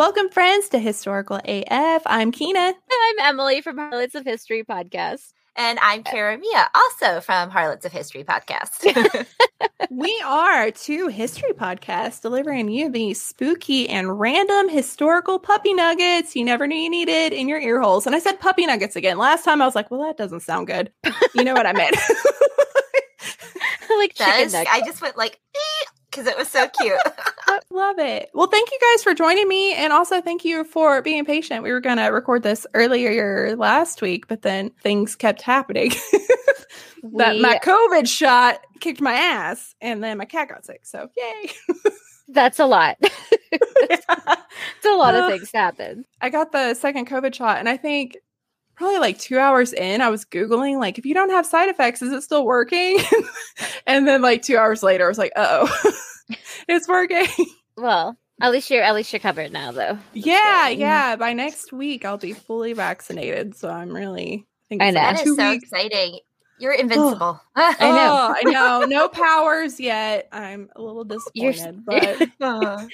Welcome, 0.00 0.30
friends, 0.30 0.70
to 0.70 0.78
Historical 0.78 1.38
AF. 1.44 2.02
I'm 2.06 2.32
Kina. 2.32 2.58
I'm 2.58 3.18
Emily 3.20 3.60
from 3.60 3.76
Harlots 3.76 4.14
of 4.14 4.24
History 4.24 4.64
podcast. 4.64 5.34
And 5.56 5.78
I'm 5.82 6.04
Kara 6.04 6.38
Mia, 6.38 6.70
also 6.74 7.20
from 7.20 7.50
Harlots 7.50 7.84
of 7.84 7.92
History 7.92 8.24
podcast. 8.24 9.26
we 9.90 10.22
are 10.24 10.70
two 10.70 11.08
history 11.08 11.52
podcasts 11.52 12.22
delivering 12.22 12.70
you 12.70 12.90
the 12.90 13.12
spooky 13.12 13.90
and 13.90 14.18
random 14.18 14.70
historical 14.70 15.38
puppy 15.38 15.74
nuggets 15.74 16.34
you 16.34 16.46
never 16.46 16.66
knew 16.66 16.78
you 16.78 16.88
needed 16.88 17.34
in 17.34 17.46
your 17.46 17.60
ear 17.60 17.78
holes. 17.78 18.06
And 18.06 18.16
I 18.16 18.20
said 18.20 18.40
puppy 18.40 18.64
nuggets 18.64 18.96
again. 18.96 19.18
Last 19.18 19.44
time 19.44 19.60
I 19.60 19.66
was 19.66 19.74
like, 19.74 19.90
well, 19.90 20.00
that 20.04 20.16
doesn't 20.16 20.40
sound 20.40 20.66
good. 20.66 20.90
You 21.34 21.44
know 21.44 21.52
what 21.52 21.66
I 21.66 21.74
meant. 21.74 21.94
like 23.98 24.14
chicken 24.14 24.44
Does, 24.44 24.54
nuggets. 24.54 24.70
I 24.72 24.80
just 24.80 25.02
went 25.02 25.18
like, 25.18 25.38
because 26.10 26.26
it 26.26 26.36
was 26.36 26.48
so 26.48 26.66
cute. 26.80 26.98
I 27.46 27.60
love 27.70 27.98
it. 27.98 28.30
Well, 28.34 28.46
thank 28.48 28.70
you 28.70 28.78
guys 28.92 29.02
for 29.02 29.14
joining 29.14 29.48
me. 29.48 29.74
And 29.74 29.92
also 29.92 30.20
thank 30.20 30.44
you 30.44 30.64
for 30.64 31.02
being 31.02 31.24
patient. 31.24 31.62
We 31.62 31.72
were 31.72 31.80
going 31.80 31.98
to 31.98 32.06
record 32.06 32.42
this 32.42 32.66
earlier 32.74 33.56
last 33.56 34.02
week, 34.02 34.26
but 34.28 34.42
then 34.42 34.70
things 34.82 35.16
kept 35.16 35.42
happening. 35.42 35.90
that 37.14 37.34
We- 37.34 37.40
my 37.42 37.58
COVID 37.62 38.08
shot 38.08 38.60
kicked 38.80 39.00
my 39.00 39.14
ass 39.14 39.74
and 39.80 40.02
then 40.02 40.18
my 40.18 40.24
cat 40.24 40.48
got 40.48 40.64
sick. 40.64 40.80
So, 40.84 41.08
yay. 41.16 41.50
That's 42.28 42.60
a 42.60 42.66
lot. 42.66 42.96
it's 43.50 44.06
a 44.86 44.94
lot 44.94 45.16
of 45.16 45.28
things 45.30 45.50
happen. 45.52 46.04
I 46.20 46.30
got 46.30 46.52
the 46.52 46.74
second 46.74 47.08
COVID 47.08 47.34
shot, 47.34 47.58
and 47.58 47.68
I 47.68 47.76
think 47.76 48.18
probably 48.80 48.98
like 48.98 49.18
two 49.18 49.38
hours 49.38 49.72
in, 49.74 50.00
I 50.00 50.08
was 50.08 50.24
Googling, 50.24 50.78
like, 50.78 50.98
if 50.98 51.04
you 51.04 51.12
don't 51.14 51.28
have 51.30 51.44
side 51.46 51.68
effects, 51.68 52.00
is 52.00 52.12
it 52.12 52.22
still 52.22 52.44
working? 52.46 52.98
and 53.86 54.08
then, 54.08 54.22
like, 54.22 54.40
two 54.42 54.56
hours 54.56 54.82
later, 54.82 55.04
I 55.04 55.08
was 55.08 55.18
like, 55.18 55.32
oh, 55.36 55.68
it's 56.68 56.88
working. 56.88 57.26
Well, 57.76 58.16
at 58.40 58.50
least 58.50 58.70
you're 58.70 58.82
at 58.82 58.94
least 58.94 59.12
you're 59.12 59.20
covered 59.20 59.52
now, 59.52 59.70
though. 59.70 59.98
Yeah, 60.14 60.70
good. 60.70 60.78
yeah. 60.78 61.16
By 61.16 61.34
next 61.34 61.72
week, 61.72 62.04
I'll 62.04 62.16
be 62.18 62.32
fully 62.32 62.72
vaccinated. 62.72 63.54
So 63.54 63.68
I'm 63.68 63.94
really, 63.94 64.46
think 64.68 64.82
I 64.82 64.88
it's 64.88 64.94
know. 64.94 65.00
like 65.02 65.16
that 65.16 65.24
two 65.24 65.30
is 65.32 65.36
so 65.36 65.50
weeks. 65.50 65.62
exciting. 65.64 66.18
You're 66.58 66.72
invincible. 66.72 67.40
I 67.56 67.72
know. 67.80 67.88
Oh, 67.90 68.34
I 68.36 68.50
know. 68.50 68.84
No 68.86 69.08
powers 69.08 69.80
yet. 69.80 70.28
I'm 70.32 70.68
a 70.76 70.82
little 70.82 71.06
You're 71.34 71.52
disappointed, 71.52 71.84
but 71.86 72.28
Uh, 72.40 72.86
A 72.86 72.88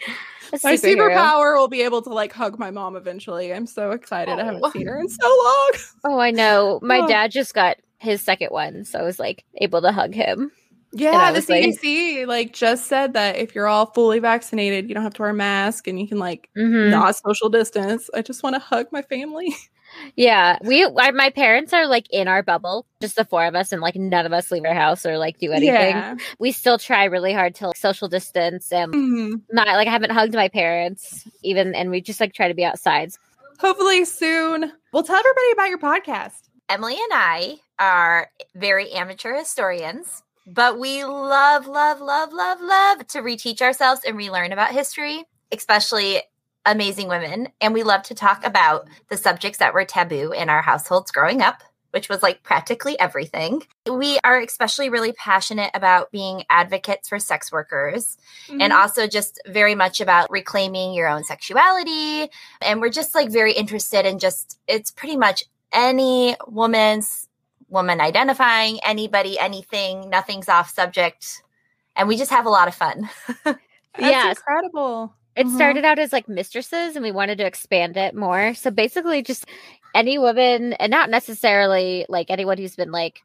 my 0.65 0.75
superhero. 0.75 1.15
superpower 1.17 1.57
will 1.57 1.69
be 1.69 1.83
able 1.83 2.03
to 2.03 2.11
like 2.11 2.33
hug 2.33 2.59
my 2.59 2.71
mom 2.71 2.97
eventually. 2.97 3.53
I'm 3.53 3.67
so 3.67 3.91
excited. 3.93 4.39
I 4.39 4.43
Oh. 4.43 4.45
haven't 4.45 4.73
seen 4.73 4.87
her 4.87 4.99
in 4.99 5.09
so 5.09 5.27
long. 5.29 5.71
Oh, 6.05 6.19
I 6.21 6.31
know. 6.31 6.79
My 6.83 7.01
Oh. 7.01 7.07
dad 7.09 7.31
just 7.33 7.55
got 7.55 7.77
his 7.99 8.21
second 8.23 8.51
one, 8.51 8.85
so 8.85 8.99
I 8.99 9.03
was 9.03 9.19
like 9.19 9.45
able 9.57 9.83
to 9.83 9.93
hug 9.93 10.15
him. 10.15 10.53
Yeah, 10.93 11.11
I 11.17 11.33
the 11.33 11.37
was 11.39 11.49
like- 11.49 11.65
CDC 11.65 12.27
like 12.27 12.53
just 12.53 12.87
said 12.87 13.13
that 13.15 13.37
if 13.37 13.55
you're 13.55 13.67
all 13.67 13.87
fully 13.87 14.19
vaccinated, 14.19 14.89
you 14.89 14.95
don't 14.95 15.03
have 15.03 15.15
to 15.15 15.23
wear 15.23 15.31
a 15.31 15.35
mask 15.35 15.89
and 15.89 16.01
you 16.01 16.07
can 16.09 16.19
like 16.19 16.49
Mhm. 16.57 16.91
not 16.91 17.17
social 17.17 17.49
distance. 17.49 18.09
I 18.15 18.23
just 18.23 18.43
want 18.43 18.55
to 18.55 18.61
hug 18.61 18.87
my 18.93 19.03
family. 19.03 19.55
Yeah, 20.17 20.59
we 20.63 20.85
I, 20.85 21.11
my 21.11 21.31
parents 21.31 21.73
are 21.73 21.87
like 21.87 22.07
in 22.11 22.29
our 22.29 22.43
bubble, 22.43 22.87
just 23.01 23.17
the 23.17 23.25
four 23.25 23.45
of 23.47 23.55
us, 23.55 23.73
and 23.73 23.81
like 23.83 23.97
none 23.97 24.27
of 24.27 24.33
us 24.33 24.51
leave 24.51 24.65
our 24.65 24.75
house 24.75 25.05
or 25.05 25.19
like 25.19 25.39
do 25.39 25.53
anything. 25.53 25.97
Yeah. 25.97 26.17
We 26.39 26.53
still 26.53 26.79
try 26.79 27.05
really 27.05 27.33
hard 27.33 27.55
to 27.57 27.69
like, 27.69 27.77
social 27.77 28.09
distance 28.09 28.73
and 28.73 28.93
Mhm. 28.95 29.41
not 29.53 29.67
like 29.69 29.89
I 29.89 29.91
haven't 29.91 30.13
hugged 30.13 30.35
my 30.35 30.49
parents 30.49 31.27
even, 31.43 31.75
and 31.75 31.91
we 31.91 32.01
just 32.01 32.21
like 32.21 32.33
try 32.33 32.49
to 32.49 32.55
be 32.55 32.65
outside. 32.65 33.13
Hopefully 33.59 34.05
soon. 34.05 34.73
Well, 34.93 35.03
tell 35.03 35.17
everybody 35.17 35.53
about 35.53 35.69
your 35.69 35.79
podcast. 35.79 36.43
Emily 36.69 36.95
and 36.95 37.13
I 37.13 37.57
are 37.79 38.31
very 38.55 38.93
amateur 38.93 39.35
historians, 39.37 40.23
but 40.47 40.79
we 40.79 41.05
love, 41.05 41.67
love, 41.67 42.01
love, 42.01 42.33
love, 42.33 42.61
love 42.61 43.07
to 43.09 43.21
reteach 43.21 43.61
ourselves 43.63 44.03
and 44.07 44.17
relearn 44.17 44.53
about 44.53 44.73
history, 44.73 45.25
especially 45.53 46.23
amazing 46.67 47.09
women. 47.09 47.49
And 47.61 47.73
we 47.73 47.83
love 47.83 48.03
to 48.05 48.15
talk 48.15 48.45
about 48.45 48.87
the 49.09 49.17
subjects 49.17 49.59
that 49.59 49.73
were 49.73 49.85
taboo 49.87 50.33
in 50.33 50.51
our 50.51 50.61
households 50.63 51.11
growing 51.11 51.41
up, 51.41 51.63
which 51.93 52.09
was 52.11 52.23
like 52.23 52.43
practically 52.43 52.99
everything. 53.01 53.63
We 53.91 54.19
are 54.25 54.39
especially 54.41 54.91
really 54.91 55.13
passionate 55.13 55.71
about 55.73 56.11
being 56.13 56.43
advocates 56.51 57.09
for 57.09 57.19
sex 57.19 57.51
workers 57.51 58.19
and 58.51 58.61
Mm-hmm. 58.61 58.73
also 58.73 59.07
just 59.07 59.41
very 59.47 59.75
much 59.75 60.01
about 60.01 60.31
reclaiming 60.31 60.93
your 60.93 61.09
own 61.09 61.25
sexuality. 61.25 62.29
And 62.61 62.81
we're 62.81 62.91
just 62.91 63.15
like 63.15 63.31
very 63.31 63.53
interested 63.53 64.05
in 64.05 64.19
just, 64.19 64.59
it's 64.69 64.91
pretty 64.91 65.17
much 65.17 65.45
any 65.73 66.37
woman's 66.47 67.29
woman 67.69 68.01
identifying, 68.01 68.79
anybody, 68.85 69.39
anything, 69.39 70.09
nothing's 70.11 70.49
off 70.49 70.71
subject. 70.71 71.43
And 71.97 72.09
we 72.09 72.17
just 72.17 72.31
have 72.31 72.47
a 72.47 72.51
lot 72.51 72.69
of 72.69 72.75
fun. 72.75 73.09
That's 73.45 73.59
Yes. 73.99 74.37
incredible. 74.39 75.15
It 75.37 75.47
Mhm. 75.47 75.55
started 75.55 75.85
out 75.85 75.99
as 75.99 76.13
like 76.13 76.29
mistresses, 76.29 76.97
and 76.97 77.03
we 77.05 77.13
wanted 77.13 77.39
to 77.39 77.47
expand 77.47 77.97
it 77.97 78.15
more. 78.15 78.55
So 78.55 78.71
basically, 78.71 79.23
just 79.23 79.45
any 79.95 80.19
woman, 80.19 80.73
and 80.75 80.91
not 80.91 81.11
necessarily 81.11 82.07
like 82.09 82.31
anyone 82.31 82.59
who's 82.59 82.77
been 82.77 82.91
like. 82.93 83.21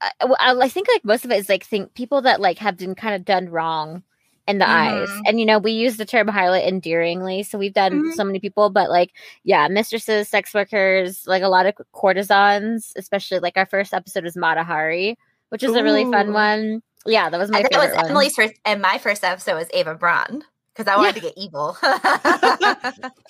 I, 0.00 0.10
I 0.20 0.58
I 0.62 0.68
think 0.68 0.88
like 0.88 1.04
most 1.04 1.24
of 1.24 1.30
it 1.30 1.38
is 1.38 1.48
like 1.48 1.64
think 1.64 1.94
people 1.94 2.22
that 2.22 2.40
like 2.40 2.58
have 2.58 2.76
been 2.76 2.94
kind 2.94 3.14
of 3.14 3.24
done 3.24 3.48
wrong 3.48 4.02
in 4.48 4.58
the 4.58 4.68
eyes, 4.68 5.08
Mhm. 5.08 5.20
and 5.26 5.38
you 5.40 5.46
know 5.46 5.58
we 5.58 5.72
use 5.72 5.96
the 5.98 6.04
term 6.04 6.26
highlight 6.28 6.64
endearingly. 6.66 7.44
So 7.44 7.58
we've 7.58 7.72
done 7.74 7.92
Mhm. 8.10 8.14
so 8.14 8.24
many 8.24 8.40
people, 8.40 8.70
but 8.70 8.90
like 8.90 9.10
yeah, 9.44 9.68
mistresses, 9.68 10.28
sex 10.28 10.52
workers, 10.54 11.24
like 11.28 11.42
a 11.44 11.48
lot 11.48 11.66
of 11.66 11.74
courtesans, 11.92 12.92
especially 12.96 13.38
like 13.38 13.56
our 13.56 13.66
first 13.66 13.94
episode 13.94 14.24
was 14.24 14.34
Matahari, 14.36 15.16
which 15.50 15.62
is 15.62 15.76
a 15.76 15.84
really 15.84 16.04
fun 16.10 16.32
one. 16.32 16.82
Yeah, 17.06 17.30
that 17.30 17.38
was 17.38 17.50
my 17.50 17.58
I 17.58 17.62
think 17.62 17.72
that 17.74 17.80
favorite 17.80 17.94
was 17.96 18.02
one. 18.02 18.10
Emily's 18.10 18.34
first, 18.34 18.54
and 18.64 18.82
my 18.82 18.98
first 18.98 19.22
episode 19.24 19.54
was 19.54 19.68
Eva 19.72 19.94
Braun 19.94 20.42
because 20.74 20.90
I 20.92 20.96
wanted 20.96 21.14
to 21.16 21.20
get 21.20 21.34
evil. 21.36 21.76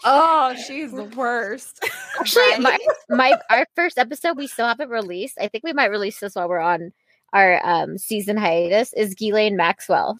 Oh, 0.04 0.54
she's 0.66 0.92
the 0.92 1.04
worst. 1.16 1.84
Actually, 2.20 2.58
my, 2.58 2.78
my 3.08 3.34
our 3.50 3.66
first 3.76 3.98
episode 3.98 4.36
we 4.36 4.46
still 4.46 4.66
haven't 4.66 4.88
released. 4.90 5.38
I 5.40 5.48
think 5.48 5.64
we 5.64 5.72
might 5.72 5.90
release 5.90 6.18
this 6.20 6.34
while 6.34 6.48
we're 6.48 6.58
on 6.58 6.92
our 7.32 7.64
um 7.66 7.98
season 7.98 8.36
hiatus. 8.36 8.92
Is 8.94 9.14
Ghislaine 9.14 9.56
Maxwell? 9.56 10.18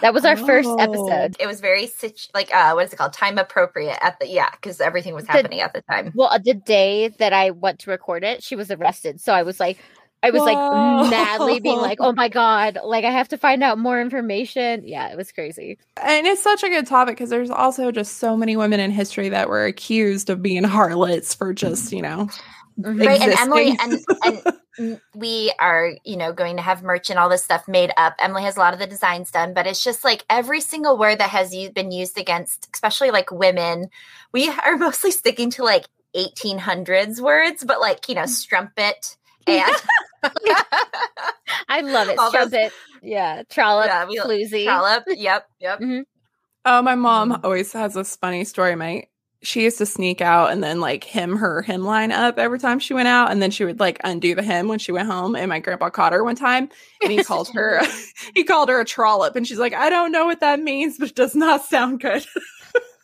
That 0.00 0.14
was 0.14 0.24
our 0.24 0.36
first 0.36 0.68
Oh. 0.68 0.76
episode. 0.76 1.36
it 1.38 1.46
was 1.46 1.60
very 1.60 1.86
situ- 1.86 2.28
like 2.32 2.54
uh 2.54 2.72
what 2.72 2.86
is 2.86 2.92
it 2.92 2.96
called 2.96 3.12
time 3.12 3.36
appropriate 3.38 3.98
at 4.00 4.18
the 4.20 4.26
yeah 4.28 4.50
because 4.52 4.80
everything 4.80 5.14
was 5.14 5.26
The- 5.26 5.32
happening 5.32 5.60
at 5.60 5.74
the 5.74 5.82
time 5.82 6.12
Well, 6.14 6.28
uh, 6.28 6.38
the 6.38 6.54
day 6.54 7.08
that 7.18 7.32
I 7.34 7.50
went 7.50 7.80
to 7.80 7.90
record 7.90 8.24
it, 8.24 8.42
she 8.42 8.56
was 8.56 8.70
arrested. 8.70 9.20
So 9.20 9.34
I 9.34 9.42
was 9.42 9.60
like, 9.60 9.78
I 10.24 10.30
was 10.30 10.40
Whoa. 10.40 10.46
like 10.46 11.10
madly 11.10 11.60
being 11.60 11.78
like, 11.78 11.98
"Oh 12.00 12.12
my 12.12 12.28
god! 12.28 12.78
Like 12.82 13.04
I 13.04 13.10
have 13.10 13.28
to 13.28 13.38
find 13.38 13.62
out 13.62 13.78
more 13.78 14.00
information." 14.00 14.82
Yeah, 14.86 15.12
it 15.12 15.16
was 15.16 15.30
crazy. 15.32 15.78
And 16.02 16.26
it's 16.26 16.42
such 16.42 16.62
a 16.62 16.68
good 16.68 16.86
topic 16.86 17.16
because 17.16 17.30
there's 17.30 17.50
also 17.50 17.92
just 17.92 18.18
so 18.18 18.36
many 18.36 18.56
women 18.56 18.80
in 18.80 18.90
history 18.90 19.28
that 19.28 19.48
were 19.48 19.64
accused 19.64 20.30
of 20.30 20.42
being 20.42 20.64
harlots 20.64 21.34
for 21.34 21.52
just, 21.52 21.92
you 21.92 22.02
know, 22.02 22.28
Mhm. 22.80 23.06
right 23.06 23.20
and 23.20 23.32
emily 23.34 23.76
and, 23.80 24.00
and 24.76 25.00
we 25.14 25.52
are 25.60 25.92
you 26.04 26.16
know 26.16 26.32
going 26.32 26.56
to 26.56 26.62
have 26.62 26.82
merch 26.82 27.08
and 27.08 27.20
all 27.20 27.28
this 27.28 27.44
stuff 27.44 27.68
made 27.68 27.92
up 27.96 28.14
emily 28.18 28.42
has 28.42 28.56
a 28.56 28.58
lot 28.58 28.72
of 28.72 28.80
the 28.80 28.86
designs 28.88 29.30
done 29.30 29.54
but 29.54 29.64
it's 29.68 29.80
just 29.84 30.02
like 30.02 30.24
every 30.28 30.60
single 30.60 30.98
word 30.98 31.18
that 31.20 31.30
has 31.30 31.54
been 31.72 31.92
used 31.92 32.18
against 32.18 32.68
especially 32.74 33.12
like 33.12 33.30
women 33.30 33.86
we 34.32 34.48
are 34.48 34.76
mostly 34.86 35.12
sticking 35.12 35.50
to 35.50 35.62
like 35.62 35.84
1800s 36.16 37.20
words 37.20 37.62
but 37.62 37.80
like 37.80 38.08
you 38.08 38.16
know 38.16 38.26
strumpet 38.26 39.16
and 39.46 39.74
I 41.68 41.80
love 41.82 42.08
it. 42.08 42.18
All 42.18 42.30
those- 42.30 42.52
yeah, 43.02 43.42
trollop, 43.50 43.86
Yeah, 43.86 44.06
we- 44.06 44.18
floozy. 44.18 44.64
trollop 44.64 45.04
yep 45.08 45.46
yep 45.60 45.80
Oh, 46.66 46.80
my 46.80 46.94
mom 46.94 47.32
Mm. 47.32 47.40
always 47.44 47.72
has 47.74 47.92
this 47.94 48.16
funny 48.16 48.44
story. 48.44 48.74
My 48.74 49.04
she 49.42 49.64
used 49.64 49.76
to 49.76 49.84
sneak 49.84 50.22
out 50.22 50.50
and 50.52 50.64
then 50.64 50.80
like 50.80 51.04
hymn 51.04 51.36
her 51.36 51.60
hymn 51.60 51.84
line 51.84 52.10
up 52.10 52.38
every 52.38 52.58
time 52.58 52.78
she 52.78 52.94
went 52.94 53.08
out, 53.08 53.30
and 53.30 53.42
then 53.42 53.50
she 53.50 53.66
would 53.66 53.78
like 53.78 54.00
undo 54.02 54.34
the 54.34 54.42
hem 54.42 54.68
when 54.68 54.78
she 54.78 54.90
went 54.90 55.06
home. 55.06 55.36
And 55.36 55.50
my 55.50 55.58
grandpa 55.58 55.90
caught 55.90 56.14
her 56.14 56.24
one 56.24 56.36
time, 56.36 56.70
and 57.02 57.12
he 57.12 57.22
called 57.24 57.50
her 57.52 57.82
he 58.34 58.44
called 58.44 58.70
her 58.70 58.80
a 58.80 58.84
trollop, 58.86 59.36
and 59.36 59.46
she's 59.46 59.58
like, 59.58 59.74
I 59.74 59.90
don't 59.90 60.12
know 60.12 60.24
what 60.24 60.40
that 60.40 60.60
means, 60.60 60.96
but 60.96 61.10
it 61.10 61.14
does 61.14 61.34
not 61.34 61.62
sound 61.66 62.00
good. 62.00 62.24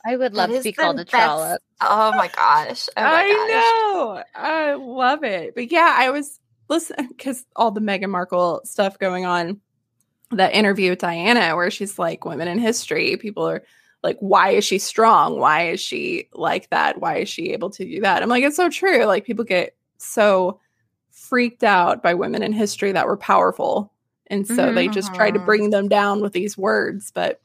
I 0.05 0.17
would 0.17 0.35
love 0.35 0.51
to 0.51 0.63
be 0.63 0.71
the 0.71 0.73
called 0.73 0.99
a 0.99 1.05
trollop. 1.05 1.63
oh 1.81 2.13
my 2.17 2.29
gosh 2.29 2.89
oh 2.97 3.03
my 3.03 3.23
I 3.25 3.29
gosh. 3.29 3.49
know, 3.55 4.25
I 4.35 4.75
love 4.75 5.25
it. 5.25 5.55
But 5.55 5.71
yeah, 5.71 5.95
I 5.99 6.11
was 6.11 6.39
listening 6.69 7.09
because 7.09 7.45
all 7.57 7.71
the 7.71 7.81
Meghan 7.81 8.11
Markle 8.11 8.61
stuff 8.65 8.99
going 8.99 9.25
on. 9.27 9.61
That 10.33 10.55
interview 10.55 10.91
with 10.91 11.01
Diana, 11.01 11.57
where 11.57 11.73
she's 11.73 11.99
like, 11.99 12.25
"Women 12.25 12.47
in 12.49 12.59
history, 12.59 13.17
people 13.17 13.49
are." 13.49 13.63
like 14.03 14.17
why 14.21 14.53
is 14.53 14.65
she 14.65 14.79
strong 14.79 15.39
why 15.39 15.69
is 15.69 15.79
she 15.79 16.27
like 16.33 16.71
that 16.71 16.99
why 17.03 17.17
is 17.19 17.29
she 17.29 17.51
able 17.53 17.69
to 17.69 17.85
do 17.85 18.01
that 18.01 18.23
i'm 18.23 18.31
like 18.31 18.43
it's 18.43 18.57
so 18.57 18.71
true 18.71 19.05
like 19.05 19.27
people 19.27 19.45
get 19.45 19.77
so 19.99 20.59
freaked 21.11 21.63
out 21.63 22.03
by 22.03 22.15
women 22.15 22.43
in 22.43 22.51
history 22.51 22.93
that 22.93 23.07
were 23.07 23.19
powerful 23.19 23.93
and 24.29 24.47
so 24.47 24.73
they 24.73 24.89
just 24.89 25.13
tried 25.15 25.33
to 25.35 25.39
Mhm. 25.39 25.45
bring 25.45 25.69
them 25.69 25.87
down 25.87 26.23
with 26.23 26.33
these 26.33 26.57
words 26.57 27.11
but 27.15 27.43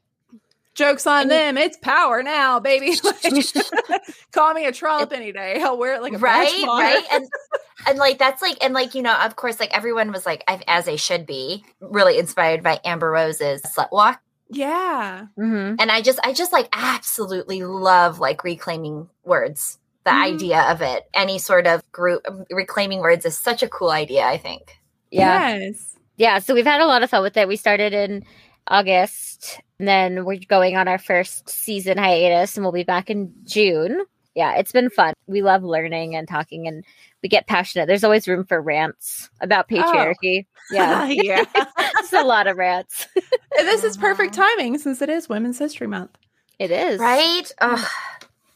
jokes 0.75 1.07
on 1.07 1.23
And 1.23 1.31
you- 1.31 1.37
them 1.37 1.57
it's 1.57 1.77
power 1.77 2.21
now 2.21 2.59
baby 2.59 2.93
Like, 3.03 3.21
call 4.31 4.53
me 4.53 4.65
a 4.65 4.71
trollop 4.71 5.11
any 5.13 5.31
day 5.31 5.61
i'll 5.63 5.77
wear 5.77 5.95
it 5.95 6.01
like 6.01 6.13
a 6.13 6.17
right 6.17 6.47
badge 6.51 6.63
of 6.63 6.69
honor. 6.69 6.83
right 6.83 7.03
and 7.11 7.27
and 7.87 7.97
like 7.97 8.17
that's 8.19 8.41
like 8.41 8.57
and 8.63 8.73
like 8.73 8.93
you 8.95 9.01
know 9.01 9.15
of 9.15 9.35
course 9.35 9.59
like 9.59 9.75
everyone 9.75 10.11
was 10.11 10.25
like 10.25 10.43
I- 10.47 10.61
as 10.67 10.85
they 10.85 10.97
should 10.97 11.25
be 11.25 11.63
really 11.79 12.17
inspired 12.19 12.61
by 12.61 12.79
amber 12.85 13.09
rose's 13.09 13.61
slut 13.63 13.91
walk 13.91 14.21
Yeah. 14.49 15.25
Mm-hmm. 15.39 15.75
And 15.79 15.89
I 15.91 16.01
just 16.01 16.19
I 16.23 16.31
just 16.33 16.53
like 16.53 16.69
absolutely 16.71 17.63
love 17.63 18.19
like 18.19 18.43
reclaiming 18.43 19.09
words. 19.23 19.79
The 20.03 20.11
Mhm. 20.11 20.35
idea 20.35 20.61
of 20.69 20.83
it. 20.83 21.09
Any 21.15 21.39
sort 21.39 21.65
of 21.65 21.81
group 21.91 22.21
reclaiming 22.51 22.99
words 22.99 23.25
is 23.25 23.35
such 23.35 23.63
a 23.63 23.67
cool 23.67 23.89
idea, 23.89 24.23
I 24.23 24.37
think. 24.37 24.77
Yeah. 25.09 25.55
Yes. 25.55 25.97
Yeah. 26.17 26.37
So 26.39 26.53
we've 26.53 26.63
had 26.65 26.79
a 26.81 26.85
lot 26.85 27.01
of 27.01 27.09
fun 27.09 27.23
with 27.23 27.35
it. 27.37 27.47
We 27.47 27.55
started 27.55 27.91
in 27.93 28.23
August, 28.67 29.59
and 29.79 29.87
then 29.87 30.25
we're 30.25 30.39
going 30.47 30.77
on 30.77 30.87
our 30.87 30.97
first 30.97 31.49
season 31.49 31.97
hiatus, 31.97 32.55
and 32.55 32.63
we'll 32.63 32.71
be 32.71 32.83
back 32.83 33.09
in 33.09 33.33
June. 33.45 34.05
Yeah, 34.35 34.55
it's 34.57 34.71
been 34.71 34.89
fun. 34.89 35.13
We 35.27 35.41
love 35.41 35.63
learning 35.63 36.15
and 36.15 36.27
talking, 36.27 36.67
and 36.67 36.83
we 37.23 37.29
get 37.29 37.47
passionate. 37.47 37.87
There's 37.87 38.03
always 38.03 38.27
room 38.27 38.45
for 38.45 38.61
rants 38.61 39.29
about 39.41 39.69
patriarchy. 39.69 40.45
Yeah, 40.71 41.05
yeah. 41.09 41.43
it's 41.79 42.13
a 42.13 42.23
lot 42.23 42.47
of 42.47 42.57
rants. 42.57 43.07
And 43.15 43.67
this 43.67 43.83
is 43.83 43.97
perfect 43.97 44.33
timing 44.33 44.77
since 44.77 45.01
it 45.01 45.09
is 45.09 45.29
Women's 45.29 45.57
History 45.59 45.87
Month. 45.87 46.11
It 46.59 46.71
is 46.71 46.99
Right? 46.99 47.51
Ugh. 47.59 47.87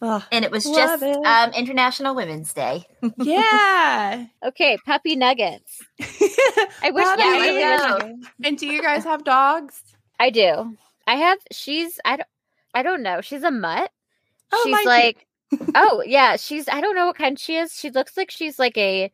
Ugh. 0.02 0.24
And 0.32 0.46
it 0.46 0.52
was 0.52 0.66
Love 0.66 0.76
just 0.76 1.04
it. 1.04 1.26
um 1.26 1.52
International 1.52 2.16
Women's 2.16 2.54
Day. 2.54 2.86
yeah. 3.18 4.26
Okay, 4.44 4.78
puppy 4.86 5.16
nuggets. 5.16 5.82
I 6.82 6.92
wish 6.92 7.04
Puppy 7.04 7.22
Yeah, 7.22 7.40
we 7.40 7.64
let's 7.64 8.04
go. 8.04 8.16
And 8.44 8.58
do 8.58 8.68
you 8.68 8.82
guys 8.82 9.04
have 9.04 9.24
dogs? 9.24 9.82
I 10.20 10.30
do. 10.30 10.78
I 11.10 11.16
have. 11.16 11.40
She's. 11.52 12.00
I 12.06 12.18
don't. 12.18 12.28
I 12.76 12.84
don't 12.84 13.02
know. 13.02 13.22
She's 13.22 13.42
a 13.42 13.50
mutt. 13.50 13.90
Oh, 14.52 14.64
she's 14.64 14.86
like. 14.86 15.26
oh 15.76 16.04
yeah, 16.06 16.36
she's. 16.36 16.70
I 16.70 16.82
don't 16.82 16.96
know 16.96 17.08
what 17.08 17.18
kind 17.18 17.40
she 17.40 17.56
is. 17.56 17.74
She 17.74 17.90
looks 17.90 18.16
like 18.16 18.30
she's 18.30 18.60
like 18.60 18.78
a. 18.78 19.12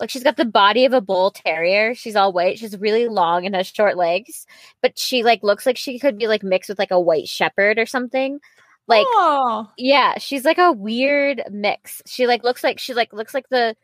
Like 0.00 0.10
she's 0.10 0.24
got 0.24 0.36
the 0.36 0.44
body 0.44 0.84
of 0.84 0.92
a 0.92 1.00
bull 1.00 1.30
terrier. 1.30 1.94
She's 1.94 2.16
all 2.16 2.32
white. 2.32 2.58
She's 2.58 2.76
really 2.76 3.06
long 3.08 3.46
and 3.46 3.54
has 3.54 3.68
short 3.68 3.96
legs, 3.96 4.44
but 4.82 4.98
she 4.98 5.22
like 5.22 5.44
looks 5.44 5.64
like 5.64 5.78
she 5.78 6.00
could 6.00 6.18
be 6.18 6.26
like 6.26 6.42
mixed 6.42 6.68
with 6.68 6.80
like 6.80 6.90
a 6.90 7.00
white 7.00 7.28
shepherd 7.28 7.78
or 7.78 7.86
something. 7.86 8.40
Like 8.88 9.06
oh, 9.08 9.70
yeah, 9.78 10.18
she's 10.18 10.44
like 10.44 10.58
a 10.58 10.72
weird 10.72 11.44
mix. 11.50 12.02
She 12.06 12.26
like 12.26 12.42
looks 12.42 12.64
like 12.64 12.80
she 12.80 12.92
like 12.92 13.12
looks 13.12 13.32
like 13.32 13.48
the 13.50 13.76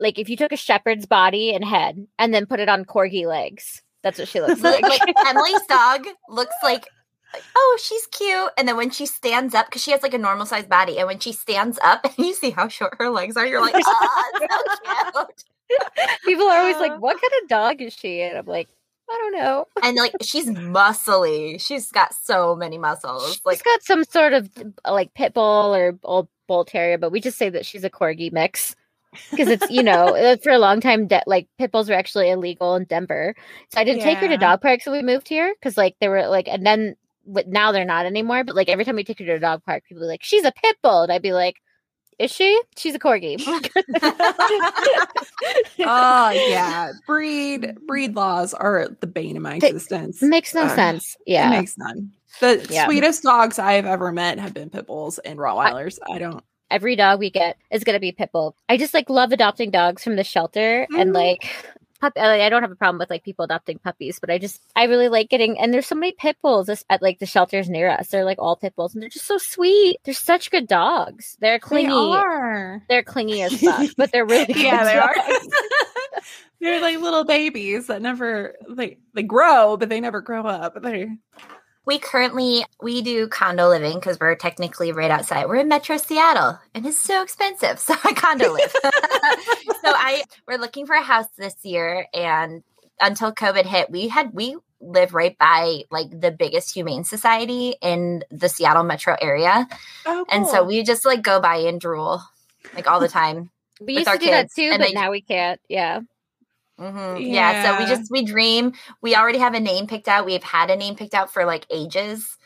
like 0.00 0.18
if 0.18 0.28
you 0.28 0.36
took 0.36 0.52
a 0.52 0.56
shepherd's 0.56 1.06
body 1.06 1.54
and 1.54 1.64
head 1.64 2.08
and 2.18 2.34
then 2.34 2.44
put 2.44 2.60
it 2.60 2.68
on 2.68 2.84
corgi 2.84 3.24
legs. 3.24 3.82
That's 4.02 4.18
what 4.18 4.28
she 4.28 4.40
looks 4.40 4.60
like, 4.62 4.82
like. 4.82 5.00
Emily's 5.26 5.62
dog 5.66 6.06
looks 6.28 6.56
like 6.62 6.86
oh 7.56 7.78
she's 7.82 8.06
cute. 8.06 8.50
And 8.56 8.68
then 8.68 8.76
when 8.76 8.90
she 8.90 9.06
stands 9.06 9.54
up 9.54 9.66
because 9.66 9.82
she 9.82 9.90
has 9.90 10.02
like 10.02 10.14
a 10.14 10.18
normal 10.18 10.46
sized 10.46 10.68
body 10.68 10.98
and 10.98 11.06
when 11.06 11.18
she 11.18 11.32
stands 11.32 11.78
up 11.82 12.04
and 12.04 12.14
you 12.26 12.34
see 12.34 12.50
how 12.50 12.68
short 12.68 12.96
her 12.98 13.10
legs 13.10 13.36
are 13.36 13.46
you're 13.46 13.60
like 13.60 13.74
oh 13.76 14.38
so 15.14 15.26
cute. 15.68 15.80
People 16.24 16.46
are 16.46 16.58
always 16.58 16.76
like, 16.76 16.96
"What 17.00 17.20
kind 17.20 17.32
of 17.42 17.48
dog 17.48 17.82
is 17.82 17.92
she?" 17.92 18.22
And 18.22 18.38
I'm 18.38 18.46
like, 18.46 18.68
"I 19.10 19.18
don't 19.20 19.32
know." 19.32 19.66
and 19.82 19.96
like 19.96 20.14
she's 20.22 20.48
muscly. 20.48 21.60
She's 21.60 21.90
got 21.90 22.14
so 22.14 22.54
many 22.54 22.78
muscles. 22.78 23.26
She's 23.28 23.44
like 23.44 23.62
got 23.62 23.82
some 23.82 24.04
sort 24.04 24.32
of 24.32 24.50
like 24.88 25.14
pit 25.14 25.34
bull 25.34 25.74
or 25.74 25.98
old 26.04 26.28
bull 26.48 26.64
terrier, 26.64 26.98
but 26.98 27.12
we 27.12 27.20
just 27.20 27.38
say 27.38 27.50
that 27.50 27.66
she's 27.66 27.84
a 27.84 27.90
corgi 27.90 28.32
mix. 28.32 28.76
Because 29.30 29.46
it's 29.46 29.70
you 29.70 29.84
know 29.84 30.16
uh, 30.16 30.36
for 30.42 30.50
a 30.50 30.58
long 30.58 30.80
time 30.80 31.06
de- 31.06 31.22
like 31.26 31.46
pit 31.56 31.70
bulls 31.70 31.88
were 31.88 31.94
actually 31.94 32.30
illegal 32.30 32.74
in 32.74 32.84
Denver, 32.84 33.36
so 33.72 33.80
I 33.80 33.84
didn't 33.84 34.02
take 34.02 34.18
her 34.18 34.26
to 34.26 34.36
dog 34.36 34.60
parks 34.60 34.86
when 34.86 34.96
we 34.96 35.02
moved 35.02 35.28
here 35.28 35.54
because 35.54 35.76
like 35.76 35.94
they 36.00 36.08
were 36.08 36.26
like, 36.26 36.48
and 36.48 36.66
then 36.66 36.96
with, 37.26 37.46
now 37.46 37.72
they're 37.72 37.84
not 37.84 38.06
anymore. 38.06 38.44
But 38.44 38.54
like 38.56 38.68
every 38.68 38.84
time 38.84 38.96
we 38.96 39.04
take 39.04 39.18
her 39.18 39.24
to 39.26 39.34
a 39.34 39.38
dog 39.40 39.62
park, 39.64 39.84
people 39.88 40.02
are 40.04 40.06
like, 40.08 40.22
"She's 40.22 40.44
a 40.44 40.52
pit 40.52 40.76
bull," 40.82 41.02
and 41.02 41.12
I'd 41.12 41.22
be 41.22 41.32
like. 41.32 41.56
Is 42.16 42.30
she? 42.30 42.62
She's 42.76 42.94
a 42.94 42.98
corgi. 43.00 43.42
oh 45.80 46.30
yeah. 46.48 46.92
Breed 47.06 47.76
breed 47.86 48.14
laws 48.14 48.54
are 48.54 48.88
the 49.00 49.06
bane 49.08 49.36
of 49.36 49.42
my 49.42 49.56
existence. 49.56 50.22
Makes 50.22 50.54
no 50.54 50.62
Uh, 50.62 50.74
sense. 50.76 51.16
It 51.26 51.32
Yeah. 51.32 51.50
makes 51.50 51.76
none. 51.76 52.12
The 52.40 52.64
Yeah. 52.70 52.84
sweetest 52.86 53.22
dogs 53.24 53.58
I 53.58 53.72
have 53.74 53.86
ever 53.86 54.12
met 54.12 54.38
have 54.38 54.54
been 54.54 54.70
pit 54.70 54.86
bulls 54.86 55.18
and 55.18 55.38
Rottweilers. 55.38 55.98
I, 56.08 56.18
don't. 56.18 56.42
every 56.70 56.96
dog 56.96 57.18
we 57.20 57.30
get 57.30 57.56
is 57.70 57.84
going 57.84 57.94
to 57.94 58.00
be 58.00 58.12
pit 58.12 58.30
bull. 58.32 58.56
I 58.68 58.76
just 58.76 58.94
like 58.94 59.10
love 59.10 59.32
adopting 59.32 59.70
dogs 59.70 60.02
from 60.04 60.16
the 60.16 60.24
shelter 60.24 60.86
and 60.96 61.10
Mhm. 61.10 61.14
like 61.14 61.50
pup- 62.04 62.18
I 62.18 62.48
don't 62.48 62.62
have 62.62 62.70
a 62.70 62.76
problem 62.76 62.98
with 62.98 63.10
like 63.10 63.24
people 63.24 63.44
adopting 63.44 63.78
puppies, 63.78 64.18
but 64.20 64.30
I 64.30 64.38
just 64.38 64.60
I 64.76 64.84
really 64.84 65.08
like 65.08 65.28
getting 65.28 65.58
and 65.58 65.72
there's 65.72 65.86
so 65.86 65.94
many 65.94 66.12
pit 66.12 66.36
bulls 66.42 66.68
at 66.68 67.02
like 67.02 67.18
the 67.18 67.26
shelters 67.26 67.68
near 67.68 67.88
us. 67.88 68.08
They're 68.08 68.24
like 68.24 68.38
all 68.38 68.56
pit 68.56 68.74
bulls 68.76 68.94
and 68.94 69.02
they're 69.02 69.08
just 69.08 69.26
so 69.26 69.38
sweet. 69.38 69.98
They're 70.04 70.14
such 70.14 70.50
good 70.50 70.66
dogs. 70.66 71.36
They're 71.40 71.58
clingy. 71.58 71.88
They 71.88 71.94
are. 71.94 72.82
They're 72.88 73.02
clingy 73.02 73.42
as 73.42 73.60
fuck, 73.60 73.90
but 73.96 74.12
they're 74.12 74.26
really 74.26 74.44
good 74.52 74.62
yeah, 74.62 74.84
they 74.84 74.98
are. 74.98 75.14
They're 76.60 76.80
like 76.80 76.98
little 76.98 77.24
babies 77.24 77.88
that 77.88 78.00
never 78.00 78.54
they 78.70 78.96
they 79.12 79.22
grow, 79.22 79.76
but 79.76 79.90
they 79.90 80.00
never 80.00 80.22
grow 80.22 80.46
up. 80.46 80.80
They 80.80 81.08
we 81.86 81.98
currently 81.98 82.64
we 82.82 83.02
do 83.02 83.28
condo 83.28 83.68
living 83.68 83.94
because 83.94 84.18
we're 84.18 84.34
technically 84.34 84.92
right 84.92 85.10
outside 85.10 85.46
we're 85.46 85.56
in 85.56 85.68
metro 85.68 85.96
seattle 85.96 86.58
and 86.74 86.86
it's 86.86 87.00
so 87.00 87.22
expensive 87.22 87.78
so 87.80 87.94
i 88.04 88.12
condo 88.12 88.52
live 88.52 88.70
so 88.72 89.92
i 89.94 90.22
we're 90.46 90.58
looking 90.58 90.86
for 90.86 90.94
a 90.94 91.02
house 91.02 91.26
this 91.36 91.56
year 91.62 92.06
and 92.14 92.62
until 93.00 93.32
covid 93.32 93.64
hit 93.64 93.90
we 93.90 94.08
had 94.08 94.32
we 94.32 94.56
live 94.80 95.14
right 95.14 95.36
by 95.38 95.82
like 95.90 96.08
the 96.10 96.30
biggest 96.30 96.72
humane 96.74 97.04
society 97.04 97.74
in 97.80 98.22
the 98.30 98.48
seattle 98.48 98.84
metro 98.84 99.16
area 99.20 99.66
oh, 100.06 100.24
cool. 100.24 100.24
and 100.30 100.46
so 100.46 100.62
we 100.62 100.82
just 100.82 101.04
like 101.06 101.22
go 101.22 101.40
by 101.40 101.56
and 101.56 101.80
drool 101.80 102.22
like 102.74 102.86
all 102.86 103.00
the 103.00 103.08
time 103.20 103.50
We 103.80 103.94
used 103.94 104.10
to 104.10 104.18
do 104.18 104.26
that 104.26 104.50
too, 104.54 104.70
and 104.72 104.78
but 104.78 104.88
they- 104.88 104.92
now 104.94 105.10
we 105.10 105.20
can't. 105.20 105.60
Yeah. 105.68 106.00
Mhm. 106.80 107.22
Yeah. 107.26 107.54
So 107.54 107.74
we 107.74 107.86
just 107.86 108.10
we 108.10 108.24
dream. 108.24 108.72
We 109.00 109.14
already 109.14 109.38
have 109.38 109.54
a 109.54 109.60
name 109.60 109.86
picked 109.86 110.08
out. 110.08 110.26
We've 110.26 110.42
had 110.42 110.70
a 110.70 110.76
name 110.76 110.96
picked 110.96 111.14
out 111.14 111.32
for 111.32 111.44
like 111.44 111.66
ages, 111.70 112.36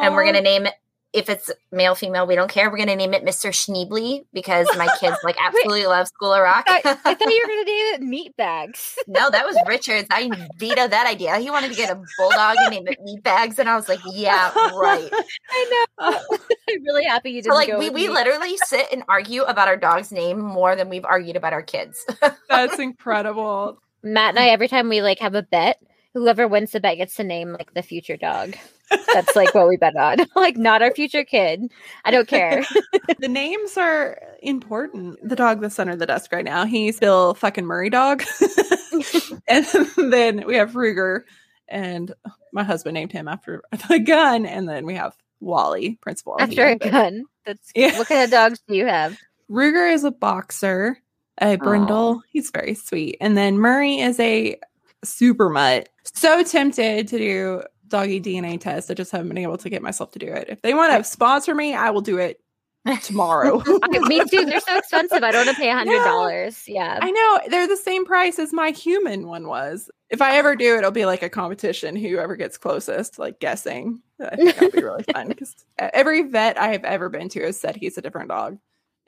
and 0.00 0.14
we're 0.14 0.24
gonna 0.26 0.42
name 0.42 0.66
it. 0.66 0.74
If 1.14 1.30
it's 1.30 1.50
male, 1.70 1.94
female, 1.94 2.26
we 2.26 2.34
don't 2.34 2.50
care. 2.50 2.70
We're 2.70 2.78
gonna 2.78 2.96
name 2.96 3.14
it 3.14 3.24
Mr. 3.24 3.50
Schneebly 3.50 4.24
because 4.32 4.66
my 4.76 4.88
kids 4.98 5.16
like 5.22 5.36
absolutely 5.40 5.86
love 5.86 6.08
School 6.08 6.34
of 6.34 6.42
Rock. 6.42 6.64
I, 6.66 6.80
I 6.84 7.14
thought 7.14 7.20
you 7.20 7.40
were 7.42 7.48
going 7.48 7.64
to 7.64 7.70
name 7.70 7.94
it 7.94 8.02
meat 8.02 8.36
bags. 8.36 8.98
no, 9.06 9.30
that 9.30 9.46
was 9.46 9.56
Richard's. 9.66 10.08
I 10.10 10.28
vetoed 10.58 10.90
that 10.90 11.06
idea. 11.06 11.38
He 11.38 11.50
wanted 11.50 11.70
to 11.70 11.76
get 11.76 11.90
a 11.90 12.02
bulldog 12.18 12.56
and 12.58 12.70
name 12.70 12.88
it 12.88 13.00
Meat 13.02 13.22
Bags, 13.22 13.58
and 13.58 13.68
I 13.68 13.76
was 13.76 13.88
like, 13.88 14.00
yeah, 14.12 14.52
right. 14.74 15.08
I 15.50 15.86
know. 16.00 16.20
I'm 16.68 16.82
really 16.84 17.04
happy 17.04 17.30
you 17.30 17.42
didn't 17.42 17.52
So 17.52 17.56
like 17.56 17.68
go 17.68 17.78
we, 17.78 17.90
with 17.90 17.94
we 17.94 18.08
literally 18.08 18.56
sit 18.64 18.86
and 18.92 19.04
argue 19.08 19.42
about 19.42 19.68
our 19.68 19.76
dog's 19.76 20.10
name 20.10 20.40
more 20.40 20.74
than 20.74 20.88
we've 20.88 21.04
argued 21.04 21.36
about 21.36 21.52
our 21.52 21.62
kids. 21.62 22.04
That's 22.48 22.78
incredible. 22.78 23.78
Matt 24.02 24.30
and 24.30 24.38
I, 24.38 24.48
every 24.48 24.68
time 24.68 24.88
we 24.88 25.00
like 25.00 25.20
have 25.20 25.34
a 25.34 25.42
bet, 25.42 25.80
whoever 26.14 26.46
wins 26.48 26.70
the 26.70 26.80
bet 26.80 26.96
gets 26.96 27.16
to 27.16 27.24
name 27.24 27.52
like 27.52 27.74
the 27.74 27.82
future 27.82 28.16
dog. 28.16 28.56
That's 29.12 29.34
like 29.34 29.54
what 29.54 29.68
we 29.68 29.76
bet 29.76 29.96
on. 29.96 30.18
like 30.36 30.56
not 30.56 30.80
our 30.82 30.92
future 30.92 31.24
kid. 31.24 31.70
I 32.04 32.10
don't 32.10 32.28
care. 32.28 32.64
the 33.18 33.28
names 33.28 33.76
are 33.76 34.20
important. 34.42 35.18
The 35.28 35.36
dog 35.36 35.60
that's 35.60 35.78
under 35.78 35.96
the 35.96 36.06
desk 36.06 36.32
right 36.32 36.44
now, 36.44 36.64
he's 36.64 37.00
Bill 37.00 37.34
fucking 37.34 37.66
Murray 37.66 37.90
dog. 37.90 38.22
and 39.48 39.66
then 39.96 40.46
we 40.46 40.56
have 40.56 40.72
Ruger, 40.72 41.22
and 41.68 42.14
my 42.52 42.62
husband 42.62 42.94
named 42.94 43.12
him 43.12 43.26
after 43.26 43.62
the 43.88 43.98
gun. 43.98 44.46
And 44.46 44.68
then 44.68 44.86
we 44.86 44.94
have 44.94 45.14
Wally, 45.40 45.98
Principal. 46.00 46.36
After 46.38 46.66
a 46.66 46.76
gun. 46.76 47.24
That's 47.44 47.70
Yeah. 47.74 47.98
what 47.98 48.08
kind 48.08 48.22
of 48.22 48.30
dogs 48.30 48.60
do 48.68 48.76
you 48.76 48.86
have? 48.86 49.18
Ruger 49.50 49.92
is 49.92 50.04
a 50.04 50.10
boxer, 50.10 50.98
a 51.38 51.56
brindle. 51.56 52.22
He's 52.30 52.50
very 52.50 52.74
sweet. 52.74 53.16
And 53.20 53.36
then 53.36 53.58
Murray 53.58 53.98
is 53.98 54.18
a 54.20 54.56
super 55.04 55.48
mutt. 55.48 55.88
So 56.04 56.42
tempted 56.42 57.08
to 57.08 57.18
do 57.18 57.62
doggy 57.88 58.20
DNA 58.20 58.60
test. 58.60 58.90
I 58.90 58.94
just 58.94 59.12
haven't 59.12 59.28
been 59.28 59.38
able 59.38 59.58
to 59.58 59.70
get 59.70 59.82
myself 59.82 60.12
to 60.12 60.18
do 60.18 60.26
it. 60.26 60.46
If 60.48 60.62
they 60.62 60.74
want 60.74 60.92
to 60.96 61.04
sponsor 61.04 61.54
me, 61.54 61.74
I 61.74 61.90
will 61.90 62.00
do 62.00 62.18
it 62.18 62.40
tomorrow. 63.02 63.58
Me 63.88 64.22
too. 64.24 64.44
They're 64.44 64.60
so 64.60 64.78
expensive. 64.78 65.22
I 65.22 65.30
don't 65.30 65.46
want 65.46 65.56
to 65.56 65.62
pay 65.62 65.70
a 65.70 65.74
hundred 65.74 66.04
dollars. 66.04 66.64
Yeah. 66.66 66.98
I 67.00 67.10
know 67.10 67.40
they're 67.48 67.68
the 67.68 67.76
same 67.76 68.04
price 68.04 68.38
as 68.38 68.52
my 68.52 68.70
human 68.70 69.26
one 69.26 69.46
was. 69.46 69.90
If 70.10 70.20
I 70.20 70.36
ever 70.36 70.54
do, 70.54 70.76
it'll 70.76 70.90
be 70.90 71.06
like 71.06 71.22
a 71.22 71.30
competition. 71.30 71.96
Whoever 71.96 72.36
gets 72.36 72.58
closest, 72.58 73.18
like 73.18 73.40
guessing. 73.40 74.02
I 74.20 74.36
think 74.36 74.54
that'll 74.54 74.70
be 74.70 74.82
really 74.82 75.04
fun 75.12 75.28
because 75.28 75.54
every 75.78 76.22
vet 76.22 76.58
I 76.58 76.68
have 76.68 76.84
ever 76.84 77.08
been 77.08 77.28
to 77.30 77.42
has 77.44 77.58
said 77.58 77.76
he's 77.76 77.98
a 77.98 78.02
different 78.02 78.28
dog. 78.28 78.58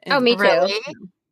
Oh, 0.06 0.20
me 0.20 0.36
too. 0.36 0.42
Really? 0.42 0.80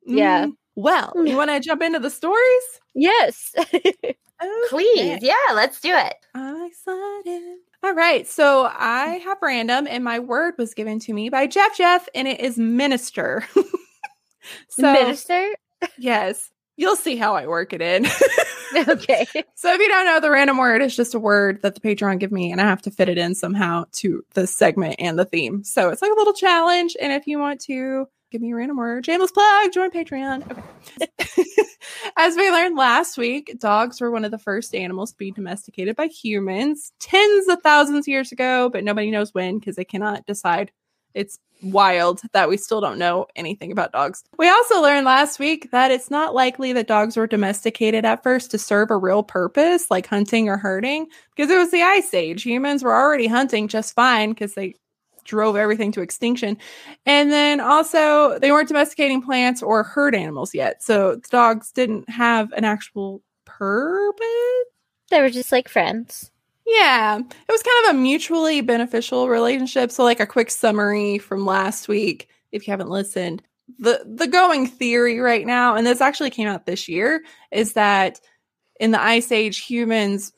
Yeah. 0.07 0.47
Mm-hmm. 0.47 0.51
Well, 0.77 1.13
you 1.17 1.37
want 1.37 1.51
to 1.51 1.61
jump 1.61 1.83
into 1.83 2.01
the 2.01 2.11
stories? 2.11 2.63
Yes. 2.95 3.55
Please, 4.69 5.19
yeah, 5.23 5.35
let's 5.55 5.81
do 5.81 5.95
it. 5.95 6.15
I'm 6.35 6.67
excited. 6.67 7.59
All 7.83 7.95
right. 7.95 8.27
So 8.27 8.65
I 8.73 9.21
have 9.25 9.39
random, 9.43 9.87
and 9.89 10.03
my 10.03 10.19
word 10.19 10.55
was 10.59 10.75
given 10.75 10.99
to 11.01 11.13
me 11.13 11.29
by 11.29 11.47
Jeff 11.47 11.77
Jeff, 11.77 12.09
and 12.15 12.27
it 12.27 12.41
is 12.41 12.59
minister. 12.59 13.45
so, 14.69 14.93
Minister. 14.93 15.49
yes, 15.99 16.51
you'll 16.77 16.97
see 16.97 17.17
how 17.17 17.37
I 17.37 17.47
work 17.47 17.73
it 17.73 17.83
in. 17.83 18.07
Okay. 18.89 19.25
so, 19.55 19.73
if 19.73 19.79
you 19.79 19.87
don't 19.87 20.05
know, 20.05 20.19
the 20.19 20.33
random 20.33 20.59
word 20.59 20.83
is 20.83 20.97
just 20.97 21.15
a 21.15 21.19
word 21.21 21.63
that 21.63 21.77
the 21.77 21.81
Patreon 21.81 22.19
give 22.19 22.33
me, 22.33 22.51
and 22.51 22.61
I 22.61 22.65
have 22.65 22.83
to 22.83 22.91
fit 22.91 23.09
it 23.09 23.17
in 23.17 23.37
somehow 23.37 23.85
to 23.93 24.25
the 24.35 24.49
segment 24.49 24.97
and 24.99 25.17
the 25.17 25.25
theme. 25.25 25.63
So, 25.63 25.91
it's 25.91 26.03
like 26.03 26.11
a 26.11 26.17
little 26.17 26.33
challenge. 26.33 26.97
And 27.01 27.13
if 27.13 27.29
you 27.29 27.39
want 27.39 27.61
to 27.67 28.09
give 28.35 28.43
me 28.43 28.51
a 28.51 28.57
random 28.57 28.77
word. 28.77 29.07
Shameless 29.07 29.31
plug, 29.31 29.73
join 29.73 29.93
Patreon. 29.93 30.43
Okay. 30.51 31.45
As 32.17 32.35
we 32.35 32.51
learned 32.51 32.77
last 32.77 33.17
week, 33.17 33.55
dogs 33.61 34.01
were 34.01 34.11
one 34.11 34.25
of 34.25 34.33
the 34.33 34.39
first 34.39 34.75
animals 34.75 35.13
to 35.13 35.19
be 35.19 35.31
domesticated 35.31 35.95
by 35.95 36.09
humans 36.09 36.93
tens 36.99 37.47
of 37.47 37.63
thousands 37.63 37.99
of 38.01 38.09
years 38.09 38.33
ago, 38.33 38.71
but 38.71 38.83
nobody 38.83 39.13
knows 39.13 39.33
when 39.35 39.61
because 39.61 39.77
they 39.77 39.85
cannot 39.85 40.27
decide. 40.27 40.73
It's 41.15 41.39
wild 41.63 42.23
that 42.33 42.49
we 42.49 42.57
still 42.57 42.81
don't 42.81 42.99
know 42.99 43.27
anything 43.37 43.71
about 43.71 43.93
dogs. 43.93 44.25
We 44.37 44.49
also 44.49 44.83
learned 44.83 45.07
last 45.07 45.39
week 45.39 45.71
that 45.71 45.93
it's 45.93 46.11
not 46.11 46.35
likely 46.35 46.73
that 46.73 46.89
dogs 46.89 47.17
were 47.17 47.29
domesticated 47.29 48.05
at 48.05 48.25
first 48.25 48.51
to 48.51 48.59
serve 48.59 48.91
a 48.91 48.97
real 48.97 49.23
purpose, 49.23 49.93
like 49.93 50.09
hunting 50.09 50.49
or 50.49 50.57
herding, 50.57 51.07
because 51.37 51.53
it 51.53 51.57
was 51.57 51.71
the 51.71 51.83
Ice 51.83 52.13
Age. 52.13 52.43
Humans 52.43 52.83
were 52.83 52.97
already 52.97 53.29
hunting 53.29 53.69
just 53.69 53.95
fine 53.95 54.31
because 54.31 54.55
they 54.55 54.75
drove 55.25 55.57
everything 55.57 55.93
to 55.93 56.01
extinction. 56.01 56.57
And 57.07 57.33
then 57.33 57.61
also, 57.61 58.39
they 58.39 58.53
weren't 58.53 58.69
domesticating 58.69 59.23
plants 59.23 59.63
or 59.63 59.83
herd 59.83 60.15
animals 60.15 60.55
yet. 60.55 60.83
So 60.83 61.17
the 61.17 61.29
dogs 61.29 61.73
didn't 61.73 62.09
have 62.09 62.53
an 62.53 62.65
actual 62.65 63.23
purpose. 63.45 64.25
They 65.11 65.21
were 65.21 65.31
just 65.31 65.53
like 65.53 65.69
friends. 65.69 66.31
Yeah, 66.67 67.19
it 67.19 67.53
was 67.53 67.63
kind 67.63 67.89
of 67.89 67.95
a 67.95 67.99
mutually 67.99 68.63
beneficial 68.63 69.29
relationship. 69.29 69.91
So, 69.91 70.03
like 70.03 70.21
a 70.21 70.27
quick 70.27 70.51
summary 70.51 71.19
from 71.19 71.45
last 71.45 71.89
week, 71.89 72.29
if 72.53 72.67
you 72.67 72.71
haven't 72.71 72.89
listened, 72.89 73.43
the 73.79 74.03
the 74.07 74.27
going 74.27 74.67
theory 74.67 75.19
right 75.19 75.47
now, 75.47 75.75
and 75.75 75.87
this 75.87 76.01
actually 76.01 76.31
came 76.31 76.49
out 76.49 76.65
this 76.65 76.89
year, 76.89 77.23
is 77.53 77.75
that 77.75 78.19
in 78.81 78.93
the 78.93 79.03
Ice 79.03 79.31
Age, 79.31 79.59
humans 79.59 80.33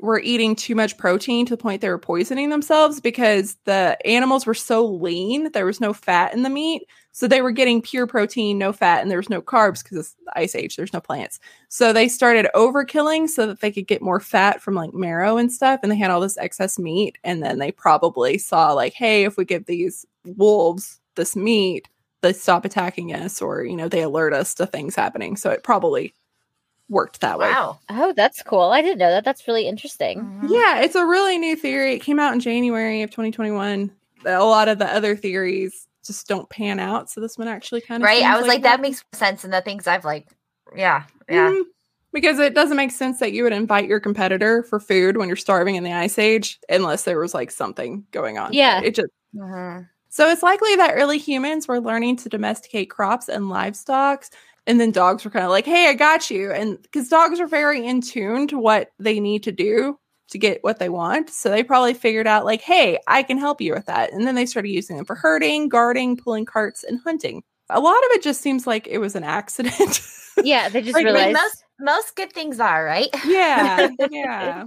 were 0.00 0.20
eating 0.20 0.56
too 0.56 0.74
much 0.74 0.98
protein 0.98 1.46
to 1.46 1.54
the 1.54 1.62
point 1.62 1.80
they 1.80 1.88
were 1.88 1.98
poisoning 1.98 2.50
themselves 2.50 3.00
because 3.00 3.56
the 3.64 3.96
animals 4.04 4.46
were 4.46 4.54
so 4.54 4.84
lean, 4.84 5.52
there 5.52 5.66
was 5.66 5.80
no 5.80 5.92
fat 5.92 6.34
in 6.34 6.42
the 6.42 6.50
meat. 6.50 6.82
So 7.12 7.28
they 7.28 7.42
were 7.42 7.50
getting 7.50 7.82
pure 7.82 8.06
protein, 8.06 8.58
no 8.58 8.72
fat, 8.72 9.02
and 9.02 9.10
there 9.10 9.18
was 9.18 9.28
no 9.28 9.42
carbs 9.42 9.82
because 9.82 9.98
it's 9.98 10.14
ice 10.34 10.54
age, 10.54 10.76
there's 10.76 10.94
no 10.94 11.00
plants. 11.00 11.38
So 11.68 11.92
they 11.92 12.08
started 12.08 12.48
overkilling 12.54 13.28
so 13.28 13.46
that 13.46 13.60
they 13.60 13.70
could 13.70 13.86
get 13.86 14.00
more 14.00 14.18
fat 14.18 14.62
from 14.62 14.74
like 14.74 14.94
marrow 14.94 15.36
and 15.36 15.52
stuff. 15.52 15.80
And 15.82 15.92
they 15.92 15.96
had 15.96 16.10
all 16.10 16.20
this 16.20 16.38
excess 16.38 16.78
meat. 16.78 17.18
And 17.22 17.42
then 17.42 17.58
they 17.58 17.70
probably 17.70 18.38
saw, 18.38 18.72
like, 18.72 18.94
hey, 18.94 19.24
if 19.24 19.36
we 19.36 19.44
give 19.44 19.66
these 19.66 20.06
wolves 20.24 21.00
this 21.16 21.36
meat, 21.36 21.86
they 22.22 22.32
stop 22.32 22.64
attacking 22.64 23.12
us 23.12 23.42
or, 23.42 23.62
you 23.62 23.76
know, 23.76 23.88
they 23.88 24.02
alert 24.02 24.32
us 24.32 24.54
to 24.54 24.66
things 24.66 24.94
happening. 24.94 25.36
So 25.36 25.50
it 25.50 25.62
probably 25.62 26.14
worked 26.92 27.20
that 27.22 27.38
way. 27.38 27.50
Wow. 27.50 27.80
Oh, 27.88 28.12
that's 28.14 28.42
cool. 28.42 28.70
I 28.70 28.82
didn't 28.82 28.98
know 28.98 29.10
that. 29.10 29.24
That's 29.24 29.48
really 29.48 29.66
interesting. 29.66 30.20
Mhm. 30.20 30.48
Yeah, 30.50 30.80
it's 30.80 30.94
a 30.94 31.04
really 31.04 31.38
new 31.38 31.56
theory. 31.56 31.94
It 31.94 32.00
came 32.00 32.20
out 32.20 32.32
in 32.34 32.40
January 32.40 33.02
of 33.02 33.10
2021. 33.10 33.90
A 34.26 34.44
lot 34.44 34.68
of 34.68 34.78
the 34.78 34.86
other 34.86 35.16
theories 35.16 35.88
just 36.06 36.28
don't 36.28 36.48
pan 36.50 36.78
out. 36.78 37.10
So 37.10 37.20
this 37.20 37.36
one 37.38 37.48
actually 37.48 37.80
kind 37.80 38.02
of 38.02 38.06
Right. 38.06 38.22
I 38.22 38.36
was 38.36 38.46
like, 38.46 38.62
that 38.62 38.74
one. 38.78 38.82
makes 38.82 39.02
sense. 39.12 39.42
And 39.44 39.52
the 39.52 39.60
things 39.62 39.86
I've 39.86 40.04
like, 40.04 40.28
yeah, 40.76 41.04
yeah. 41.28 41.50
Mhm. 41.50 41.62
Because 42.12 42.38
it 42.38 42.54
doesn't 42.54 42.76
make 42.76 42.90
sense 42.90 43.20
that 43.20 43.32
you 43.32 43.42
would 43.44 43.54
invite 43.54 43.88
your 43.88 43.98
competitor 43.98 44.62
for 44.64 44.78
food 44.78 45.16
when 45.16 45.28
you're 45.28 45.36
starving 45.36 45.76
in 45.76 45.84
the 45.84 45.92
ice 45.92 46.18
age, 46.18 46.60
unless 46.68 47.04
there 47.04 47.18
was 47.18 47.32
like 47.34 47.50
something 47.50 48.04
going 48.10 48.36
on. 48.36 48.52
Yeah. 48.52 48.82
It 48.82 48.94
just 48.94 49.08
Mhm. 49.34 49.88
so 50.10 50.28
it's 50.28 50.42
likely 50.42 50.76
that 50.76 50.92
early 50.94 51.16
humans 51.16 51.66
were 51.66 51.80
learning 51.80 52.16
to 52.16 52.28
domesticate 52.28 52.90
crops 52.90 53.28
and 53.30 53.48
livestock. 53.48 54.26
And 54.66 54.80
then 54.80 54.92
dogs 54.92 55.24
were 55.24 55.30
kind 55.30 55.44
of 55.44 55.50
like, 55.50 55.66
hey, 55.66 55.88
I 55.88 55.94
got 55.94 56.30
you. 56.30 56.52
And 56.52 56.80
because 56.82 57.08
dogs 57.08 57.40
are 57.40 57.46
very 57.48 57.84
in 57.86 58.00
tune 58.00 58.46
to 58.48 58.58
what 58.58 58.90
they 58.98 59.18
need 59.18 59.42
to 59.44 59.52
do 59.52 59.98
to 60.30 60.38
get 60.38 60.58
what 60.62 60.78
they 60.78 60.88
want. 60.88 61.30
So 61.30 61.50
they 61.50 61.62
probably 61.64 61.94
figured 61.94 62.26
out, 62.26 62.44
like, 62.44 62.62
hey, 62.62 62.98
I 63.06 63.22
can 63.22 63.38
help 63.38 63.60
you 63.60 63.74
with 63.74 63.86
that. 63.86 64.12
And 64.12 64.26
then 64.26 64.34
they 64.34 64.46
started 64.46 64.70
using 64.70 64.96
them 64.96 65.04
for 65.04 65.16
herding, 65.16 65.68
guarding, 65.68 66.16
pulling 66.16 66.46
carts, 66.46 66.84
and 66.84 67.00
hunting. 67.04 67.42
A 67.70 67.80
lot 67.80 67.96
of 67.96 68.10
it 68.12 68.22
just 68.22 68.40
seems 68.40 68.66
like 68.66 68.86
it 68.86 68.98
was 68.98 69.14
an 69.16 69.24
accident. 69.24 70.00
Yeah, 70.42 70.70
they 70.70 70.80
just 70.80 70.94
Like, 70.94 71.04
realized. 71.04 71.34
most 71.34 71.64
most 71.78 72.16
good 72.16 72.32
things 72.32 72.58
are, 72.58 72.82
right? 72.86 73.08
yeah, 73.26 73.90
yeah. 74.10 74.64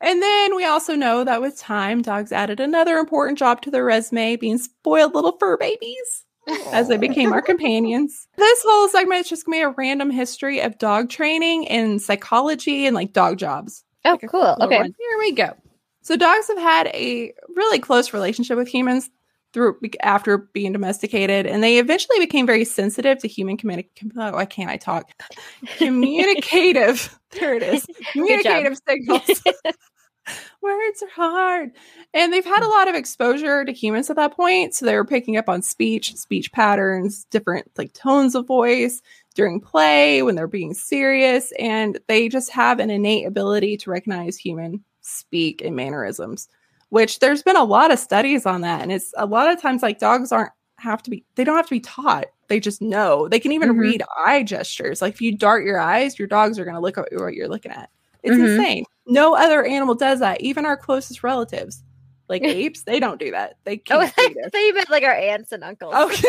And 0.00 0.22
then 0.22 0.54
we 0.54 0.64
also 0.64 0.94
know 0.94 1.24
that 1.24 1.40
with 1.40 1.58
time, 1.58 2.02
dogs 2.02 2.30
added 2.30 2.60
another 2.60 2.98
important 2.98 3.36
job 3.36 3.60
to 3.62 3.70
their 3.72 3.84
resume, 3.84 4.36
being 4.36 4.58
spoiled 4.58 5.16
little 5.16 5.36
fur 5.40 5.56
babies 5.56 6.24
as 6.72 6.88
they 6.88 6.96
became 6.96 7.32
our 7.32 7.42
companions. 7.42 8.26
This 8.36 8.62
whole 8.66 8.88
segment 8.88 9.20
is 9.22 9.28
just 9.28 9.44
gonna 9.46 9.56
be 9.58 9.62
a 9.62 9.70
random 9.70 10.10
history 10.10 10.60
of 10.60 10.78
dog 10.78 11.10
training 11.10 11.68
and 11.68 12.00
psychology 12.00 12.86
and 12.86 12.94
like 12.94 13.12
dog 13.12 13.38
jobs. 13.38 13.84
oh, 14.04 14.12
Like 14.20 14.30
cool. 14.30 14.56
Okay. 14.60 14.78
one. 14.78 14.94
Here 14.98 15.18
we 15.18 15.32
go. 15.32 15.54
So 16.02 16.16
dogs 16.16 16.48
have 16.48 16.58
had 16.58 16.86
a 16.88 17.32
really 17.54 17.78
close 17.78 18.12
relationship 18.12 18.56
with 18.56 18.68
humans 18.68 19.10
through 19.52 19.78
after 20.02 20.38
being 20.38 20.72
domesticated, 20.72 21.46
and 21.46 21.62
they 21.62 21.78
eventually 21.78 22.18
became 22.18 22.46
very 22.46 22.64
sensitive 22.64 23.18
to 23.18 23.28
human 23.28 23.56
communication. 23.56 24.12
Oh, 24.16 24.32
why 24.32 24.44
can't 24.44 24.70
I 24.70 24.76
talk? 24.76 25.10
Communicative. 25.78 27.18
there 27.32 27.54
it 27.54 27.62
is. 27.62 27.86
Communicative 28.12 28.78
signals. 28.88 29.42
Words 30.62 31.02
are 31.02 31.08
hard. 31.14 31.70
And 32.14 32.32
they've 32.32 32.44
had 32.44 32.62
a 32.62 32.68
lot 32.68 32.88
of 32.88 32.94
exposure 32.94 33.64
to 33.64 33.72
humans 33.72 34.10
at 34.10 34.16
that 34.16 34.34
point. 34.36 34.74
So 34.74 34.84
they 34.86 34.94
were 34.96 35.04
picking 35.04 35.36
up 35.36 35.48
on 35.48 35.62
speech, 35.62 36.14
speech 36.16 36.52
patterns, 36.52 37.24
different 37.30 37.70
like 37.76 37.92
tones 37.92 38.34
of 38.34 38.46
voice 38.46 39.00
during 39.34 39.60
play 39.60 40.22
when 40.22 40.34
they're 40.34 40.46
being 40.48 40.74
serious. 40.74 41.52
And 41.58 41.98
they 42.08 42.28
just 42.28 42.50
have 42.50 42.80
an 42.80 42.90
innate 42.90 43.26
ability 43.26 43.76
to 43.78 43.90
recognize 43.90 44.36
human 44.36 44.82
speak 45.00 45.62
and 45.64 45.74
mannerisms, 45.76 46.48
which 46.90 47.18
there's 47.20 47.42
been 47.42 47.56
a 47.56 47.64
lot 47.64 47.90
of 47.92 47.98
studies 47.98 48.44
on 48.46 48.60
that. 48.62 48.82
And 48.82 48.92
it's 48.92 49.14
a 49.16 49.26
lot 49.26 49.50
of 49.52 49.60
times 49.60 49.82
like 49.82 49.98
dogs 49.98 50.32
aren't 50.32 50.52
have 50.78 51.02
to 51.04 51.10
be, 51.10 51.24
they 51.34 51.44
don't 51.44 51.56
have 51.56 51.66
to 51.66 51.74
be 51.74 51.80
taught. 51.80 52.26
They 52.48 52.60
just 52.60 52.80
know. 52.80 53.28
They 53.28 53.40
can 53.40 53.52
even 53.52 53.70
Mhm. 53.70 53.78
read 53.78 54.02
eye 54.16 54.42
gestures. 54.42 55.02
Like 55.02 55.14
if 55.14 55.20
you 55.20 55.36
dart 55.36 55.64
your 55.64 55.80
eyes, 55.80 56.18
your 56.18 56.28
dogs 56.28 56.58
are 56.58 56.64
going 56.64 56.74
to 56.76 56.80
look 56.80 56.96
at 56.98 57.08
what 57.12 57.34
you're 57.34 57.48
looking 57.48 57.72
at. 57.72 57.90
It's 58.22 58.36
Mhm. 58.36 58.58
insane. 58.58 58.84
No 59.08 59.34
other 59.34 59.64
animal 59.64 59.94
does 59.94 60.20
that. 60.20 60.40
Even 60.40 60.66
our 60.66 60.76
closest 60.76 61.22
relatives, 61.22 61.82
like 62.28 62.42
apes, 62.44 62.82
they 62.82 63.00
don't 63.00 63.18
do 63.18 63.30
that. 63.32 63.56
They 63.64 63.74
oh, 63.74 63.78
can't. 63.84 64.02
I 64.02 64.10
creative. 64.10 64.52
thought 64.52 64.58
you 64.58 64.74
meant 64.74 64.90
like 64.90 65.04
our 65.04 65.14
aunts 65.14 65.52
and 65.52 65.64
uncles. 65.64 65.94
Okay. 65.94 66.28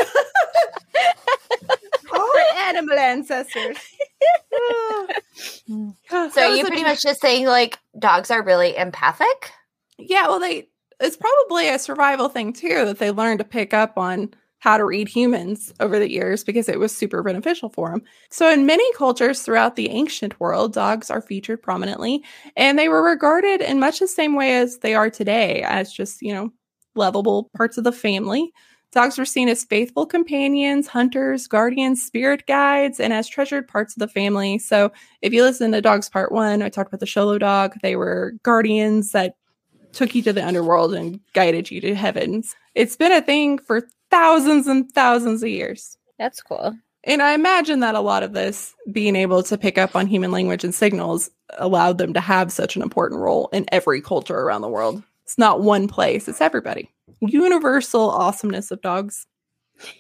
Oh, 2.12 2.46
our 2.54 2.58
animal 2.68 2.98
ancestors. 2.98 3.78
So 6.10 6.30
That 6.36 6.38
are 6.38 6.56
you 6.56 6.66
pretty 6.66 6.82
a- 6.82 6.86
much 6.86 7.02
just 7.04 7.22
saying 7.22 7.46
like 7.46 7.78
dogs 7.98 8.32
are 8.32 8.44
really 8.44 8.76
empathic? 8.76 9.52
Yeah, 9.98 10.28
well, 10.28 10.40
they 10.40 10.68
it's 11.00 11.16
probably 11.16 11.70
a 11.70 11.80
survival 11.80 12.28
thing 12.28 12.54
too 12.54 12.86
that 12.86 12.98
they 13.00 13.12
learned 13.12 13.40
to 13.40 13.46
pick 13.46 13.74
up 13.74 13.98
on 13.98 14.34
how 14.60 14.78
to 14.78 14.86
read 14.86 15.08
humans 15.08 15.74
over 15.80 15.98
the 15.98 16.12
years 16.12 16.44
because 16.44 16.70
it 16.70 16.80
was 16.80 16.96
super 16.96 17.24
beneficial 17.24 17.70
for 17.70 17.90
them. 17.90 18.04
So, 18.30 18.50
in 18.50 18.66
many 18.66 18.94
cultures 18.94 19.42
throughout 19.42 19.76
the 19.76 19.90
ancient 19.90 20.40
world, 20.40 20.74
dogs 20.74 21.10
are 21.10 21.22
featured 21.22 21.62
prominently, 21.62 22.24
and 22.56 22.78
they 22.78 22.90
were 22.90 23.02
regarded 23.02 23.62
in 23.62 23.80
much 23.80 24.00
the 24.00 24.08
same 24.08 24.36
way 24.36 24.56
as 24.58 24.80
they 24.80 24.96
are 24.96 25.10
today, 25.10 25.64
as 25.64 25.92
just 25.92 26.22
you 26.22 26.34
know 26.34 26.52
lovable 26.96 27.50
parts 27.56 27.78
of 27.78 27.84
the 27.84 27.92
family. 27.92 28.52
Dogs 28.92 29.20
were 29.20 29.26
seen 29.26 29.50
as 29.50 29.64
faithful 29.64 30.08
companions, 30.08 30.88
hunters, 30.88 31.48
guardians, 31.48 32.02
spirit 32.02 32.46
guides, 32.48 33.00
and 33.00 33.14
as 33.14 33.28
treasured 33.28 33.68
parts 33.68 33.96
of 33.96 34.00
the 34.00 34.08
family. 34.08 34.58
So, 34.58 34.92
if 35.22 35.32
you 35.34 35.44
listen 35.44 35.72
to 35.72 35.82
Dogs 35.82 36.10
Part 36.10 36.32
One, 36.32 36.62
I 36.62 36.70
talked 36.70 36.90
about 36.90 37.00
the 37.00 37.06
Xolo 37.06 37.40
dog. 37.40 37.76
They 37.82 37.96
were 37.96 38.34
guardians 38.44 39.14
that 39.14 39.36
took 39.94 40.14
you 40.14 40.22
to 40.24 40.34
the 40.34 40.46
underworld 40.46 40.94
and 40.94 41.20
guided 41.34 41.72
you 41.72 41.82
to 41.82 41.96
heavens. 41.96 42.56
It's 42.76 42.96
been 42.96 43.12
a 43.12 43.22
thing 43.22 43.58
for 43.58 43.88
thousands 44.12 44.68
and 44.68 44.92
thousands 44.92 45.44
of 45.44 45.50
years. 45.50 45.98
That's 46.18 46.42
cool. 46.42 46.76
And 47.06 47.22
I 47.22 47.34
imagine 47.34 47.80
that 47.80 47.96
a 47.96 48.02
lot 48.02 48.24
of 48.24 48.34
this 48.34 48.76
being 48.92 49.16
able 49.16 49.42
to 49.44 49.58
pick 49.58 49.78
up 49.78 49.96
on 49.96 50.06
human 50.08 50.32
language 50.32 50.64
and 50.64 50.76
signals 50.76 51.30
allowed 51.58 51.98
them 51.98 52.14
to 52.14 52.20
have 52.20 52.52
such 52.52 52.76
an 52.76 52.82
important 52.82 53.22
role 53.22 53.50
in 53.54 53.66
every 53.72 54.02
culture 54.02 54.38
around 54.38 54.62
the 54.62 54.68
world. 54.70 55.02
It's 55.24 55.38
not 55.38 55.62
one 55.62 55.88
place, 55.88 56.28
it's 56.28 56.42
everybody. 56.42 56.90
Universal 57.22 58.10
awesomeness 58.12 58.72
of 58.72 58.82
dogs. 58.82 59.26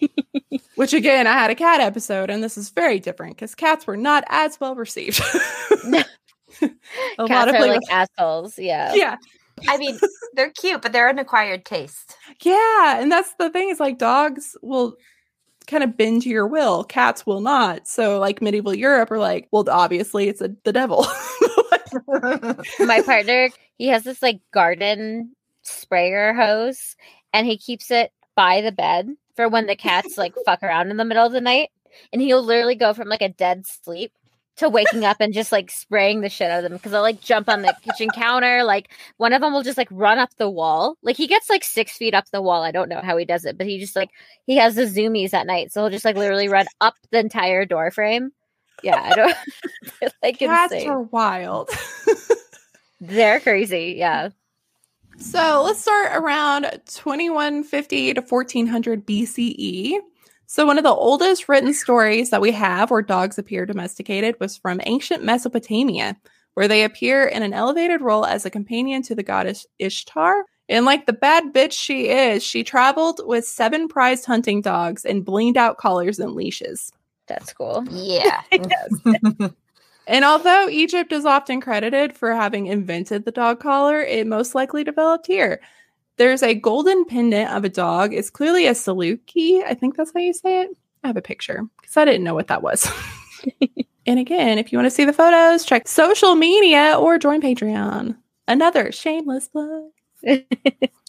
Which 0.76 0.94
again, 0.94 1.26
I 1.26 1.34
had 1.34 1.52
a 1.52 1.56
cat 1.56 1.80
episode, 1.80 2.30
and 2.30 2.44
this 2.44 2.58
is 2.58 2.70
very 2.70 3.00
different 3.00 3.36
because 3.38 3.56
cats 3.56 3.88
were 3.88 3.98
not 3.98 4.26
as 4.28 4.60
well 4.60 4.76
received. 4.76 5.22
a 5.94 6.08
Cats 6.62 7.30
lot 7.30 7.48
of 7.48 7.56
are 7.56 7.62
like 7.62 7.80
with- 7.80 7.92
assholes. 7.92 8.58
Yeah. 8.60 8.94
yeah, 8.94 9.16
I 9.68 9.78
mean, 9.78 10.00
they're 10.34 10.52
cute, 10.52 10.82
but 10.82 10.92
they're 10.92 11.10
an 11.10 11.20
acquired 11.20 11.66
taste. 11.66 12.16
Yeah, 12.42 13.02
and 13.02 13.12
that's 13.12 13.34
the 13.36 13.50
thing 13.50 13.70
is 13.70 13.80
like 13.80 13.98
dogs 13.98 14.56
will 14.62 14.96
kind 15.68 15.84
of 15.84 15.96
bend 15.96 16.24
to 16.24 16.30
your 16.30 16.48
will. 16.48 16.84
Cats 16.84 17.26
will 17.26 17.42
not. 17.42 17.88
So 17.88 18.20
like 18.20 18.42
medieval 18.42 18.74
Europe 18.74 19.12
are 19.12 19.20
like, 19.20 19.48
well, 19.52 19.66
obviously 19.70 20.28
it's 20.28 20.42
a, 20.42 20.52
the 20.64 20.74
devil. 20.74 21.06
My 22.80 23.02
partner, 23.02 23.50
he 23.78 23.88
has 23.88 24.04
this 24.04 24.22
like 24.22 24.42
garden 24.52 25.36
sprayer 25.62 26.34
hose 26.34 26.96
and 27.34 27.46
he 27.46 27.58
keeps 27.58 27.92
it 27.92 28.12
by 28.36 28.62
the 28.62 28.72
bed 28.72 29.10
for 29.36 29.48
when 29.48 29.68
the 29.68 29.76
cats 29.76 30.18
like 30.18 30.34
fuck 30.46 30.64
around 30.64 30.90
in 30.90 30.98
the 30.98 31.06
middle 31.06 31.26
of 31.26 31.32
the 31.32 31.42
night. 31.42 31.70
And 32.12 32.22
he'll 32.22 32.44
literally 32.44 32.76
go 32.76 32.94
from 32.94 33.08
like 33.08 33.22
a 33.22 33.30
dead 33.30 33.66
sleep 33.68 34.12
to 34.60 34.70
waking 34.70 35.04
up 35.06 35.18
and 35.20 35.34
just 35.34 35.52
like 35.52 35.72
spraying 35.72 36.22
the 36.22 36.30
shit 36.30 36.52
out 36.52 36.64
of 36.64 36.64
them 36.64 36.78
because 36.78 36.92
they'll 36.92 37.02
like 37.02 37.22
jump 37.22 37.50
on 37.50 37.62
the 37.62 37.76
kitchen 37.84 38.10
counter. 38.10 38.64
Like 38.64 38.92
one 39.18 39.34
of 39.34 39.42
them 39.42 39.54
will 39.54 39.64
just 39.64 39.78
like 39.78 39.88
run 39.92 40.20
up 40.20 40.36
the 40.38 40.50
wall. 40.50 40.98
Like 41.02 41.18
he 41.18 41.28
gets 41.28 41.50
like 41.50 41.64
six 41.64 41.98
feet 41.98 42.14
up 42.14 42.26
the 42.32 42.42
wall. 42.42 42.64
I 42.64 42.72
don't 42.72 42.90
know 42.90 43.02
how 43.02 43.18
he 43.18 43.26
does 43.26 43.46
it, 43.46 43.58
but 43.58 43.68
he 43.68 43.80
just 43.80 43.96
like 43.96 44.10
he 44.46 44.56
has 44.58 44.76
the 44.76 44.84
zoomies 44.84 45.34
at 45.34 45.48
night, 45.48 45.72
so 45.72 45.82
he'll 45.82 45.90
just 45.90 46.06
like 46.06 46.16
literally 46.16 46.48
run 46.48 46.66
up 46.82 46.96
the 47.12 47.20
entire 47.20 47.66
door 47.66 47.92
frame. 47.92 48.32
Yeah, 48.84 49.02
I 49.02 49.16
don't 49.16 49.36
like 50.24 50.40
Cats 50.40 50.74
insane. 50.74 50.90
are 50.90 51.02
wild. 51.02 51.70
They're 53.02 53.40
crazy. 53.40 53.96
Yeah. 53.98 54.30
So 55.18 55.64
let's 55.66 55.82
start 55.82 56.12
around 56.16 56.64
2150 56.86 58.14
to 58.14 58.22
1400 58.22 59.06
BCE. 59.06 60.00
So, 60.52 60.66
one 60.66 60.80
of 60.80 60.84
the 60.84 60.90
oldest 60.90 61.48
written 61.48 61.76
stories 61.76 62.32
that 62.32 62.42
we 62.42 62.52
have 62.54 62.90
where 62.90 63.04
dogs 63.04 63.38
appear 63.38 63.68
domesticated 63.68 64.36
was 64.40 64.58
from 64.58 64.82
ancient 64.86 65.24
Mesopotamia, 65.24 66.18
where 66.56 66.68
they 66.68 66.84
appear 66.84 67.28
in 67.28 67.44
an 67.44 67.54
elevated 67.54 68.02
role 68.02 68.26
as 68.26 68.48
a 68.48 68.50
companion 68.50 69.04
to 69.04 69.14
the 69.14 69.22
goddess 69.22 69.68
Ishtar. 69.78 70.46
And 70.68 70.86
like 70.86 71.06
the 71.06 71.14
bad 71.14 71.54
bitch 71.54 71.74
she 71.74 72.10
is, 72.10 72.42
she 72.42 72.64
traveled 72.64 73.22
with 73.26 73.46
seven 73.46 73.88
prized 73.88 74.26
hunting 74.26 74.60
dogs 74.62 75.06
and 75.06 75.24
blinged 75.24 75.56
out 75.56 75.78
collars 75.78 76.18
and 76.18 76.34
leashes. 76.34 76.92
That's 77.28 77.54
cool. 77.54 77.86
Yeah. 77.92 78.42
And 80.10 80.26
although 80.26 80.68
Egypt 80.68 81.12
is 81.12 81.24
often 81.24 81.62
credited 81.62 82.18
for 82.18 82.34
having 82.34 82.66
invented 82.66 83.26
the 83.26 83.32
dog 83.32 83.60
collar, 83.60 84.02
it 84.02 84.26
most 84.26 84.56
likely 84.56 84.84
developed 84.84 85.28
here. 85.28 85.62
There's 86.20 86.44
a 86.44 86.54
golden 86.54 87.06
pendant 87.06 87.50
of 87.50 87.64
a 87.66 87.70
dog. 87.70 88.14
It's 88.14 88.30
clearly 88.30 88.68
a 88.68 88.74
saluki. 88.74 89.64
I 89.66 89.74
think 89.74 89.96
that's 89.98 90.12
how 90.14 90.20
you 90.20 90.34
say 90.34 90.62
it. 90.62 90.70
I 91.04 91.08
have 91.08 91.18
a 91.18 91.22
picture 91.22 91.64
because 91.82 91.98
I 91.98 92.06
didn't 92.06 92.24
know 92.26 92.36
what 92.36 92.48
that 92.50 92.62
was. 92.62 92.88
and 94.06 94.20
again, 94.20 94.60
if 94.60 94.72
you 94.72 94.78
want 94.78 94.86
to 94.86 94.92
see 94.92 95.06
the 95.06 95.14
photos, 95.14 95.66
check 95.66 95.88
social 95.88 96.36
media 96.36 96.96
or 97.00 97.18
join 97.18 97.42
Patreon. 97.42 98.18
Another 98.48 98.92
shameless 98.92 99.48
plug. 99.48 99.86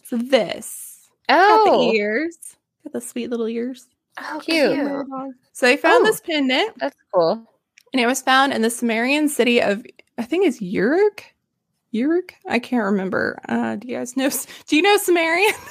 So 0.05 0.17
this. 0.17 1.09
Got 1.29 1.64
the 1.67 1.71
Oh, 1.73 1.93
ears. 1.93 2.37
Got 2.83 2.93
the 2.95 3.00
sweet 3.00 3.31
little 3.31 3.47
ears. 3.49 3.87
oh, 4.19 4.40
Cute. 4.43 4.75
cute. 4.75 5.07
So 5.52 5.67
they 5.67 5.76
found 5.76 6.02
Oh. 6.02 6.07
this 6.11 6.21
pendant 6.21 6.76
that's 6.79 6.97
cool. 7.14 7.45
and 7.93 8.00
it 8.00 8.07
was 8.07 8.21
found 8.23 8.52
in 8.52 8.62
the 8.62 8.71
Sumerian 8.71 9.29
city 9.29 9.61
of 9.62 9.85
I 10.19 10.23
think 10.25 10.47
it's 10.47 10.61
Uruk. 10.61 11.23
Uruk? 11.92 12.35
I 12.49 12.59
can't 12.59 12.85
remember. 12.85 13.38
Uh, 13.49 13.76
do 13.76 13.88
you 13.88 13.97
guys 13.97 14.16
know? 14.16 14.30
Do 14.66 14.76
you 14.76 14.82
know 14.82 14.97
Sumerian? 14.97 15.52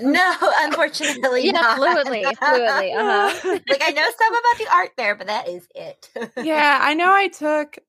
No, 0.00 0.32
unfortunately 0.60 1.44
Yeah, 1.46 1.50
not. 1.50 1.76
fluently, 1.76 2.22
fluently. 2.22 2.92
Uh 2.96 3.32
huh. 3.34 3.58
like 3.68 3.82
I 3.82 3.90
know 3.90 4.04
some 4.16 4.32
about 4.32 4.58
the 4.58 4.66
art 4.72 4.90
there, 4.96 5.16
but 5.16 5.26
that 5.26 5.48
is 5.48 5.66
it. 5.74 6.08
yeah, 6.36 6.78
I 6.80 6.94
know. 6.94 7.12
I 7.12 7.26
took 7.26 7.80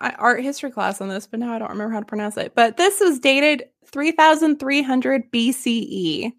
uh, 0.00 0.10
art 0.18 0.42
history 0.42 0.72
class 0.72 1.00
on 1.00 1.08
this, 1.08 1.28
but 1.28 1.38
now 1.38 1.54
I 1.54 1.60
don't 1.60 1.70
remember 1.70 1.94
how 1.94 2.00
to 2.00 2.04
pronounce 2.06 2.36
it. 2.36 2.56
But 2.56 2.78
this 2.78 2.98
was 2.98 3.20
dated 3.20 3.62
3,300 3.92 5.30
BCE. 5.30 6.32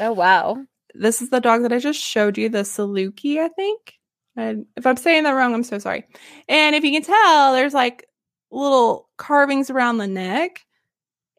Oh 0.00 0.12
wow. 0.12 0.64
This 0.94 1.20
is 1.20 1.28
the 1.28 1.40
dog 1.40 1.60
that 1.60 1.74
I 1.74 1.78
just 1.78 2.00
showed 2.00 2.38
you, 2.38 2.48
the 2.48 2.60
Saluki, 2.60 3.38
I 3.38 3.48
think. 3.48 3.98
And 4.34 4.64
if 4.78 4.86
I'm 4.86 4.96
saying 4.96 5.24
that 5.24 5.32
wrong, 5.32 5.52
I'm 5.52 5.62
so 5.62 5.78
sorry. 5.78 6.04
And 6.48 6.74
if 6.74 6.84
you 6.84 6.92
can 6.92 7.02
tell, 7.02 7.52
there's 7.52 7.74
like 7.74 8.06
little 8.50 9.09
carvings 9.20 9.70
around 9.70 9.98
the 9.98 10.08
neck. 10.08 10.66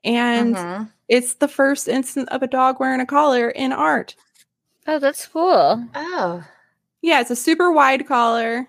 And 0.05 0.55
Mhm. 0.55 0.91
it's 1.09 1.33
the 1.35 1.47
first 1.49 1.87
instance 1.89 2.29
of 2.31 2.41
a 2.43 2.47
dog 2.47 2.79
wearing 2.79 3.01
a 3.01 3.05
collar 3.05 3.49
in 3.49 3.73
art. 3.73 4.15
Oh, 4.87 4.99
that's 4.99 5.27
cool. 5.27 5.83
Oh. 5.95 6.43
Yeah, 7.01 7.19
it's 7.21 7.31
a 7.31 7.35
super 7.35 7.71
wide 7.71 8.07
collar. 8.07 8.67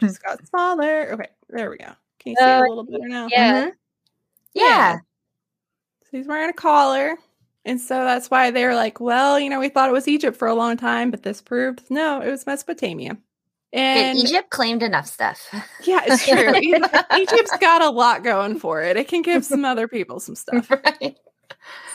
Just 0.00 0.22
got 0.24 0.46
smaller. 0.48 1.12
Okay, 1.12 1.28
there 1.50 1.70
we 1.70 1.76
go. 1.78 1.92
Can 2.20 2.32
you 2.32 2.36
see 2.36 2.42
it 2.42 2.60
Uh, 2.60 2.64
a 2.64 2.68
little 2.68 2.84
better 2.84 3.08
now? 3.08 3.28
Yeah. 3.30 3.66
Mhm. 3.66 3.72
Yeah. 4.54 4.98
So 6.02 6.16
he's 6.16 6.26
wearing 6.26 6.50
a 6.50 6.54
collar. 6.54 7.16
And 7.64 7.80
so 7.80 8.04
that's 8.04 8.30
why 8.30 8.50
they 8.50 8.64
were 8.64 8.74
like, 8.74 8.98
well, 9.00 9.38
you 9.38 9.50
know, 9.50 9.60
we 9.60 9.68
thought 9.68 9.90
it 9.90 9.92
was 9.92 10.08
Egypt 10.08 10.36
for 10.36 10.48
a 10.48 10.54
long 10.54 10.76
time, 10.76 11.10
but 11.10 11.22
this 11.22 11.42
proved 11.42 11.82
no, 11.90 12.20
it 12.22 12.30
was 12.30 12.46
Mesopotamia. 12.46 13.18
And 13.72 14.18
And 14.18 14.18
Egypt 14.18 14.50
claimed 14.50 14.82
enough 14.82 15.06
stuff. 15.06 15.46
yeah, 15.84 16.00
it's 16.06 16.26
true. 16.26 17.18
Egypt's 17.20 17.56
got 17.58 17.82
a 17.82 17.90
lot 17.90 18.24
going 18.24 18.58
for 18.58 18.82
it. 18.82 18.96
It 18.96 19.08
can 19.08 19.22
give 19.22 19.44
some 19.44 19.64
other 19.64 19.86
people 19.88 20.20
some 20.20 20.34
stuff. 20.36 20.70
right. 20.70 21.18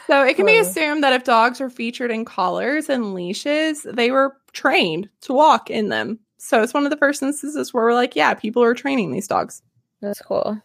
So 0.08 0.24
it 0.24 0.36
can 0.36 0.46
be 0.46 0.58
assumed 0.58 1.04
that 1.04 1.14
if 1.14 1.24
dogs 1.24 1.62
are 1.62 1.70
featured 1.70 2.12
in 2.12 2.26
collars 2.26 2.90
and 2.90 3.14
leashes, 3.14 3.84
they 3.84 4.12
were 4.12 4.36
trained 4.52 5.10
to 5.22 5.34
walk 5.34 5.70
in 5.70 5.90
them. 5.90 6.20
So 6.38 6.62
it's 6.62 6.74
one 6.74 6.84
of 6.84 6.90
the 6.92 6.98
first 6.98 7.24
instances 7.24 7.74
where 7.74 7.86
we're 7.86 7.94
like, 7.94 8.16
yeah, 8.16 8.34
people 8.34 8.62
are 8.64 8.74
training 8.74 9.12
these 9.12 9.28
dogs. 9.30 9.62
That's 10.02 10.22
cool. 10.22 10.62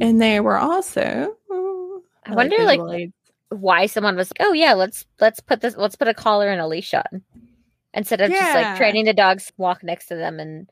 And 0.00 0.20
they 0.20 0.40
were 0.40 0.58
also. 0.58 1.34
I 2.26 2.34
wonder, 2.34 2.56
like, 2.64 2.80
aids. 2.92 3.12
Why 3.50 3.86
someone 3.86 4.16
was 4.16 4.30
like, 4.30 4.46
"Oh 4.46 4.52
yeah, 4.52 4.72
let's 4.72 5.06
let's 5.20 5.38
put 5.40 5.60
this 5.60 5.76
let's 5.76 5.94
put 5.94 6.08
a 6.08 6.14
collar 6.14 6.48
and 6.48 6.60
a 6.60 6.66
leash 6.66 6.92
on," 6.94 7.22
instead 7.94 8.20
of 8.20 8.30
just 8.30 8.54
like 8.54 8.76
training 8.76 9.06
the 9.06 9.14
dogs 9.14 9.52
walk 9.56 9.82
next 9.82 10.06
to 10.06 10.16
them. 10.16 10.40
And 10.40 10.68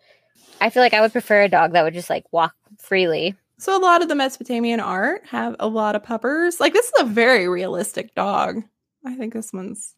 I 0.61 0.71
feel 0.71 0.83
like 0.83 0.95
I 0.95 1.01
would 1.01 1.13
prefer 1.13 1.43
a 1.43 1.49
dog 1.49 1.73
that 1.73 1.83
would 1.85 1.95
just 1.95 2.11
like 2.11 2.25
walk 2.33 2.55
freely. 2.79 3.37
So 3.59 3.77
a 3.77 3.81
lot 3.81 4.03
of 4.03 4.09
the 4.09 4.15
Mesopotamian 4.15 4.81
art 4.81 5.25
have 5.27 5.57
a 5.61 5.69
lot 5.69 5.95
of 5.95 6.03
puppers. 6.03 6.61
Like 6.61 6.73
this 6.73 6.87
is 6.87 7.01
a 7.01 7.05
very 7.05 7.49
realistic 7.49 8.15
dog. 8.15 8.63
I 9.07 9.15
think 9.15 9.33
this 9.33 9.53
one's 9.53 9.95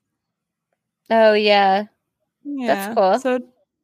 Oh 1.11 1.35
yeah. 1.35 1.85
yeah. 2.45 2.67
that's 2.75 2.95
cool. 2.95 3.19
So 3.19 3.41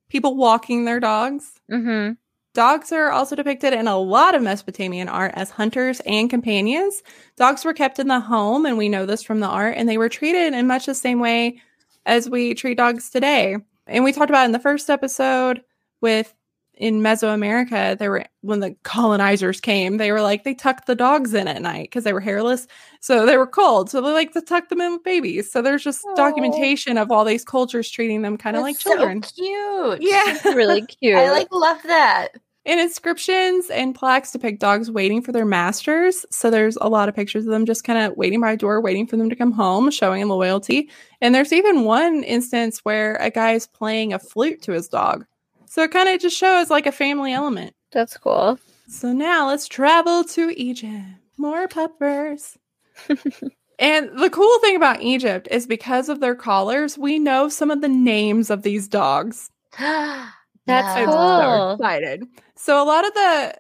people 0.09 0.37
walking 0.37 0.85
their 0.85 1.01
dogs. 1.01 1.53
Mm-hmm. 1.71 2.13
Dogs 2.53 2.91
are 2.93 3.11
also 3.11 3.37
depicted 3.37 3.73
in 3.73 3.87
a 3.87 3.97
lot 3.97 4.35
of 4.35 4.43
Mesopotamian 4.43 5.09
art 5.09 5.33
as 5.35 5.51
hunters 5.51 6.01
and 6.01 6.29
companions. 6.29 7.03
Dogs 7.37 7.65
were 7.65 7.73
kept 7.73 8.01
in 8.01 8.09
the 8.09 8.19
home, 8.19 8.67
and 8.67 8.77
we 8.77 8.89
know 8.89 9.07
this 9.07 9.23
from 9.23 9.39
the 9.39 9.47
art, 9.47 9.75
and 9.77 9.89
they 9.89 9.99
were 9.99 10.09
treated 10.09 10.53
in 10.53 10.67
much 10.67 10.87
the 10.87 10.95
same 10.95 11.21
way 11.21 11.61
as 12.07 12.29
we 12.31 12.55
treat 12.55 12.77
dogs 12.77 13.11
today. 13.11 13.57
And 13.87 14.05
we 14.05 14.13
talked 14.13 14.31
about 14.31 14.45
in 14.47 14.53
the 14.53 14.59
first 14.59 14.89
episode 14.91 15.63
with 16.01 16.33
in 16.75 17.03
Mesoamerica, 17.03 17.99
they 17.99 18.09
were 18.09 18.25
when 18.41 18.61
the 18.61 18.75
colonizers 18.85 19.61
came, 19.61 19.99
they 19.99 20.11
were 20.13 20.23
like 20.23 20.45
they 20.45 20.55
tucked 20.55 20.87
the 20.87 20.95
dogs 20.95 21.35
in 21.35 21.47
at 21.47 21.61
night 21.61 21.83
because 21.91 22.05
they 22.05 22.15
were 22.15 22.21
hairless, 22.21 22.67
so 23.01 23.27
they 23.27 23.37
were 23.37 23.47
cold. 23.47 23.91
So 23.91 24.01
they 24.01 24.13
like 24.13 24.33
to 24.33 24.41
tuck 24.41 24.71
them 24.71 24.81
in 24.81 24.93
with 24.93 25.05
babies. 25.05 25.53
So 25.53 25.61
there's 25.61 25.85
just 25.85 26.03
Aw. 26.07 26.15
documentation 26.15 26.97
of 26.97 27.11
all 27.11 27.27
these 27.27 27.45
cultures 27.45 27.91
treating 27.91 28.23
them 28.23 28.39
kind 28.39 28.57
of 28.57 28.63
like 28.63 28.77
That's 28.77 28.85
so 28.85 28.97
children. 28.97 29.21
cute. 29.21 29.99
yeah. 30.01 30.55
Really 30.55 30.83
cute. 30.87 31.17
I 31.17 31.31
like 31.31 31.49
love 31.53 31.83
that. 31.85 32.29
And 32.67 32.79
inscriptions 32.79 33.71
and 33.71 33.95
plaques 33.95 34.33
depict 34.33 34.61
dogs 34.61 34.91
waiting 34.91 35.23
for 35.23 35.33
their 35.33 35.47
masters. 35.47 36.27
So 36.31 36.51
there's 36.51 36.77
a 36.77 36.89
lot 36.89 37.09
of 37.09 37.17
pictures 37.17 37.47
of 37.47 37.53
them 37.53 37.65
just 37.65 37.85
kind 37.85 37.99
of 37.99 38.17
waiting 38.19 38.41
by 38.41 38.53
a 38.53 38.57
door, 38.57 38.83
waiting 38.83 39.07
for 39.07 39.17
them 39.17 39.31
to 39.31 39.37
come 39.37 39.53
home, 39.53 39.91
showing 39.91 40.29
loyalty. 40.29 40.91
And 41.23 41.35
there's 41.35 41.55
even 41.55 41.85
one 41.85 42.23
instance 42.23 42.81
where 42.81 43.17
a 43.17 43.31
guy 43.31 43.53
is 43.53 43.67
playing 43.67 44.13
a 44.13 44.19
flute 44.19 44.61
to 44.63 44.73
his 44.73 44.89
dog. 44.89 45.25
So 45.67 45.83
it 45.85 45.91
kind 45.91 46.09
of 46.09 46.21
just 46.21 46.37
shows 46.37 46.69
like 46.69 46.87
a 46.87 46.93
family 46.93 47.33
element. 47.33 47.75
That's 47.93 48.19
cool. 48.19 48.59
So 48.89 49.13
now 49.13 49.49
let's 49.49 49.67
travel 49.67 50.25
to 50.25 50.53
Egypt. 50.61 51.05
More 51.39 51.67
puppers. 51.67 52.59
and 53.79 54.11
the 54.19 54.31
cool 54.31 54.59
thing 54.59 54.77
about 54.77 55.01
Egypt 55.01 55.49
is 55.51 55.67
because 55.67 56.09
of 56.09 56.21
their 56.21 56.35
collars, 56.35 56.99
we 56.99 57.19
know 57.19 57.49
some 57.49 57.71
of 57.71 57.81
the 57.81 57.89
names 57.89 58.51
of 58.51 58.63
these 58.63 58.87
dogs. 58.87 59.51
That's 59.79 60.29
I'm 60.69 61.07
cool. 61.07 61.15
so 61.15 61.73
excited. 61.73 62.25
So 62.63 62.83
a 62.83 62.85
lot 62.85 63.07
of 63.07 63.15
the 63.15 63.55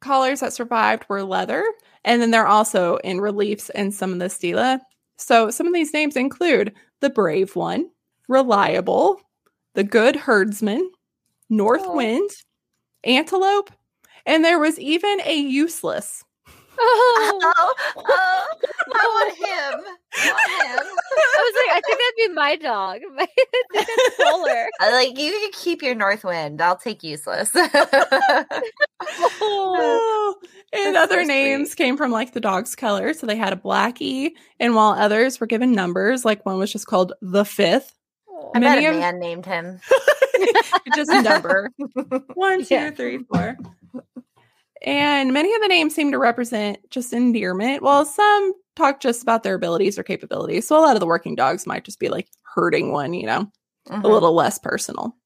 collars 0.00 0.38
that 0.38 0.52
survived 0.52 1.06
were 1.08 1.24
leather, 1.24 1.64
and 2.04 2.22
then 2.22 2.30
they're 2.30 2.46
also 2.46 2.98
in 2.98 3.20
reliefs 3.20 3.68
in 3.74 3.90
some 3.90 4.12
of 4.12 4.20
the 4.20 4.30
stela. 4.30 4.80
So 5.18 5.50
some 5.50 5.66
of 5.66 5.74
these 5.74 5.92
names 5.92 6.14
include 6.14 6.72
the 7.00 7.10
brave 7.10 7.56
one, 7.56 7.90
reliable, 8.28 9.20
the 9.74 9.82
good 9.82 10.14
herdsman, 10.14 10.88
north 11.50 11.82
Aw. 11.82 11.96
wind, 11.96 12.30
antelope, 13.02 13.70
and 14.24 14.44
there 14.44 14.60
was 14.60 14.78
even 14.78 15.20
a 15.24 15.34
useless. 15.34 16.22
Oh, 16.78 17.40
Oh, 17.56 17.74
oh, 17.96 18.02
I 18.94 19.06
want 19.06 19.34
oh. 19.40 19.44
him. 19.44 19.80
I 20.16 20.32
want 20.32 20.50
him. 20.62 20.78
I 21.16 21.40
was 21.42 21.54
like, 21.58 21.70
I 21.76 21.80
think 21.84 21.98
that'd 21.98 22.16
be 22.16 22.28
my 22.34 22.56
dog. 22.56 23.00
I 23.18 23.26
think 23.26 23.48
that's 23.72 24.16
Polar. 24.18 24.68
Like 24.92 25.18
you 25.18 25.30
can 25.32 25.50
keep 25.52 25.82
your 25.82 25.94
north 25.94 26.24
wind. 26.24 26.60
I'll 26.60 26.76
take 26.76 27.02
useless. 27.02 27.50
Oh, 29.40 30.34
and 30.72 30.96
other 30.96 31.22
so 31.22 31.26
names 31.28 31.70
sweet. 31.70 31.76
came 31.84 31.96
from 31.96 32.10
like 32.10 32.32
the 32.32 32.40
dog's 32.40 32.74
color. 32.74 33.12
So 33.14 33.26
they 33.26 33.36
had 33.36 33.52
a 33.52 33.56
blackie, 33.56 34.30
and 34.60 34.74
while 34.74 34.92
others 34.92 35.40
were 35.40 35.46
given 35.46 35.72
numbers, 35.72 36.24
like 36.24 36.44
one 36.46 36.58
was 36.58 36.72
just 36.72 36.86
called 36.86 37.12
the 37.20 37.44
fifth. 37.44 37.92
Oh, 38.28 38.50
I 38.54 38.60
bet 38.60 38.76
Many 38.76 38.86
a 38.86 38.90
of- 38.90 38.96
man 38.96 39.18
named 39.18 39.46
him. 39.46 39.80
just 40.94 41.10
a 41.10 41.22
number 41.22 41.70
one, 42.34 42.64
two, 42.64 42.74
Yeah. 42.74 42.90
three, 42.90 43.18
four. 43.24 43.56
And 44.84 45.32
many 45.32 45.52
of 45.54 45.60
the 45.62 45.68
names 45.68 45.94
seem 45.94 46.12
to 46.12 46.18
represent 46.18 46.78
just 46.90 47.12
endearment, 47.12 47.82
while 47.82 48.04
some 48.04 48.52
talk 48.76 49.00
just 49.00 49.22
about 49.22 49.42
their 49.42 49.54
abilities 49.54 49.98
or 49.98 50.02
capabilities. 50.02 50.66
So 50.66 50.78
a 50.78 50.82
lot 50.82 50.94
of 50.94 51.00
the 51.00 51.06
working 51.06 51.34
dogs 51.34 51.66
might 51.66 51.84
just 51.84 51.98
be 51.98 52.08
like 52.08 52.28
hurting 52.54 52.92
one, 52.92 53.14
you 53.14 53.26
know, 53.26 53.46
Mhm. 53.88 54.04
a 54.04 54.08
little 54.08 54.32
less 54.32 54.58
personal. 54.58 55.16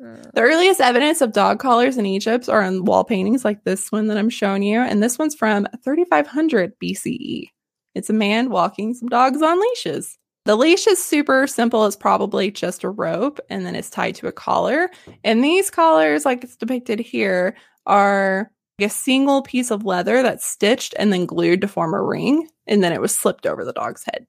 Mm. 0.00 0.32
The 0.32 0.40
earliest 0.40 0.80
evidence 0.80 1.20
of 1.20 1.32
dog 1.32 1.58
collars 1.60 1.96
in 1.98 2.06
Egypt 2.06 2.48
are 2.48 2.62
on 2.62 2.84
wall 2.84 3.04
paintings 3.04 3.44
like 3.44 3.64
this 3.64 3.92
one 3.92 4.08
that 4.08 4.16
I'm 4.18 4.30
showing 4.30 4.62
you. 4.62 4.80
And 4.80 5.02
this 5.02 5.18
one's 5.18 5.34
from 5.34 5.68
3500 5.84 6.72
BCE. 6.80 7.50
It's 7.94 8.10
a 8.10 8.14
man 8.14 8.50
walking 8.50 8.94
some 8.94 9.08
dogs 9.08 9.40
on 9.42 9.60
leashes. 9.60 10.18
The 10.46 10.56
leash 10.56 10.86
is 10.86 11.02
super 11.02 11.46
simple. 11.46 11.86
It's 11.86 11.96
probably 11.96 12.50
just 12.50 12.84
a 12.84 12.90
rope 12.90 13.38
and 13.48 13.64
then 13.64 13.74
it's 13.76 13.88
tied 13.88 14.14
to 14.16 14.26
a 14.26 14.32
collar. 14.32 14.90
And 15.22 15.42
these 15.44 15.70
collars, 15.70 16.24
like 16.24 16.42
it's 16.44 16.56
depicted 16.56 16.98
here, 17.00 17.54
are 17.86 18.50
a 18.80 18.88
single 18.88 19.42
piece 19.42 19.70
of 19.70 19.84
leather 19.84 20.22
that's 20.22 20.44
stitched 20.44 20.94
and 20.98 21.12
then 21.12 21.26
glued 21.26 21.60
to 21.60 21.68
form 21.68 21.94
a 21.94 22.02
ring. 22.02 22.48
And 22.66 22.82
then 22.82 22.92
it 22.92 23.00
was 23.00 23.16
slipped 23.16 23.46
over 23.46 23.64
the 23.64 23.72
dog's 23.72 24.04
head. 24.04 24.26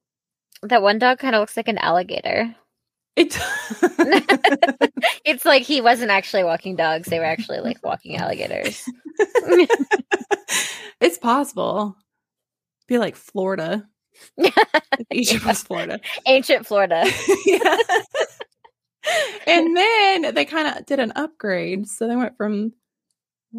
That 0.62 0.82
one 0.82 1.00
dog 1.00 1.20
kind 1.20 1.36
of 1.36 1.40
looks 1.40 1.58
like 1.58 1.68
an 1.68 1.78
alligator. 1.78 2.56
It 3.16 3.38
It's 5.26 5.46
like 5.46 5.64
he 5.64 5.80
wasn't 5.82 6.12
actually 6.12 6.44
walking 6.44 6.76
dogs; 6.76 7.08
they 7.08 7.20
were 7.20 7.26
actually 7.26 7.60
like 7.60 7.78
walking 7.84 8.18
alligators. 8.18 8.84
it's 11.00 11.18
possible. 11.18 11.96
Be 12.88 12.98
like 12.98 13.16
Florida. 13.16 13.88
Egypt 15.12 15.46
was 15.46 15.64
Florida. 15.64 16.00
Ancient 16.28 16.66
Florida. 16.66 17.06
yeah. 17.46 17.78
and 19.48 19.76
then 19.76 20.34
they 20.34 20.46
kind 20.46 20.78
of 20.78 20.86
did 20.86 21.00
an 21.00 21.14
upgrade. 21.16 21.88
So 21.88 22.08
they 22.08 22.16
went 22.16 22.38
from 22.38 22.74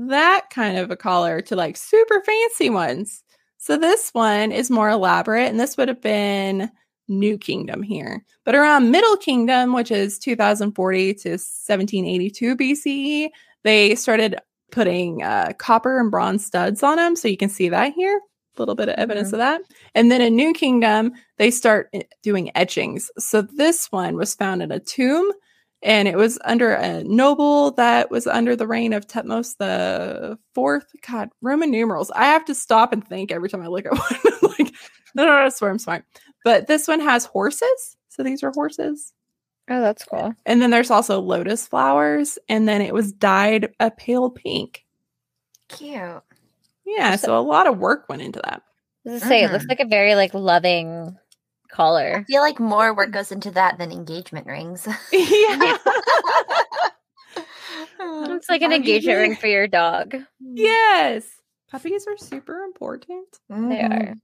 that 0.08 0.46
kind 0.50 0.78
of 0.78 0.90
a 0.90 0.96
collar 0.96 1.40
to 1.42 1.56
like 1.56 1.76
super 1.76 2.22
fancy 2.24 2.70
ones. 2.70 3.22
So 3.58 3.76
this 3.76 4.10
one 4.12 4.52
is 4.52 4.70
more 4.70 4.90
elaborate, 4.90 5.48
and 5.48 5.58
this 5.58 5.76
would 5.76 5.88
have 5.88 6.02
been 6.02 6.70
New 7.08 7.38
Kingdom 7.38 7.82
here. 7.82 8.24
But 8.44 8.54
around 8.54 8.90
Middle 8.90 9.16
Kingdom, 9.16 9.72
which 9.72 9.90
is 9.90 10.18
2040 10.18 11.14
to 11.14 11.30
1782 11.30 12.56
BCE, 12.56 13.28
they 13.64 13.94
started 13.94 14.36
putting 14.70 15.22
uh, 15.22 15.52
copper 15.58 15.98
and 16.00 16.10
bronze 16.10 16.44
studs 16.44 16.82
on 16.82 16.96
them. 16.96 17.16
So 17.16 17.28
you 17.28 17.36
can 17.36 17.48
see 17.48 17.68
that 17.70 17.92
here. 17.94 18.20
A 18.56 18.60
little 18.62 18.74
bit 18.74 18.88
of 18.88 18.96
evidence 18.96 19.28
Mhm. 19.30 19.34
of 19.34 19.38
that. 19.38 19.60
And 19.94 20.10
then 20.10 20.20
in 20.20 20.34
New 20.36 20.52
Kingdom, 20.52 21.12
they 21.38 21.50
start 21.50 21.92
doing 22.22 22.50
etchings. 22.56 23.10
So 23.18 23.42
this 23.42 23.90
one 23.92 24.16
was 24.16 24.34
found 24.34 24.62
in 24.62 24.72
a 24.72 24.80
tomb 24.80 25.30
and 25.82 26.08
it 26.08 26.16
was 26.16 26.38
under 26.44 26.72
a 26.72 27.04
noble 27.04 27.72
that 27.72 28.10
was 28.10 28.26
under 28.26 28.56
the 28.56 28.66
reign 28.66 28.92
of 28.92 29.06
Thutmose 29.06 29.56
the 29.58 30.38
fourth. 30.54 30.86
God, 31.08 31.30
Roman 31.42 31.70
numerals. 31.70 32.10
I 32.12 32.26
have 32.26 32.44
to 32.46 32.54
stop 32.54 32.92
and 32.92 33.06
think 33.06 33.30
every 33.30 33.48
time 33.48 33.62
I 33.62 33.66
look 33.68 33.86
at 33.86 33.92
one. 34.42 34.50
like, 34.58 34.72
no, 35.14 35.24
no, 35.24 35.26
no, 35.26 35.32
I 35.44 35.48
swear 35.50 35.70
I'm 35.70 35.78
smart. 35.78 36.04
But 36.44 36.66
this 36.66 36.86
one 36.88 37.00
has 37.00 37.24
horses. 37.26 37.96
So 38.08 38.22
these 38.22 38.42
are 38.42 38.52
horses. 38.52 39.12
Oh, 39.68 39.80
that's 39.80 40.04
cool. 40.04 40.32
And 40.46 40.62
then 40.62 40.70
there's 40.70 40.90
also 40.92 41.20
lotus 41.20 41.66
flowers. 41.66 42.38
And 42.48 42.68
then 42.68 42.80
it 42.80 42.94
was 42.94 43.12
dyed 43.12 43.72
a 43.80 43.90
pale 43.90 44.30
pink. 44.30 44.84
Cute. 45.68 46.22
Yeah. 46.84 47.16
So 47.16 47.36
a 47.36 47.40
lot 47.42 47.66
of 47.66 47.78
work 47.78 48.08
went 48.08 48.22
into 48.22 48.40
that. 48.44 48.62
I 49.06 49.10
was 49.10 49.20
gonna 49.22 49.28
say 49.28 49.44
it 49.44 49.52
looks 49.52 49.64
Mhm. 49.64 49.68
like 49.70 49.80
a 49.80 49.86
very 49.86 50.14
like 50.14 50.34
loving 50.34 51.16
collar. 51.76 52.16
I 52.18 52.24
feel 52.24 52.40
like 52.42 52.58
more 52.58 52.94
work 52.94 53.10
goes 53.10 53.30
into 53.30 53.50
that 53.52 53.76
than 53.78 53.92
engagement 53.92 54.46
rings. 54.46 54.86
yeah. 55.12 55.76
It's 58.00 58.48
like 58.48 58.62
an 58.62 58.72
engagement 58.72 59.18
ring 59.18 59.36
for 59.36 59.46
your 59.46 59.66
dog. 59.66 60.14
yes. 60.40 61.24
Puppies 61.70 62.06
are 62.06 62.16
super 62.16 62.60
important. 62.62 63.26
They 63.48 63.54
Mhm. 63.56 63.90
are. 64.10 64.14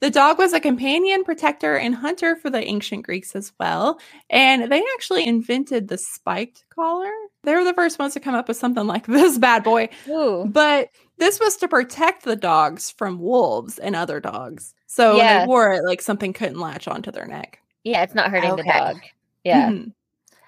The 0.00 0.10
dog 0.10 0.38
was 0.38 0.52
a 0.52 0.58
companion, 0.60 1.22
protector, 1.24 1.76
and 1.76 1.94
hunter 1.94 2.34
for 2.36 2.50
the 2.50 2.64
ancient 2.64 3.04
Greeks 3.06 3.36
as 3.36 3.52
well. 3.60 4.00
And 4.30 4.70
they 4.70 4.82
actually 4.94 5.26
invented 5.26 5.86
the 5.88 5.98
spiked 5.98 6.64
collar. 6.74 7.10
They 7.44 7.54
were 7.54 7.62
the 7.64 7.74
first 7.74 7.98
ones 8.00 8.14
to 8.14 8.20
come 8.20 8.34
up 8.34 8.48
with 8.48 8.56
something 8.56 8.86
like 8.86 9.06
this 9.06 9.38
bad 9.38 9.62
boy. 9.62 9.90
Ooh. 10.08 10.44
But 10.48 10.90
this 11.18 11.38
was 11.40 11.56
to 11.58 11.68
protect 11.68 12.24
the 12.24 12.36
dogs 12.36 12.90
from 12.90 13.18
wolves 13.20 13.78
and 13.78 13.94
other 13.96 14.20
dogs. 14.20 14.74
So 14.86 15.10
when 15.10 15.18
Yeah. 15.18 15.40
they 15.40 15.46
wore 15.46 15.72
it, 15.72 15.84
like 15.84 16.02
something 16.02 16.32
couldn't 16.32 16.58
latch 16.60 16.88
onto 16.88 17.10
their 17.10 17.26
neck. 17.26 17.60
Yeah, 17.84 18.02
it's 18.02 18.14
not 18.14 18.30
hurting 18.30 18.56
the 18.56 18.62
dog. 18.64 19.00
Yeah. 19.44 19.68
Mhm. 19.70 19.86
It 19.88 19.92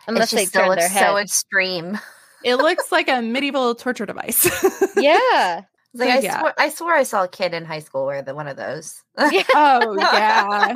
Unless 0.09 0.31
just 0.31 0.35
they 0.35 0.45
still 0.47 0.67
turn 0.67 0.79
their 0.79 0.89
head. 0.89 1.01
so 1.07 1.17
extreme. 1.17 1.99
It 2.45 2.57
looks 2.67 2.93
like 2.93 3.09
a 3.09 3.23
medieval 3.23 3.75
torture 3.75 4.07
device. 4.07 4.49
yeah. 4.97 5.63
Like 5.97 6.09
So, 6.09 6.15
I, 6.17 6.19
yeah. 6.23 6.39
swore, 6.41 6.55
I 6.59 6.69
swore 6.71 6.95
I 6.95 7.03
saw 7.05 7.23
a 7.23 7.29
kid 7.29 7.55
in 7.55 7.65
high 7.65 7.79
school 7.79 8.05
wear 8.07 8.21
the 8.21 8.35
one 8.35 8.49
of 8.49 8.57
those. 8.57 9.01
Yeah. 9.31 9.45
oh 9.55 9.95
yeah. 9.97 10.73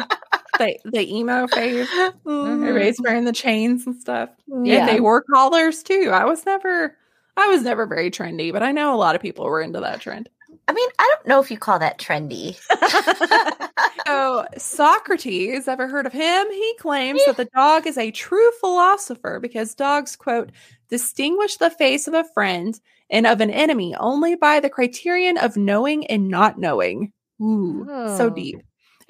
the 0.60 0.78
the 0.84 1.12
emo 1.12 1.48
phase. 1.48 1.88
Mhm. 2.24 2.62
Everybody's 2.68 3.00
wearing 3.02 3.24
the 3.24 3.32
chains 3.32 3.84
and 3.84 3.96
stuff. 4.00 4.30
Yeah. 4.62 4.78
And 4.80 4.88
they 4.88 5.00
wore 5.00 5.22
collars 5.34 5.82
too. 5.82 6.10
I 6.14 6.24
was 6.24 6.46
never 6.46 6.96
I 7.38 7.46
was 7.48 7.62
never 7.62 7.86
very 7.86 8.10
trendy, 8.10 8.52
but 8.52 8.62
I 8.62 8.72
know 8.72 8.94
a 8.94 8.96
lot 8.98 9.14
of 9.14 9.22
people 9.22 9.44
were 9.44 9.60
into 9.62 9.80
that 9.80 10.00
trend. 10.00 10.28
I 10.66 10.72
mean, 10.72 10.88
I 10.98 11.14
don't 11.16 11.26
know 11.28 11.40
if 11.40 11.50
you 11.50 11.58
call 11.58 11.78
that 11.78 11.98
trendy. 11.98 12.58
So 14.06 14.46
Socrates, 14.56 15.68
ever 15.68 15.86
heard 15.86 16.06
of 16.06 16.12
him? 16.14 16.46
He 16.50 16.74
claims 16.78 17.22
that 17.26 17.36
the 17.36 17.44
dog 17.54 17.86
is 17.86 17.98
a 17.98 18.10
true 18.10 18.50
philosopher 18.60 19.38
because 19.38 19.74
dogs, 19.74 20.16
quote, 20.16 20.50
distinguish 20.88 21.56
the 21.56 21.68
face 21.70 22.08
of 22.08 22.14
a 22.14 22.24
friend 22.32 22.80
and 23.10 23.26
of 23.26 23.42
an 23.42 23.50
enemy 23.50 23.94
only 23.96 24.34
by 24.34 24.60
the 24.60 24.70
criterion 24.70 25.36
of 25.36 25.58
knowing 25.58 26.06
and 26.06 26.28
not 26.28 26.58
knowing. 26.58 27.12
Ooh, 27.42 27.84
so 28.16 28.26
Oh. 28.26 28.30
deep. 28.30 28.60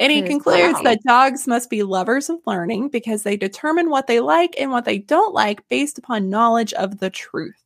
And 0.01 0.11
he 0.11 0.21
Good. 0.21 0.29
concludes 0.29 0.75
Wow. 0.79 0.83
that 0.83 1.03
dogs 1.07 1.47
must 1.47 1.71
be 1.71 1.85
lovers 1.85 2.29
of 2.29 2.39
learning 2.47 2.89
because 2.89 3.23
they 3.23 3.37
determine 3.37 3.89
what 3.91 4.09
they 4.09 4.19
like 4.21 4.55
and 4.59 4.71
what 4.73 4.85
they 4.85 4.99
don't 4.99 5.33
like 5.35 5.67
based 5.69 5.97
upon 5.99 6.29
knowledge 6.29 6.73
of 6.73 6.99
the 6.99 7.11
truth. 7.11 7.63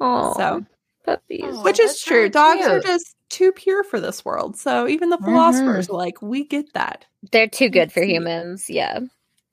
Oh, 0.00 0.34
So, 0.36 0.64
puppies. 1.04 1.56
Which 1.58 1.80
is 1.80 2.00
true. 2.02 2.16
really 2.18 2.28
Dogs 2.30 2.66
are 2.66 2.80
just 2.80 3.16
too 3.30 3.52
pure 3.52 3.84
for 3.84 4.00
this 4.00 4.24
world. 4.24 4.56
So, 4.56 4.86
even 4.88 5.10
the 5.10 5.18
philosophers 5.18 5.88
are 5.88 5.96
like, 5.96 6.20
we 6.22 6.44
get 6.44 6.72
that. 6.74 7.04
They're 7.32 7.48
too 7.48 7.68
good 7.68 7.92
for 7.92 8.02
humans. 8.02 8.68
Yeah. 8.70 9.00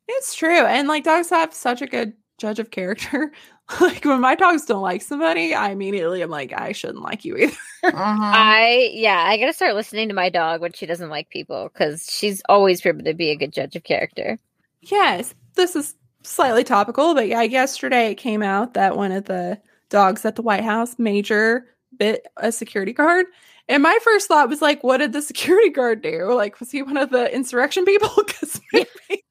It's 0.08 0.36
true. 0.36 0.66
And 0.66 0.88
like 0.88 1.04
dogs 1.04 1.32
have 1.32 1.54
such 1.54 1.82
a 1.82 1.88
good 1.88 2.14
judge 2.38 2.60
of 2.60 2.70
character. 2.70 3.32
like 3.82 4.06
when 4.06 4.22
my 4.22 4.36
dogs 4.36 4.66
don't 4.66 4.84
like 4.84 5.02
somebody, 5.02 5.56
I 5.56 5.72
immediately 5.72 6.22
am 6.22 6.30
like, 6.30 6.54
I 6.54 6.74
shouldn't 6.74 7.02
like 7.02 7.26
you 7.26 7.36
either. 7.38 7.58
Mhm. 7.84 7.94
I 7.96 8.90
yeah, 8.94 9.24
I 9.28 9.38
gotta 9.38 9.54
start 9.54 9.74
listening 9.76 10.10
to 10.10 10.14
my 10.14 10.30
dog 10.30 10.62
when 10.62 10.74
she 10.74 10.86
doesn't 10.86 11.10
like 11.10 11.30
people 11.30 11.70
because 11.74 12.08
she's 12.10 12.42
always 12.48 12.82
proven 12.82 13.06
to 13.06 13.14
be 13.16 13.32
a 13.32 13.36
good 13.36 13.52
judge 13.54 13.76
of 13.76 13.84
character. 13.84 14.38
yes, 14.82 15.34
this 15.56 15.76
is 15.76 15.96
slightly 16.24 16.64
topical, 16.64 17.16
but 17.16 17.28
yeah, 17.28 17.42
yesterday 17.42 18.12
it 18.12 18.16
came 18.16 18.44
out 18.44 18.76
that 18.76 18.96
one 18.98 19.12
of 19.12 19.26
the 19.26 19.60
dogs 19.90 20.26
at 20.26 20.36
the 20.36 20.42
White 20.42 20.64
House, 20.64 20.96
Major, 20.98 21.68
bit 21.98 22.26
a 22.38 22.52
security 22.52 22.94
guard. 22.94 23.26
And 23.68 23.82
my 23.82 23.98
first 24.04 24.28
thought 24.28 24.50
was 24.50 24.62
like, 24.62 24.84
what 24.84 24.98
did 24.98 25.14
the 25.14 25.22
security 25.24 25.70
guard 25.70 26.02
do? 26.02 26.34
Like, 26.34 26.60
was 26.60 26.72
he 26.72 26.82
one 26.84 26.98
of 26.98 27.10
the 27.10 27.34
insurrection 27.34 27.86
people? 27.86 28.10
Because 28.26 28.62
maybe, 28.74 28.90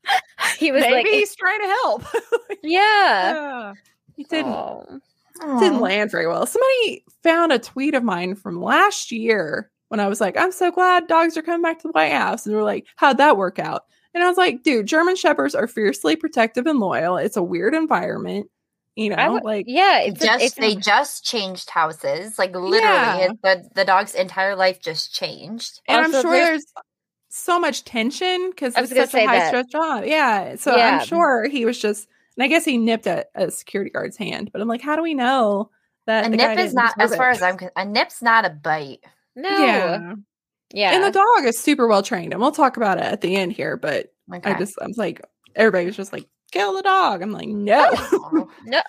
He 0.58 0.72
was 0.72 0.82
maybe 0.82 0.94
like, 0.94 1.06
he's 1.06 1.34
trying 1.36 1.60
to 1.60 1.66
help. 1.66 2.02
yeah. 2.62 3.34
yeah. 3.34 3.72
He 4.16 4.24
didn't 4.24 4.52
Oh. 5.40 5.60
didn't 5.60 5.80
land 5.80 6.10
very 6.12 6.26
well. 6.28 6.46
Somebody 6.46 7.04
found 7.24 7.50
a 7.52 7.58
tweet 7.58 7.94
of 7.94 8.04
mine 8.04 8.36
from 8.36 8.62
last 8.62 9.10
year 9.10 9.68
when 9.88 9.98
I 9.98 10.06
was 10.06 10.20
like, 10.20 10.36
I'm 10.36 10.52
so 10.52 10.70
glad 10.70 11.08
dogs 11.08 11.36
are 11.36 11.42
coming 11.42 11.62
back 11.62 11.80
to 11.80 11.88
the 11.88 11.92
White 11.92 12.12
House. 12.12 12.46
And 12.46 12.52
they 12.52 12.56
were 12.56 12.62
like, 12.62 12.86
How'd 12.96 13.18
that 13.18 13.36
work 13.36 13.58
out? 13.58 13.82
And 14.14 14.22
I 14.22 14.28
was 14.28 14.36
like, 14.36 14.62
dude, 14.62 14.86
German 14.86 15.16
Shepherds 15.16 15.56
are 15.56 15.66
fiercely 15.66 16.14
protective 16.14 16.66
and 16.66 16.78
loyal. 16.78 17.16
It's 17.16 17.36
a 17.36 17.42
weird 17.42 17.74
environment. 17.74 18.48
You 18.96 19.11
know, 19.11 19.16
I 19.16 19.28
would- 19.28 19.42
like 19.44 19.64
yeah, 19.68 20.00
it's 20.00 20.22
a- 20.22 20.26
just 20.26 20.44
it's 20.44 20.54
they 20.54 20.76
just 20.76 21.24
changed 21.24 21.68
houses. 21.70 22.38
Like 22.38 22.52
literally, 22.54 22.80
Yeah. 22.80 23.28
the 23.42 23.68
the 23.74 23.85
dog's 23.85 24.14
entire 24.14 24.54
life 24.57 24.80
just 24.80 25.12
changed. 25.14 25.80
and 25.88 25.98
oh, 26.00 26.02
I'm 26.04 26.12
sure 26.12 26.30
there's- 26.33 26.48
there's 26.48 26.72
so 27.28 27.59
much 27.59 27.85
tension 27.85 28.50
because 28.50 28.76
it's 28.76 28.90
such 28.94 29.14
a 29.14 29.26
high 29.26 29.38
that. 29.38 29.48
stress 29.48 29.66
job. 29.66 30.04
Yeah. 30.07 30.54
So 30.57 30.76
Yeah. 30.76 30.98
I'm 31.00 31.07
sure 31.07 31.48
he 31.48 31.64
was 31.64 31.78
just 31.78 32.07
and 32.37 32.44
I 32.44 32.48
guess 32.48 32.64
he 32.64 32.78
nipped 32.78 33.07
at 33.09 33.28
a 33.35 33.50
security 33.50 33.90
guard's 33.90 34.16
hand, 34.16 34.50
but 34.52 34.61
I'm 34.61 34.68
like, 34.68 34.80
how 34.83 34.94
do 34.96 35.02
we 35.02 35.14
know 35.14 35.70
that 36.07 36.26
A 36.26 36.30
the 36.30 36.37
guy 36.37 36.54
nip 36.54 36.64
is 36.64 36.74
didn't 36.74 36.92
as 37.00 37.16
far 37.16 37.30
it? 37.30 37.37
as 37.37 37.42
I'm, 37.42 37.59
a 37.76 37.85
nip's 37.85 38.20
not 38.22 38.44
a 38.44 38.50
bite. 38.50 39.00
no, 39.37 39.48
Yeah. 39.48 40.14
yeah, 40.72 40.94
And 40.94 41.02
the 41.04 41.11
dog 41.12 41.44
is 41.46 41.59
super 41.59 41.87
well 41.88 42.02
trained. 42.02 42.33
And 42.33 42.40
we'll 42.42 42.52
talk 42.52 42.76
about 42.76 42.98
it 42.98 43.04
at 43.04 43.20
the 43.20 43.35
end 43.37 43.52
here, 43.52 43.76
but 43.76 44.12
Okay. 44.33 44.52
I 44.52 44.59
just, 44.59 44.74
I 44.83 44.87
was 44.87 44.96
like, 44.98 45.20
everybody 45.57 45.87
was 45.87 45.96
just 45.96 46.12
like, 46.12 46.26
kill 46.54 46.74
the 46.74 46.82
dog. 46.82 47.22
I'm 47.22 47.32
like, 47.32 47.48
no. 47.48 47.90
No. 48.64 48.80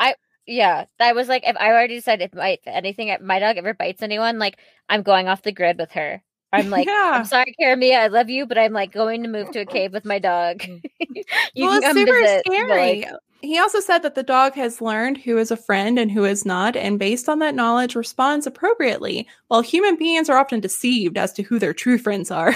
I 0.00 0.14
yeah, 0.46 0.86
I 0.98 1.12
was 1.12 1.28
like 1.28 1.44
if 1.46 1.56
I 1.56 1.68
already 1.68 1.94
decided 1.94 2.24
if, 2.24 2.34
my, 2.34 2.48
if 2.50 2.60
anything 2.66 3.08
if 3.08 3.20
my 3.20 3.38
dog 3.38 3.56
ever 3.56 3.74
bites 3.74 4.02
anyone, 4.02 4.38
like 4.38 4.58
I'm 4.88 5.02
going 5.02 5.28
off 5.28 5.42
the 5.42 5.52
grid 5.52 5.78
with 5.78 5.92
her. 5.92 6.22
I'm 6.52 6.70
like, 6.70 6.86
Yeah. 6.88 7.12
I'm 7.14 7.24
sorry, 7.24 7.54
Karamia, 7.60 8.00
I 8.00 8.06
love 8.08 8.28
you, 8.28 8.46
but 8.46 8.58
I'm 8.58 8.72
like 8.72 8.92
going 8.92 9.22
to 9.22 9.28
move 9.28 9.50
to 9.52 9.60
a 9.60 9.66
cave 9.76 9.92
with 9.92 10.04
my 10.04 10.18
dog. 10.18 10.62
you 10.66 11.66
well, 11.66 11.78
it's 11.78 11.86
super 11.86 12.20
visit, 12.20 12.42
scary. 12.46 13.00
like, 13.02 13.12
he 13.42 13.58
also 13.58 13.80
said 13.80 14.00
that 14.00 14.16
the 14.16 14.22
dog 14.22 14.54
has 14.54 14.80
learned 14.80 15.18
who 15.18 15.38
is 15.38 15.50
a 15.50 15.56
friend 15.56 15.98
and 15.98 16.10
who 16.10 16.24
is 16.24 16.44
not, 16.44 16.76
and 16.76 16.98
based 16.98 17.28
on 17.28 17.38
that 17.38 17.54
knowledge, 17.54 17.94
responds 17.94 18.46
appropriately. 18.46 19.26
While 19.48 19.62
human 19.62 19.96
beings 19.96 20.28
are 20.28 20.36
often 20.36 20.60
deceived 20.60 21.16
as 21.16 21.32
to 21.34 21.42
who 21.42 21.58
their 21.58 21.72
true 21.72 21.96
friends 21.96 22.30
are. 22.30 22.54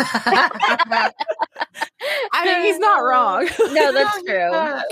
I 2.32 2.44
mean, 2.44 2.62
he's 2.64 2.78
not 2.78 2.98
wrong. 3.02 3.48
No, 3.72 3.92
that's 3.92 4.16
Oh, 4.18 4.22
true. 4.26 4.34
yeah. 4.36 4.82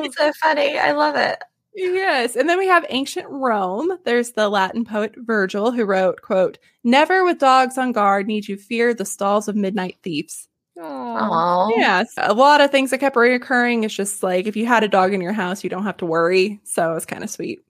That's 0.00 0.16
so 0.16 0.32
funny. 0.42 0.78
I 0.78 0.92
love 0.92 1.16
it. 1.16 1.42
Yes. 1.74 2.36
And 2.36 2.48
then 2.48 2.58
we 2.58 2.66
have 2.68 2.86
ancient 2.88 3.26
Rome. 3.28 3.98
There's 4.04 4.32
the 4.32 4.48
Latin 4.48 4.84
poet 4.84 5.14
Virgil 5.16 5.70
who 5.72 5.84
wrote, 5.84 6.22
quote, 6.22 6.58
Never 6.84 7.24
with 7.24 7.38
dogs 7.38 7.76
on 7.76 7.92
guard 7.92 8.26
need 8.26 8.48
you 8.48 8.56
fear 8.56 8.94
the 8.94 9.04
stalls 9.04 9.46
of 9.48 9.56
midnight 9.56 9.98
thieves. 10.02 10.48
Oh, 10.78 11.72
Yes. 11.76 12.12
A 12.18 12.32
lot 12.34 12.60
of 12.60 12.70
things 12.70 12.90
that 12.90 12.98
kept 12.98 13.16
reoccurring. 13.16 13.84
It's 13.84 13.94
just 13.94 14.22
like 14.22 14.46
if 14.46 14.56
you 14.56 14.66
had 14.66 14.84
a 14.84 14.88
dog 14.88 15.12
in 15.12 15.20
your 15.20 15.32
house, 15.32 15.62
you 15.64 15.70
don't 15.70 15.84
have 15.84 15.96
to 15.98 16.06
worry. 16.06 16.60
So 16.64 16.94
it's 16.94 17.06
kind 17.06 17.22
of 17.24 17.30
sweet. 17.30 17.60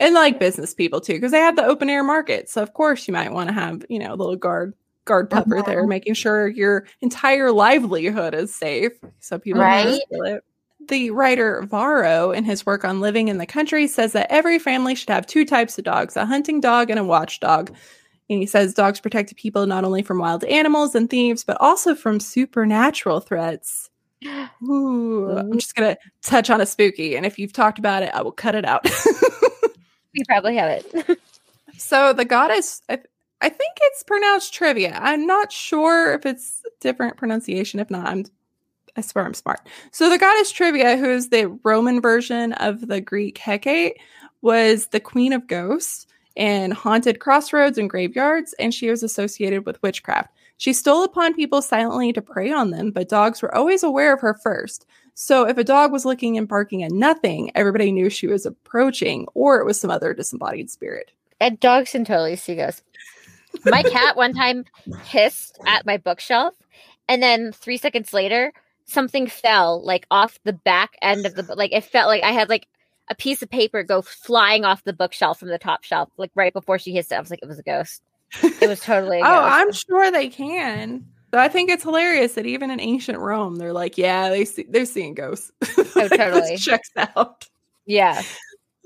And 0.00 0.14
like 0.14 0.40
business 0.40 0.74
people 0.74 1.00
too, 1.00 1.14
because 1.14 1.30
they 1.32 1.38
had 1.38 1.56
the 1.56 1.64
open 1.64 1.88
air 1.88 2.02
market. 2.02 2.48
So 2.50 2.62
of 2.62 2.72
course 2.74 3.06
you 3.06 3.12
might 3.12 3.32
want 3.32 3.48
to 3.48 3.54
have, 3.54 3.84
you 3.88 3.98
know, 3.98 4.12
a 4.12 4.16
little 4.16 4.36
guard 4.36 4.74
guard 5.04 5.32
uh-huh. 5.32 5.44
pupper 5.44 5.64
there, 5.64 5.86
making 5.86 6.14
sure 6.14 6.48
your 6.48 6.86
entire 7.00 7.52
livelihood 7.52 8.34
is 8.34 8.54
safe. 8.54 8.92
So 9.20 9.38
people 9.38 9.60
Right. 9.60 10.00
The 10.86 11.10
writer 11.12 11.62
Varro, 11.62 12.30
in 12.30 12.44
his 12.44 12.66
work 12.66 12.84
on 12.84 13.00
living 13.00 13.28
in 13.28 13.38
the 13.38 13.46
country, 13.46 13.86
says 13.86 14.12
that 14.12 14.30
every 14.30 14.58
family 14.58 14.94
should 14.94 15.08
have 15.08 15.26
two 15.26 15.46
types 15.46 15.78
of 15.78 15.84
dogs 15.84 16.14
a 16.14 16.26
hunting 16.26 16.60
dog 16.60 16.90
and 16.90 16.98
a 16.98 17.04
watchdog. 17.04 17.70
And 18.28 18.40
he 18.40 18.44
says 18.44 18.74
dogs 18.74 19.00
protect 19.00 19.34
people 19.36 19.66
not 19.66 19.84
only 19.84 20.02
from 20.02 20.18
wild 20.18 20.44
animals 20.44 20.94
and 20.94 21.08
thieves, 21.08 21.42
but 21.42 21.56
also 21.58 21.94
from 21.94 22.20
supernatural 22.20 23.20
threats. 23.20 23.88
Ooh, 24.62 25.30
I'm 25.30 25.58
just 25.58 25.74
going 25.74 25.94
to 25.94 26.00
touch 26.22 26.50
on 26.50 26.60
a 26.60 26.66
spooky. 26.66 27.16
And 27.16 27.24
if 27.24 27.38
you've 27.38 27.52
talked 27.52 27.78
about 27.78 28.02
it, 28.02 28.10
I 28.12 28.20
will 28.20 28.32
cut 28.32 28.54
it 28.54 28.66
out. 28.66 28.86
We 30.14 30.24
probably 30.24 30.56
have 30.56 30.70
it. 30.70 31.20
so 31.76 32.12
the 32.12 32.24
goddess, 32.24 32.82
I, 33.44 33.48
think 33.48 33.78
it's 33.82 34.02
pronounced 34.02 34.54
trivia. 34.54 34.98
I'm 35.00 35.26
not 35.26 35.52
sure 35.52 36.14
if 36.14 36.26
it's 36.26 36.62
different 36.80 37.16
pronunciation. 37.16 37.80
If 37.80 37.90
not, 37.90 38.06
I'm 38.06 38.24
I 38.96 39.00
swear 39.00 39.24
I'm 39.24 39.34
smart. 39.34 39.60
So 39.90 40.08
the 40.08 40.18
goddess 40.18 40.52
Trivia, 40.52 40.96
who 40.96 41.10
is 41.10 41.30
the 41.30 41.48
Roman 41.64 42.00
version 42.00 42.52
of 42.54 42.86
the 42.86 43.00
Greek 43.00 43.38
Hecate, 43.38 43.98
was 44.40 44.88
the 44.88 45.00
queen 45.00 45.32
of 45.32 45.46
ghosts 45.46 46.06
and 46.36 46.72
haunted 46.72 47.20
crossroads 47.20 47.78
and 47.78 47.90
graveyards, 47.90 48.54
and 48.58 48.72
she 48.72 48.90
was 48.90 49.02
associated 49.02 49.66
with 49.66 49.82
witchcraft. 49.82 50.30
She 50.56 50.72
stole 50.72 51.04
upon 51.04 51.34
people 51.34 51.62
silently 51.62 52.12
to 52.12 52.22
prey 52.22 52.52
on 52.52 52.70
them, 52.70 52.90
but 52.90 53.08
dogs 53.08 53.42
were 53.42 53.54
always 53.54 53.82
aware 53.82 54.14
of 54.14 54.20
her 54.20 54.34
first. 54.34 54.86
So 55.14 55.46
if 55.46 55.58
a 55.58 55.64
dog 55.64 55.92
was 55.92 56.04
looking 56.04 56.36
and 56.38 56.48
barking 56.48 56.82
at 56.82 56.92
nothing, 56.92 57.50
everybody 57.54 57.92
knew 57.92 58.10
she 58.10 58.26
was 58.26 58.46
approaching, 58.46 59.26
or 59.34 59.60
it 59.60 59.64
was 59.64 59.80
some 59.80 59.90
other 59.90 60.12
disembodied 60.14 60.70
spirit. 60.70 61.12
and 61.40 61.58
dogs 61.58 61.90
can 61.90 62.04
totally 62.04 62.36
see 62.36 62.54
ghosts. 62.54 62.82
My 63.66 63.82
cat 63.82 64.16
one 64.16 64.34
time 64.34 64.64
hissed 65.04 65.58
at 65.66 65.86
my 65.86 65.96
bookshelf, 65.96 66.54
and 67.08 67.22
then 67.22 67.52
three 67.52 67.76
seconds 67.76 68.12
later, 68.12 68.52
something 68.86 69.26
fell 69.26 69.84
like 69.84 70.06
off 70.10 70.38
the 70.44 70.52
back 70.52 70.96
end 71.02 71.26
of 71.26 71.34
the. 71.34 71.42
Like 71.54 71.72
it 71.72 71.84
felt 71.84 72.08
like 72.08 72.22
I 72.22 72.32
had 72.32 72.48
like 72.48 72.66
a 73.10 73.14
piece 73.14 73.42
of 73.42 73.50
paper 73.50 73.82
go 73.82 74.00
flying 74.02 74.64
off 74.64 74.84
the 74.84 74.92
bookshelf 74.92 75.38
from 75.38 75.48
the 75.48 75.58
top 75.58 75.84
shelf, 75.84 76.08
like 76.16 76.30
right 76.34 76.52
before 76.52 76.78
she 76.78 76.92
hissed 76.92 77.12
it. 77.12 77.16
I 77.16 77.20
was 77.20 77.30
like, 77.30 77.40
it 77.42 77.48
was 77.48 77.58
a 77.58 77.62
ghost. 77.62 78.02
It 78.42 78.68
was 78.68 78.80
totally. 78.80 79.20
A 79.20 79.24
Oh. 79.26 79.42
I'm 79.44 79.72
sure 79.72 80.10
they 80.10 80.28
can. 80.28 81.06
So 81.32 81.40
I 81.40 81.48
think 81.48 81.68
it's 81.68 81.82
hilarious 81.82 82.34
that 82.34 82.46
even 82.46 82.70
in 82.70 82.80
ancient 82.80 83.18
Rome, 83.18 83.56
they're 83.56 83.72
like, 83.72 83.98
yeah, 83.98 84.28
they 84.30 84.44
see 84.44 84.64
they're 84.68 84.86
seeing 84.86 85.14
ghosts. 85.14 85.50
Oh, 85.96 86.00
like, 86.00 86.10
this 86.10 86.18
totally. 86.18 86.56
checks 86.56 86.90
out. 86.96 87.48
yeah. 87.86 88.22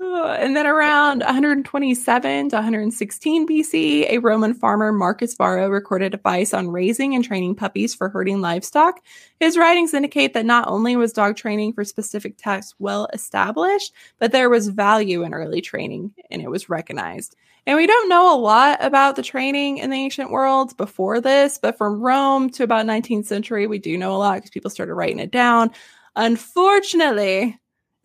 And 0.01 0.55
then 0.55 0.65
around 0.65 1.23
127 1.23 2.49
to 2.49 2.55
116 2.55 3.47
BC, 3.47 4.09
a 4.09 4.19
Roman 4.19 4.53
farmer, 4.53 4.93
Marcus 4.93 5.35
Varro, 5.35 5.67
recorded 5.67 6.13
advice 6.13 6.53
on 6.53 6.69
raising 6.69 7.15
and 7.15 7.23
training 7.23 7.55
puppies 7.55 7.93
for 7.93 8.07
herding 8.07 8.39
livestock. 8.39 9.01
His 9.41 9.57
writings 9.57 9.93
indicate 9.93 10.33
that 10.33 10.45
not 10.45 10.69
only 10.69 10.95
was 10.95 11.11
dog 11.11 11.35
training 11.35 11.73
for 11.73 11.83
specific 11.83 12.37
tasks 12.37 12.75
well 12.79 13.09
established, 13.11 13.93
but 14.19 14.31
there 14.31 14.49
was 14.49 14.69
value 14.69 15.23
in 15.23 15.33
early 15.33 15.59
training 15.59 16.13
and 16.31 16.41
it 16.41 16.49
was 16.49 16.69
recognized. 16.69 17.35
And 17.67 17.75
we 17.75 17.85
don't 17.85 18.09
know 18.09 18.33
a 18.33 18.39
lot 18.39 18.77
about 18.81 19.17
the 19.17 19.21
training 19.21 19.79
in 19.79 19.89
the 19.89 19.97
ancient 19.97 20.31
world 20.31 20.77
before 20.77 21.19
this, 21.19 21.57
but 21.57 21.77
from 21.77 21.99
Rome 21.99 22.49
to 22.51 22.63
about 22.63 22.85
19th 22.85 23.25
century, 23.25 23.67
we 23.67 23.79
do 23.79 23.97
know 23.97 24.15
a 24.15 24.17
lot 24.17 24.35
because 24.35 24.49
people 24.49 24.69
started 24.69 24.93
writing 24.93 25.19
it 25.19 25.31
down. 25.31 25.71
Unfortunately, 26.15 27.59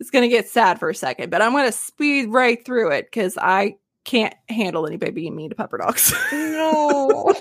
it's 0.05 0.11
going 0.11 0.21
to 0.21 0.29
get 0.29 0.47
sad 0.47 0.79
for 0.79 0.87
a 0.87 0.93
second, 0.93 1.31
but 1.31 1.41
I'm 1.41 1.51
going 1.51 1.65
to 1.65 1.71
speed 1.71 2.29
right 2.29 2.63
through 2.63 2.91
it 2.91 3.07
because 3.07 3.39
I 3.41 3.77
can't 4.03 4.35
handle 4.49 4.85
anybody 4.85 5.11
being 5.11 5.35
mean 5.35 5.49
to 5.49 5.55
pupper 5.55 5.79
dogs. 5.79 6.13
No. 6.31 7.33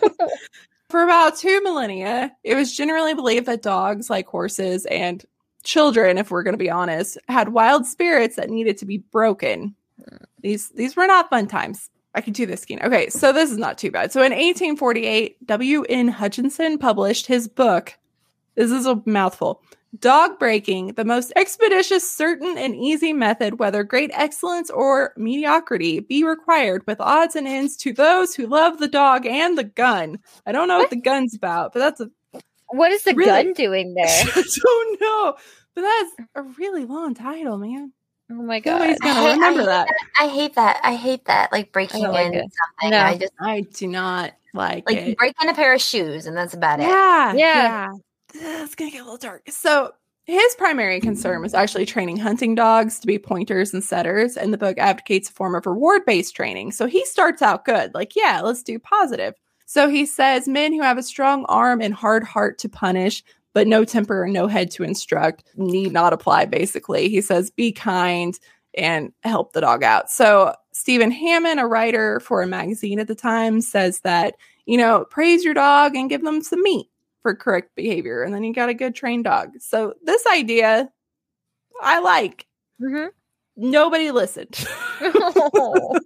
for 0.88 1.02
about 1.02 1.36
two 1.36 1.60
millennia, 1.62 2.34
it 2.42 2.54
was 2.54 2.74
generally 2.74 3.12
believed 3.12 3.44
that 3.44 3.60
dogs, 3.60 4.08
like 4.08 4.26
horses 4.26 4.86
and 4.86 5.26
children, 5.62 6.16
if 6.16 6.30
we're 6.30 6.42
going 6.42 6.54
to 6.54 6.58
be 6.58 6.70
honest, 6.70 7.18
had 7.28 7.50
wild 7.50 7.84
spirits 7.84 8.36
that 8.36 8.48
needed 8.48 8.78
to 8.78 8.86
be 8.86 8.96
broken. 8.96 9.74
These 10.40 10.70
these 10.70 10.96
were 10.96 11.06
not 11.06 11.28
fun 11.28 11.46
times. 11.46 11.90
I 12.14 12.22
can 12.22 12.32
do 12.32 12.46
this, 12.46 12.64
Keen. 12.64 12.80
Okay, 12.80 13.10
so 13.10 13.30
this 13.30 13.50
is 13.50 13.58
not 13.58 13.76
too 13.76 13.90
bad. 13.90 14.10
So 14.10 14.20
in 14.20 14.32
1848, 14.32 15.46
W.N. 15.46 16.08
Hutchinson 16.08 16.78
published 16.78 17.26
his 17.26 17.46
book. 17.46 17.92
This 18.54 18.70
is 18.70 18.86
a 18.86 19.02
mouthful. 19.04 19.60
Dog 19.98 20.38
breaking, 20.38 20.94
the 20.94 21.04
most 21.04 21.32
expeditious, 21.36 22.10
certain, 22.10 22.58
and 22.58 22.74
easy 22.74 23.12
method, 23.12 23.58
whether 23.58 23.84
great 23.84 24.10
excellence 24.14 24.68
or 24.70 25.12
mediocrity, 25.16 26.00
be 26.00 26.24
required 26.24 26.82
with 26.86 27.00
odds 27.00 27.36
and 27.36 27.46
ends 27.46 27.76
to 27.78 27.92
those 27.92 28.34
who 28.34 28.46
love 28.46 28.78
the 28.78 28.88
dog 28.88 29.24
and 29.26 29.56
the 29.56 29.64
gun. 29.64 30.18
I 30.46 30.52
don't 30.52 30.66
know 30.68 30.78
what, 30.78 30.84
What? 30.84 30.90
the 30.90 30.96
gun's 31.00 31.34
about, 31.36 31.72
but 31.72 31.78
that's 31.80 32.00
a 32.00 32.10
what 32.68 32.90
is 32.90 33.04
the 33.04 33.14
Really? 33.14 33.30
gun 33.44 33.52
doing 33.52 33.94
there? 33.94 34.04
I 34.06 34.42
don't 34.64 35.00
know. 35.00 35.34
But 35.76 35.82
that's 35.82 36.10
a 36.34 36.42
really 36.58 36.84
long 36.86 37.14
title, 37.14 37.58
man. 37.58 37.92
Oh 38.32 38.34
my 38.42 38.58
god. 38.60 38.78
Nobody's 38.80 38.98
I 39.02 39.06
gonna 39.06 39.20
hate- 39.20 39.32
remember 39.34 39.60
I 39.62 39.64
that. 39.66 39.88
I 40.18 40.26
hate 40.28 40.54
that. 40.54 40.80
I 40.82 40.94
hate 40.96 41.24
that. 41.26 41.52
Like 41.52 41.72
breaking 41.72 42.02
don't 42.02 42.12
like 42.14 42.26
in 42.28 42.34
it. 42.34 42.50
something. 42.80 42.90
No. 42.90 42.98
I 43.00 43.16
just 43.18 43.32
I 43.38 43.60
do 43.60 43.86
not 43.86 44.32
like, 44.54 44.88
like 44.88 44.96
it. 44.96 45.08
you 45.08 45.14
break 45.16 45.34
in 45.42 45.48
a 45.50 45.54
pair 45.54 45.74
of 45.74 45.80
shoes 45.80 46.26
and 46.26 46.36
that's 46.36 46.54
about 46.54 46.80
it. 46.80 46.84
Yeah, 46.88 47.32
Yeah. 47.34 47.36
yeah. 47.36 47.92
It's 48.34 48.74
gonna 48.74 48.90
get 48.90 49.00
a 49.00 49.04
little 49.04 49.16
dark. 49.16 49.42
So 49.48 49.92
his 50.26 50.54
primary 50.56 51.00
concern 51.00 51.42
was 51.42 51.54
actually 51.54 51.86
training 51.86 52.16
hunting 52.16 52.54
dogs 52.54 52.98
to 53.00 53.06
be 53.06 53.18
pointers 53.18 53.74
and 53.74 53.84
setters, 53.84 54.36
and 54.36 54.52
the 54.52 54.58
book 54.58 54.78
advocates 54.78 55.28
a 55.28 55.32
form 55.32 55.54
of 55.54 55.66
reward-based 55.66 56.34
training. 56.34 56.72
So 56.72 56.86
he 56.86 57.04
starts 57.04 57.42
out 57.42 57.64
good, 57.64 57.92
like, 57.94 58.16
yeah, 58.16 58.40
let's 58.40 58.62
do 58.62 58.78
positive. 58.78 59.34
So 59.66 59.88
he 59.88 60.06
says 60.06 60.48
men 60.48 60.72
who 60.72 60.82
have 60.82 60.98
a 60.98 61.02
strong 61.02 61.44
arm 61.46 61.80
and 61.80 61.94
hard 61.94 62.24
heart 62.24 62.58
to 62.58 62.68
punish, 62.68 63.22
but 63.52 63.66
no 63.66 63.84
temper 63.84 64.24
and 64.24 64.32
no 64.32 64.46
head 64.46 64.70
to 64.72 64.82
instruct, 64.82 65.44
need 65.56 65.92
not 65.92 66.12
apply, 66.12 66.46
basically. 66.46 67.08
He 67.08 67.20
says, 67.20 67.50
be 67.50 67.70
kind 67.70 68.38
and 68.76 69.12
help 69.22 69.52
the 69.52 69.60
dog 69.60 69.82
out. 69.84 70.10
So 70.10 70.54
Stephen 70.72 71.10
Hammond, 71.10 71.60
a 71.60 71.66
writer 71.66 72.18
for 72.20 72.42
a 72.42 72.46
magazine 72.46 72.98
at 72.98 73.06
the 73.06 73.14
time, 73.14 73.60
says 73.60 74.00
that, 74.00 74.34
you 74.66 74.76
know, 74.76 75.04
praise 75.10 75.44
your 75.44 75.54
dog 75.54 75.94
and 75.94 76.10
give 76.10 76.24
them 76.24 76.42
some 76.42 76.62
meat 76.62 76.86
for 77.24 77.34
correct 77.36 77.76
behavior. 77.76 78.22
And 78.24 78.34
then 78.34 78.44
you 78.44 78.54
got 78.54 78.70
a 78.70 78.74
good 78.74 78.94
trained 78.94 79.24
dog. 79.24 79.54
So 79.60 79.94
this 80.04 80.24
idea 80.32 80.90
I 81.82 82.00
like. 82.00 82.46
Mhm. 82.82 83.10
Nobody 83.56 84.10
listened. 84.10 84.66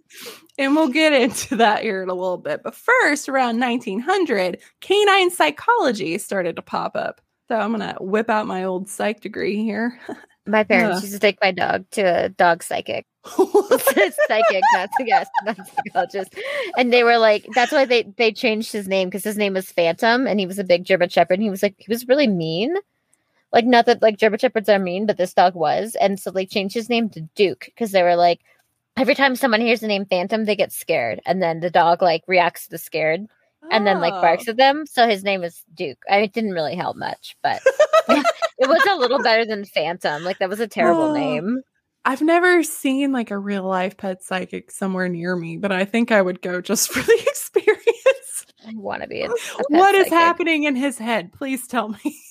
And 0.59 0.75
we'll 0.75 0.89
get 0.89 1.13
into 1.13 1.57
that 1.57 1.83
here 1.83 2.03
in 2.03 2.09
a 2.11 2.15
little 2.15 2.37
bit. 2.39 2.63
But 2.65 2.75
first, 2.75 3.29
around 3.29 3.61
1900, 3.61 4.59
canine 4.81 5.31
psychology 5.31 6.19
started 6.19 6.57
to 6.57 6.63
pop 6.63 6.97
up. 6.97 7.21
So 7.49 7.57
I'm 7.57 7.73
going 7.75 7.95
to 7.95 7.97
whip 8.03 8.29
out 8.29 8.47
my 8.47 8.65
old 8.65 8.89
psych 8.89 9.21
degree 9.21 9.63
here. 9.63 10.01
My 10.49 10.65
parents 10.65 10.99
Ugh. 10.99 11.03
used 11.03 11.15
to 11.15 11.21
take 11.21 11.39
my 11.43 11.53
dog 11.53 11.85
to 11.93 12.01
a 12.01 12.29
dog 12.31 12.63
psychic. 12.63 13.07
psychic, 13.25 14.63
not 14.73 14.89
yes, 15.01 15.29
not 15.45 15.57
psychologist. 15.57 16.35
And 16.79 16.91
they 16.91 17.05
were 17.05 17.19
like, 17.19 17.47
that's 17.55 17.71
why 17.71 17.85
they 17.85 18.05
they 18.17 18.33
changed 18.33 18.73
his 18.73 18.89
name 18.89 19.09
because 19.09 19.25
his 19.25 19.37
name 19.37 19.55
was 19.55 19.71
Phantom, 19.71 20.27
and 20.27 20.41
he 20.41 20.47
was 20.47 20.59
a 20.59 20.65
big 20.65 20.85
German 20.85 21.11
Shepherd. 21.11 21.35
And 21.35 21.43
he 21.43 21.51
was 21.51 21.63
like, 21.63 21.75
he 21.77 21.87
was 21.89 22.09
really 22.09 22.27
mean. 22.27 22.75
Like, 23.53 23.67
not 23.67 23.87
that 23.87 24.01
like 24.01 24.17
German 24.17 24.39
Shepherds 24.39 24.69
are 24.69 24.79
mean, 24.79 25.07
but 25.07 25.19
this 25.19 25.35
dog 25.35 25.55
was, 25.55 25.95
and 26.01 26.19
so 26.19 26.31
they 26.31 26.47
changed 26.47 26.75
his 26.75 26.89
name 26.89 27.11
to 27.11 27.21
Duke 27.35 27.67
because 27.67 27.93
they 27.93 28.03
were 28.03 28.17
like, 28.17 28.41
every 28.97 29.15
time 29.15 29.37
someone 29.37 29.61
hears 29.61 29.81
the 29.81 29.87
name 29.87 30.07
Phantom, 30.07 30.45
they 30.45 30.57
get 30.57 30.73
scared, 30.73 31.21
and 31.27 31.43
then 31.43 31.61
the 31.61 31.71
dog 31.71 32.01
like 32.01 32.25
reacts 32.27 32.65
to 32.65 32.71
the 32.71 32.79
scared, 32.79 33.27
and 33.71 33.87
then 33.87 34.01
like 34.01 34.15
Oh. 34.15 34.21
barks 34.21 34.49
at 34.49 34.57
them. 34.57 34.85
So 34.87 35.09
his 35.09 35.23
name 35.25 35.43
is 35.45 35.63
Duke. 35.75 35.99
I 36.11 36.17
mean, 36.17 36.25
it 36.25 36.33
didn't 36.33 36.53
really 36.53 36.75
help 36.77 36.97
much, 36.97 37.37
but 37.43 37.61
it 38.09 38.69
was 38.69 38.83
a 38.91 38.97
little 38.97 39.23
better 39.23 39.45
than 39.47 39.65
Phantom. 39.65 40.23
Like 40.25 40.39
that 40.39 40.49
was 40.49 40.61
a 40.61 40.67
terrible 40.69 41.11
Oh. 41.11 41.15
name. 41.15 41.63
I've 42.05 42.23
never 42.23 42.63
seen 42.63 43.13
like 43.13 43.31
a 43.31 43.37
real 43.39 43.65
life 43.65 43.97
pet 43.97 44.23
psychic 44.23 44.71
somewhere 44.71 45.09
near 45.09 45.37
me, 45.37 45.57
but 45.59 45.73
I 45.73 45.85
think 45.85 46.11
I 46.13 46.23
would 46.23 46.41
go 46.41 46.61
just 46.61 46.89
for 46.93 47.01
the 47.01 47.25
experience. 47.27 48.47
I 48.67 48.73
want 48.75 49.03
to 49.03 49.09
be. 49.09 49.23
A, 49.23 49.31
a 49.31 49.35
What 49.69 49.95
is 49.95 50.05
psychic. 50.07 50.13
happening 50.19 50.65
in 50.65 50.75
his 50.77 50.99
head? 50.99 51.33
Please 51.33 51.67
tell 51.67 51.89
me. 51.89 52.17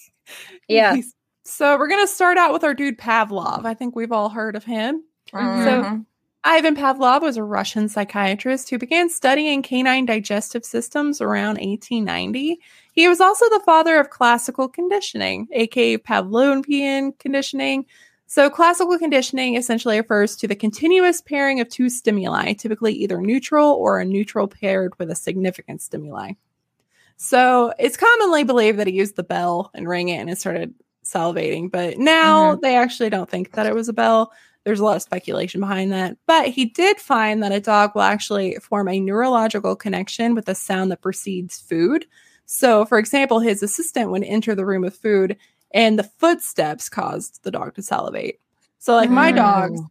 Yeah. 0.67 0.91
Please. 0.93 1.13
So 1.45 1.77
we're 1.77 1.87
gonna 1.87 2.05
start 2.07 2.37
out 2.37 2.51
with 2.51 2.65
our 2.65 2.73
dude 2.73 2.97
Pavlov. 2.97 3.63
I 3.63 3.73
think 3.75 3.95
we've 3.95 4.11
all 4.11 4.27
heard 4.27 4.57
of 4.57 4.65
him. 4.65 5.03
Mhm. 5.33 6.05
Ivan 6.43 6.75
Pavlov 6.75 7.21
was 7.21 7.35
a 7.35 7.43
Russian 7.43 7.89
psychiatrist 7.89 8.69
who 8.69 8.77
began 8.77 9.09
studying 9.09 9.61
canine 9.61 10.05
digestive 10.05 10.63
systems 10.63 11.19
around 11.19 11.57
1890. 11.57 12.59
He 12.93 13.07
was 13.07 13.19
also 13.19 13.49
the 13.49 13.61
father 13.65 13.99
of 13.99 14.09
classical 14.11 14.69
conditioning, 14.69 15.47
aka 15.51 15.97
Pavlovian 15.97 17.17
conditioning. 17.19 17.85
So, 18.27 18.49
classical 18.49 18.97
conditioning 18.97 19.55
essentially 19.55 19.97
refers 19.97 20.35
to 20.37 20.47
the 20.47 20.55
continuous 20.55 21.21
pairing 21.21 21.59
of 21.59 21.69
two 21.69 21.89
stimuli, 21.89 22.53
typically 22.53 22.93
either 22.93 23.21
neutral 23.21 23.71
or 23.73 23.99
a 23.99 24.05
neutral 24.05 24.47
paired 24.47 24.97
with 24.99 25.09
a 25.09 25.15
significant 25.15 25.81
stimuli. 25.81 26.33
So, 27.17 27.73
it's 27.79 27.97
commonly 27.97 28.43
believed 28.43 28.79
that 28.79 28.87
he 28.87 28.93
used 28.93 29.15
the 29.15 29.23
bell 29.23 29.71
and 29.73 29.87
rang 29.87 30.09
it 30.09 30.17
and 30.17 30.29
it 30.29 30.37
started 30.37 30.73
salivating, 31.03 31.71
but 31.71 31.97
now 31.97 32.55
Mhm. 32.55 32.61
they 32.61 32.75
actually 32.75 33.09
don't 33.09 33.29
think 33.29 33.53
that 33.53 33.65
it 33.65 33.73
was 33.73 33.89
a 33.89 33.93
bell. 33.93 34.31
There's 34.67 34.81
a 34.81 34.83
lot 34.83 34.97
of 34.97 35.01
speculation 35.01 35.61
behind 35.61 35.93
that. 35.93 36.17
But 36.25 36.49
he 36.49 36.65
did 36.65 36.99
find 36.99 37.41
that 37.41 37.53
a 37.53 37.61
dog 37.61 37.95
will 37.95 38.01
actually 38.01 38.55
form 38.55 38.89
a 38.89 38.99
neurological 38.99 39.77
connection 39.77 40.35
with 40.35 40.43
the 40.43 40.55
sound 40.55 40.91
that 40.91 40.99
precedes 41.01 41.57
food. 41.57 42.05
So, 42.45 42.83
for 42.83 42.99
example, 42.99 43.39
his 43.39 43.63
assistant 43.63 44.11
would 44.11 44.25
enter 44.25 44.55
the 44.55 44.65
room 44.65 44.81
with 44.81 44.97
food 44.97 45.37
and 45.71 45.97
the 45.97 46.03
footsteps 46.03 46.89
caused 46.89 47.43
the 47.43 47.51
dog 47.51 47.75
to 47.75 47.81
salivate. 47.81 48.41
So, 48.79 48.93
like 48.93 49.09
my 49.09 49.31
Mm. 49.31 49.35
dogs, 49.37 49.81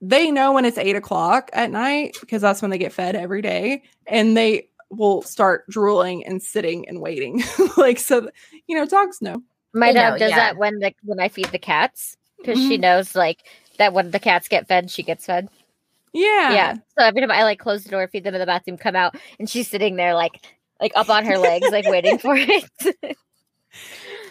they 0.00 0.32
know 0.32 0.52
when 0.52 0.64
it's 0.64 0.78
eight 0.78 0.96
o'clock 0.96 1.48
at 1.52 1.70
night 1.70 2.16
because 2.20 2.42
that's 2.42 2.60
when 2.60 2.72
they 2.72 2.78
get 2.78 2.92
fed 2.92 3.14
every 3.14 3.40
day, 3.40 3.84
and 4.08 4.36
they 4.36 4.68
will 4.90 5.22
start 5.22 5.64
drooling 5.68 6.26
and 6.26 6.42
sitting 6.42 6.88
and 6.88 7.00
waiting. 7.00 7.44
like, 7.76 8.00
so, 8.00 8.28
you 8.66 8.74
know, 8.76 8.84
dogs 8.84 9.22
know. 9.22 9.44
My 9.72 9.92
They 9.92 10.00
dog 10.00 10.12
know, 10.14 10.18
does 10.18 10.30
yeah. 10.30 10.36
that 10.38 10.56
when 10.56 10.80
the 10.80 10.92
when 11.04 11.20
I 11.20 11.28
feed 11.28 11.52
the 11.52 11.58
cats 11.58 12.16
because 12.40 12.58
she 12.58 12.78
Mhm. 12.78 12.80
knows 12.80 13.14
like 13.16 13.42
that 13.78 13.92
when 13.92 14.10
the 14.10 14.18
cats 14.20 14.48
get 14.48 14.68
fed, 14.68 14.90
she 14.90 15.02
gets 15.02 15.26
fed. 15.26 15.48
Yeah. 16.12 16.52
Yeah. 16.52 16.74
So 16.98 17.04
every 17.04 17.20
time 17.20 17.30
I 17.30 17.42
like 17.44 17.58
close 17.58 17.84
the 17.84 17.90
door, 17.90 18.06
feed 18.08 18.24
them 18.24 18.34
in 18.34 18.40
the 18.40 18.46
bathroom, 18.46 18.78
come 18.78 18.96
out, 18.96 19.14
and 19.38 19.48
she's 19.48 19.68
sitting 19.68 19.96
there 19.96 20.14
like 20.14 20.44
like 20.80 20.92
up 20.94 21.08
on 21.08 21.24
her 21.24 21.38
legs, 21.38 21.68
like 21.70 21.86
waiting 21.86 22.18
for 22.18 22.34
it. 22.38 22.64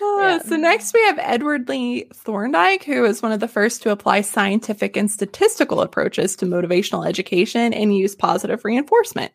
Uh, 0.01 0.15
Yeah. 0.19 0.39
So 0.39 0.55
next 0.55 0.93
we 0.93 1.01
have 1.05 1.19
Edward 1.19 1.67
Lee 1.69 2.05
Thorndike, 2.13 2.83
who 2.83 3.05
is 3.05 3.21
one 3.21 3.31
of 3.31 3.39
the 3.39 3.47
first 3.47 3.81
to 3.83 3.91
apply 3.91 4.21
scientific 4.21 4.95
and 4.97 5.10
statistical 5.10 5.81
approaches 5.81 6.36
to 6.38 6.45
motivational 6.45 7.07
education 7.07 7.73
and 7.73 7.95
use 7.95 8.15
positive 8.15 8.63
reinforcement. 8.63 9.31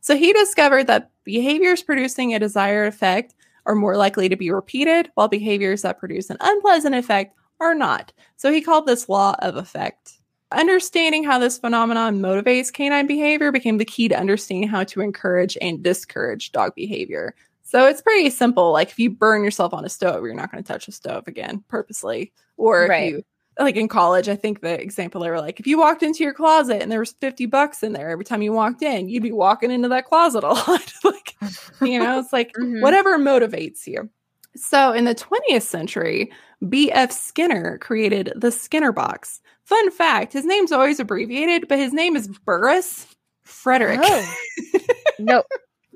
So 0.00 0.16
he 0.16 0.32
discovered 0.32 0.86
that 0.86 1.10
behaviors 1.24 1.82
producing 1.82 2.34
a 2.34 2.38
desired 2.38 2.86
effect 2.86 3.34
are 3.66 3.74
more 3.74 3.96
likely 3.96 4.28
to 4.28 4.36
be 4.36 4.50
repeated, 4.50 5.10
while 5.14 5.28
behaviors 5.28 5.82
that 5.82 5.98
produce 5.98 6.30
an 6.30 6.38
unpleasant 6.40 6.94
effect 6.94 7.36
are 7.60 7.74
not. 7.74 8.12
So 8.36 8.50
he 8.52 8.60
called 8.60 8.86
this 8.86 9.08
law 9.08 9.34
of 9.40 9.56
effect. 9.56 10.12
Understanding 10.52 11.22
how 11.22 11.38
this 11.38 11.58
phenomenon 11.58 12.18
motivates 12.20 12.72
canine 12.72 13.06
behavior 13.06 13.52
became 13.52 13.78
the 13.78 13.84
key 13.84 14.08
to 14.08 14.18
understanding 14.18 14.68
how 14.68 14.82
to 14.84 15.00
encourage 15.00 15.56
and 15.60 15.82
discourage 15.82 16.50
dog 16.50 16.74
behavior. 16.74 17.34
So 17.62 17.86
it's 17.86 18.02
pretty 18.02 18.30
simple. 18.30 18.72
Like 18.72 18.88
if 18.90 18.98
you 18.98 19.10
burn 19.10 19.44
yourself 19.44 19.72
on 19.72 19.84
a 19.84 19.88
stove, 19.88 20.24
you're 20.24 20.34
not 20.34 20.50
going 20.50 20.62
to 20.64 20.66
touch 20.66 20.88
a 20.88 20.92
stove 20.92 21.28
again 21.28 21.62
purposely. 21.68 22.32
Or 22.56 22.82
if 22.84 22.88
Right. 22.90 23.12
you 23.12 23.22
like 23.60 23.76
in 23.76 23.86
college, 23.86 24.28
I 24.28 24.34
think 24.34 24.60
the 24.60 24.80
example 24.80 25.20
they 25.20 25.30
were 25.30 25.40
like, 25.40 25.60
if 25.60 25.68
you 25.68 25.78
walked 25.78 26.02
into 26.02 26.24
your 26.24 26.32
closet 26.34 26.82
and 26.82 26.90
there 26.90 26.98
was 26.98 27.12
50 27.20 27.46
bucks 27.46 27.84
in 27.84 27.92
there 27.92 28.08
every 28.10 28.24
time 28.24 28.42
you 28.42 28.52
walked 28.52 28.82
in, 28.82 29.08
you'd 29.08 29.22
be 29.22 29.30
walking 29.32 29.70
into 29.70 29.88
that 29.88 30.06
closet 30.06 30.42
a 30.42 30.48
lot. 30.52 30.92
like, 31.04 31.36
you 31.82 32.00
know, 32.00 32.18
it's 32.18 32.32
like 32.32 32.52
Mhm. 32.58 32.80
whatever 32.82 33.18
motivates 33.18 33.86
you. 33.86 34.10
So 34.56 34.92
in 34.92 35.04
the 35.04 35.14
20th 35.14 35.62
century, 35.62 36.32
B.F. 36.68 37.10
Skinner 37.10 37.78
created 37.78 38.32
the 38.36 38.50
Skinner 38.50 38.92
box. 38.92 39.40
Fun 39.64 39.90
fact, 39.90 40.32
his 40.32 40.44
name's 40.44 40.72
always 40.72 41.00
abbreviated, 41.00 41.68
but 41.68 41.78
his 41.78 41.92
name 41.92 42.16
is 42.16 42.28
Burrhus 42.28 43.06
Frederic. 43.44 44.00
Oh. 44.02 44.34
no, 45.18 45.42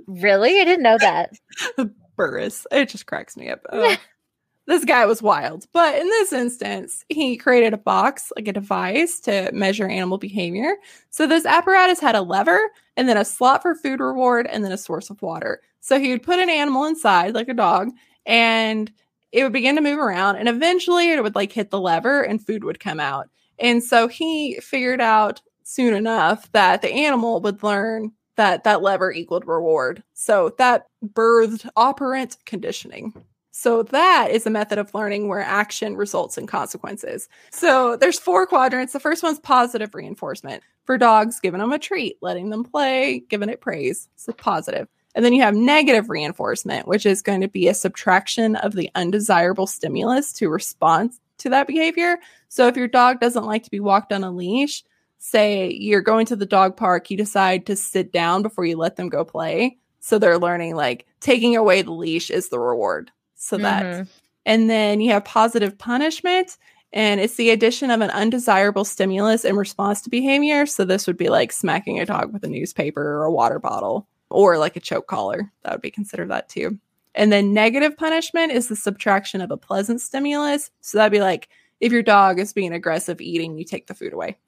really, 0.07 0.61
I 0.61 0.65
didn't 0.65 0.83
know 0.83 0.99
that. 0.99 1.33
Burrhus. 2.17 2.67
It 2.71 2.89
just 2.89 3.07
cracks 3.07 3.37
me 3.37 3.51
up. 3.51 3.61
Oh, 3.71 3.97
this 4.67 4.85
guy 4.85 5.07
was 5.07 5.23
wild. 5.23 5.67
But 5.73 5.97
in 5.97 6.07
this 6.07 6.33
instance, 6.33 7.05
he 7.09 7.37
created 7.37 7.75
a 7.75 7.79
box, 7.79 8.33
like 8.37 8.49
a 8.49 8.53
device 8.53 9.21
to 9.21 9.51
measure 9.53 9.89
animal 9.89 10.19
behavior. 10.19 10.77
So 11.11 11.27
this 11.27 11.45
apparatus 11.45 12.01
had 12.01 12.15
a 12.15 12.23
lever 12.23 12.71
and 12.97 13.09
then 13.09 13.17
a 13.17 13.25
slot 13.25 13.63
for 13.63 13.75
food 13.75 14.01
reward 14.01 14.47
and 14.47 14.65
then 14.65 14.73
a 14.73 14.79
source 14.79 15.11
of 15.11 15.21
water. 15.23 15.61
So 15.81 15.99
he 15.99 16.11
would 16.11 16.23
put 16.23 16.39
an 16.39 16.49
animal 16.49 16.85
inside, 16.85 17.35
like 17.35 17.49
a 17.49 17.55
dog, 17.55 17.91
and 18.25 18.91
it 19.35 19.43
would 19.43 19.53
begin 19.53 19.75
to 19.75 19.83
move 19.83 19.99
around. 19.99 20.37
And 20.37 20.49
eventually 20.49 21.11
it 21.11 21.23
would 21.23 21.35
like 21.35 21.53
hit 21.53 21.71
the 21.71 21.81
lever 21.81 22.23
and 22.23 22.45
food 22.45 22.63
would 22.63 22.79
come 22.79 23.01
out. 23.01 23.29
And 23.59 23.83
so 23.83 24.07
he 24.07 24.61
figured 24.61 25.01
out 25.01 25.43
soon 25.65 25.93
enough 25.93 26.51
that 26.53 26.83
the 26.83 26.93
animal 26.93 27.41
would 27.41 27.63
learn 27.63 28.13
that 28.37 28.63
that 28.65 28.81
lever 28.83 29.13
equaled 29.13 29.47
reward. 29.47 30.05
So 30.13 30.55
that 30.59 30.87
birthed 31.05 31.69
operant 31.77 32.37
conditioning. 32.47 33.13
So 33.51 33.83
that 33.85 34.29
is 34.31 34.47
a 34.47 34.51
method 34.51 34.79
of 34.79 34.95
learning 34.95 35.29
where 35.29 35.41
action 35.41 35.97
results 35.97 36.39
in 36.39 36.47
consequences. 36.47 37.29
So 37.51 37.97
there's 37.97 38.19
four 38.19 38.47
quadrants. 38.47 38.93
The 38.93 39.01
first 39.01 39.23
one's 39.23 39.39
positive 39.41 39.95
reinforcement. 39.95 40.63
For 40.85 40.99
dogs, 40.99 41.41
giving 41.41 41.61
them 41.61 41.73
a 41.73 41.79
treat, 41.79 42.19
letting 42.21 42.51
them 42.51 42.63
play, 42.63 43.25
giving 43.29 43.49
it 43.49 43.61
praise. 43.61 44.09
So 44.17 44.33
positive. 44.33 44.89
And 45.15 45.25
then 45.25 45.33
you 45.33 45.43
have 45.43 45.55
negative 45.55 46.11
reinforcement, 46.11 46.89
which 46.89 47.07
is 47.07 47.23
going 47.23 47.41
to 47.41 47.49
be 47.49 47.69
a 47.69 47.75
subtraction 47.75 48.57
of 48.57 48.73
the 48.73 48.91
undesirable 48.95 49.67
stimulus 49.67 50.33
to 50.35 50.49
respond 50.49 51.13
to 51.39 51.51
that 51.51 51.67
behavior. 51.67 52.19
So 52.49 52.67
if 52.67 52.77
your 52.77 52.89
dog 52.89 53.21
doesn't 53.21 53.45
like 53.45 53.63
to 53.65 53.71
be 53.71 53.81
walked 53.81 54.13
on 54.13 54.25
a 54.25 54.31
leash, 54.31 54.83
say 55.19 55.71
you're 55.71 56.01
going 56.01 56.27
to 56.27 56.37
the 56.37 56.47
dog 56.47 56.77
park, 56.77 57.11
you 57.11 57.17
decide 57.17 57.67
to 57.67 57.77
sit 57.77 58.13
down 58.13 58.43
before 58.43 58.65
you 58.65 58.77
let 58.77 58.97
them 58.97 59.09
go 59.09 59.25
play. 59.25 59.79
So 60.01 60.19
they're 60.19 60.39
learning 60.39 60.75
like 60.75 61.07
taking 61.21 61.57
away 61.57 61.83
the 61.83 61.93
leash 61.93 62.31
is 62.31 62.49
the 62.49 62.59
reward. 62.59 63.11
So 63.37 63.57
that, 63.59 63.85
Mhm. 63.85 64.09
and 64.45 64.71
then 64.71 65.01
you 65.01 65.13
have 65.13 65.25
positive 65.25 65.79
punishment, 65.79 66.57
and 66.93 67.21
it's 67.21 67.37
the 67.37 67.51
addition 67.51 67.91
of 67.91 68.01
an 68.01 68.11
undesirable 68.11 68.85
stimulus 68.85 69.45
in 69.45 69.57
response 69.57 70.03
to 70.03 70.11
behavior. 70.11 70.67
So 70.67 70.85
this 70.85 71.07
would 71.07 71.17
be 71.17 71.29
like 71.29 71.53
smacking 71.53 71.99
a 72.01 72.07
dog 72.07 72.33
with 72.33 72.45
a 72.45 72.49
newspaper 72.49 73.03
or 73.03 73.25
a 73.25 73.33
water 73.33 73.59
bottle 73.59 74.07
or 74.35 74.59
like 74.59 74.77
a 74.77 74.81
choke 74.81 75.07
collar. 75.07 75.51
That 75.63 75.73
would 75.73 75.83
be 75.83 75.91
considered 75.91 76.31
that 76.31 76.49
too. 76.49 76.79
And 77.15 77.33
then 77.33 77.55
negative 77.55 77.97
punishment 77.97 78.53
is 78.53 78.69
the 78.69 78.77
subtraction 78.77 79.41
of 79.41 79.51
a 79.51 79.57
pleasant 79.57 80.01
stimulus. 80.01 80.71
So 80.81 80.99
that'd 80.99 81.13
be 81.13 81.21
like 81.21 81.49
if 81.81 81.93
your 81.93 82.03
dog 82.03 82.39
is 82.39 82.53
being 82.53 82.73
aggressive 82.73 83.21
eating, 83.21 83.59
you 83.59 83.65
take 83.65 83.87
the 83.87 83.95
food 83.95 84.13
away. 84.13 84.39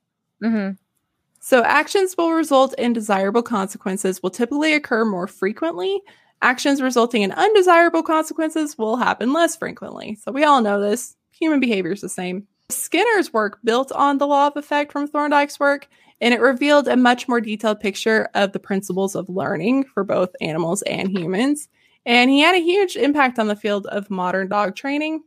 Mhm. 0.42 0.76
So, 1.40 1.62
actions 1.62 2.16
will 2.16 2.32
result 2.32 2.74
in 2.74 2.92
desirable 2.92 3.42
consequences 3.42 4.22
will 4.22 4.30
typically 4.30 4.72
occur 4.72 5.04
more 5.04 5.26
frequently. 5.28 6.02
Actions 6.42 6.82
resulting 6.82 7.22
in 7.22 7.30
undesirable 7.32 8.02
consequences 8.02 8.76
will 8.76 8.96
happen 8.96 9.32
less 9.32 9.54
frequently. 9.54 10.16
So, 10.16 10.32
we 10.32 10.44
all 10.44 10.60
know 10.60 10.80
this. 10.80 11.14
Human 11.30 11.60
behavior 11.60 11.92
is 11.92 12.00
the 12.00 12.08
same. 12.08 12.46
Skinner's 12.68 13.32
work 13.32 13.58
built 13.62 13.92
on 13.92 14.18
the 14.18 14.26
law 14.26 14.48
of 14.48 14.56
effect 14.56 14.90
from 14.90 15.06
Thorndike's 15.06 15.60
work, 15.60 15.88
and 16.20 16.32
it 16.32 16.40
revealed 16.40 16.88
a 16.88 16.96
much 16.96 17.28
more 17.28 17.40
detailed 17.40 17.80
picture 17.80 18.28
of 18.34 18.52
the 18.52 18.58
principles 18.58 19.14
of 19.14 19.28
learning 19.28 19.84
for 19.84 20.04
both 20.04 20.34
animals 20.40 20.82
and 20.82 21.10
humans. 21.10 21.68
And 22.04 22.30
he 22.30 22.40
had 22.40 22.54
a 22.54 22.62
huge 22.62 22.96
impact 22.96 23.38
on 23.38 23.48
the 23.48 23.56
field 23.56 23.86
of 23.86 24.10
modern 24.10 24.48
dog 24.48 24.76
training. 24.76 25.22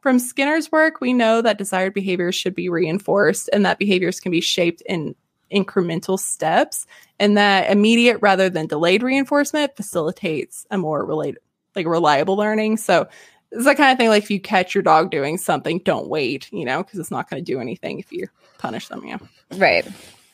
From 0.00 0.18
Skinner's 0.18 0.72
work, 0.72 1.00
we 1.00 1.12
know 1.12 1.42
that 1.42 1.58
desired 1.58 1.92
behaviors 1.92 2.34
should 2.34 2.54
be 2.54 2.68
reinforced 2.68 3.50
and 3.52 3.66
that 3.66 3.78
behaviors 3.78 4.20
can 4.20 4.32
be 4.32 4.40
shaped 4.40 4.82
in 4.86 5.14
incremental 5.52 6.18
steps 6.18 6.86
and 7.18 7.36
that 7.36 7.70
immediate 7.70 8.18
rather 8.22 8.48
than 8.48 8.66
delayed 8.66 9.02
reinforcement 9.02 9.76
facilitates 9.76 10.66
a 10.70 10.78
more 10.78 11.04
related 11.04 11.40
like 11.76 11.86
reliable 11.86 12.36
learning. 12.36 12.76
So 12.76 13.08
it's 13.52 13.64
the 13.64 13.74
kind 13.74 13.92
of 13.92 13.98
thing 13.98 14.08
like 14.08 14.22
if 14.22 14.30
you 14.30 14.40
catch 14.40 14.74
your 14.74 14.82
dog 14.82 15.10
doing 15.10 15.38
something, 15.38 15.80
don't 15.80 16.08
wait, 16.08 16.50
you 16.52 16.64
know, 16.64 16.82
because 16.82 16.98
it's 16.98 17.10
not 17.10 17.28
going 17.28 17.44
to 17.44 17.52
do 17.52 17.60
anything 17.60 17.98
if 17.98 18.12
you 18.12 18.28
punish 18.58 18.88
them, 18.88 19.04
yeah. 19.04 19.18
Right. 19.56 19.86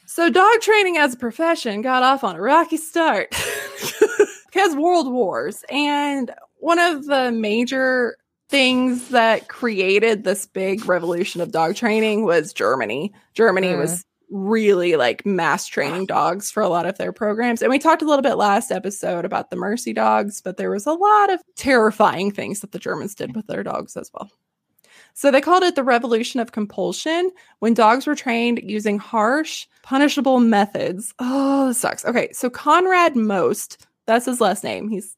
So 0.06 0.30
dog 0.30 0.60
training 0.60 0.96
as 0.98 1.14
a 1.14 1.16
profession 1.18 1.82
got 1.82 2.02
off 2.02 2.22
on 2.24 2.36
a 2.36 2.40
rocky 2.40 2.76
start 2.76 3.30
because 4.46 4.74
world 4.76 5.12
wars 5.12 5.64
and 5.68 6.30
one 6.58 6.78
of 6.78 7.06
the 7.06 7.32
major 7.32 8.16
things 8.48 9.08
that 9.08 9.48
created 9.48 10.22
this 10.22 10.46
big 10.46 10.86
revolution 10.86 11.40
of 11.40 11.50
dog 11.50 11.74
training 11.74 12.24
was 12.24 12.52
Germany. 12.52 13.12
Germany 13.34 13.68
Mm. 13.72 13.78
was 13.78 14.04
really 14.30 14.96
like 14.96 15.26
mass 15.26 15.66
training 15.66 16.06
dogs 16.06 16.50
for 16.52 16.62
a 16.62 16.68
lot 16.68 16.86
of 16.86 16.96
their 16.98 17.12
programs. 17.12 17.60
And 17.60 17.70
we 17.70 17.78
talked 17.80 18.02
a 18.02 18.06
little 18.06 18.22
bit 18.22 18.36
last 18.36 18.70
episode 18.70 19.24
about 19.24 19.50
the 19.50 19.56
mercy 19.56 19.92
dogs, 19.92 20.40
but 20.40 20.56
there 20.56 20.70
was 20.70 20.86
a 20.86 20.92
lot 20.92 21.32
of 21.32 21.40
terrifying 21.56 22.30
things 22.30 22.60
that 22.60 22.70
the 22.70 22.78
Germans 22.78 23.14
did 23.16 23.34
with 23.34 23.48
their 23.48 23.64
dogs 23.64 23.96
as 23.96 24.10
well. 24.14 24.30
So 25.16 25.30
they 25.30 25.40
called 25.40 25.62
it 25.62 25.76
the 25.76 25.82
revolution 25.82 26.40
of 26.40 26.52
compulsion 26.52 27.30
when 27.60 27.72
dogs 27.72 28.06
were 28.06 28.14
trained 28.14 28.60
using 28.62 28.98
harsh, 28.98 29.66
punishable 29.82 30.40
methods. 30.40 31.14
Oh, 31.18 31.68
this 31.68 31.78
sucks. 31.78 32.04
Okay, 32.04 32.30
so 32.32 32.50
Konrad 32.50 33.16
Most, 33.16 33.86
that's 34.04 34.26
his 34.26 34.42
last 34.42 34.62
name. 34.62 34.90
He's 34.90 35.16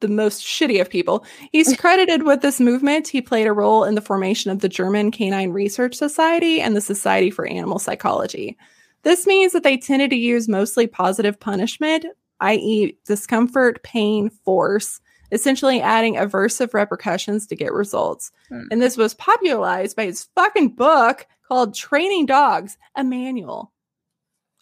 the 0.00 0.08
most 0.08 0.42
shitty 0.42 0.80
of 0.80 0.88
people. 0.88 1.26
He's 1.52 1.76
credited 1.78 2.22
with 2.22 2.40
this 2.40 2.60
movement. 2.60 3.08
He 3.08 3.20
played 3.20 3.46
a 3.46 3.52
role 3.52 3.84
in 3.84 3.94
the 3.94 4.00
formation 4.00 4.50
of 4.50 4.60
the 4.60 4.70
German 4.70 5.10
Canine 5.10 5.52
Research 5.52 5.96
Society 5.96 6.62
and 6.62 6.74
the 6.74 6.80
Society 6.80 7.30
for 7.30 7.46
Animal 7.46 7.78
Psychology. 7.78 8.56
This 9.02 9.26
means 9.26 9.52
that 9.52 9.64
they 9.64 9.76
tended 9.76 10.08
to 10.10 10.16
use 10.16 10.48
mostly 10.48 10.86
positive 10.86 11.38
punishment, 11.38 12.06
i.e., 12.40 12.96
discomfort, 13.04 13.82
pain, 13.82 14.30
force, 14.30 14.98
essentially 15.32 15.80
adding 15.80 16.14
aversive 16.16 16.74
repercussions 16.74 17.46
to 17.48 17.56
get 17.56 17.72
results. 17.72 18.30
Hmm. 18.48 18.62
And 18.70 18.82
this 18.82 18.96
was 18.96 19.14
popularized 19.14 19.96
by 19.96 20.06
his 20.06 20.28
fucking 20.34 20.70
book 20.76 21.26
called 21.48 21.74
Training 21.74 22.26
Dogs, 22.26 22.76
a 22.94 23.04
manual. 23.04 23.72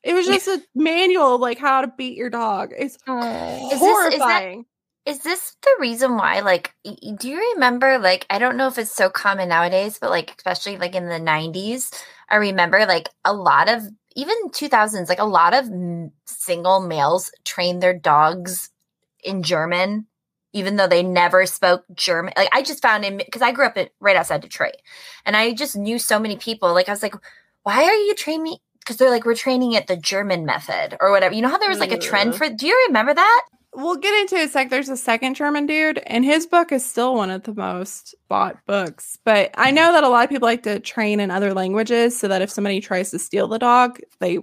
It 0.05 0.15
was 0.15 0.27
just 0.27 0.47
a 0.49 0.63
manual 0.75 1.35
of 1.35 1.41
like 1.41 1.59
how 1.59 1.81
to 1.83 1.93
beat 1.97 2.17
your 2.17 2.31
dog. 2.31 2.73
It's 2.77 2.97
Oh. 3.07 3.19
Is 3.19 3.71
this- 3.71 3.73
is 3.73 3.81
that- 3.81 3.89
horrifying. 4.21 4.67
Is 5.07 5.21
this 5.21 5.57
the 5.63 5.75
reason 5.81 6.17
why, 6.19 6.41
like, 6.41 6.75
do 6.85 7.31
you 7.31 7.53
remember, 7.55 7.99
like, 7.99 8.27
I 8.29 8.39
don't 8.39 8.59
know 8.59 8.67
if 8.67 8.77
it's 8.77 8.95
so 8.95 9.09
common 9.09 9.49
nowadays, 9.49 9.97
but 9.99 10.11
like, 10.11 10.35
especially 10.37 10.77
like 10.77 10.95
in 10.95 11.09
the 11.09 11.19
90s, 11.19 11.91
I 12.29 12.37
remember 12.37 12.85
like 12.85 13.09
a 13.25 13.33
lot 13.33 13.71
of, 13.71 13.85
even 14.17 14.37
2000s, 14.51 15.09
like 15.09 15.19
a 15.19 15.25
lot 15.25 15.55
of 15.55 15.65
single 16.27 16.81
males 16.87 17.31
trained 17.47 17.83
their 17.83 17.95
dogs 17.99 18.69
in 19.25 19.43
German, 19.43 20.07
even 20.53 20.77
though 20.77 20.89
they 20.89 21.03
never 21.03 21.47
spoke 21.47 21.85
German. 21.95 22.33
Like, 22.37 22.49
I 22.53 22.63
just 22.63 22.83
found 22.83 23.05
in, 23.05 23.19
because 23.19 23.43
I 23.43 23.53
grew 23.53 23.67
up 23.67 23.77
in, 23.77 23.89
right 24.01 24.17
outside 24.17 24.41
Detroit, 24.41 24.77
and 25.27 25.37
I 25.37 25.53
just 25.53 25.77
knew 25.77 25.99
so 25.99 26.19
many 26.19 26.37
people. 26.37 26.73
Like, 26.73 26.89
I 26.89 26.93
was 26.93 27.03
like, 27.03 27.15
why 27.63 27.85
are 27.85 27.95
you 27.95 28.15
training? 28.15 28.57
Because 28.81 28.97
they're 28.97 29.11
like, 29.11 29.27
we're 29.27 29.35
training 29.35 29.73
it 29.73 29.87
the 29.87 29.97
German 29.97 30.47
method 30.47 30.97
or 31.01 31.11
whatever. 31.11 31.35
You 31.35 31.43
know 31.43 31.49
how 31.49 31.59
there 31.59 31.69
was 31.69 31.81
like 31.81 31.93
a 31.93 31.99
trend 31.99 32.33
mm. 32.33 32.37
for, 32.37 32.49
do 32.49 32.67
you 32.67 32.87
remember 32.89 33.13
that? 33.13 33.43
We'll 33.75 33.97
get 33.97 34.19
into 34.23 34.37
it. 34.37 34.45
It's 34.45 34.55
like 34.55 34.71
there's 34.71 34.89
a 34.89 34.97
second 34.97 35.35
German 35.35 35.67
dude, 35.67 35.99
and 35.99 36.25
his 36.25 36.47
book 36.47 36.73
is 36.73 36.85
still 36.85 37.15
one 37.15 37.31
of 37.31 37.43
the 37.43 37.55
most 37.55 38.15
bought 38.27 38.57
books. 38.67 39.19
But 39.25 39.51
I 39.55 39.67
mm-hmm. 39.67 39.75
know 39.77 39.93
that 39.93 40.05
a 40.05 40.09
lot 40.09 40.25
of 40.25 40.31
people 40.31 40.49
like 40.49 40.63
to 40.63 40.81
train 40.81 41.21
in 41.21 41.31
other 41.31 41.53
languages 41.53 42.19
so 42.19 42.29
that 42.29 42.41
if 42.41 42.51
somebody 42.51 42.81
tries 42.81 43.11
to 43.11 43.19
steal 43.19 43.47
the 43.47 43.59
dog, 43.59 44.01
they 44.21 44.39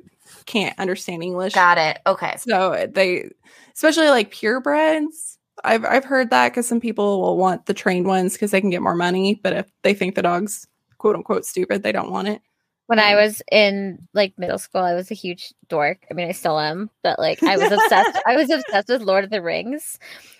can't 0.45 0.77
understand 0.77 1.23
English. 1.23 1.53
Got 1.53 1.79
it. 1.79 1.99
Okay. 2.05 2.35
So 2.37 2.87
they, 2.87 3.31
especially 3.73 4.09
like 4.09 4.31
purebreds, 4.31 5.34
I've 5.63 5.85
I've 5.85 6.05
heard 6.05 6.29
that 6.31 6.49
because 6.49 6.67
some 6.67 6.79
people 6.81 7.21
will 7.21 7.37
want 7.37 7.65
the 7.65 7.73
trained 7.73 8.07
ones 8.07 8.33
because 8.33 8.51
they 8.51 8.61
can 8.61 8.69
get 8.69 8.81
more 8.81 8.95
money. 8.95 9.39
But 9.41 9.53
if 9.53 9.71
they 9.83 9.93
think 9.93 10.15
the 10.15 10.21
dog's 10.21 10.67
quote 10.97 11.15
unquote 11.15 11.45
stupid, 11.45 11.83
they 11.83 11.91
don't 11.91 12.11
want 12.11 12.27
it. 12.27 12.41
When 12.87 12.99
I 12.99 13.13
Um, 13.13 13.17
was 13.17 13.41
in 13.51 14.07
like 14.13 14.37
middle 14.37 14.59
school, 14.59 14.81
I 14.81 14.93
was 14.93 15.09
a 15.09 15.15
huge 15.15 15.53
dork. 15.69 16.05
I 16.11 16.13
mean, 16.13 16.27
I 16.27 16.33
still 16.33 16.59
am, 16.59 16.89
but 17.03 17.17
like 17.19 17.41
I 17.43 17.57
was 17.57 17.71
obsessed. 17.71 18.19
I 18.27 18.35
was 18.35 18.49
obsessed 18.49 18.89
with 18.89 19.01
Lord 19.01 19.23
of 19.23 19.29
the 19.31 19.41
Rings. 19.41 19.97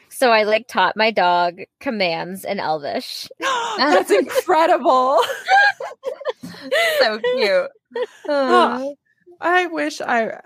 So 0.09 0.31
I 0.31 0.43
like 0.43 0.67
taught 0.67 0.95
my 0.95 1.11
dog 1.11 1.61
commands 1.79 2.45
in 2.45 2.59
Elvish. 2.59 3.27
That's 3.77 4.11
incredible. 4.11 5.21
so 7.01 7.19
cute. 7.19 7.69
Oh, 8.27 8.95
I 9.39 9.67
wish 9.67 10.01
I 10.01 10.39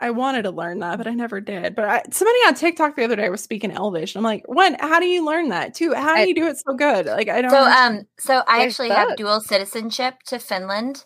I 0.00 0.10
wanted 0.10 0.42
to 0.42 0.50
learn 0.50 0.80
that, 0.80 0.98
but 0.98 1.06
I 1.06 1.12
never 1.12 1.40
did. 1.40 1.74
But 1.76 1.84
I, 1.84 2.02
somebody 2.10 2.38
on 2.46 2.54
TikTok 2.54 2.96
the 2.96 3.04
other 3.04 3.16
day 3.16 3.28
was 3.30 3.42
speaking 3.42 3.70
Elvish. 3.70 4.14
And 4.14 4.20
I'm 4.20 4.24
like, 4.30 4.44
"When? 4.46 4.74
how 4.74 4.98
do 5.00 5.06
you 5.06 5.24
learn 5.24 5.50
that? 5.50 5.74
Two, 5.74 5.94
how 5.94 6.14
do 6.16 6.22
I- 6.22 6.24
you 6.24 6.34
do 6.34 6.46
it 6.46 6.58
so 6.58 6.74
good? 6.74 7.06
Like, 7.06 7.28
I 7.28 7.42
don't. 7.42 7.50
So 7.50 7.62
um 7.62 8.06
so 8.18 8.42
I 8.46 8.58
There's 8.60 8.72
actually 8.72 8.90
have 8.90 9.16
dual 9.16 9.40
citizenship 9.40 10.16
to 10.26 10.38
Finland 10.38 11.04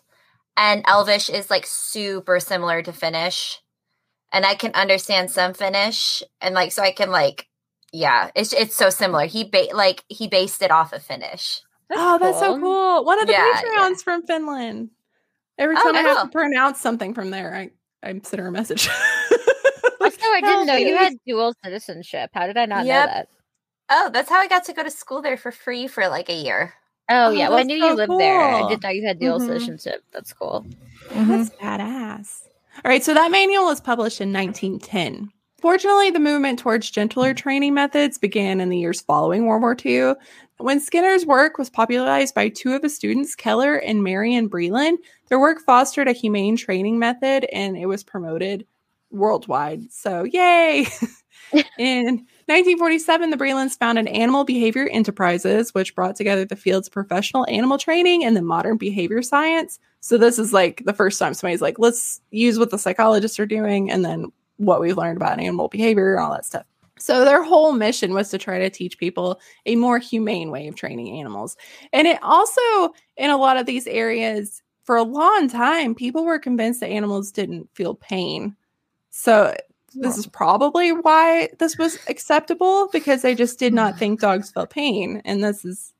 and 0.57 0.83
Elvish 0.87 1.29
is 1.29 1.49
like 1.49 1.65
super 1.65 2.39
similar 2.39 2.81
to 2.81 2.91
Finnish. 2.91 3.59
And 4.31 4.45
I 4.45 4.55
can 4.55 4.73
understand 4.73 5.31
some 5.31 5.53
Finnish 5.53 6.21
and 6.41 6.53
like 6.55 6.71
so 6.71 6.83
I 6.83 6.91
can 6.91 7.11
like 7.11 7.47
yeah, 7.91 8.29
it's 8.35 8.53
it's 8.53 8.75
so 8.75 8.89
similar. 8.89 9.25
He 9.25 9.43
ba- 9.45 9.73
like 9.73 10.03
he 10.07 10.27
based 10.27 10.61
it 10.61 10.71
off 10.71 10.93
of 10.93 11.01
Finnish. 11.03 11.61
oh, 11.91 12.17
that's 12.19 12.39
so 12.39 12.59
cool. 12.59 13.03
One 13.05 13.19
of 13.19 13.27
the 13.27 13.33
Yeah, 13.33 13.61
Patreons 13.61 14.03
from 14.03 14.25
Finland. 14.27 14.89
Every 15.57 15.75
Oh, 15.75 15.83
time 15.83 15.95
I 15.95 16.01
have 16.01 16.23
to 16.23 16.29
pronounce 16.29 16.79
something 16.79 17.13
from 17.13 17.31
there, 17.31 17.53
I 17.55 17.71
I 18.03 18.19
send 18.23 18.39
her 18.41 18.47
a 18.47 18.51
message. 18.51 18.89
Also, 20.01 20.17
I 20.21 20.39
didn't 20.41 20.65
know 20.65 20.75
you 20.77 20.95
had 20.95 21.13
dual 21.27 21.53
citizenship. 21.63 22.29
How 22.33 22.47
did 22.47 22.55
I 22.57 22.65
not 22.65 22.85
Yep. 22.85 23.05
know 23.05 23.11
that? 23.13 23.27
Oh, 23.89 24.09
that's 24.11 24.29
how 24.29 24.37
I 24.39 24.47
got 24.47 24.63
to 24.65 24.73
go 24.73 24.81
to 24.81 24.89
school 24.89 25.21
there 25.21 25.35
for 25.35 25.51
free 25.51 25.87
for 25.87 26.07
like 26.07 26.29
a 26.29 26.33
year. 26.41 26.73
Oh, 27.09 27.27
Oh, 27.27 27.29
yeah. 27.31 27.49
Well, 27.49 27.59
I 27.59 27.63
knew 27.63 27.77
so 27.79 27.85
you 27.89 27.93
lived 27.95 28.13
there. 28.17 28.53
I 28.53 28.67
didn't 28.69 28.83
know 28.83 28.89
you 28.89 29.05
had 29.05 29.19
dual 29.19 29.39
Mhm. 29.39 29.45
citizenship. 29.47 30.01
That's 30.13 30.31
cool. 30.31 30.65
That's 31.13 31.49
badass. 31.51 32.43
All 32.85 32.89
right, 32.89 33.03
so 33.03 33.13
that 33.13 33.29
manual 33.29 33.65
was 33.65 33.81
published 33.81 34.21
in 34.21 34.31
1910. 34.31 35.31
Fortunately, 35.61 36.09
the 36.11 36.19
movement 36.19 36.59
towards 36.59 36.89
gentler 36.89 37.33
training 37.33 37.73
methods 37.73 38.17
began 38.17 38.61
in 38.61 38.69
the 38.69 38.77
years 38.77 39.01
following 39.01 39.45
World 39.45 39.61
War 39.61 39.75
II. 39.85 40.13
When 40.57 40.79
Skinner's 40.79 41.25
work 41.25 41.57
was 41.57 41.69
popularized 41.69 42.33
by 42.33 42.47
two 42.49 42.73
of 42.73 42.83
his 42.83 42.95
students, 42.95 43.35
Keller 43.35 43.75
and 43.75 44.01
Marion 44.01 44.49
Breland, 44.49 44.97
their 45.29 45.39
work 45.39 45.59
fostered 45.65 46.07
a 46.07 46.13
humane 46.13 46.57
training 46.57 46.99
method 46.99 47.45
and 47.53 47.77
it 47.77 47.85
was 47.85 48.03
promoted 48.03 48.65
worldwide. 49.11 49.91
So, 49.91 50.23
yay! 50.23 50.87
in 51.77 52.05
1947, 52.45 53.29
the 53.29 53.37
Brelands 53.37 53.75
founded 53.75 54.07
Animal 54.07 54.43
Behavior 54.43 54.87
Enterprises, 54.91 55.73
which 55.73 55.95
brought 55.95 56.15
together 56.15 56.45
the 56.45 56.55
fields 56.55 56.87
of 56.87 56.93
professional 56.93 57.45
animal 57.49 57.77
training 57.77 58.23
and 58.23 58.35
the 58.35 58.41
modern 58.41 58.77
behavior 58.77 59.21
science. 59.21 59.79
So 60.01 60.17
this 60.17 60.39
is 60.39 60.53
like 60.53 60.83
the 60.85 60.93
first 60.93 61.19
time 61.19 61.33
somebody's 61.33 61.61
like, 61.61 61.79
let's 61.79 62.21
use 62.31 62.59
what 62.59 62.69
the 62.69 62.77
psychologists 62.77 63.39
are 63.39 63.45
doing 63.45 63.89
and 63.89 64.05
then 64.05 64.31
what 64.57 64.81
we've 64.81 64.97
learned 64.97 65.17
about 65.17 65.39
animal 65.39 65.67
behavior 65.69 66.15
and 66.15 66.23
all 66.23 66.31
that 66.31 66.45
stuff. 66.45 66.65
So 66.99 67.23
their 67.23 67.43
whole 67.43 67.71
mission 67.71 68.13
was 68.13 68.29
to 68.29 68.37
try 68.37 68.59
to 68.59 68.69
teach 68.69 68.97
people 68.97 69.39
a 69.65 69.77
more 69.77 69.99
humane 69.99 70.51
way 70.51 70.67
of 70.67 70.75
training 70.75 71.17
animals. 71.17 71.55
And 71.93 72.05
it 72.07 72.19
also, 72.21 72.93
in 73.15 73.29
a 73.29 73.37
lot 73.37 73.55
of 73.55 73.65
these 73.65 73.87
areas, 73.87 74.61
for 74.89 74.95
a 74.95 75.03
long 75.03 75.47
time, 75.47 75.93
people 75.93 76.25
were 76.25 76.39
convinced 76.39 76.79
that 76.79 76.89
animals 76.89 77.31
didn't 77.31 77.69
feel 77.75 77.93
pain. 77.93 78.55
So 79.11 79.55
this 79.93 80.17
is 80.17 80.25
probably 80.25 80.91
why 80.91 81.49
this 81.59 81.77
was 81.77 81.99
acceptable 82.07 82.89
because 82.91 83.21
they 83.21 83.35
just 83.35 83.59
did 83.59 83.71
not 83.71 83.97
think 83.99 84.19
dogs 84.19 84.49
felt 84.49 84.71
pain. 84.71 85.21
And 85.25 85.43
this 85.43 85.63
is 85.63 85.93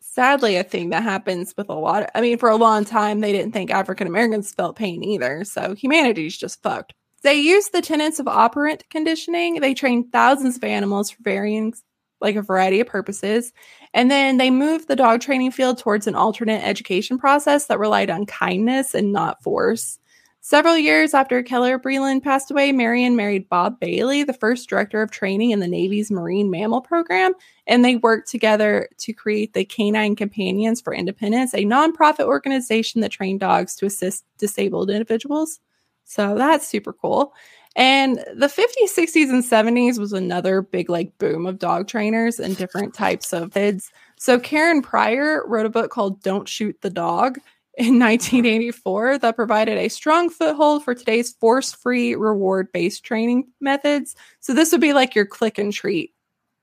sadly 0.00 0.56
a 0.56 0.64
thing 0.64 0.90
that 0.90 1.04
happens 1.04 1.54
with 1.56 1.68
a 1.68 1.74
lot. 1.74 2.02
Of, 2.02 2.08
I 2.16 2.20
mean, 2.20 2.36
for 2.36 2.48
a 2.48 2.56
long 2.56 2.84
time, 2.84 3.20
they 3.20 3.30
didn't 3.30 3.52
think 3.52 3.70
African 3.70 4.08
Americans 4.08 4.52
felt 4.52 4.74
pain 4.74 5.04
either. 5.04 5.44
So 5.44 5.76
humanity's 5.76 6.36
just 6.36 6.60
fucked. 6.64 6.94
They 7.22 7.34
used 7.34 7.72
the 7.72 7.80
tenets 7.80 8.18
of 8.18 8.26
operant 8.26 8.82
conditioning. 8.90 9.60
They 9.60 9.72
trained 9.72 10.10
thousands 10.10 10.56
of 10.56 10.64
animals 10.64 11.12
for 11.12 11.22
varying, 11.22 11.74
like 12.20 12.36
a 12.36 12.42
variety 12.42 12.80
of 12.80 12.86
purposes. 12.86 13.52
And 13.94 14.10
then 14.10 14.36
they 14.36 14.50
moved 14.50 14.88
the 14.88 14.96
dog 14.96 15.20
training 15.20 15.52
field 15.52 15.78
towards 15.78 16.06
an 16.06 16.14
alternate 16.14 16.62
education 16.66 17.18
process 17.18 17.66
that 17.66 17.78
relied 17.78 18.10
on 18.10 18.26
kindness 18.26 18.94
and 18.94 19.12
not 19.12 19.42
force. 19.42 19.98
Several 20.42 20.78
years 20.78 21.12
after 21.12 21.42
Keller 21.42 21.78
Breland 21.78 22.22
passed 22.22 22.50
away, 22.50 22.72
Marion 22.72 23.14
married 23.14 23.50
Bob 23.50 23.78
Bailey, 23.78 24.22
the 24.22 24.32
first 24.32 24.70
director 24.70 25.02
of 25.02 25.10
training 25.10 25.50
in 25.50 25.60
the 25.60 25.68
Navy's 25.68 26.10
Marine 26.10 26.50
Mammal 26.50 26.80
Program, 26.80 27.34
and 27.66 27.84
they 27.84 27.96
worked 27.96 28.30
together 28.30 28.88
to 28.98 29.12
create 29.12 29.52
the 29.52 29.66
Canine 29.66 30.16
Companions 30.16 30.80
for 30.80 30.94
Independence, 30.94 31.52
a 31.52 31.66
nonprofit 31.66 32.24
organization 32.24 33.02
that 33.02 33.10
trained 33.10 33.40
dogs 33.40 33.76
to 33.76 33.86
assist 33.86 34.24
disabled 34.38 34.88
individuals. 34.88 35.60
So 36.04 36.34
that's 36.34 36.66
super 36.66 36.94
cool. 36.94 37.34
And 37.76 38.18
the 38.34 38.48
50s, 38.48 38.92
60s, 38.92 39.30
and 39.30 39.44
70s 39.44 39.98
was 39.98 40.12
another 40.12 40.60
big 40.62 40.90
like 40.90 41.16
boom 41.18 41.46
of 41.46 41.58
dog 41.58 41.86
trainers 41.88 42.40
and 42.40 42.56
different 42.56 42.94
types 42.94 43.32
of 43.32 43.52
kids. 43.52 43.90
So 44.18 44.38
Karen 44.40 44.82
Pryor 44.82 45.44
wrote 45.46 45.66
a 45.66 45.70
book 45.70 45.90
called 45.90 46.22
Don't 46.22 46.48
Shoot 46.48 46.76
the 46.82 46.90
Dog 46.90 47.38
in 47.78 47.98
1984 47.98 49.18
that 49.18 49.36
provided 49.36 49.78
a 49.78 49.88
strong 49.88 50.28
foothold 50.30 50.84
for 50.84 50.94
today's 50.94 51.30
force-free 51.34 52.16
reward-based 52.16 53.04
training 53.04 53.46
methods. 53.60 54.16
So 54.40 54.52
this 54.52 54.72
would 54.72 54.80
be 54.80 54.92
like 54.92 55.14
your 55.14 55.26
click 55.26 55.56
and 55.58 55.72
treat 55.72 56.12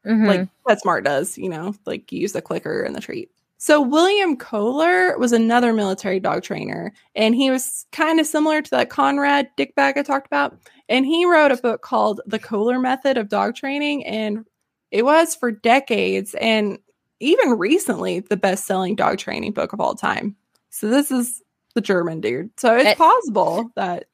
Mhm. 0.05 0.27
like 0.27 0.47
PetSmart 0.67 1.03
does, 1.05 1.37
you 1.37 1.49
know, 1.49 1.75
like 1.85 2.11
you 2.11 2.19
use 2.21 2.33
the 2.33 2.41
clicker 2.41 2.81
and 2.83 2.95
the 2.95 3.01
treat. 3.01 3.29
So 3.59 3.81
William 3.81 4.37
Koehler 4.37 5.17
was 5.17 5.31
another 5.33 5.73
military 5.73 6.19
dog 6.19 6.43
trainer, 6.43 6.93
and 7.15 7.33
he 7.33 7.49
was 7.49 7.85
kind 7.91 8.19
of 8.19 8.27
similar 8.27 8.61
to 8.61 8.69
that 8.71 8.89
Konrad 8.89 9.49
Dickbag 9.57 9.97
I 9.97 10.03
talked 10.03 10.27
about. 10.27 10.57
And 10.89 11.05
he 11.05 11.25
wrote 11.25 11.51
a 11.51 11.57
book 11.57 11.81
called 11.81 12.21
The 12.27 12.37
Koehler 12.39 12.79
Method 12.81 13.17
of 13.17 13.29
Dog 13.29 13.55
Training, 13.55 14.05
and 14.05 14.45
it 14.91 15.03
was 15.03 15.35
for 15.35 15.51
decades 15.51 16.35
and 16.35 16.77
even 17.19 17.57
recently 17.57 18.19
the 18.19 18.37
best-selling 18.37 18.95
dog 18.95 19.17
training 19.17 19.51
book 19.53 19.73
of 19.73 19.81
all 19.81 19.95
time. 19.95 20.35
So 20.69 20.87
this 20.87 21.09
is 21.09 21.41
the 21.73 21.81
German 21.81 22.21
dude. 22.21 22.51
So 22.59 22.77
it's 22.77 22.89
It- 22.91 22.97
possible 22.97 23.71
that 23.75 24.05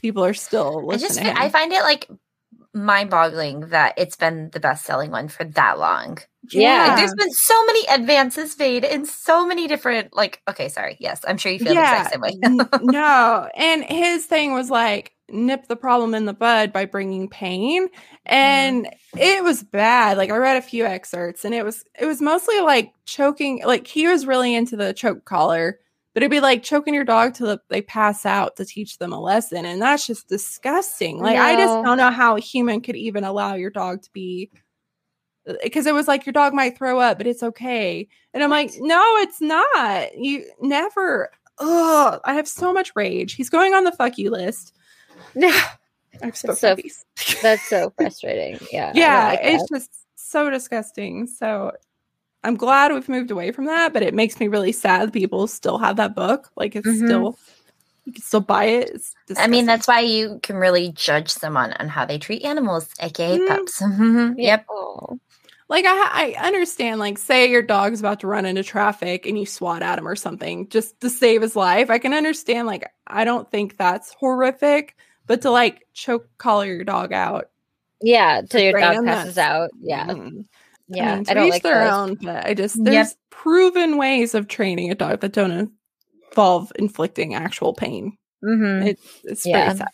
people 0.00 0.24
are 0.24 0.32
still 0.32 0.78
I 0.78 0.94
listening. 0.94 1.24
just. 1.26 1.40
I 1.40 1.48
find 1.48 1.72
it 1.72 1.82
like 1.82 2.08
mind-boggling 2.72 3.68
that 3.70 3.94
it's 3.96 4.16
been 4.16 4.50
the 4.50 4.60
best-selling 4.60 5.10
one 5.10 5.26
for 5.28 5.42
that 5.44 5.78
long. 5.78 6.18
Yeah. 6.50 6.88
Like, 6.88 6.96
there's 6.96 7.14
been 7.14 7.30
so 7.30 7.64
many 7.66 7.86
advances 7.88 8.58
made 8.58 8.84
in 8.84 9.04
so 9.04 9.46
many 9.46 9.68
different 9.68 10.14
like 10.14 10.42
okay, 10.48 10.68
sorry. 10.68 10.96
Yes, 10.98 11.20
I'm 11.26 11.38
sure 11.38 11.52
you 11.52 11.58
feel 11.58 11.74
the 11.74 11.80
exact 11.80 12.12
same 12.12 12.20
way. 12.20 12.32
No. 12.82 13.48
And 13.54 13.84
his 13.84 14.26
thing 14.26 14.52
was 14.52 14.70
like 14.70 15.12
nip 15.28 15.66
the 15.66 15.76
problem 15.76 16.14
in 16.14 16.26
the 16.26 16.34
bud 16.34 16.72
by 16.72 16.84
bringing 16.84 17.28
pain. 17.28 17.88
Mm-hmm. 17.88 18.34
And 18.34 18.88
it 19.16 19.42
was 19.42 19.62
bad. 19.62 20.16
Like 20.16 20.30
I 20.30 20.36
read 20.36 20.56
a 20.56 20.62
few 20.62 20.84
excerpts 20.84 21.44
and 21.44 21.54
it 21.54 21.64
was 21.64 21.84
it 21.98 22.06
was 22.06 22.20
mostly 22.20 22.60
like 22.60 22.92
choking 23.04 23.62
like 23.64 23.86
he 23.86 24.08
was 24.08 24.26
really 24.26 24.54
into 24.54 24.76
the 24.76 24.92
choke 24.92 25.24
collar, 25.24 25.78
but 26.12 26.22
it'd 26.22 26.30
be 26.30 26.40
like 26.40 26.62
choking 26.62 26.94
your 26.94 27.04
dog 27.04 27.34
till 27.34 27.58
they 27.68 27.82
pass 27.82 28.26
out 28.26 28.56
to 28.56 28.64
teach 28.64 28.98
them 28.98 29.12
a 29.12 29.20
lesson. 29.20 29.64
And 29.64 29.80
that's 29.80 30.06
just 30.06 30.28
disgusting. 30.28 31.20
Like 31.20 31.38
I 31.38 31.56
just 31.56 31.84
don't 31.84 31.98
know 31.98 32.10
how 32.10 32.36
a 32.36 32.40
human 32.40 32.80
could 32.80 32.96
even 32.96 33.24
allow 33.24 33.54
your 33.54 33.70
dog 33.70 34.02
to 34.02 34.10
be 34.12 34.50
because 35.62 35.86
it 35.86 35.94
was 35.94 36.08
like 36.08 36.24
your 36.26 36.32
dog 36.32 36.54
might 36.54 36.76
throw 36.78 36.98
up, 37.00 37.18
but 37.18 37.26
it's 37.26 37.42
okay. 37.42 38.08
And 38.34 38.42
I'm 38.42 38.50
like, 38.50 38.72
no, 38.78 39.02
it's 39.16 39.40
not. 39.40 40.16
You 40.16 40.44
never. 40.60 41.30
Oh, 41.58 42.18
I 42.24 42.34
have 42.34 42.48
so 42.48 42.72
much 42.72 42.92
rage. 42.96 43.34
He's 43.34 43.50
going 43.50 43.74
on 43.74 43.84
the 43.84 43.92
fuck 43.92 44.18
you 44.18 44.30
list. 44.30 44.74
I 45.40 45.70
have 46.22 46.36
so, 46.36 46.48
That's 46.48 46.60
so- 46.60 47.38
That's 47.42 47.62
so 47.68 47.92
frustrating. 47.96 48.58
Yeah. 48.72 48.92
Yeah, 48.94 49.28
like 49.30 49.40
it's 49.42 49.62
that. 49.70 49.76
just 49.78 49.90
so 50.14 50.50
disgusting. 50.50 51.26
So 51.26 51.72
I'm 52.44 52.56
glad 52.56 52.92
we've 52.92 53.08
moved 53.08 53.30
away 53.30 53.52
from 53.52 53.66
that, 53.66 53.92
but 53.92 54.02
it 54.02 54.14
makes 54.14 54.38
me 54.40 54.48
really 54.48 54.72
sad 54.72 55.12
people 55.12 55.46
still 55.46 55.78
have 55.78 55.96
that 55.96 56.14
book. 56.14 56.50
Like 56.56 56.74
it's 56.76 56.86
Mhm. 56.86 57.06
still 57.06 57.38
you 58.04 58.12
can 58.14 58.22
still 58.22 58.40
buy 58.40 58.64
it. 58.64 58.90
It's 58.90 59.14
I 59.36 59.46
mean, 59.46 59.64
that's 59.64 59.86
why 59.86 60.00
you 60.00 60.40
can 60.42 60.56
really 60.56 60.90
judge 60.92 61.28
someone 61.30 61.72
on 61.74 61.88
how 61.88 62.04
they 62.04 62.18
treat 62.18 62.44
animals, 62.44 62.88
aka 63.00 63.38
Mm. 63.38 63.46
pups. 63.48 63.80
Yeah. 63.80 64.32
Yep. 64.36 64.66
Oh. 64.70 65.20
Like 65.68 65.84
I, 65.86 66.34
I 66.38 66.46
understand. 66.46 67.00
Like, 67.00 67.18
say 67.18 67.50
your 67.50 67.62
dog's 67.62 68.00
about 68.00 68.20
to 68.20 68.26
run 68.26 68.44
into 68.46 68.62
traffic 68.62 69.26
and 69.26 69.38
you 69.38 69.46
swat 69.46 69.82
at 69.82 69.98
him 69.98 70.06
or 70.08 70.16
something 70.16 70.68
just 70.68 71.00
to 71.00 71.08
save 71.10 71.42
his 71.42 71.56
life. 71.56 71.88
I 71.90 71.98
can 71.98 72.12
understand. 72.14 72.66
Like, 72.66 72.90
I 73.06 73.24
don't 73.24 73.50
think 73.50 73.76
that's 73.76 74.12
horrific, 74.14 74.96
but 75.26 75.42
to 75.42 75.50
like 75.50 75.86
choke 75.94 76.28
collar 76.38 76.66
your 76.66 76.84
dog 76.84 77.12
out, 77.12 77.46
Yeah, 78.02 78.42
till 78.48 78.60
your 78.60 78.78
dog 78.78 79.04
passes 79.04 79.38
out. 79.38 79.70
Yeah. 79.80 80.06
mm. 80.08 80.44
Yeah. 80.88 81.12
I, 81.12 81.14
mean, 81.16 81.24
to 81.24 81.34
don't 81.34 81.48
like 81.50 81.62
their 81.62 81.84
those. 81.84 81.92
own. 81.92 82.14
But 82.16 82.44
I 82.44 82.54
just 82.54 82.76
Yep. 82.76 82.84
there's 82.84 83.16
proven 83.30 83.96
ways 83.96 84.34
of 84.34 84.48
training 84.48 84.90
a 84.90 84.94
dog 84.94 85.20
that 85.20 85.32
don't 85.32 85.72
involve 86.30 86.70
inflicting 86.76 87.34
actual 87.34 87.72
pain. 87.72 88.16
Mhm. 88.44 88.88
It, 88.88 88.98
it's 89.24 89.46
Yeah. 89.46 89.66
very 89.66 89.78
sad. 89.78 89.88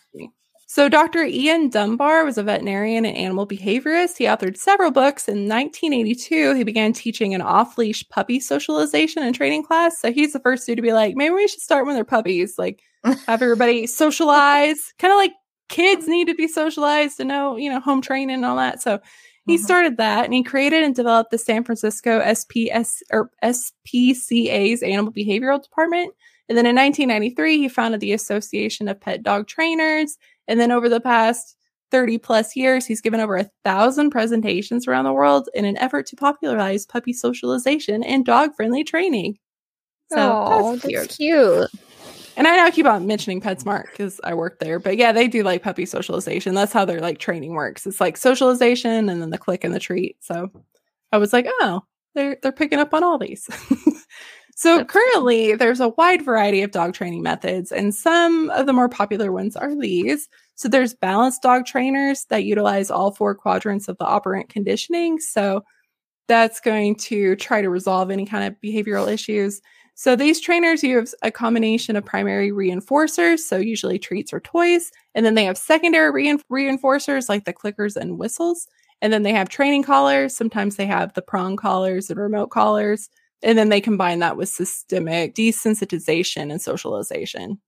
So, 0.71 0.87
Dr. 0.87 1.23
Ian 1.23 1.69
Dunbar 1.69 2.23
was 2.23 2.37
a 2.37 2.43
veterinarian 2.43 3.03
and 3.03 3.17
animal 3.17 3.47
behaviorist. 3.47 4.17
He 4.19 4.25
authored 4.25 4.55
several 4.55 4.91
books. 4.91 5.27
In 5.27 5.47
1982, 5.47 6.53
he 6.53 6.63
began 6.63 6.93
teaching 6.93 7.33
an 7.33 7.41
off 7.41 7.75
leash 7.79 8.07
puppy 8.09 8.39
socialization 8.39 9.23
and 9.23 9.33
training 9.33 9.63
class. 9.63 9.99
So, 9.99 10.11
he's 10.13 10.31
the 10.31 10.39
first 10.39 10.67
dude 10.67 10.75
to 10.77 10.83
be 10.83 10.93
like, 10.93 11.15
maybe 11.15 11.33
we 11.33 11.47
should 11.47 11.59
start 11.61 11.87
when 11.87 11.95
they're 11.95 12.05
puppies, 12.05 12.59
like 12.59 12.83
have 13.03 13.41
everybody 13.41 13.87
socialize, 13.87 14.93
kind 14.99 15.11
of 15.11 15.17
like 15.17 15.33
kids 15.69 16.07
need 16.07 16.27
to 16.27 16.35
be 16.35 16.47
socialized 16.47 17.17
to 17.17 17.25
know, 17.25 17.55
you 17.55 17.71
know, 17.71 17.79
home 17.79 18.01
training 18.03 18.35
and 18.35 18.45
all 18.45 18.57
that. 18.57 18.79
So, 18.79 18.99
he 19.47 19.57
Mhm. 19.57 19.61
started 19.63 19.97
that 19.97 20.25
and 20.25 20.35
he 20.35 20.43
created 20.43 20.83
and 20.83 20.93
developed 20.93 21.31
the 21.31 21.39
San 21.39 21.63
Francisco 21.63 22.19
SPS 22.19 23.01
or 23.11 23.31
SPCA's 23.41 24.83
animal 24.83 25.11
behavioral 25.11 25.63
department. 25.63 26.13
And 26.47 26.57
then 26.57 26.65
in 26.65 26.75
1993, 26.75 27.57
he 27.59 27.67
founded 27.69 27.99
the 28.01 28.13
Association 28.13 28.87
of 28.87 28.99
Pet 28.99 29.21
Dog 29.23 29.47
Trainers. 29.47 30.17
And 30.49 30.59
then 30.59 30.71
over 30.71 30.89
the 30.89 30.99
past 30.99 31.55
30 31.91 32.17
plus 32.17 32.55
years, 32.55 32.85
he's 32.85 33.01
given 33.01 33.19
over 33.19 33.37
a 33.37 33.49
thousand 33.63 34.09
presentations 34.09 34.87
around 34.87 35.05
the 35.05 35.13
world 35.13 35.47
in 35.53 35.63
an 35.63 35.77
effort 35.77 36.07
to 36.07 36.15
popularize 36.15 36.85
puppy 36.85 37.13
socialization 37.13 38.03
and 38.03 38.25
dog 38.25 38.55
friendly 38.55 38.83
training. 38.83 39.37
So 40.11 40.43
oh, 40.47 40.75
that's 40.75 40.93
that's 40.93 41.17
cute. 41.17 41.69
And 42.35 42.47
I 42.47 42.55
know 42.55 42.65
I 42.65 42.71
keep 42.71 42.85
on 42.85 43.05
mentioning 43.05 43.41
PetSmart 43.41 43.91
because 43.91 44.19
I 44.23 44.33
work 44.33 44.59
there, 44.59 44.79
but 44.79 44.97
yeah, 44.97 45.11
they 45.11 45.27
do 45.27 45.43
like 45.43 45.61
puppy 45.61 45.85
socialization. 45.85 46.55
That's 46.55 46.73
how 46.73 46.85
their 46.85 46.99
like 46.99 47.19
training 47.19 47.53
works. 47.53 47.85
It's 47.85 47.99
like 47.99 48.17
socialization 48.17 49.09
and 49.09 49.21
then 49.21 49.29
the 49.29 49.37
click 49.37 49.63
and 49.63 49.73
the 49.73 49.79
treat. 49.79 50.15
So 50.23 50.49
I 51.11 51.17
was 51.17 51.33
like, 51.33 51.47
oh, 51.59 51.83
they're 52.15 52.37
they're 52.41 52.51
picking 52.51 52.79
up 52.79 52.93
on 52.93 53.03
all 53.03 53.17
these. 53.17 53.47
so 54.59 54.83
currently 54.83 55.55
there's 55.55 55.79
a 55.79 55.87
wide 55.87 56.21
variety 56.21 56.61
of 56.63 56.71
dog 56.71 56.93
training 56.93 57.21
methods, 57.23 57.71
and 57.71 57.95
some 57.95 58.49
of 58.49 58.65
the 58.65 58.73
more 58.73 58.89
popular 58.89 59.31
ones 59.31 59.55
are 59.55 59.73
these. 59.73 60.27
So 60.55 60.67
there's 60.67 60.93
balanced 60.93 61.41
dog 61.41 61.65
trainers 61.65 62.25
that 62.25 62.43
utilize 62.43 62.91
all 62.91 63.11
four 63.11 63.35
quadrants 63.35 63.87
of 63.87 63.97
the 63.99 64.05
operant 64.05 64.49
conditioning. 64.49 65.17
So 65.21 65.63
that's 66.27 66.59
going 66.59 66.95
to 66.95 67.37
try 67.37 67.61
to 67.61 67.69
resolve 67.69 68.11
any 68.11 68.25
kind 68.25 68.43
of 68.43 68.59
behavioral 68.61 69.09
issues. 69.09 69.61
So 69.95 70.17
these 70.17 70.41
trainers 70.41 70.83
use 70.83 71.15
a 71.21 71.31
combination 71.31 71.95
of 71.95 72.03
primary 72.03 72.51
reinforcers, 72.51 73.39
so 73.39 73.55
usually 73.55 73.97
treats 73.97 74.33
or 74.33 74.41
toys, 74.41 74.91
and 75.15 75.25
then 75.25 75.35
they 75.35 75.45
have 75.45 75.57
secondary 75.57 76.11
rein- 76.11 76.43
reinforcers 76.51 77.29
like 77.29 77.45
the 77.45 77.53
clickers 77.53 77.95
and 77.95 78.19
whistles, 78.19 78.67
and 79.01 79.13
then 79.13 79.23
they 79.23 79.31
have 79.31 79.47
training 79.47 79.83
collars. 79.83 80.35
Sometimes 80.35 80.75
they 80.75 80.85
have 80.85 81.13
the 81.13 81.21
prong 81.21 81.55
collars 81.55 82.09
and 82.09 82.19
remote 82.19 82.47
collars, 82.47 83.09
and 83.41 83.57
then 83.57 83.69
they 83.69 83.81
combine 83.81 84.19
that 84.19 84.37
with 84.37 84.49
systemic 84.49 85.35
desensitization 85.35 86.51
and 86.51 86.61
socialization. 86.61 87.59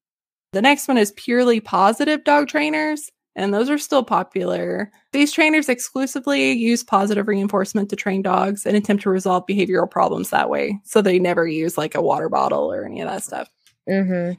The 0.53 0.61
next 0.61 0.87
one 0.87 0.97
is 0.97 1.13
purely 1.13 1.59
positive 1.61 2.23
dog 2.23 2.47
trainers, 2.49 3.09
and 3.35 3.53
those 3.53 3.69
are 3.69 3.77
still 3.77 4.03
popular. 4.03 4.91
These 5.13 5.31
trainers 5.31 5.69
exclusively 5.69 6.51
use 6.51 6.83
positive 6.83 7.27
reinforcement 7.27 7.89
to 7.89 7.95
train 7.95 8.21
dogs 8.21 8.65
and 8.65 8.75
attempt 8.75 9.03
to 9.03 9.09
resolve 9.09 9.45
behavioral 9.47 9.89
problems 9.89 10.29
that 10.29 10.49
way. 10.49 10.79
So 10.83 11.01
they 11.01 11.19
never 11.19 11.47
use 11.47 11.77
like 11.77 11.95
a 11.95 12.01
water 12.01 12.27
bottle 12.27 12.71
or 12.71 12.85
any 12.85 13.01
of 13.01 13.09
that 13.09 13.23
stuff. 13.23 13.49
Mm-hmm. 13.89 14.33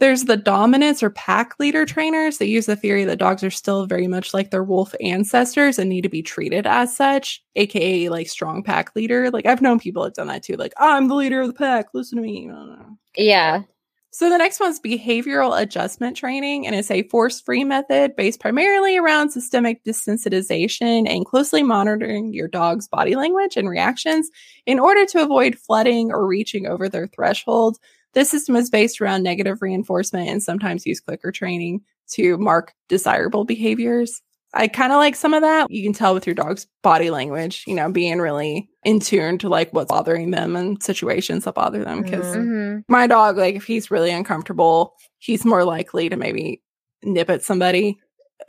There's 0.00 0.24
the 0.24 0.36
dominance 0.36 1.02
or 1.02 1.10
pack 1.10 1.54
leader 1.58 1.84
trainers 1.84 2.38
that 2.38 2.46
use 2.46 2.66
the 2.66 2.76
theory 2.76 3.04
that 3.04 3.18
dogs 3.18 3.42
are 3.42 3.50
still 3.50 3.86
very 3.86 4.06
much 4.06 4.32
like 4.32 4.50
their 4.50 4.62
wolf 4.62 4.94
ancestors 5.00 5.78
and 5.78 5.90
need 5.90 6.02
to 6.02 6.08
be 6.08 6.22
treated 6.22 6.66
as 6.68 6.96
such, 6.96 7.42
aka 7.56 8.08
like 8.08 8.28
strong 8.28 8.62
pack 8.62 8.94
leader. 8.94 9.30
Like 9.30 9.46
I've 9.46 9.62
known 9.62 9.80
people 9.80 10.04
have 10.04 10.14
done 10.14 10.28
that 10.28 10.44
too. 10.44 10.54
Like 10.54 10.72
I'm 10.78 11.08
the 11.08 11.16
leader 11.16 11.40
of 11.40 11.48
the 11.48 11.52
pack. 11.52 11.86
Listen 11.94 12.16
to 12.16 12.22
me. 12.22 12.46
No, 12.46 12.64
no. 12.64 12.98
Yeah. 13.16 13.62
So 14.10 14.30
the 14.30 14.38
next 14.38 14.58
one's 14.58 14.80
behavioral 14.80 15.60
adjustment 15.60 16.16
training, 16.16 16.66
and 16.66 16.74
it's 16.74 16.90
a 16.90 17.02
force-free 17.04 17.64
method 17.64 18.16
based 18.16 18.40
primarily 18.40 18.96
around 18.96 19.30
systemic 19.30 19.84
desensitization 19.84 21.08
and 21.08 21.26
closely 21.26 21.62
monitoring 21.62 22.32
your 22.32 22.48
dog's 22.48 22.88
body 22.88 23.16
language 23.16 23.56
and 23.56 23.68
reactions 23.68 24.30
in 24.64 24.78
order 24.78 25.04
to 25.06 25.22
avoid 25.22 25.58
flooding 25.58 26.10
or 26.10 26.26
reaching 26.26 26.66
over 26.66 26.88
their 26.88 27.06
threshold. 27.06 27.78
This 28.18 28.30
system 28.30 28.56
is 28.56 28.68
based 28.68 29.00
around 29.00 29.22
negative 29.22 29.62
reinforcement 29.62 30.28
and 30.28 30.42
sometimes 30.42 30.84
use 30.84 30.98
clicker 30.98 31.30
training 31.30 31.82
to 32.14 32.36
mark 32.36 32.74
desirable 32.88 33.44
behaviors. 33.44 34.20
I 34.52 34.66
kind 34.66 34.92
of 34.92 34.96
like 34.96 35.14
some 35.14 35.34
of 35.34 35.42
that. 35.42 35.70
You 35.70 35.84
can 35.84 35.92
tell 35.92 36.14
with 36.14 36.26
your 36.26 36.34
dog's 36.34 36.66
body 36.82 37.10
language, 37.10 37.62
you 37.68 37.76
know, 37.76 37.92
being 37.92 38.18
really 38.18 38.70
in 38.82 38.98
tune 38.98 39.38
to 39.38 39.48
like 39.48 39.72
what's 39.72 39.88
bothering 39.90 40.32
them 40.32 40.56
and 40.56 40.82
situations 40.82 41.44
that 41.44 41.54
bother 41.54 41.84
them. 41.84 42.02
Because 42.02 42.34
Mhm. 42.34 42.44
Mm-hmm. 42.44 42.92
my 42.92 43.06
dog, 43.06 43.36
like 43.36 43.54
if 43.54 43.62
he's 43.62 43.88
really 43.88 44.10
uncomfortable, 44.10 44.94
he's 45.18 45.44
more 45.44 45.62
likely 45.62 46.08
to 46.08 46.16
maybe 46.16 46.60
nip 47.04 47.30
at 47.30 47.44
somebody. 47.44 48.00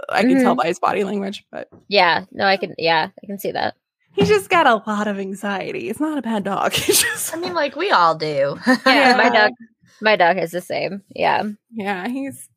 I 0.10 0.24
can 0.24 0.40
tell 0.42 0.56
by 0.56 0.66
his 0.66 0.80
body 0.80 1.04
language, 1.04 1.46
but 1.52 1.70
Yeah. 1.90 2.26
No, 2.32 2.46
I 2.46 2.58
can. 2.58 2.74
Yeah, 2.80 3.10
I 3.22 3.26
can 3.28 3.38
see 3.38 3.52
that. 3.52 3.76
He's 4.14 4.28
just 4.28 4.50
got 4.50 4.68
a 4.68 4.84
lot 4.90 5.08
of 5.08 5.20
anxiety. 5.20 5.90
It's 5.90 6.00
not 6.00 6.18
a 6.18 6.22
bad 6.22 6.44
dog. 6.44 6.74
He's 6.74 7.02
just, 7.02 7.34
I 7.36 7.40
mean, 7.40 7.54
like 7.54 7.76
we 7.76 7.92
all 7.92 8.16
do. 8.16 8.58
Yeah, 8.86 9.16
my 9.18 9.30
dog. 9.30 9.52
My 10.02 10.16
dog 10.16 10.38
is 10.38 10.52
the 10.52 10.62
same. 10.62 11.04
Yeah. 11.16 11.44
yeah, 11.72 12.08
he's 12.08 12.48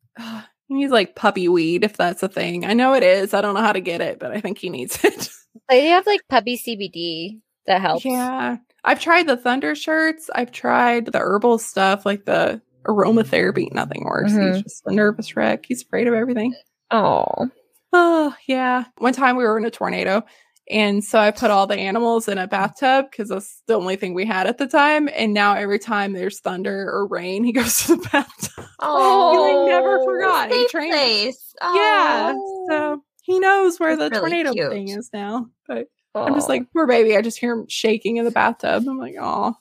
he's 0.69 0.91
like 0.91 1.15
puppy 1.15 1.47
weed 1.49 1.83
if 1.83 1.97
that's 1.97 2.23
a 2.23 2.29
thing. 2.29 2.65
I 2.65 2.73
know 2.73 2.93
it 2.93 3.03
is. 3.03 3.33
I 3.33 3.41
don't 3.41 3.53
know 3.53 3.61
how 3.61 3.73
to 3.73 3.81
get 3.81 3.99
it, 4.01 4.19
but 4.19 4.31
I 4.31 4.39
think 4.41 4.57
he 4.57 4.69
needs 4.69 5.03
it. 5.03 5.29
They 5.69 5.87
have 5.87 6.05
like 6.05 6.21
puppy 6.29 6.57
CBD 6.57 7.39
that 7.67 7.79
helps. 7.79 8.03
Yeah, 8.03 8.57
I've 8.83 8.99
tried 8.99 9.27
the 9.27 9.37
thunder 9.37 9.75
shirts. 9.75 10.29
I've 10.35 10.51
tried 10.51 11.05
the 11.05 11.19
herbal 11.19 11.59
stuff 11.59 12.05
like 12.05 12.25
the 12.25 12.61
aromatherapy. 12.85 13.71
Nothing 13.71 14.03
works. 14.03 14.33
Mhm. 14.33 14.55
He's 14.55 14.63
just 14.63 14.83
a 14.85 14.91
nervous 14.93 15.35
wreck. 15.37 15.65
He's 15.65 15.81
afraid 15.83 16.07
of 16.07 16.13
everything. 16.15 16.53
Oh. 16.91 17.49
Oh, 17.93 18.35
yeah. 18.47 18.85
One 18.97 19.13
time 19.13 19.37
we 19.37 19.43
were 19.45 19.57
in 19.57 19.65
a 19.65 19.71
tornado. 19.71 20.23
And 20.69 21.03
so 21.03 21.19
I 21.19 21.31
put 21.31 21.51
all 21.51 21.67
the 21.67 21.75
animals 21.75 22.27
in 22.29 22.37
a 22.37 22.47
bathtub 22.47 23.11
because 23.11 23.29
that's 23.29 23.61
the 23.67 23.73
only 23.75 23.97
thing 23.97 24.13
we 24.13 24.25
had 24.25 24.47
at 24.47 24.57
the 24.57 24.67
time. 24.67 25.09
And 25.13 25.33
now 25.33 25.55
every 25.55 25.77
time 25.79 26.13
there's 26.13 26.39
thunder 26.39 26.89
or 26.89 27.05
rain, 27.07 27.43
he 27.43 27.51
goes 27.53 27.85
to 27.85 27.97
the 27.97 28.09
bathtub. 28.11 28.65
Oh, 28.79 29.31
He, 29.33 29.37
like, 29.59 29.69
never 29.69 29.99
oh, 29.99 30.05
forgot. 30.05 30.51
He 30.51 30.67
trained- 30.69 30.93
place. 30.93 31.53
Yeah. 31.61 32.33
Oh. 32.35 32.67
So 32.69 33.03
he 33.23 33.39
knows 33.39 33.79
where 33.79 33.97
That's 33.97 34.15
the 34.15 34.21
really 34.21 34.43
tornado 34.43 34.53
cute. 34.53 34.71
thing 34.71 34.89
is 34.89 35.09
now. 35.13 35.47
But 35.67 35.87
I'm 36.15 36.33
just 36.33 36.49
like, 36.49 36.71
poor 36.71 36.87
baby. 36.87 37.17
I 37.17 37.21
just 37.21 37.39
hear 37.39 37.53
him 37.53 37.65
shaking 37.67 38.17
in 38.17 38.25
the 38.25 38.31
bathtub. 38.31 38.85
I'm 38.87 38.97
like, 38.99 39.15
oh, 39.19 39.55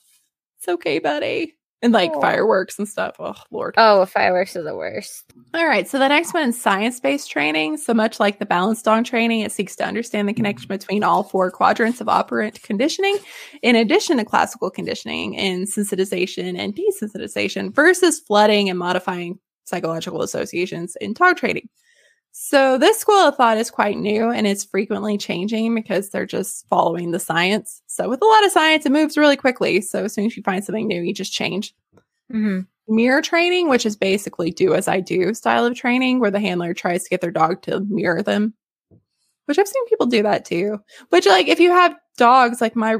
it's 0.58 0.68
okay, 0.68 0.98
buddy. 0.98 1.56
And 1.82 1.92
like 1.92 2.12
Aw. 2.12 2.20
fireworks 2.20 2.78
and 2.78 2.88
stuff. 2.88 3.16
Oh, 3.18 3.34
Lord. 3.50 3.74
Oh, 3.76 4.06
fireworks 4.06 4.54
are 4.54 4.62
the 4.62 4.76
worst. 4.76 5.24
All 5.52 5.66
right. 5.66 5.88
So 5.88 5.98
the 5.98 6.06
next 6.06 6.32
one 6.32 6.48
is 6.48 6.60
science 6.60 7.00
based 7.00 7.28
training. 7.28 7.76
So 7.78 7.92
much 7.92 8.20
like 8.20 8.38
the 8.38 8.46
balanced 8.46 8.84
dog 8.84 9.04
training, 9.04 9.40
it 9.40 9.50
seeks 9.50 9.74
to 9.76 9.84
understand 9.84 10.28
the 10.28 10.32
connection 10.32 10.68
between 10.68 11.02
all 11.02 11.24
four 11.24 11.50
quadrants 11.50 12.00
of 12.00 12.08
operant 12.08 12.62
conditioning, 12.62 13.18
in 13.62 13.74
addition 13.74 14.18
to 14.18 14.24
classical 14.24 14.70
conditioning 14.70 15.36
and 15.36 15.66
sensitization 15.66 16.56
and 16.56 16.76
desensitization 16.76 17.74
versus 17.74 18.20
flooding 18.20 18.70
and 18.70 18.78
modifying 18.78 19.40
psychological 19.64 20.22
associations 20.22 20.96
in 21.00 21.14
dog 21.14 21.36
training. 21.36 21.68
So 22.32 22.78
this 22.78 22.98
school 22.98 23.14
of 23.14 23.36
thought 23.36 23.58
is 23.58 23.70
quite 23.70 23.98
new 23.98 24.30
and 24.30 24.46
it's 24.46 24.64
frequently 24.64 25.18
changing 25.18 25.74
because 25.74 26.10
they're 26.10 26.26
just 26.26 26.66
following 26.68 27.10
the 27.10 27.18
science. 27.20 27.82
So 27.86 28.08
with 28.08 28.22
a 28.22 28.26
lot 28.26 28.44
of 28.44 28.52
science, 28.52 28.86
it 28.86 28.92
moves 28.92 29.18
really 29.18 29.36
quickly. 29.36 29.80
So 29.82 30.04
as 30.04 30.14
soon 30.14 30.26
as 30.26 30.36
you 30.36 30.42
find 30.42 30.64
something 30.64 30.86
new, 30.88 31.02
you 31.02 31.14
just 31.14 31.32
change 31.32 31.74
Mm-hmm. 32.32 32.60
mirror 32.94 33.20
training, 33.20 33.68
which 33.68 33.84
is 33.84 33.94
basically 33.94 34.50
do 34.50 34.72
as 34.72 34.88
I 34.88 35.00
do 35.00 35.34
style 35.34 35.66
of 35.66 35.76
training, 35.76 36.18
where 36.18 36.30
the 36.30 36.40
handler 36.40 36.72
tries 36.72 37.04
to 37.04 37.10
get 37.10 37.20
their 37.20 37.30
dog 37.30 37.60
to 37.62 37.80
mirror 37.80 38.22
them. 38.22 38.54
which 39.46 39.58
I've 39.58 39.68
seen 39.68 39.86
people 39.88 40.06
do 40.06 40.22
that 40.22 40.44
too. 40.44 40.80
Which, 41.10 41.26
like, 41.26 41.48
if 41.48 41.60
you 41.60 41.70
have 41.70 41.94
dogs, 42.16 42.60
like 42.60 42.74
my 42.76 42.96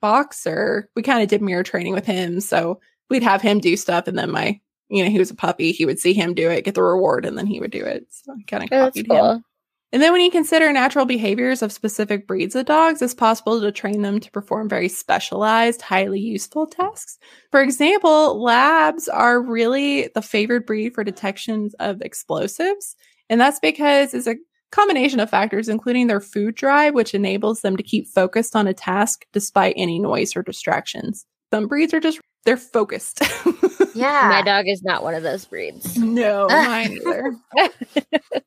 boxer, 0.00 0.88
we 0.94 1.02
kind 1.02 1.22
of 1.22 1.28
did 1.28 1.42
mirror 1.42 1.62
training 1.64 1.94
with 1.94 2.06
him. 2.06 2.40
So 2.40 2.80
we'd 3.10 3.22
have 3.24 3.42
him 3.42 3.58
do 3.58 3.76
stuff, 3.76 4.06
and 4.06 4.18
then 4.18 4.30
my, 4.30 4.60
you 4.88 5.04
know, 5.04 5.10
he 5.10 5.18
was 5.18 5.30
a 5.30 5.34
puppy. 5.34 5.72
He 5.72 5.84
would 5.86 5.98
see 5.98 6.12
him 6.12 6.34
do 6.34 6.50
it, 6.50 6.64
get 6.64 6.74
the 6.74 6.82
reward, 6.82 7.24
and 7.24 7.36
then 7.36 7.46
he 7.46 7.60
would 7.60 7.70
do 7.70 7.84
it. 7.84 8.06
So 8.10 8.32
I 8.32 8.42
kind 8.46 8.64
of 8.64 8.70
copied 8.70 9.08
cool. 9.08 9.32
him. 9.32 9.44
And 9.92 10.02
then 10.02 10.12
when 10.12 10.20
you 10.20 10.30
consider 10.30 10.72
natural 10.72 11.06
behaviors 11.06 11.62
of 11.62 11.72
specific 11.72 12.26
breeds 12.26 12.56
of 12.56 12.66
dogs, 12.66 13.00
it's 13.00 13.14
possible 13.14 13.60
to 13.60 13.70
train 13.70 14.02
them 14.02 14.18
to 14.20 14.30
perform 14.30 14.68
very 14.68 14.88
specialized, 14.88 15.80
highly 15.80 16.20
useful 16.20 16.66
tasks. 16.66 17.18
For 17.52 17.62
example, 17.62 18.42
labs 18.42 19.08
are 19.08 19.40
really 19.40 20.10
the 20.14 20.22
favored 20.22 20.66
breed 20.66 20.94
for 20.94 21.04
detections 21.04 21.74
of 21.78 22.02
explosives. 22.02 22.96
And 23.30 23.40
that's 23.40 23.60
because 23.60 24.12
it's 24.12 24.26
a 24.26 24.36
combination 24.72 25.20
of 25.20 25.30
factors, 25.30 25.68
including 25.68 26.08
their 26.08 26.20
food 26.20 26.56
drive, 26.56 26.94
which 26.94 27.14
enables 27.14 27.60
them 27.60 27.76
to 27.76 27.82
keep 27.82 28.08
focused 28.08 28.56
on 28.56 28.66
a 28.66 28.74
task 28.74 29.24
despite 29.32 29.74
any 29.76 30.00
noise 30.00 30.36
or 30.36 30.42
distractions. 30.42 31.24
Some 31.52 31.68
breeds 31.68 31.94
are 31.94 32.00
just, 32.00 32.20
they're 32.44 32.56
focused. 32.56 33.22
Yeah. 33.96 34.28
My 34.28 34.42
dog 34.42 34.66
is 34.68 34.82
not 34.82 35.02
one 35.02 35.14
of 35.14 35.22
those 35.22 35.44
breeds. 35.44 35.96
No, 35.98 36.48
mine 36.50 36.92
either. 36.92 37.36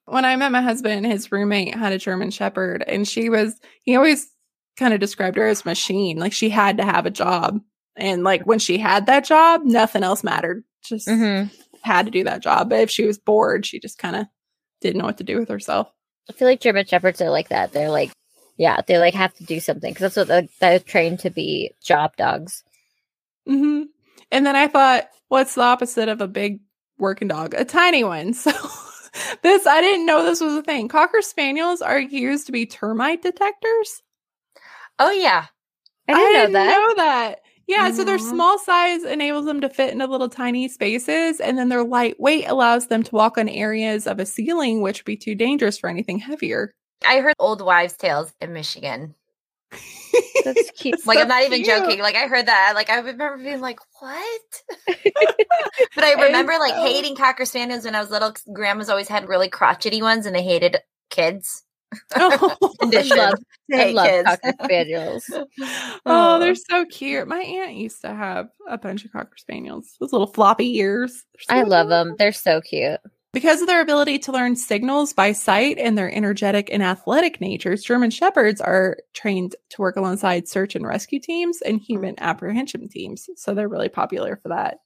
when 0.05 0.25
I 0.25 0.35
met 0.35 0.51
my 0.51 0.61
husband, 0.61 1.05
his 1.05 1.31
roommate 1.31 1.75
had 1.75 1.93
a 1.93 1.97
German 1.97 2.31
Shepherd, 2.31 2.83
and 2.87 3.07
she 3.07 3.29
was, 3.29 3.59
he 3.83 3.95
always 3.95 4.29
kind 4.77 4.93
of 4.93 4.99
described 4.99 5.37
her 5.37 5.47
as 5.47 5.65
machine. 5.65 6.17
Like 6.17 6.33
she 6.33 6.49
had 6.49 6.77
to 6.77 6.85
have 6.85 7.05
a 7.05 7.11
job. 7.11 7.59
And 7.97 8.23
like 8.23 8.43
when 8.45 8.59
she 8.59 8.77
had 8.77 9.07
that 9.07 9.25
job, 9.25 9.61
nothing 9.65 10.03
else 10.03 10.23
mattered. 10.23 10.63
Just 10.83 11.07
hmm 11.09 11.43
had 11.81 12.05
to 12.05 12.11
do 12.11 12.25
that 12.25 12.41
job. 12.41 12.69
But 12.69 12.81
if 12.81 12.89
she 12.89 13.05
was 13.05 13.17
bored, 13.17 13.65
she 13.65 13.79
just 13.79 13.97
kind 13.97 14.15
of 14.15 14.25
didn't 14.81 14.99
know 14.99 15.05
what 15.05 15.17
to 15.19 15.23
do 15.23 15.37
with 15.39 15.47
herself. 15.49 15.87
I 16.29 16.33
feel 16.33 16.47
like 16.47 16.59
German 16.59 16.85
shepherds 16.85 17.21
are 17.21 17.29
like 17.29 17.49
that. 17.49 17.71
They're 17.71 17.89
like, 17.89 18.11
yeah, 18.57 18.81
they 18.85 18.97
like 18.97 19.13
have 19.13 19.33
to 19.35 19.45
do 19.45 19.59
something 19.61 19.91
because 19.93 20.13
that's 20.13 20.17
what 20.17 20.27
they're, 20.27 20.47
they're 20.59 20.79
trained 20.79 21.19
to 21.21 21.29
be 21.29 21.71
job 21.81 22.15
dogs. 22.17 22.63
hmm 23.47 23.83
And 24.31 24.45
then 24.45 24.55
I 24.55 24.67
thought, 24.67 25.09
what's 25.29 25.55
the 25.55 25.61
opposite 25.61 26.09
of 26.09 26.21
a 26.21 26.27
big 26.27 26.59
working 26.97 27.29
dog? 27.29 27.53
A 27.53 27.65
tiny 27.65 28.03
one. 28.03 28.33
So 29.11 29.31
this, 29.41 29.65
I 29.65 29.81
didn't 29.81 30.05
know 30.05 30.23
this 30.23 30.39
was 30.39 30.53
a 30.53 30.61
thing. 30.61 30.87
Cocker 30.87 31.23
spaniels 31.23 31.81
are 31.81 31.99
used 31.99 32.45
to 32.45 32.51
be 32.51 32.67
termite 32.67 33.23
detectors. 33.23 34.03
Oh 34.99 35.09
yeah. 35.09 35.47
I 36.07 36.13
didn't 36.13 36.53
know 36.53 36.59
that. 36.59 36.69
I 36.69 36.77
know 36.77 36.95
that. 36.95 37.39
Yeah, 37.69 37.91
so 37.91 38.03
their 38.03 38.17
mm-hmm. 38.17 38.29
small 38.29 38.57
size 38.57 39.03
enables 39.03 39.45
them 39.45 39.61
to 39.61 39.69
fit 39.69 39.91
into 39.91 40.07
little 40.07 40.27
tiny 40.27 40.67
spaces, 40.67 41.39
and 41.39 41.55
then 41.55 41.69
their 41.69 41.83
lightweight 41.83 42.47
allows 42.47 42.87
them 42.87 43.03
to 43.03 43.15
walk 43.15 43.37
on 43.37 43.47
areas 43.47 44.07
of 44.07 44.19
a 44.19 44.25
ceiling, 44.25 44.81
which 44.81 45.01
would 45.01 45.05
be 45.05 45.15
too 45.15 45.35
dangerous 45.35 45.77
for 45.77 45.87
anything 45.87 46.17
heavier. 46.17 46.71
I 47.07 47.19
heard 47.19 47.35
old 47.37 47.61
wives' 47.61 47.95
tales 47.95 48.33
in 48.41 48.53
Michigan. 48.53 49.13
That's 50.43 50.71
cute. 50.77 51.05
Like 51.05 51.17
So 51.17 51.21
I'm 51.23 51.27
not 51.27 51.43
even 51.43 51.63
cute. 51.63 51.67
joking. 51.67 51.99
Like 51.99 52.15
I 52.15 52.27
heard 52.27 52.45
that. 52.47 52.73
Like 52.75 52.89
I 52.89 52.99
remember 52.99 53.37
being 53.37 53.61
like, 53.61 53.79
"What?" 53.99 54.41
but 55.95 56.03
I 56.03 56.13
remember 56.25 56.53
like 56.59 56.73
so- 56.75 56.83
hating 56.83 57.15
cocker 57.15 57.45
spaniels 57.45 57.85
when 57.85 57.95
I 57.95 58.01
was 58.01 58.11
little. 58.11 58.33
Grandmas 58.53 58.89
always 58.89 59.07
had 59.07 59.27
really 59.27 59.49
crotchety 59.49 60.01
ones, 60.01 60.25
and 60.25 60.35
they 60.35 60.43
hated 60.43 60.77
kids. 61.09 61.63
oh, 62.15 62.55
I 62.83 63.01
love, 63.01 63.33
I 63.73 63.91
love 63.91 64.05
kids. 64.07 64.25
cocker 64.29 64.53
spaniels. 64.63 65.25
Oh, 65.31 65.45
oh, 66.05 66.39
they're 66.39 66.53
so 66.53 66.85
cute. 66.85 67.27
My 67.27 67.39
aunt 67.39 67.73
used 67.75 68.01
to 68.01 68.09
have 68.13 68.49
a 68.67 68.77
bunch 68.77 69.05
of 69.05 69.11
cocker 69.11 69.37
spaniels. 69.37 69.95
Those 69.99 70.11
little 70.13 70.27
floppy 70.27 70.77
ears. 70.77 71.23
They're 71.47 71.57
I 71.57 71.63
so 71.63 71.69
love 71.69 71.89
them. 71.89 72.13
They're 72.19 72.31
so 72.31 72.61
cute. 72.61 72.99
Because 73.31 73.61
of 73.61 73.67
their 73.67 73.81
ability 73.81 74.17
to 74.19 74.31
learn 74.31 74.55
signals 74.55 75.13
by 75.13 75.33
sight 75.33 75.77
and 75.77 75.95
their 75.95 76.11
energetic 76.11 76.69
and 76.71 76.81
athletic 76.81 77.39
natures, 77.39 77.83
German 77.83 78.09
Shepherds 78.09 78.59
are 78.59 78.97
trained 79.13 79.55
to 79.69 79.81
work 79.81 79.97
alongside 79.97 80.47
search 80.47 80.75
and 80.75 80.85
rescue 80.85 81.19
teams 81.19 81.61
and 81.61 81.79
human 81.79 82.15
mm. 82.15 82.21
apprehension 82.21 82.89
teams. 82.89 83.29
So 83.35 83.53
they're 83.53 83.69
really 83.69 83.89
popular 83.89 84.35
for 84.41 84.49
that. 84.49 84.79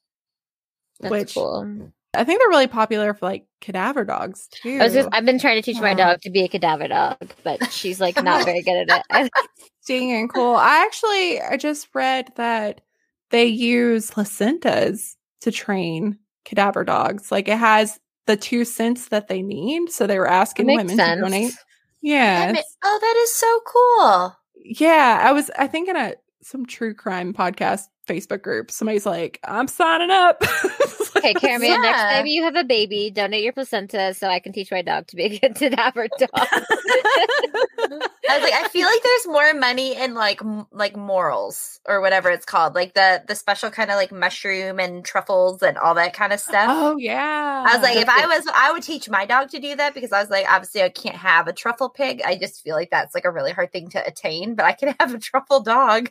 That's 1.00 1.10
Which- 1.10 1.34
cool. 1.34 1.90
I 2.16 2.22
think 2.22 2.40
they're 2.40 2.48
really 2.48 2.68
popular 2.68 3.12
for 3.14 3.26
like 3.26 3.46
cadaver 3.60 4.04
dogs 4.04 4.48
too. 4.48 4.78
I 4.80 4.84
was 4.84 4.92
just, 4.92 5.08
I've 5.10 5.24
been 5.24 5.38
trying 5.38 5.56
to 5.56 5.62
teach 5.62 5.80
my 5.80 5.94
dog 5.94 6.20
to 6.20 6.30
be 6.30 6.44
a 6.44 6.48
cadaver 6.48 6.86
dog, 6.86 7.16
but 7.42 7.72
she's 7.72 8.00
like 8.00 8.22
not 8.22 8.44
very 8.44 8.62
good 8.62 8.88
at 8.88 9.04
it. 9.10 9.32
Seeing 9.80 10.12
and 10.12 10.32
cool. 10.32 10.54
I 10.54 10.84
actually 10.84 11.40
I 11.40 11.56
just 11.56 11.88
read 11.92 12.30
that 12.36 12.82
they 13.30 13.46
use 13.46 14.10
placentas 14.10 15.16
to 15.40 15.50
train 15.50 16.18
cadaver 16.44 16.84
dogs. 16.84 17.32
Like 17.32 17.48
it 17.48 17.58
has 17.58 17.98
the 18.26 18.36
two 18.36 18.64
cents 18.64 19.08
that 19.08 19.28
they 19.28 19.42
need. 19.42 19.90
So 19.90 20.06
they 20.06 20.18
were 20.18 20.28
asking 20.28 20.66
women 20.66 20.88
sense. 20.88 21.18
to 21.18 21.22
donate. 21.22 21.54
Yeah. 22.00 22.52
ma- 22.52 22.60
oh, 22.84 22.98
that 23.00 23.16
is 23.22 23.32
so 23.34 23.60
cool. 23.66 24.36
Yeah, 24.56 25.20
I 25.22 25.32
was 25.32 25.50
I 25.58 25.66
think 25.66 25.88
in 25.88 25.96
a 25.96 26.14
some 26.42 26.66
true 26.66 26.94
crime 26.94 27.32
podcast 27.32 27.84
Facebook 28.06 28.42
group, 28.42 28.70
somebody's 28.70 29.06
like, 29.06 29.40
I'm 29.44 29.68
signing 29.68 30.10
up. 30.10 30.42
Okay, 31.24 31.34
Caramel, 31.40 31.80
next 31.80 32.02
time 32.02 32.26
you 32.26 32.42
have 32.42 32.56
a 32.56 32.64
baby, 32.64 33.10
donate 33.10 33.42
your 33.42 33.54
placenta 33.54 34.12
so 34.14 34.28
I 34.28 34.40
can 34.40 34.52
teach 34.52 34.70
my 34.70 34.82
dog 34.82 35.06
to 35.08 35.16
be 35.16 35.24
a 35.24 35.38
good 35.38 35.54
cadaver 35.58 36.08
dog. 36.18 36.28
I 36.34 38.38
was 38.38 38.42
like, 38.42 38.52
I 38.52 38.68
feel 38.70 38.86
like 38.86 39.02
there's 39.02 39.26
more 39.26 39.54
money 39.54 39.96
in 39.96 40.14
like 40.14 40.42
m- 40.42 40.66
like 40.70 40.96
morels 40.96 41.80
or 41.86 42.00
whatever 42.00 42.30
it's 42.30 42.44
called, 42.44 42.74
like 42.74 42.94
the 42.94 43.22
the 43.26 43.34
special 43.34 43.70
kind 43.70 43.90
of 43.90 43.96
like 43.96 44.12
mushroom 44.12 44.78
and 44.78 45.04
truffles 45.04 45.62
and 45.62 45.78
all 45.78 45.94
that 45.94 46.12
kind 46.12 46.32
of 46.32 46.40
stuff. 46.40 46.66
oh 46.68 46.96
yeah. 46.98 47.64
I 47.66 47.74
was 47.74 47.82
like, 47.82 47.96
if 47.96 48.08
I 48.08 48.26
was, 48.26 48.46
I 48.54 48.72
would 48.72 48.82
teach 48.82 49.08
my 49.08 49.24
dog 49.24 49.50
to 49.50 49.60
do 49.60 49.76
that 49.76 49.94
because 49.94 50.12
I 50.12 50.20
was 50.20 50.30
like, 50.30 50.46
obviously, 50.50 50.82
I 50.82 50.90
can't 50.90 51.16
have 51.16 51.48
a 51.48 51.52
truffle 51.52 51.88
pig. 51.88 52.20
I 52.24 52.36
just 52.36 52.62
feel 52.62 52.74
like 52.74 52.90
that's 52.90 53.14
like 53.14 53.24
a 53.24 53.30
really 53.30 53.52
hard 53.52 53.72
thing 53.72 53.88
to 53.90 54.06
attain, 54.06 54.54
but 54.54 54.66
I 54.66 54.72
can 54.72 54.94
have 55.00 55.14
a 55.14 55.18
truffle 55.18 55.60
dog. 55.60 56.10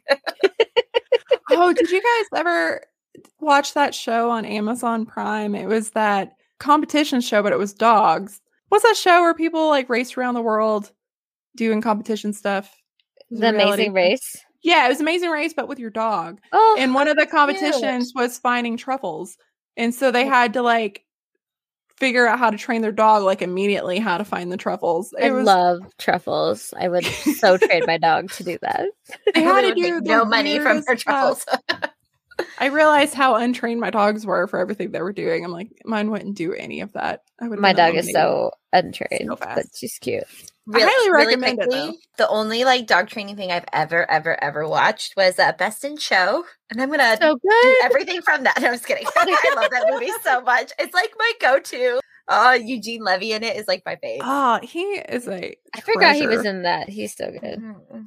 oh, 1.51 1.73
did 1.73 1.91
you 1.91 2.01
guys 2.01 2.39
ever 2.39 2.81
watch 3.39 3.73
that 3.73 3.95
show 3.95 4.29
on 4.29 4.45
Amazon 4.45 5.05
Prime? 5.05 5.55
It 5.55 5.67
was 5.67 5.91
that 5.91 6.33
competition 6.59 7.21
show, 7.21 7.43
but 7.43 7.53
it 7.53 7.59
was 7.59 7.73
dogs. 7.73 8.39
What's 8.69 8.83
that 8.83 8.97
show 8.97 9.21
where 9.21 9.33
people 9.33 9.69
like 9.69 9.89
race 9.89 10.17
around 10.17 10.33
the 10.33 10.41
world 10.41 10.91
doing 11.55 11.81
competition 11.81 12.33
stuff? 12.33 12.73
It 13.29 13.39
the 13.39 13.49
amazing 13.49 13.93
race. 13.93 14.37
Yeah, 14.63 14.85
it 14.85 14.89
was 14.89 15.01
Amazing 15.01 15.29
Race, 15.29 15.53
but 15.53 15.67
with 15.67 15.77
your 15.77 15.89
dog. 15.89 16.39
Oh, 16.53 16.77
and 16.79 16.93
one 16.93 17.09
of 17.09 17.17
the 17.17 17.23
cute. 17.23 17.31
competitions 17.31 18.13
was 18.15 18.37
finding 18.37 18.77
truffles 18.77 19.37
and 19.77 19.93
so 19.93 20.11
they 20.11 20.25
had 20.25 20.53
to 20.53 20.61
like 20.61 21.03
figure 21.97 22.27
out 22.27 22.39
how 22.39 22.49
to 22.49 22.57
train 22.57 22.81
their 22.81 22.91
dog 22.91 23.23
like 23.23 23.41
immediately 23.41 23.99
how 23.99 24.17
to 24.17 24.25
find 24.25 24.51
the 24.51 24.57
truffles 24.57 25.13
I 25.21 25.31
was 25.31 25.45
love 25.45 25.81
truffles. 25.99 26.73
I 26.77 26.89
would 26.89 27.05
so 27.05 27.57
train 27.57 27.83
my 27.85 27.97
dog 27.97 28.31
to 28.33 28.43
do 28.43 28.57
that. 28.61 28.87
they 29.33 29.41
had 29.41 29.61
to 29.61 29.73
do 29.75 29.81
make 29.81 30.03
no 30.03 30.25
money 30.25 30.59
from 30.59 30.81
their 30.81 30.95
truffles. 30.95 31.45
i 32.59 32.67
realized 32.67 33.13
how 33.13 33.35
untrained 33.35 33.79
my 33.79 33.89
dogs 33.89 34.25
were 34.25 34.47
for 34.47 34.59
everything 34.59 34.91
they 34.91 35.01
were 35.01 35.13
doing 35.13 35.43
i'm 35.45 35.51
like 35.51 35.69
mine 35.85 36.09
wouldn't 36.11 36.35
do 36.35 36.53
any 36.53 36.81
of 36.81 36.91
that 36.93 37.23
i 37.41 37.47
would 37.47 37.59
My 37.59 37.73
dog 37.73 37.95
is 37.95 38.11
so 38.11 38.51
untrained, 38.71 39.27
So 39.27 39.35
but 39.35 39.65
she's 39.75 39.97
cute. 39.99 40.23
Really- 40.65 40.85
highly 40.87 41.11
really 41.11 41.25
recommend 41.27 41.59
it, 41.59 41.67
quickly, 41.69 41.99
The 42.17 42.27
only 42.29 42.63
like 42.63 42.87
dog 42.87 43.07
training 43.09 43.35
thing 43.35 43.51
I've 43.51 43.65
ever, 43.73 44.09
ever, 44.09 44.41
ever 44.41 44.67
watched 44.67 45.13
was 45.17 45.37
uh, 45.37 45.51
Best 45.51 45.83
in 45.83 45.97
Show, 45.97 46.45
and 46.71 46.81
I'm 46.81 46.89
gonna 46.89 47.17
So 47.21 47.35
do 47.35 47.79
everything 47.83 48.21
from 48.21 48.45
that. 48.45 48.57
No, 48.61 48.67
I'm 48.69 48.73
just 48.73 48.87
kidding. 48.87 49.05
I 49.17 49.53
love 49.57 49.69
that 49.71 49.87
movie 49.91 50.09
so 50.23 50.41
much. 50.41 50.71
It's 50.79 50.93
like 50.93 51.13
my 51.19 51.31
go-to. 51.41 51.99
Oh, 52.29 52.53
Eugene 52.53 53.03
Levy 53.03 53.33
in 53.33 53.43
it 53.43 53.57
is 53.57 53.67
like 53.67 53.83
my 53.85 53.95
fave. 53.97 54.19
oh 54.21 54.59
he 54.63 54.81
is 54.83 55.27
a 55.27 55.53
I 55.75 55.81
forgot 55.81 56.15
he 56.15 56.25
was 56.27 56.45
in 56.45 56.63
that. 56.63 56.87
He's 56.89 57.13
so 57.15 57.29
good. 57.29 57.61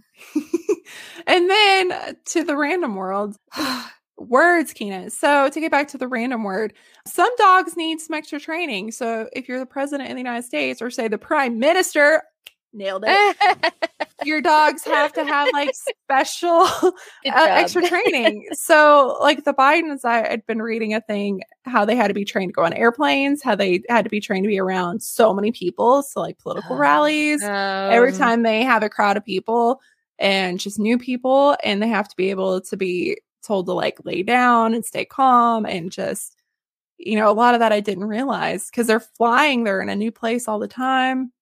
And 1.27 1.51
then 1.51 1.93
uh, 1.93 2.13
to 2.27 2.45
the 2.45 2.57
random 2.57 2.95
world 2.95 3.37
words 4.19 4.73
Kina. 4.73 5.11
so 5.11 5.49
to 5.51 5.61
get 5.61 5.71
back 5.71 5.89
to 5.89 5.99
the 5.99 6.09
random 6.09 6.43
word 6.43 6.73
some 7.07 7.31
dogs 7.37 7.77
need 7.77 8.01
some 8.01 8.15
extra 8.15 8.41
training 8.41 8.91
so 8.91 9.29
if 9.35 9.49
you're 9.49 9.59
the 9.59 9.67
president 9.67 10.09
of 10.11 10.17
the 10.17 10.21
united 10.21 10.43
states 10.45 10.81
or 10.81 10.91
say 10.91 11.07
the 11.09 11.19
prime 11.19 11.59
minister 11.59 12.23
nailed 12.73 13.05
it 13.07 13.75
your 14.25 14.41
dogs 14.41 14.83
have 14.85 15.13
to 15.13 15.25
have 15.25 15.53
like 15.53 15.71
special 15.75 16.63
uh, 16.73 16.93
extra 17.25 17.83
training. 17.89 18.47
so, 18.53 19.19
like 19.21 19.45
the 19.45 19.53
Bidens, 19.55 20.05
I 20.05 20.27
had 20.29 20.45
been 20.47 20.61
reading 20.63 20.95
a 20.95 21.01
thing 21.01 21.43
how 21.65 21.85
they 21.85 21.95
had 21.95 22.09
to 22.09 22.15
be 22.15 22.25
trained 22.25 22.51
to 22.51 22.53
go 22.55 22.65
on 22.65 22.73
airplanes, 22.73 23.43
how 23.43 23.55
they 23.55 23.83
had 23.89 24.05
to 24.05 24.11
be 24.11 24.21
trained 24.21 24.45
to 24.45 24.49
be 24.49 24.59
around 24.59 25.03
so 25.03 25.33
many 25.35 25.53
people, 25.53 26.03
so 26.03 26.21
like 26.21 26.39
political 26.39 26.77
Oh. 26.77 26.79
rallies. 26.79 27.43
Every 27.43 28.13
Um, 28.13 28.19
time 28.19 28.43
they 28.43 28.63
have 28.65 28.83
a 28.83 28.89
crowd 28.89 29.17
of 29.17 29.25
people 29.25 29.81
and 30.19 30.59
just 30.59 30.79
new 30.79 30.99
people, 30.99 31.57
and 31.63 31.83
they 31.83 31.89
have 31.89 32.09
to 32.09 32.17
be 32.17 32.31
able 32.31 32.61
to 32.63 32.77
be 32.77 33.19
told 33.47 33.67
to 33.67 33.73
like 33.73 33.99
lay 34.05 34.23
down 34.23 34.75
and 34.75 34.85
stay 34.85 35.05
calm 35.05 35.67
and 35.67 35.91
just, 35.93 36.37
you 36.99 37.17
know, 37.17 37.31
a 37.31 37.35
lot 37.35 37.55
of 37.55 37.61
that 37.61 37.73
I 37.73 37.81
didn't 37.81 38.05
realize 38.07 38.67
because 38.71 38.87
they're 38.87 39.01
flying, 39.01 39.65
they're 39.65 39.81
in 39.83 39.89
a 39.89 39.97
new 39.97 40.13
place 40.13 40.49
all 40.49 40.59
the 40.59 40.69
time. 40.69 41.33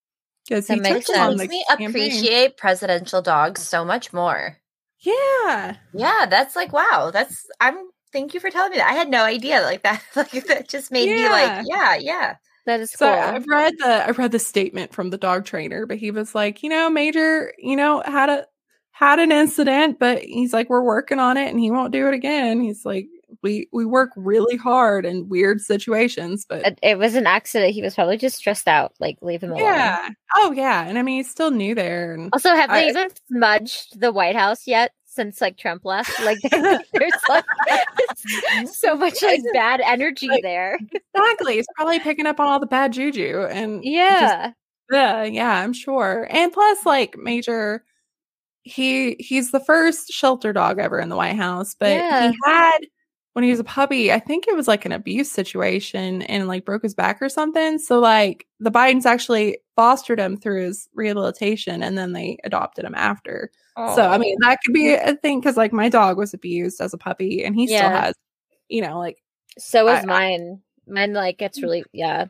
Because 0.49 0.69
he 0.69 0.79
That 0.79 0.85
took 0.89 0.93
makes 0.95 1.09
It 1.09 1.13
them 1.15 1.23
just 1.31 1.31
on 1.33 1.37
makes 1.39 1.51
me 1.51 1.65
campaign. 1.79 1.89
appreciate 1.89 2.57
presidential 2.57 3.23
dogs 3.23 3.63
so 3.63 3.85
much 3.85 4.13
more. 4.13 4.59
Yeah. 5.01 5.77
Yeah, 5.93 6.27
that's 6.27 6.57
like 6.57 6.73
wow. 6.73 7.11
That's 7.13 7.47
I'm. 7.61 7.77
Thank 8.13 8.33
you 8.33 8.41
for 8.41 8.49
telling 8.51 8.71
me 8.71 8.77
that. 8.77 8.89
I 8.91 8.95
had 8.95 9.09
no 9.11 9.25
idea 9.25 9.61
like 9.63 9.83
that. 9.85 10.03
Like 10.15 10.47
that 10.47 10.69
just 10.69 10.91
made 10.93 11.09
me 11.11 11.29
like 11.29 11.67
yeah, 11.67 11.97
yeah. 11.97 12.37
That 12.67 12.81
is 12.81 12.93
So 12.93 13.07
cool. 13.07 13.09
I've 13.09 13.47
read 13.47 13.75
the 13.79 14.07
I 14.07 14.11
read 14.13 14.33
the 14.33 14.39
statement 14.39 14.95
from 14.95 15.11
the 15.11 15.19
dog 15.19 15.45
trainer, 15.45 15.87
but 15.87 15.99
he 15.99 16.11
was 16.11 16.35
like, 16.35 16.63
you 16.63 16.69
know, 16.71 16.89
Major, 16.91 17.53
you 17.59 17.77
know, 17.77 18.03
had 18.07 18.29
a 18.31 18.47
had 18.97 19.19
an 19.19 19.33
incident, 19.33 19.99
but 19.99 20.23
he's 20.23 20.53
like, 20.53 20.71
we're 20.71 20.81
working 20.81 21.19
on 21.19 21.37
it, 21.37 21.49
and 21.51 21.59
he 21.59 21.71
won't 21.71 21.93
do 21.93 22.07
it 22.07 22.15
again. 22.15 22.61
He's 22.61 22.85
like, 22.85 23.07
we 23.43 23.69
we 23.73 23.85
work 23.85 24.11
really 24.17 24.57
hard 24.57 25.05
in 25.05 25.29
weird 25.29 25.61
situations, 25.61 26.47
but 26.49 26.79
it, 26.81 26.97
was 26.97 27.17
an 27.17 27.27
accident. 27.27 27.75
He 27.75 27.83
was 27.83 27.97
probably 27.97 28.17
just 28.17 28.37
stressed 28.37 28.69
out. 28.69 28.93
Like, 29.01 29.19
leave 29.21 29.43
him 29.43 29.51
alone. 29.51 29.65
yeah, 29.65 30.09
oh 30.37 30.53
yeah, 30.53 30.85
and 30.87 30.97
I 30.99 31.03
mean, 31.03 31.17
he's 31.17 31.31
still 31.31 31.51
new 31.51 31.75
there, 31.75 32.15
and 32.15 32.31
Also, 32.33 32.51
have 32.55 32.71
they 32.71 32.89
even 32.89 33.09
smudged 33.29 33.99
the 34.01 34.13
White 34.13 34.37
House 34.37 34.67
yet 34.67 34.93
since 35.07 35.41
like 35.41 35.59
Trump 35.59 35.85
left? 35.85 36.19
Like, 36.21 36.39
there's 36.51 37.13
like 37.29 37.45
so 38.73 38.95
much 38.95 39.21
like 39.23 39.41
bad 39.53 39.81
energy 39.81 40.29
Like, 40.29 40.43
there. 40.43 40.79
exactly, 41.15 41.55
he's 41.57 41.67
probably 41.75 41.99
picking 41.99 42.27
up 42.27 42.39
on 42.39 42.47
all 42.47 42.61
the 42.61 42.67
bad 42.67 42.93
juju, 42.93 43.47
and 43.51 43.83
just 43.83 43.93
Yeah. 43.93 44.53
Yeah, 44.93 45.25
yeah, 45.25 45.61
I'm 45.61 45.73
sure. 45.73 46.29
And 46.31 46.53
plus, 46.53 46.87
like 46.87 47.17
Major, 47.19 47.83
he 48.65 49.15
he's 49.21 49.51
the 49.51 49.61
first 49.61 50.09
shelter 50.09 50.53
dog 50.53 50.79
ever 50.79 50.99
in 50.99 51.11
the 51.11 51.17
White 51.17 51.37
House, 51.37 51.75
but 51.79 51.91
Yeah. 51.91 52.31
he 52.31 52.39
had 52.45 52.79
when 53.35 53.45
he 53.45 53.51
was 53.51 53.61
a 53.61 53.65
puppy, 53.65 54.13
I 54.13 54.21
think 54.21 54.47
it 54.47 54.55
was 54.55 54.69
like 54.69 54.85
an 54.85 54.93
abuse 54.93 55.31
situation 55.31 56.23
and 56.23 56.47
like 56.47 56.65
broke 56.65 56.83
his 56.83 56.95
back 56.95 57.21
or 57.21 57.29
something. 57.29 57.79
So 57.79 57.99
like 57.99 58.47
the 58.61 58.71
Bidens 58.71 59.07
actually 59.07 59.59
fostered 59.75 60.21
him 60.21 60.37
through 60.37 60.65
his 60.67 60.89
rehabilitation 60.95 61.83
and 61.83 61.99
then 61.99 62.13
they 62.13 62.39
adopted 62.45 62.85
him 62.85 62.95
after. 62.95 63.51
So 63.77 64.09
I 64.09 64.19
mean 64.19 64.37
that 64.41 64.59
could 64.65 64.73
be 64.73 64.95
a 64.95 65.17
thing 65.17 65.41
because 65.41 65.57
like 65.57 65.73
my 65.73 65.89
dog 65.89 66.17
was 66.17 66.33
abused 66.33 66.81
as 66.81 66.95
a 66.95 66.99
puppy 66.99 67.45
and 67.45 67.57
he 67.57 67.67
still 67.67 67.91
has, 67.91 68.15
you 68.69 68.81
know, 68.81 68.99
like 68.99 69.19
so 69.59 69.89
I- 69.89 69.99
is 69.99 70.07
mine. 70.07 70.63
Mine 70.87 71.13
like 71.13 71.39
gets 71.39 71.59
mm. 71.59 71.63
really 71.63 71.85
yeah. 71.93 72.27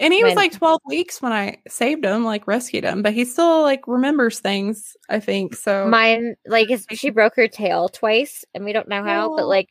And 0.00 0.12
he 0.14 0.24
was 0.24 0.34
like 0.34 0.52
12 0.52 0.80
weeks 0.86 1.20
when 1.20 1.32
I 1.32 1.58
saved 1.68 2.04
him, 2.04 2.24
like 2.24 2.46
rescued 2.46 2.84
him, 2.84 3.02
but 3.02 3.12
he 3.12 3.24
still 3.26 3.62
like 3.62 3.82
remembers 3.86 4.40
things, 4.40 4.96
I 5.10 5.20
think. 5.20 5.54
So 5.54 5.86
Mine 5.86 6.36
like 6.46 6.70
is 6.70 6.86
she 6.92 7.10
broke 7.10 7.36
her 7.36 7.46
tail 7.48 7.88
twice, 7.90 8.44
and 8.54 8.64
we 8.64 8.72
don't 8.72 8.88
know 8.88 9.04
how, 9.04 9.36
but 9.36 9.44
Oh, 9.44 9.48
like 9.48 9.68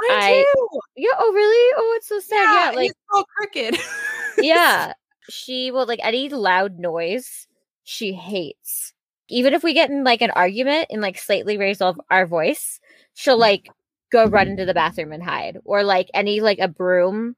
I, 0.00 0.08
I- 0.10 0.32
do. 0.54 0.80
yeah. 0.96 1.10
Oh 1.18 1.32
really? 1.32 1.74
Oh, 1.76 1.94
it's 1.98 2.08
so 2.08 2.18
sad. 2.20 2.34
Yeah, 2.36 2.64
Yeah, 2.70 2.70
like 2.76 2.82
he's 2.84 2.94
all 3.12 3.24
crooked. 3.36 3.76
yeah 4.38 4.92
she 5.28 5.70
will 5.70 5.86
like 5.86 6.00
any 6.02 6.28
loud 6.28 6.78
noise 6.78 7.46
she 7.84 8.12
hates 8.12 8.92
even 9.28 9.54
if 9.54 9.64
we 9.64 9.72
get 9.74 9.90
in 9.90 10.04
like 10.04 10.22
an 10.22 10.30
argument 10.30 10.86
and 10.90 11.00
like 11.02 11.18
slightly 11.18 11.56
raise 11.58 11.80
our, 11.80 11.94
our 12.10 12.26
voice 12.26 12.78
she'll 13.14 13.38
like 13.38 13.68
go 14.12 14.24
run 14.26 14.46
into 14.48 14.64
the 14.64 14.74
bathroom 14.74 15.10
and 15.12 15.22
hide 15.24 15.58
or 15.64 15.82
like 15.82 16.08
any 16.14 16.40
like 16.40 16.58
a 16.60 16.68
broom 16.68 17.34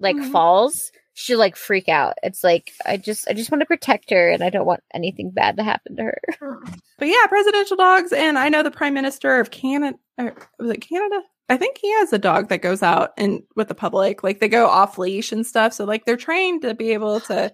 like 0.00 0.16
Mhm. 0.16 0.30
falls 0.32 0.90
she'll 1.14 1.38
like 1.38 1.56
freak 1.56 1.88
out 1.88 2.14
it's 2.22 2.42
like 2.42 2.72
i 2.86 2.96
just 2.96 3.28
i 3.28 3.32
just 3.32 3.50
want 3.50 3.60
to 3.60 3.66
protect 3.66 4.10
her 4.10 4.30
and 4.30 4.42
i 4.42 4.48
don't 4.48 4.66
want 4.66 4.82
anything 4.94 5.30
bad 5.30 5.56
to 5.56 5.62
happen 5.62 5.96
to 5.96 6.02
her 6.02 6.18
but 7.02 7.08
yeah, 7.08 7.26
presidential 7.28 7.76
dogs. 7.76 8.12
And 8.12 8.38
I 8.38 8.48
know 8.48 8.62
the 8.62 8.70
prime 8.70 8.94
minister 8.94 9.40
of 9.40 9.50
Canada, 9.50 9.98
or 10.18 10.26
er, 10.26 10.48
was 10.60 10.70
it 10.70 10.86
Canada? 10.88 11.20
I 11.48 11.56
think 11.56 11.78
he 11.78 11.90
has 11.94 12.12
a 12.12 12.18
dog 12.18 12.48
that 12.48 12.62
goes 12.62 12.80
out 12.80 13.10
and 13.18 13.42
with 13.56 13.66
the 13.66 13.74
public, 13.74 14.22
like 14.22 14.38
they 14.38 14.48
go 14.48 14.68
off 14.68 14.98
leash 14.98 15.32
and 15.32 15.44
stuff. 15.44 15.72
So 15.72 15.84
like 15.84 16.04
they're 16.04 16.16
trained 16.16 16.62
to 16.62 16.74
be 16.74 16.92
able 16.92 17.18
to 17.22 17.52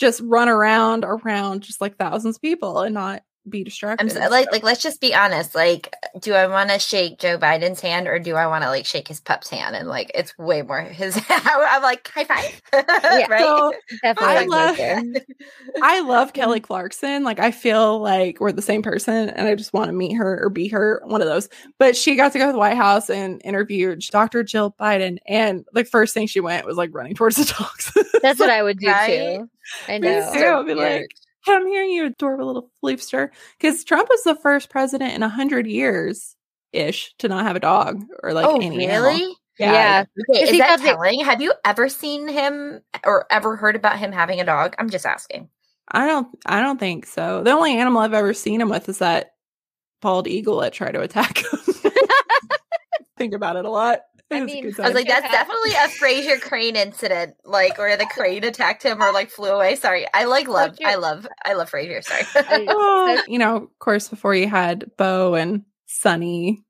just 0.00 0.22
run 0.24 0.48
around 0.48 1.04
around 1.04 1.60
just 1.60 1.82
like 1.82 1.98
thousands 1.98 2.36
of 2.36 2.40
people 2.40 2.80
and 2.80 2.94
not 2.94 3.22
be 3.50 3.64
distracted. 3.64 4.02
I'm 4.04 4.10
so, 4.10 4.20
like, 4.30 4.50
like, 4.52 4.62
let's 4.62 4.82
just 4.82 5.00
be 5.00 5.14
honest. 5.14 5.54
Like, 5.54 5.94
do 6.20 6.34
I 6.34 6.46
want 6.46 6.70
to 6.70 6.78
shake 6.78 7.18
Joe 7.18 7.38
Biden's 7.38 7.80
hand 7.80 8.06
or 8.08 8.18
do 8.18 8.34
I 8.36 8.46
want 8.46 8.64
to 8.64 8.70
like 8.70 8.86
shake 8.86 9.08
his 9.08 9.20
pup's 9.20 9.48
hand? 9.50 9.74
And 9.76 9.88
like, 9.88 10.10
it's 10.14 10.36
way 10.38 10.62
more 10.62 10.80
his. 10.80 11.20
I'm 11.28 11.82
like 11.82 12.06
high 12.08 12.24
five, 12.24 12.62
right? 13.28 13.40
So 13.40 13.72
definitely 14.02 14.36
I 14.36 14.44
love- 14.44 14.78
I 15.82 16.00
love 16.00 16.32
Kelly 16.32 16.60
Clarkson. 16.60 17.24
Like 17.24 17.40
I 17.40 17.50
feel 17.50 18.00
like 18.00 18.40
we're 18.40 18.52
the 18.52 18.62
same 18.62 18.82
person 18.82 19.28
and 19.30 19.48
I 19.48 19.54
just 19.54 19.72
want 19.72 19.88
to 19.88 19.92
meet 19.92 20.14
her 20.14 20.42
or 20.42 20.50
be 20.50 20.68
her, 20.68 21.02
one 21.04 21.20
of 21.22 21.28
those. 21.28 21.48
But 21.78 21.96
she 21.96 22.16
got 22.16 22.32
to 22.32 22.38
go 22.38 22.46
to 22.46 22.52
the 22.52 22.58
White 22.58 22.76
House 22.76 23.10
and 23.10 23.40
interviewed 23.44 24.00
Dr. 24.10 24.42
Jill 24.42 24.74
Biden. 24.80 25.18
And 25.26 25.64
the 25.72 25.84
first 25.84 26.14
thing 26.14 26.26
she 26.26 26.40
went 26.40 26.66
was 26.66 26.76
like 26.76 26.90
running 26.92 27.14
towards 27.14 27.36
the 27.36 27.44
dogs. 27.58 27.92
that's 28.22 28.40
what 28.40 28.50
i 28.50 28.62
would 28.62 28.78
do 28.78 28.88
Right? 28.88 29.36
too 29.38 29.50
i 29.88 29.98
Me 29.98 30.08
know 30.08 30.32
too. 30.34 30.44
I'd 30.46 30.66
be 30.66 30.74
like, 30.74 31.10
come 31.58 31.66
here, 31.66 31.82
you 31.84 32.06
adorable 32.06 32.46
little 32.46 32.70
floopster. 32.82 33.30
Because 33.58 33.84
Trump 33.84 34.08
was 34.08 34.22
the 34.24 34.36
first 34.36 34.70
president 34.70 35.14
in 35.14 35.22
a 35.22 35.28
hundred 35.28 35.66
years 35.66 36.36
ish 36.72 37.14
to 37.18 37.28
not 37.28 37.44
have 37.46 37.56
a 37.56 37.60
dog 37.60 38.04
or 38.22 38.32
like 38.32 38.46
oh, 38.46 38.56
any 38.56 38.86
animal. 38.86 39.10
really? 39.10 39.34
yeah, 39.58 40.04
Okay, 40.30 40.42
Is 40.42 40.50
is 40.50 40.58
that 40.58 40.68
got 40.68 40.78
the- 40.80 40.84
telling? 40.92 41.20
Have 41.24 41.40
you 41.40 41.52
ever 41.64 41.88
seen 41.88 42.28
him 42.28 42.80
or 43.04 43.26
ever 43.30 43.56
heard 43.56 43.74
about 43.76 43.98
him 43.98 44.12
having 44.12 44.40
a 44.40 44.44
dog? 44.44 44.74
I'm 44.78 44.90
just 44.90 45.06
asking. 45.06 45.48
I 45.90 46.06
don't 46.06 46.28
I 46.46 46.60
don't 46.60 46.78
think 46.78 47.06
so. 47.06 47.42
The 47.42 47.50
only 47.52 47.76
animal 47.78 48.02
I've 48.02 48.12
ever 48.14 48.34
seen 48.34 48.60
him 48.60 48.68
with 48.68 48.88
is 48.90 48.98
that 48.98 49.30
bald 50.02 50.28
eagle 50.28 50.58
that 50.60 50.72
tried 50.74 50.92
to 50.92 51.00
attack 51.00 51.38
him. 51.38 51.58
think 53.16 53.32
about 53.34 53.56
it 53.56 53.64
a 53.64 53.70
lot. 53.70 54.00
I 54.30 54.38
It 54.38 54.42
was 54.42 54.52
a 54.52 54.54
mean, 54.54 54.74
I 54.80 54.86
was 54.88 54.94
like, 54.94 55.06
that's 55.08 55.30
definitely 55.32 55.70
a 55.72 55.88
Frasier 55.88 56.40
Crane 56.40 56.76
incident, 56.76 57.34
like 57.44 57.78
where 57.78 57.96
the 57.96 58.06
crane 58.06 58.44
attacked 58.44 58.82
him 58.82 59.02
or 59.02 59.12
like 59.12 59.30
flew 59.30 59.48
away. 59.50 59.74
Sorry, 59.76 60.06
I 60.12 60.24
like 60.24 60.48
love, 60.48 60.76
you- 60.78 60.86
I 60.86 60.96
love, 60.96 61.26
I 61.44 61.54
love 61.54 61.70
Frasier. 61.70 62.02
Sorry. 62.04 62.24
Oh, 62.68 63.22
you 63.26 63.38
know, 63.38 63.56
of 63.56 63.78
course, 63.78 64.08
before 64.08 64.34
you 64.34 64.48
had 64.48 64.90
Bo 64.98 65.34
and 65.34 65.62
Sunny 65.86 66.62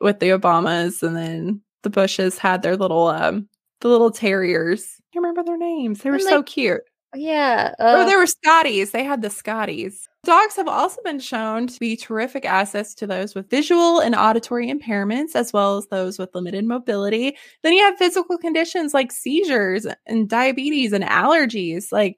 with 0.00 0.20
the 0.20 0.30
Obamas, 0.30 1.02
and 1.02 1.16
then 1.16 1.62
the 1.82 1.90
Bushes 1.90 2.38
had 2.38 2.62
their 2.62 2.76
little 2.76 3.08
um 3.08 3.48
the 3.80 3.88
little 3.88 4.10
terriers. 4.10 4.84
I 5.14 5.18
remember 5.18 5.42
their 5.42 5.56
names. 5.58 6.00
They 6.02 6.10
were 6.10 6.16
And, 6.16 6.24
so 6.24 6.36
like, 6.36 6.46
cute. 6.46 6.82
Yeah 7.14 7.74
Oh, 7.78 8.02
uh, 8.02 8.04
they 8.06 8.16
were 8.16 8.26
Scotties. 8.26 8.90
They 8.92 9.04
had 9.04 9.22
the 9.22 9.30
Scotties. 9.30 10.08
Dogs 10.24 10.56
have 10.56 10.68
also 10.68 11.00
been 11.02 11.18
shown 11.18 11.66
to 11.66 11.80
be 11.80 11.96
terrific 11.96 12.44
assets 12.44 12.94
to 12.96 13.06
those 13.06 13.34
with 13.34 13.48
visual 13.50 14.00
and 14.00 14.14
auditory 14.14 14.70
impairments, 14.70 15.34
as 15.34 15.52
well 15.52 15.78
as 15.78 15.86
those 15.86 16.18
with 16.18 16.34
limited 16.34 16.64
mobility. 16.66 17.36
Then 17.62 17.72
you 17.72 17.82
have 17.84 17.96
physical 17.96 18.36
conditions 18.38 18.92
like 18.94 19.12
seizures 19.12 19.86
and 20.06 20.28
diabetes 20.28 20.92
and 20.92 21.02
allergies. 21.04 21.90
Like 21.90 22.16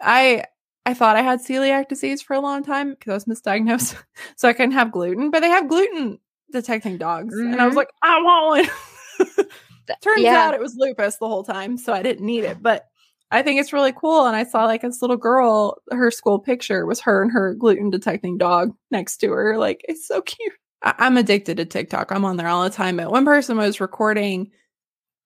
I 0.00 0.44
I 0.86 0.94
thought 0.94 1.16
I 1.16 1.22
had 1.22 1.40
celiac 1.44 1.88
disease 1.88 2.22
for 2.22 2.34
a 2.34 2.40
long 2.40 2.62
time 2.64 2.90
because 2.90 3.10
I 3.10 3.14
was 3.14 3.24
misdiagnosed. 3.26 3.96
so 4.36 4.48
I 4.48 4.52
couldn't 4.52 4.72
have 4.72 4.92
gluten, 4.92 5.30
but 5.30 5.40
they 5.40 5.48
have 5.48 5.68
gluten 5.68 6.18
detecting 6.52 6.98
dogs. 6.98 7.34
And 7.38 7.60
I 7.60 7.64
was 7.66 7.74
Mhm. 7.74 7.76
like, 7.78 7.88
I 8.02 8.20
want 8.22 8.68
one. 8.68 9.26
Turns 10.00 10.22
yeah. 10.22 10.36
out 10.40 10.54
it 10.54 10.60
was 10.60 10.74
lupus 10.76 11.16
the 11.18 11.28
whole 11.28 11.42
time, 11.44 11.76
so 11.76 11.92
I 11.92 12.02
didn't 12.02 12.24
need 12.24 12.44
it. 12.44 12.62
But 12.62 12.86
I 13.32 13.42
think 13.42 13.58
it's 13.58 13.72
really 13.72 13.92
cool. 13.92 14.26
And 14.26 14.36
I 14.36 14.44
saw 14.44 14.64
like 14.66 14.82
this 14.82 15.00
little 15.02 15.16
girl, 15.16 15.78
her 15.90 16.10
school 16.10 16.38
picture 16.38 16.86
was 16.86 17.00
her 17.00 17.22
and 17.22 17.32
her 17.32 17.54
gluten 17.54 17.90
detecting 17.90 18.38
dog 18.38 18.72
next 18.90 19.16
to 19.18 19.30
her. 19.32 19.58
Like, 19.58 19.80
it's 19.88 20.06
so 20.06 20.20
cute. 20.20 20.52
I- 20.82 20.94
I'm 20.98 21.16
addicted 21.16 21.56
to 21.56 21.64
TikTok. 21.64 22.12
I'm 22.12 22.24
on 22.24 22.36
there 22.36 22.48
all 22.48 22.62
the 22.62 22.70
time. 22.70 22.98
But 22.98 23.10
one 23.10 23.24
person 23.24 23.56
was 23.56 23.80
recording 23.80 24.50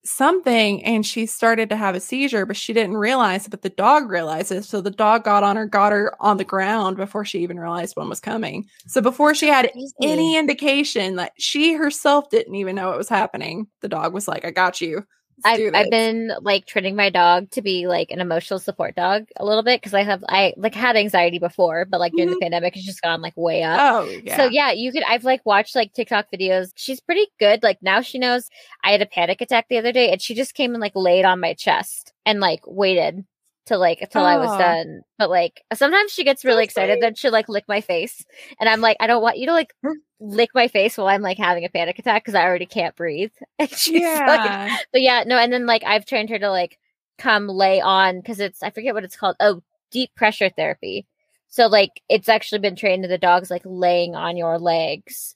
something 0.05 0.85
and 0.85 1.05
she 1.05 1.27
started 1.27 1.69
to 1.69 1.77
have 1.77 1.97
a 1.97 2.01
seizure, 2.01 2.47
but 2.47 2.57
she 2.57 2.73
didn't 2.73 2.97
realize 2.97 3.47
it, 3.47 3.51
but 3.51 3.63
the 3.63 3.71
dog 3.71 4.09
realized 4.09 4.53
it. 4.53 4.65
So 4.65 4.81
the 4.81 4.91
dog 4.91 5.25
got 5.25 5.43
on 5.43 5.57
her, 5.57 5.67
got 5.67 5.91
her 5.91 6.15
on 6.21 6.37
the 6.37 6.45
ground 6.45 6.97
before 6.97 7.25
she 7.25 7.41
even 7.41 7.59
realized 7.59 7.97
one 7.97 8.09
was 8.09 8.21
coming. 8.21 8.67
So 8.87 9.01
before 9.01 9.35
she 9.35 9.49
had 9.49 9.73
any 10.01 10.37
indication 10.37 11.17
that 11.17 11.33
she 11.39 11.73
herself 11.75 12.31
didn't 12.31 12.55
even 12.55 12.77
know 12.77 12.93
it 12.93 12.99
was 12.99 13.09
happening, 13.09 13.67
the 13.81 13.89
dog 13.89 14.15
was 14.15 14.29
like, 14.29 14.45
I 14.45 14.53
got 14.53 14.81
you. 14.81 15.03
I've, 15.45 15.75
I've 15.75 15.91
been 15.91 16.33
like 16.41 16.67
training 16.67 16.97
my 16.97 17.11
dog 17.11 17.51
to 17.53 17.63
be 17.63 17.87
like 17.87 18.11
an 18.11 18.21
emotional 18.21 18.59
support 18.59 18.95
dog 18.95 19.27
a 19.37 19.45
little 19.45 19.63
bit 19.63 19.81
because 19.81 19.95
I 19.95 20.03
have 20.03 20.25
I 20.29 20.55
like 20.57 20.75
had 20.75 20.97
anxiety 20.97 21.39
before, 21.39 21.85
but 21.85 22.01
like 22.01 22.13
during 22.13 22.31
the 22.31 22.41
pandemic, 22.41 22.77
it's 22.77 22.87
just 22.87 23.03
gone 23.03 23.21
like 23.21 23.37
way 23.37 23.63
up. 23.63 23.79
Oh, 23.81 24.05
yeah. 24.25 24.37
So 24.37 24.45
yeah, 24.47 24.73
you 24.73 24.93
could. 24.93 25.03
I've 25.03 25.25
like 25.25 25.45
watched 25.45 25.75
like 25.75 25.93
TikTok 25.93 26.27
videos. 26.33 26.73
She's 26.75 27.01
pretty 27.01 27.27
good. 27.39 27.63
Like 27.63 27.83
now 27.83 28.01
she 28.01 28.19
knows. 28.19 28.49
I 28.83 28.93
had 28.93 29.03
a 29.03 29.07
panic 29.07 29.41
attack 29.41 29.67
the 29.69 29.79
other 29.79 29.93
day, 29.93 30.11
and 30.11 30.23
she 30.23 30.35
just 30.35 30.55
came 30.55 30.73
and 30.73 30.81
like 30.81 30.97
laid 30.97 31.25
on 31.25 31.41
my 31.41 31.55
chest 31.55 32.13
and 32.25 32.41
like 32.41 32.61
waited 32.67 33.25
to 33.67 33.77
like 33.79 34.01
until 34.01 34.25
I 34.25 34.37
was 34.37 34.51
done. 34.59 35.03
But 35.19 35.31
like 35.31 35.63
sometimes 35.75 36.13
she 36.13 36.25
gets 36.25 36.45
really 36.45 36.63
So 36.63 36.65
excited, 36.65 36.95
sweet. 36.95 37.01
then 37.01 37.15
she'll 37.15 37.33
like 37.33 37.49
lick 37.49 37.65
my 37.69 37.81
face, 37.81 38.25
and 38.61 38.69
I'm 38.69 38.81
like, 38.81 38.97
I 39.01 39.07
don't 39.07 39.23
want 39.23 39.39
you 39.39 39.47
to 39.47 39.53
like 39.53 39.73
lick 40.21 40.51
my 40.55 40.69
face 40.69 40.97
while 40.97 41.09
I'm 41.09 41.23
like 41.23 41.37
having 41.39 41.65
a 41.65 41.69
panic 41.69 41.99
attack 41.99 42.23
because 42.23 42.35
I 42.35 42.45
already 42.45 42.67
can't 42.67 42.97
breathe. 42.97 43.33
And 43.59 43.71
she's 43.71 44.03
like, 44.03 44.41
yeah. 44.41 44.77
but 44.93 45.03
yeah, 45.03 45.25
no, 45.27 45.37
and 45.39 45.53
then 45.53 45.67
like 45.67 45.83
I've 45.85 46.07
trained 46.07 46.31
her 46.31 46.39
to 46.39 46.51
like 46.51 46.79
come 47.19 47.49
lay 47.49 47.81
on 47.81 48.21
because 48.21 48.41
it's 48.41 48.63
I 48.63 48.71
forget 48.71 48.95
what 48.95 49.05
it's 49.05 49.17
called. 49.17 49.37
Oh, 49.41 49.63
deep 49.91 50.15
pressure 50.15 50.49
therapy. 50.51 51.07
So 51.49 51.67
like 51.69 52.03
it's 52.09 52.29
actually 52.29 52.59
been 52.59 52.77
trained 52.77 53.03
to 53.05 53.09
the 53.09 53.19
dogs 53.19 53.51
like 53.51 53.63
laying 53.65 54.15
on 54.15 54.37
your 54.37 54.59
legs 54.59 55.35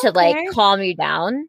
to 0.00 0.10
like 0.10 0.36
calm 0.52 0.82
you 0.82 0.94
down. 0.94 1.48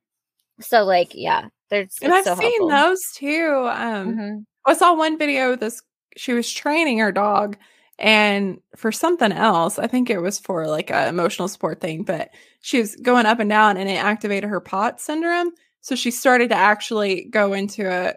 So 0.61 0.83
like 0.85 1.11
yeah, 1.13 1.49
there's 1.69 1.97
and 2.01 2.13
I've 2.13 2.23
so 2.23 2.35
seen 2.35 2.49
helpful. 2.61 2.69
those 2.69 3.01
too. 3.15 3.67
Um, 3.71 4.15
Mhm. 4.15 4.45
I 4.65 4.73
saw 4.73 4.93
one 4.95 5.17
video 5.17 5.51
of 5.53 5.59
this. 5.59 5.81
She 6.15 6.33
was 6.33 6.51
training 6.51 6.99
her 6.99 7.11
dog, 7.11 7.57
and 7.99 8.59
for 8.75 8.91
something 8.91 9.31
else, 9.31 9.79
I 9.79 9.87
think 9.87 10.09
it 10.09 10.19
was 10.19 10.39
for 10.39 10.67
like 10.67 10.89
a 10.91 11.07
emotional 11.07 11.47
support 11.47 11.81
thing. 11.81 12.03
But 12.03 12.29
she 12.61 12.79
was 12.79 12.95
going 12.97 13.25
up 13.25 13.39
and 13.39 13.49
down, 13.49 13.77
and 13.77 13.89
it 13.89 13.93
activated 13.95 14.49
her 14.49 14.59
POT 14.61 14.99
syndrome. 15.01 15.51
So 15.81 15.95
she 15.95 16.11
started 16.11 16.49
to 16.49 16.55
actually 16.55 17.25
go 17.25 17.53
into 17.53 17.89
a 17.89 18.15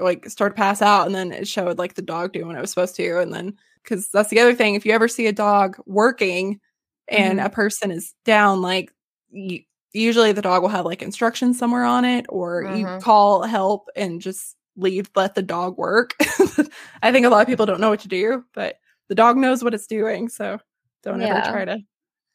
like 0.00 0.28
start 0.28 0.52
to 0.56 0.60
pass 0.60 0.82
out 0.82 1.06
and 1.06 1.14
then 1.14 1.32
it 1.32 1.48
showed 1.48 1.78
like 1.78 1.94
the 1.94 2.02
dog 2.02 2.32
doing 2.32 2.46
what 2.46 2.56
it 2.56 2.60
was 2.60 2.70
supposed 2.70 2.96
to 2.96 3.18
and 3.20 3.32
then 3.32 3.54
because 3.82 4.08
that's 4.10 4.30
the 4.30 4.40
other 4.40 4.54
thing 4.54 4.74
if 4.74 4.86
you 4.86 4.92
ever 4.92 5.08
see 5.08 5.26
a 5.26 5.32
dog 5.32 5.76
working 5.86 6.60
and 7.08 7.40
Mhm. 7.40 7.44
a 7.46 7.50
person 7.50 7.90
is 7.90 8.14
down 8.24 8.62
like 8.62 8.92
y- 9.32 9.64
usually 9.92 10.32
the 10.32 10.42
dog 10.42 10.62
will 10.62 10.68
have 10.68 10.84
like 10.84 11.02
instructions 11.02 11.58
somewhere 11.58 11.84
on 11.84 12.04
it 12.04 12.26
or 12.28 12.62
you 12.64 12.86
Mhm. 12.86 13.00
call 13.02 13.42
help 13.42 13.88
and 13.96 14.20
just 14.20 14.56
leave 14.76 15.10
let 15.16 15.34
the 15.34 15.42
dog 15.42 15.76
work. 15.78 16.14
I 17.02 17.12
think 17.12 17.26
a 17.26 17.28
lot 17.28 17.42
of 17.42 17.48
people 17.48 17.66
don't 17.66 17.80
know 17.80 17.90
what 17.90 18.00
to 18.00 18.08
do 18.08 18.44
but 18.54 18.76
the 19.08 19.14
dog 19.14 19.36
knows 19.36 19.62
what 19.64 19.74
it's 19.74 19.86
doing 19.86 20.28
so 20.28 20.58
don't 21.02 21.20
ever 21.22 21.40
try 21.50 21.64
to 21.64 21.78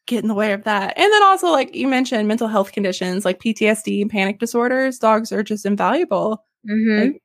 get 0.08 0.22
in 0.24 0.28
the 0.28 0.36
way 0.36 0.54
of 0.54 0.64
that. 0.66 0.98
And 0.98 1.12
then 1.12 1.24
also 1.24 1.52
like 1.52 1.76
you 1.76 1.88
mentioned 1.88 2.28
mental 2.28 2.48
health 2.48 2.72
conditions 2.72 3.26
like 3.26 3.40
ptsd 3.42 4.02
and 4.02 4.10
panic 4.12 4.40
disorders 4.40 5.00
dogs 5.00 5.32
are 5.32 5.44
just 5.44 5.66
invaluable. 5.66 6.44
Mhm. 6.70 7.00
Like, 7.14 7.22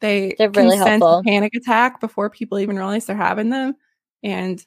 they 0.00 0.34
They're 0.38 0.50
can 0.50 0.64
really 0.66 0.78
sense 0.78 1.02
a 1.04 1.22
panic 1.24 1.54
attack 1.54 2.00
before 2.00 2.30
people 2.30 2.58
even 2.58 2.76
realize 2.76 3.06
they're 3.06 3.16
having 3.16 3.50
them. 3.50 3.74
And 4.22 4.64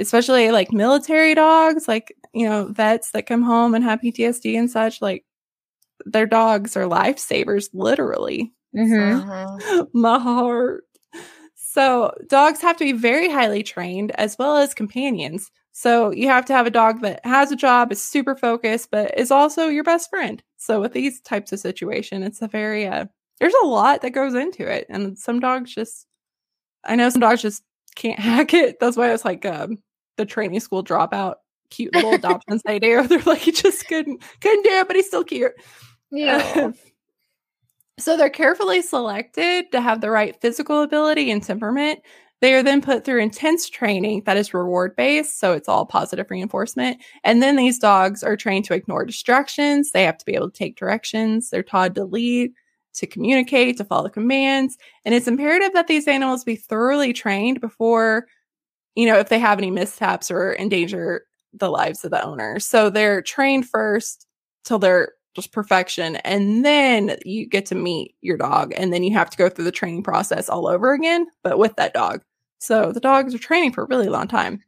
especially 0.00 0.50
like 0.50 0.72
military 0.72 1.34
dogs 1.34 1.88
like 1.88 2.14
you 2.34 2.46
know 2.48 2.66
vets 2.66 3.12
that 3.12 3.26
come 3.26 3.42
home 3.42 3.74
and 3.74 3.84
have 3.84 4.00
ptsd 4.00 4.58
and 4.58 4.70
such 4.70 5.00
like 5.00 5.24
their 6.04 6.26
dogs 6.26 6.76
are 6.76 6.84
lifesavers 6.84 7.68
literally 7.72 8.52
Mhm. 8.76 9.22
Mhm. 9.58 9.88
my 9.94 10.18
heart 10.18 10.84
so 11.54 12.12
dogs 12.28 12.60
have 12.62 12.76
to 12.78 12.84
be 12.84 12.92
very 12.92 13.28
highly 13.30 13.62
trained 13.62 14.12
as 14.12 14.36
well 14.38 14.56
as 14.56 14.74
companions 14.74 15.50
so 15.72 16.10
you 16.12 16.28
have 16.28 16.44
to 16.46 16.52
have 16.54 16.66
a 16.66 16.70
dog 16.70 17.00
that 17.02 17.20
has 17.24 17.52
a 17.52 17.56
job 17.56 17.92
is 17.92 18.02
super 18.02 18.36
focused 18.36 18.90
but 18.90 19.16
is 19.18 19.30
also 19.30 19.68
your 19.68 19.84
best 19.84 20.10
friend 20.10 20.42
so 20.56 20.80
with 20.80 20.92
these 20.92 21.20
types 21.22 21.52
of 21.52 21.60
situation 21.60 22.22
it's 22.22 22.42
a 22.42 22.48
very 22.48 22.86
uh 22.86 23.06
there's 23.40 23.54
a 23.62 23.66
lot 23.66 24.02
that 24.02 24.10
goes 24.12 24.34
into 24.34 24.66
it 24.70 24.86
and 24.90 25.18
some 25.18 25.40
dogs 25.40 25.74
just 25.74 26.06
i 26.84 26.96
know 26.96 27.08
some 27.10 27.20
dogs 27.20 27.42
just 27.42 27.62
can't 27.96 28.18
hack 28.30 28.54
it 28.54 28.78
that's 28.80 28.96
why 28.96 29.12
it's 29.12 29.24
like 29.24 29.44
um 29.46 29.78
the 30.18 30.26
training 30.26 30.60
school 30.60 30.84
dropout 30.84 31.36
cute 31.70 31.94
little 31.94 32.14
adoptions 32.14 32.62
they 32.66 32.78
do 32.78 33.06
they're 33.08 33.20
like 33.26 33.40
he 33.40 33.52
just 33.52 33.86
couldn't 33.88 34.22
couldn't 34.40 34.64
do 34.64 34.70
it 34.70 34.86
but 34.86 34.96
he's 34.96 35.06
still 35.06 35.24
cute 35.24 35.52
Yeah. 36.10 36.70
So 37.98 38.16
they're 38.16 38.30
carefully 38.30 38.82
selected 38.82 39.72
to 39.72 39.80
have 39.80 40.00
the 40.00 40.10
right 40.10 40.38
physical 40.40 40.82
ability 40.82 41.30
and 41.30 41.42
temperament. 41.42 42.00
They 42.42 42.52
are 42.52 42.62
then 42.62 42.82
put 42.82 43.04
through 43.04 43.22
intense 43.22 43.70
training 43.70 44.22
that 44.26 44.36
is 44.36 44.52
reward 44.52 44.94
based, 44.94 45.40
so 45.40 45.54
it's 45.54 45.68
all 45.68 45.86
positive 45.86 46.30
reinforcement. 46.30 46.98
And 47.24 47.42
then 47.42 47.56
these 47.56 47.78
dogs 47.78 48.22
are 48.22 48.36
trained 48.36 48.66
to 48.66 48.74
ignore 48.74 49.06
distractions. 49.06 49.92
They 49.92 50.04
have 50.04 50.18
to 50.18 50.26
be 50.26 50.34
able 50.34 50.50
to 50.50 50.58
take 50.58 50.76
directions. 50.76 51.48
They're 51.48 51.62
taught 51.62 51.94
to 51.94 52.04
lead, 52.04 52.50
to 52.96 53.06
communicate, 53.06 53.78
to 53.78 53.84
follow 53.84 54.10
commands. 54.10 54.76
And 55.06 55.14
it's 55.14 55.28
imperative 55.28 55.72
that 55.72 55.86
these 55.86 56.06
animals 56.06 56.44
be 56.44 56.56
thoroughly 56.56 57.14
trained 57.14 57.62
before, 57.62 58.26
you 58.94 59.06
know, 59.06 59.18
if 59.18 59.30
they 59.30 59.38
have 59.38 59.58
any 59.58 59.70
mishaps 59.70 60.30
or 60.30 60.54
endanger 60.56 61.24
the 61.54 61.70
lives 61.70 62.04
of 62.04 62.10
the 62.10 62.22
owner. 62.22 62.60
So 62.60 62.90
they're 62.90 63.22
trained 63.22 63.66
first 63.66 64.26
till 64.64 64.78
they're 64.78 65.12
just 65.36 65.52
perfection 65.52 66.16
and 66.16 66.64
then 66.64 67.16
you 67.24 67.46
get 67.46 67.66
to 67.66 67.74
meet 67.74 68.14
your 68.22 68.36
dog 68.36 68.72
and 68.76 68.92
then 68.92 69.04
you 69.04 69.12
have 69.12 69.30
to 69.30 69.36
go 69.36 69.48
through 69.48 69.64
the 69.64 69.70
training 69.70 70.02
process 70.02 70.48
all 70.48 70.66
over 70.66 70.92
again 70.92 71.26
but 71.44 71.58
with 71.58 71.76
that 71.76 71.94
dog. 71.94 72.22
So 72.58 72.90
the 72.90 73.00
dogs 73.00 73.34
are 73.34 73.38
training 73.38 73.72
for 73.72 73.84
a 73.84 73.86
really 73.86 74.08
long 74.08 74.26
time. 74.26 74.62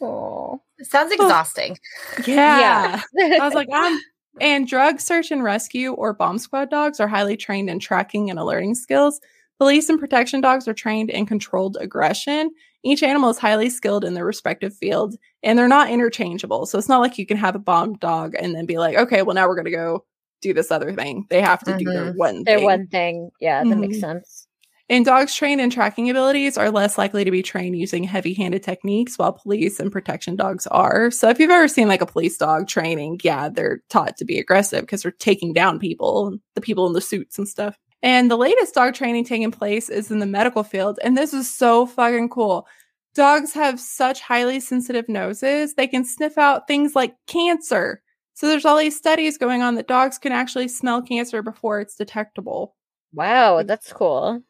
Oh. 0.00 0.60
Sounds 0.82 1.12
exhausting. 1.12 1.78
yeah, 2.26 3.00
i 3.16 3.38
was 3.44 3.54
like 3.54 3.68
i'm 3.72 4.00
and 4.40 4.66
drug 4.66 5.00
search 5.00 5.30
and 5.30 5.44
rescue 5.44 5.92
or 5.92 6.12
bomb 6.12 6.38
squad 6.38 6.70
dogs 6.70 6.98
are 6.98 7.06
highly 7.06 7.36
trained 7.36 7.70
in 7.70 7.78
tracking 7.78 8.30
and 8.30 8.38
alerting 8.38 8.74
skills. 8.74 9.20
Police 9.58 9.88
and 9.88 10.00
protection 10.00 10.40
dogs 10.40 10.66
are 10.66 10.74
trained 10.74 11.10
in 11.10 11.26
controlled 11.26 11.76
aggression 11.80 12.50
each 12.84 13.02
animal 13.02 13.30
is 13.30 13.38
highly 13.38 13.68
skilled 13.70 14.04
in 14.04 14.14
their 14.14 14.24
respective 14.24 14.74
field 14.76 15.14
and 15.42 15.58
they're 15.58 15.68
not 15.68 15.90
interchangeable 15.90 16.66
so 16.66 16.78
it's 16.78 16.88
not 16.88 17.00
like 17.00 17.18
you 17.18 17.26
can 17.26 17.36
have 17.36 17.54
a 17.56 17.58
bomb 17.60 17.94
dog 17.94 18.34
and 18.38 18.54
then 18.54 18.66
be 18.66 18.78
like 18.78 18.96
okay 18.96 19.22
well 19.22 19.34
now 19.34 19.48
we're 19.48 19.54
going 19.56 19.64
to 19.64 19.70
go 19.70 20.04
do 20.42 20.52
this 20.52 20.70
other 20.70 20.92
thing 20.92 21.26
they 21.30 21.40
have 21.40 21.62
to 21.64 21.76
do 21.78 21.84
their 21.90 22.12
Mhm. 22.12 22.16
one 22.16 22.44
They're 22.44 22.58
thing. 22.58 22.64
one 22.64 22.86
thing. 22.88 23.30
Yeah, 23.40 23.64
that 23.64 23.78
makes 23.78 23.96
Mhm. 23.96 24.00
sense. 24.00 24.46
And 24.90 25.02
dogs 25.06 25.34
trained 25.34 25.62
in 25.62 25.70
tracking 25.70 26.10
abilities 26.10 26.58
are 26.58 26.70
less 26.70 26.98
likely 26.98 27.24
to 27.24 27.30
be 27.30 27.42
trained 27.42 27.74
using 27.78 28.04
heavy 28.04 28.34
handed 28.34 28.62
techniques, 28.62 29.18
while 29.18 29.32
police 29.32 29.80
and 29.80 29.90
protection 29.90 30.36
dogs 30.36 30.66
are. 30.66 31.10
So, 31.10 31.30
if 31.30 31.40
you've 31.40 31.50
ever 31.50 31.68
seen 31.68 31.88
like 31.88 32.02
a 32.02 32.06
police 32.06 32.36
dog 32.36 32.68
training, 32.68 33.20
yeah, 33.24 33.48
they're 33.48 33.80
taught 33.88 34.18
to 34.18 34.26
be 34.26 34.38
aggressive 34.38 34.82
because 34.82 35.02
they're 35.02 35.10
taking 35.12 35.54
down 35.54 35.78
people, 35.78 36.36
the 36.54 36.60
people 36.60 36.86
in 36.86 36.92
the 36.92 37.00
suits 37.00 37.38
and 37.38 37.48
stuff. 37.48 37.78
And 38.04 38.30
the 38.30 38.36
latest 38.36 38.74
dog 38.74 38.92
training 38.92 39.24
taking 39.24 39.50
place 39.50 39.88
is 39.88 40.10
in 40.10 40.18
the 40.18 40.26
medical 40.26 40.62
field. 40.62 40.98
And 41.02 41.16
this 41.16 41.32
is 41.32 41.50
so 41.50 41.86
fucking 41.86 42.28
cool. 42.28 42.68
Dogs 43.14 43.54
have 43.54 43.80
such 43.80 44.20
highly 44.20 44.60
sensitive 44.60 45.08
noses, 45.08 45.74
they 45.74 45.86
can 45.86 46.04
sniff 46.04 46.36
out 46.36 46.68
things 46.68 46.94
like 46.94 47.16
cancer. 47.26 48.02
So, 48.34 48.46
there's 48.48 48.64
all 48.66 48.76
these 48.76 48.96
studies 48.96 49.38
going 49.38 49.62
on 49.62 49.76
that 49.76 49.88
dogs 49.88 50.18
can 50.18 50.32
actually 50.32 50.68
smell 50.68 51.00
cancer 51.00 51.40
before 51.40 51.80
it's 51.80 51.96
detectable. 51.96 52.74
Wow, 53.14 53.62
that's 53.62 53.92
cool. 53.92 54.42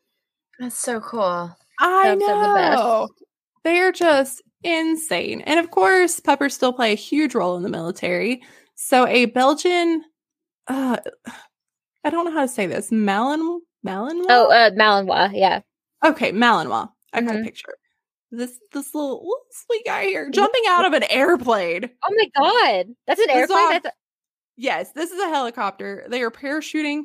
That's 0.58 0.76
so 0.76 1.00
cool. 1.00 1.54
I 1.78 2.14
Dogs 2.14 2.24
are 2.24 2.48
the 2.48 2.54
best. 2.54 2.82
know. 2.82 3.08
They 3.62 3.78
are 3.78 3.92
just 3.92 4.42
insane. 4.64 5.42
And 5.42 5.60
of 5.60 5.70
course, 5.70 6.18
puppers 6.18 6.54
still 6.54 6.72
play 6.72 6.92
a 6.92 6.96
huge 6.96 7.34
role 7.36 7.56
in 7.56 7.62
the 7.62 7.68
military. 7.68 8.42
So 8.74 9.06
a 9.06 9.26
Belgian 9.26 10.02
uh 10.66 10.96
I 12.04 12.10
don't 12.10 12.24
know 12.26 12.32
how 12.32 12.42
to 12.42 12.48
say 12.48 12.66
this. 12.66 12.92
Malin 12.92 13.60
Malinois? 13.86 14.26
Oh, 14.28 14.50
uh, 14.50 14.70
Malinois. 14.70 15.30
Yeah. 15.34 15.60
okay, 16.04 16.32
Malinois. 16.32 16.90
I 17.12 17.20
got 17.22 17.36
a 17.36 17.38
Mhm. 17.38 17.44
picture. 17.44 17.76
This 18.30 18.58
this 18.72 18.94
little, 18.94 19.20
little 19.20 19.44
sweet 19.50 19.84
guy 19.86 20.04
here 20.06 20.28
jumping 20.30 20.62
out 20.68 20.84
of 20.86 20.92
an 20.92 21.04
airplane. 21.04 21.88
Oh 22.04 22.14
my 22.16 22.26
god, 22.36 22.86
that's 23.06 23.20
an 23.20 23.30
airplane. 23.30 23.58
dog- 23.72 23.82
That's 23.84 23.96
Yes, 24.56 24.92
this 24.92 25.10
is 25.12 25.20
a 25.20 25.28
helicopter. 25.28 26.04
They 26.08 26.22
are 26.22 26.30
parachuting 26.30 27.04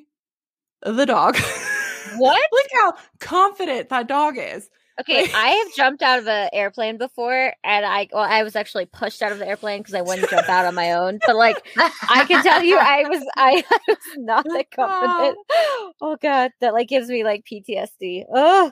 the 0.81 1.05
dog. 1.05 1.35
what? 2.17 2.41
Look 2.51 2.67
how 2.73 2.93
confident 3.19 3.89
that 3.89 4.07
dog 4.07 4.37
is. 4.37 4.69
Okay, 4.99 5.27
I 5.33 5.49
have 5.49 5.75
jumped 5.75 6.01
out 6.01 6.19
of 6.19 6.27
an 6.27 6.49
airplane 6.51 6.97
before, 6.97 7.53
and 7.63 7.85
I 7.85 8.09
well, 8.11 8.23
I 8.23 8.43
was 8.43 8.55
actually 8.55 8.85
pushed 8.85 9.21
out 9.21 9.31
of 9.31 9.39
the 9.39 9.47
airplane 9.47 9.79
because 9.79 9.95
I 9.95 10.01
wouldn't 10.01 10.29
jump 10.29 10.49
out 10.49 10.65
on 10.65 10.75
my 10.75 10.93
own. 10.93 11.19
But 11.25 11.35
like, 11.35 11.65
I 11.77 12.25
can 12.27 12.43
tell 12.43 12.61
you, 12.63 12.77
I 12.77 13.07
was 13.07 13.23
I, 13.37 13.63
I 13.71 13.79
was 13.87 13.97
not 14.17 14.45
oh, 14.49 14.53
that 14.53 14.71
confident. 14.71 15.37
Oh 16.01 16.17
god, 16.21 16.51
that 16.61 16.73
like 16.73 16.87
gives 16.89 17.07
me 17.09 17.23
like 17.23 17.45
PTSD. 17.45 18.25
Oh, 18.33 18.71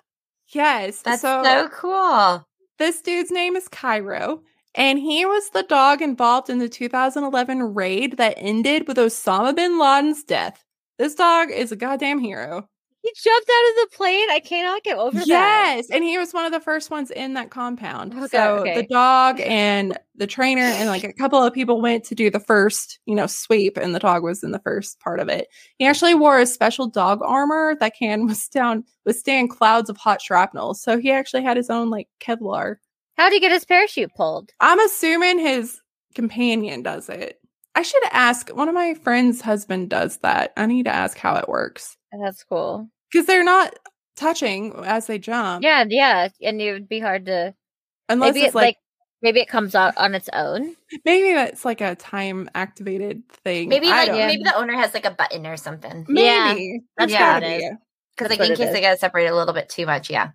Yes. 0.49 1.01
That's 1.01 1.21
so, 1.21 1.43
so, 1.43 1.69
cool. 1.69 2.47
this 2.79 3.01
dude's 3.01 3.31
name 3.31 3.55
is 3.55 3.67
Cairo, 3.67 4.41
and 4.75 4.99
he 4.99 5.25
was 5.25 5.49
the 5.49 5.63
dog 5.63 6.01
involved 6.01 6.49
in 6.49 6.59
the 6.59 6.69
2011 6.69 7.73
raid 7.73 8.17
that 8.17 8.35
ended 8.37 8.87
with 8.87 8.97
Osama 8.97 9.55
bin 9.55 9.79
Laden's 9.79 10.23
death. 10.23 10.63
This 10.97 11.15
dog 11.15 11.51
is 11.51 11.71
a 11.71 11.75
goddamn 11.75 12.19
hero. 12.19 12.67
He 13.01 13.13
jumped 13.15 13.49
out 13.49 13.69
of 13.69 13.75
the 13.75 13.95
plane. 13.95 14.29
I 14.31 14.39
cannot 14.39 14.83
get 14.83 14.97
over 14.97 15.17
that. 15.17 15.27
Yes, 15.27 15.89
and 15.91 16.03
he 16.03 16.17
was 16.17 16.33
one 16.33 16.45
of 16.45 16.51
the 16.51 16.59
first 16.59 16.89
ones 16.89 17.11
in 17.11 17.35
that 17.35 17.51
compound. 17.51 18.13
God, 18.13 18.31
so 18.31 18.57
okay. 18.57 18.75
the 18.75 18.87
dog 18.87 19.39
and 19.45 19.97
the 20.15 20.27
trainer 20.27 20.63
and 20.63 20.89
like 20.89 21.03
a 21.03 21.13
couple 21.13 21.41
of 21.41 21.53
people 21.53 21.79
went 21.79 22.03
to 22.05 22.15
do 22.15 22.29
the 22.29 22.39
first, 22.39 22.99
you 23.05 23.15
know, 23.15 23.27
sweep, 23.27 23.77
and 23.77 23.93
the 23.93 23.99
dog 23.99 24.23
was 24.23 24.43
in 24.43 24.51
the 24.51 24.59
first 24.59 24.99
part 24.99 25.19
of 25.19 25.29
it. 25.29 25.47
He 25.77 25.85
actually 25.85 26.15
wore 26.15 26.39
a 26.39 26.45
special 26.45 26.87
dog 26.87 27.21
armor 27.21 27.75
that 27.79 27.95
can 27.97 28.25
withstand 28.27 28.83
withstand 29.05 29.51
clouds 29.51 29.89
of 29.89 29.97
hot 29.97 30.21
shrapnel. 30.21 30.73
So 30.73 30.97
he 30.97 31.11
actually 31.11 31.43
had 31.43 31.57
his 31.57 31.69
own 31.69 31.89
like 31.89 32.07
Kevlar. 32.19 32.77
How 33.15 33.29
did 33.29 33.35
he 33.35 33.39
get 33.39 33.51
his 33.51 33.65
parachute 33.65 34.13
pulled? 34.15 34.51
I'm 34.59 34.79
assuming 34.79 35.39
his 35.39 35.81
companion 36.13 36.83
does 36.83 37.09
it. 37.09 37.39
I 37.73 37.83
should 37.83 38.03
ask. 38.11 38.49
One 38.49 38.69
of 38.69 38.75
my 38.75 38.95
friend's 38.95 39.39
husband 39.39 39.89
does 39.89 40.17
that. 40.17 40.51
I 40.57 40.65
need 40.65 40.85
to 40.85 40.93
ask 40.93 41.17
how 41.17 41.35
it 41.35 41.47
works 41.47 41.96
That's 42.11 42.43
cool. 42.43 42.89
because 43.11 43.25
they're 43.27 43.43
not 43.43 43.77
touching 44.15 44.73
as 44.85 45.07
they 45.07 45.19
jump. 45.19 45.63
Yeah, 45.63 45.83
yeah, 45.87 46.29
and 46.41 46.61
it 46.61 46.73
would 46.73 46.89
be 46.89 46.99
hard 46.99 47.25
to. 47.27 47.53
unless 48.09 48.33
maybe 48.33 48.45
it's 48.45 48.53
it, 48.53 48.57
like, 48.57 48.65
like, 48.65 48.77
maybe 49.21 49.39
it 49.41 49.47
comes 49.49 49.75
out 49.75 49.95
on 49.97 50.15
its 50.15 50.29
own. 50.33 50.75
maybe 51.05 51.33
that's 51.33 51.65
like 51.65 51.81
a 51.81 51.95
time 51.95 52.49
activated 52.55 53.27
thing. 53.43 53.69
Maybe 53.69 53.87
like 53.87 54.07
don't- 54.07 54.17
maybe 54.17 54.43
the 54.43 54.55
owner 54.55 54.73
has 54.73 54.93
like 54.93 55.05
a 55.05 55.11
button 55.11 55.45
or 55.45 55.57
something. 55.57 56.05
Yeah, 56.09 56.53
maybe 56.53 56.81
that's 56.97 57.11
Yeah. 57.11 57.33
what 57.35 57.43
it 57.43 57.61
is. 57.63 57.69
Because 58.15 58.29
That's 58.29 58.39
like 58.39 58.49
in 58.49 58.55
case 58.55 58.67
is. 58.69 58.73
they 58.73 58.81
got 58.81 58.97
separated 58.97 59.29
a 59.31 59.35
little 59.35 59.53
bit 59.53 59.69
too 59.69 59.85
much, 59.85 60.09
yeah. 60.09 60.31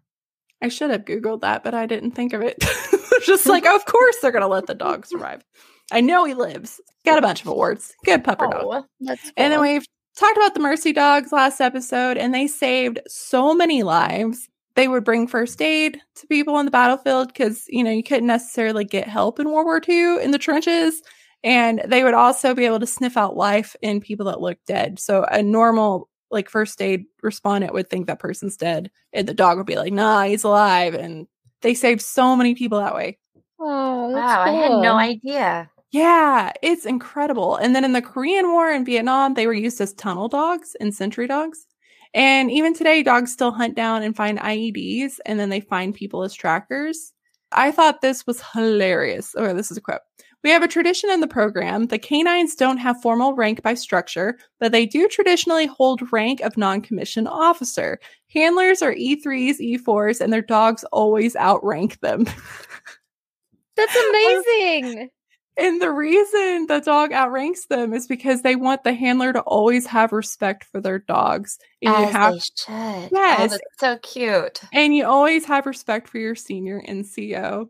I 0.62 0.68
should 0.68 0.90
have 0.90 1.04
googled 1.04 1.40
that, 1.40 1.64
but 1.64 1.74
I 1.74 1.86
didn't 1.86 2.12
think 2.12 2.32
of 2.32 2.42
it. 2.42 2.62
Just 3.26 3.46
like, 3.46 3.66
of 3.66 3.84
course 3.86 4.16
they're 4.22 4.30
gonna 4.30 4.46
let 4.46 4.66
the 4.66 4.74
dog 4.74 5.04
survive. 5.06 5.42
I 5.90 6.00
know 6.00 6.24
he 6.24 6.34
lives. 6.34 6.80
Got 7.04 7.18
a 7.18 7.22
bunch 7.22 7.40
of 7.42 7.48
awards. 7.48 7.92
Good 8.04 8.22
pupper 8.22 8.48
dog. 8.50 8.62
Oh, 8.64 8.84
That's 9.00 9.22
cool. 9.22 9.32
And 9.36 9.52
then 9.52 9.60
we've 9.60 9.84
talked 10.16 10.36
about 10.36 10.54
the 10.54 10.60
Mercy 10.60 10.92
Dogs 10.92 11.32
last 11.32 11.60
episode, 11.60 12.16
and 12.16 12.34
they 12.34 12.46
saved 12.46 13.00
so 13.06 13.54
many 13.54 13.82
lives. 13.82 14.48
They 14.74 14.88
would 14.88 15.04
bring 15.04 15.26
first 15.26 15.60
aid 15.60 16.00
to 16.16 16.26
people 16.26 16.54
on 16.54 16.64
the 16.64 16.70
battlefield 16.70 17.28
because, 17.28 17.64
you 17.68 17.84
know, 17.84 17.90
you 17.90 18.02
couldn't 18.02 18.26
necessarily 18.26 18.84
get 18.84 19.06
help 19.06 19.38
in 19.38 19.50
World 19.50 19.66
War 19.66 19.80
II 19.86 20.22
in 20.22 20.30
the 20.30 20.38
trenches. 20.38 21.02
And 21.44 21.82
they 21.86 22.04
would 22.04 22.14
also 22.14 22.54
be 22.54 22.64
able 22.64 22.80
to 22.80 22.86
sniff 22.86 23.16
out 23.16 23.36
life 23.36 23.76
in 23.82 24.00
people 24.00 24.26
that 24.26 24.40
looked 24.40 24.66
dead. 24.66 24.98
So 24.98 25.24
a 25.24 25.42
normal 25.42 26.08
like 26.30 26.48
first 26.48 26.80
aid 26.80 27.04
respondent 27.22 27.74
would 27.74 27.90
think 27.90 28.06
that 28.06 28.18
person's 28.18 28.56
dead 28.56 28.90
and 29.12 29.28
the 29.28 29.34
dog 29.34 29.58
would 29.58 29.66
be 29.66 29.76
like 29.76 29.92
nah 29.92 30.22
he's 30.22 30.44
alive 30.44 30.94
and 30.94 31.26
they 31.60 31.74
saved 31.74 32.00
so 32.00 32.34
many 32.34 32.54
people 32.54 32.78
that 32.78 32.94
way 32.94 33.18
Oh, 33.64 34.12
that's 34.12 34.24
wow, 34.24 34.42
I 34.42 34.50
had 34.50 34.72
no 34.72 34.96
idea. 34.96 35.70
Yeah 35.92 36.52
it's 36.62 36.86
incredible 36.86 37.56
and 37.56 37.74
then 37.74 37.84
in 37.84 37.92
the 37.92 38.02
korean 38.02 38.50
war 38.50 38.70
and 38.70 38.84
vietnam 38.86 39.34
they 39.34 39.46
were 39.46 39.52
used 39.52 39.80
as 39.80 39.92
tunnel 39.94 40.28
dogs 40.28 40.74
and 40.80 40.94
sentry 40.94 41.26
dogs 41.26 41.66
and 42.14 42.50
even 42.50 42.74
today 42.74 43.02
dogs 43.02 43.32
still 43.32 43.52
hunt 43.52 43.74
down 43.74 44.02
and 44.02 44.16
find 44.16 44.38
ieds 44.40 45.14
and 45.26 45.38
then 45.38 45.48
they 45.48 45.60
find 45.60 45.94
people 45.94 46.22
as 46.22 46.34
trackers 46.34 47.12
i 47.52 47.70
thought 47.70 48.00
this 48.00 48.26
was 48.26 48.42
hilarious 48.52 49.34
oh 49.36 49.54
this 49.54 49.70
is 49.70 49.76
a 49.76 49.80
quote 49.80 50.00
we 50.42 50.50
have 50.50 50.62
a 50.62 50.68
tradition 50.68 51.08
in 51.10 51.20
the 51.20 51.28
program. 51.28 51.86
The 51.86 51.98
canines 51.98 52.56
don't 52.56 52.78
have 52.78 53.00
formal 53.00 53.34
rank 53.34 53.62
by 53.62 53.74
structure, 53.74 54.38
but 54.58 54.72
they 54.72 54.86
do 54.86 55.06
traditionally 55.06 55.66
hold 55.66 56.12
rank 56.12 56.40
of 56.40 56.56
non 56.56 56.80
commissioned 56.80 57.28
officer. 57.28 58.00
Handlers 58.28 58.82
are 58.82 58.94
E3s, 58.94 59.60
E4s, 59.60 60.20
and 60.20 60.32
their 60.32 60.42
dogs 60.42 60.84
always 60.90 61.36
outrank 61.36 62.00
them. 62.00 62.24
That's 63.76 63.96
amazing. 63.96 65.10
And 65.56 65.82
the 65.82 65.90
reason 65.90 66.66
the 66.66 66.80
dog 66.84 67.12
outranks 67.12 67.66
them 67.66 67.92
is 67.92 68.06
because 68.06 68.42
they 68.42 68.56
want 68.56 68.84
the 68.84 68.94
handler 68.94 69.32
to 69.32 69.40
always 69.40 69.86
have 69.86 70.12
respect 70.12 70.64
for 70.64 70.80
their 70.80 70.98
dogs. 70.98 71.58
And 71.82 71.94
you 71.94 72.04
As 72.04 72.12
have 72.12 72.32
they 72.34 72.38
should. 72.38 72.68
Oh, 72.68 73.08
yes. 73.12 73.40
Oh, 73.40 73.48
that's 73.48 73.60
so 73.78 73.98
cute. 73.98 74.60
and 74.72 74.94
you 74.94 75.04
always 75.04 75.44
have 75.44 75.66
respect 75.66 76.08
for 76.08 76.18
your 76.18 76.34
senior 76.34 76.80
NCO. 76.80 77.68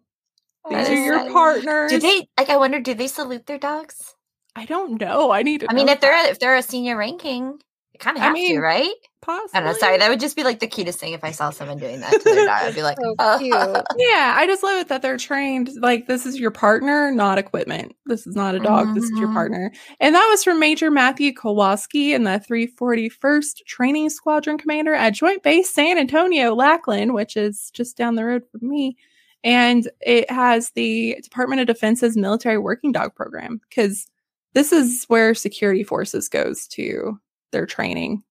These 0.71 0.89
are 0.89 0.95
your 0.95 1.33
partners. 1.33 1.91
Do 1.91 1.99
they 1.99 2.29
like? 2.39 2.49
I 2.49 2.57
wonder. 2.57 2.79
Do 2.79 2.95
they 2.95 3.09
salute 3.09 3.47
their 3.47 3.59
dogs? 3.59 4.15
I 4.55 4.65
don't 4.65 5.01
know. 5.01 5.33
I 5.33 5.43
need 5.43 5.61
to 5.61 5.67
I 5.71 5.75
mean, 5.75 5.89
if 5.89 6.01
they're 6.01 6.31
if 6.31 6.39
they're 6.39 6.57
a 6.57 6.63
senior 6.63 6.97
ranking, 6.97 7.59
kind 7.99 8.17
of 8.17 8.23
I 8.23 8.27
have 8.27 8.35
mean, 8.35 8.57
to, 8.57 8.61
right? 8.61 8.93
possibly. 9.21 9.51
I 9.55 9.63
don't 9.63 9.73
know. 9.73 9.79
Sorry, 9.79 9.99
that 9.99 10.09
would 10.09 10.19
just 10.19 10.35
be 10.35 10.43
like 10.43 10.59
the 10.59 10.67
cutest 10.67 10.99
thing 10.99 11.13
if 11.13 11.23
I 11.23 11.31
saw 11.31 11.51
someone 11.51 11.79
doing 11.79 12.01
that 12.01 12.11
to 12.11 12.19
their 12.25 12.47
dog. 12.47 12.63
I'd 12.63 12.75
be 12.75 12.83
like, 12.83 12.97
So 13.01 13.15
oh. 13.21 13.37
cute. 13.39 13.55
Yeah, 13.97 14.35
I 14.37 14.47
just 14.47 14.63
love 14.65 14.81
it 14.81 14.89
that 14.89 15.01
they're 15.03 15.17
trained 15.17 15.71
like 15.81 16.07
this 16.09 16.27
is 16.27 16.41
your 16.41 16.51
partner, 16.51 17.13
not 17.13 17.39
equipment. 17.39 17.95
This 18.07 18.27
is 18.27 18.35
not 18.35 18.55
a 18.57 18.59
dog. 18.59 18.95
This 18.95 19.05
is 19.05 19.19
your 19.19 19.29
Mhm. 19.29 19.35
partner. 19.35 19.73
And 20.01 20.15
that 20.15 20.27
was 20.31 20.43
from 20.43 20.59
Major 20.59 20.91
Matthew 20.91 21.33
Kowalski 21.33 22.13
and 22.15 22.27
the 22.27 22.41
341st 22.41 23.65
Training 23.67 24.11
Squadron 24.11 24.59
Commander 24.59 24.95
at 24.95 25.11
Joint 25.15 25.43
Base 25.45 25.73
San 25.73 25.99
Antonio, 25.99 26.55
Lackland, 26.55 27.15
which 27.15 27.37
is 27.37 27.71
just 27.73 27.97
down 27.97 28.17
the 28.17 28.25
road 28.25 28.43
from 28.51 28.69
me. 28.69 28.97
And 29.45 29.89
it 30.01 30.31
has 30.31 30.71
the 30.71 31.19
Department 31.23 31.61
of 31.61 31.67
Defense's 31.69 32.17
military 32.17 32.59
working 32.59 32.91
dog 32.93 33.15
program 33.15 33.61
because 33.69 34.07
this 34.55 34.73
is 34.73 35.05
where 35.09 35.35
security 35.35 35.83
forces 35.85 36.29
goes 36.29 36.67
to 36.69 37.19
their 37.53 37.67
training. 37.67 38.23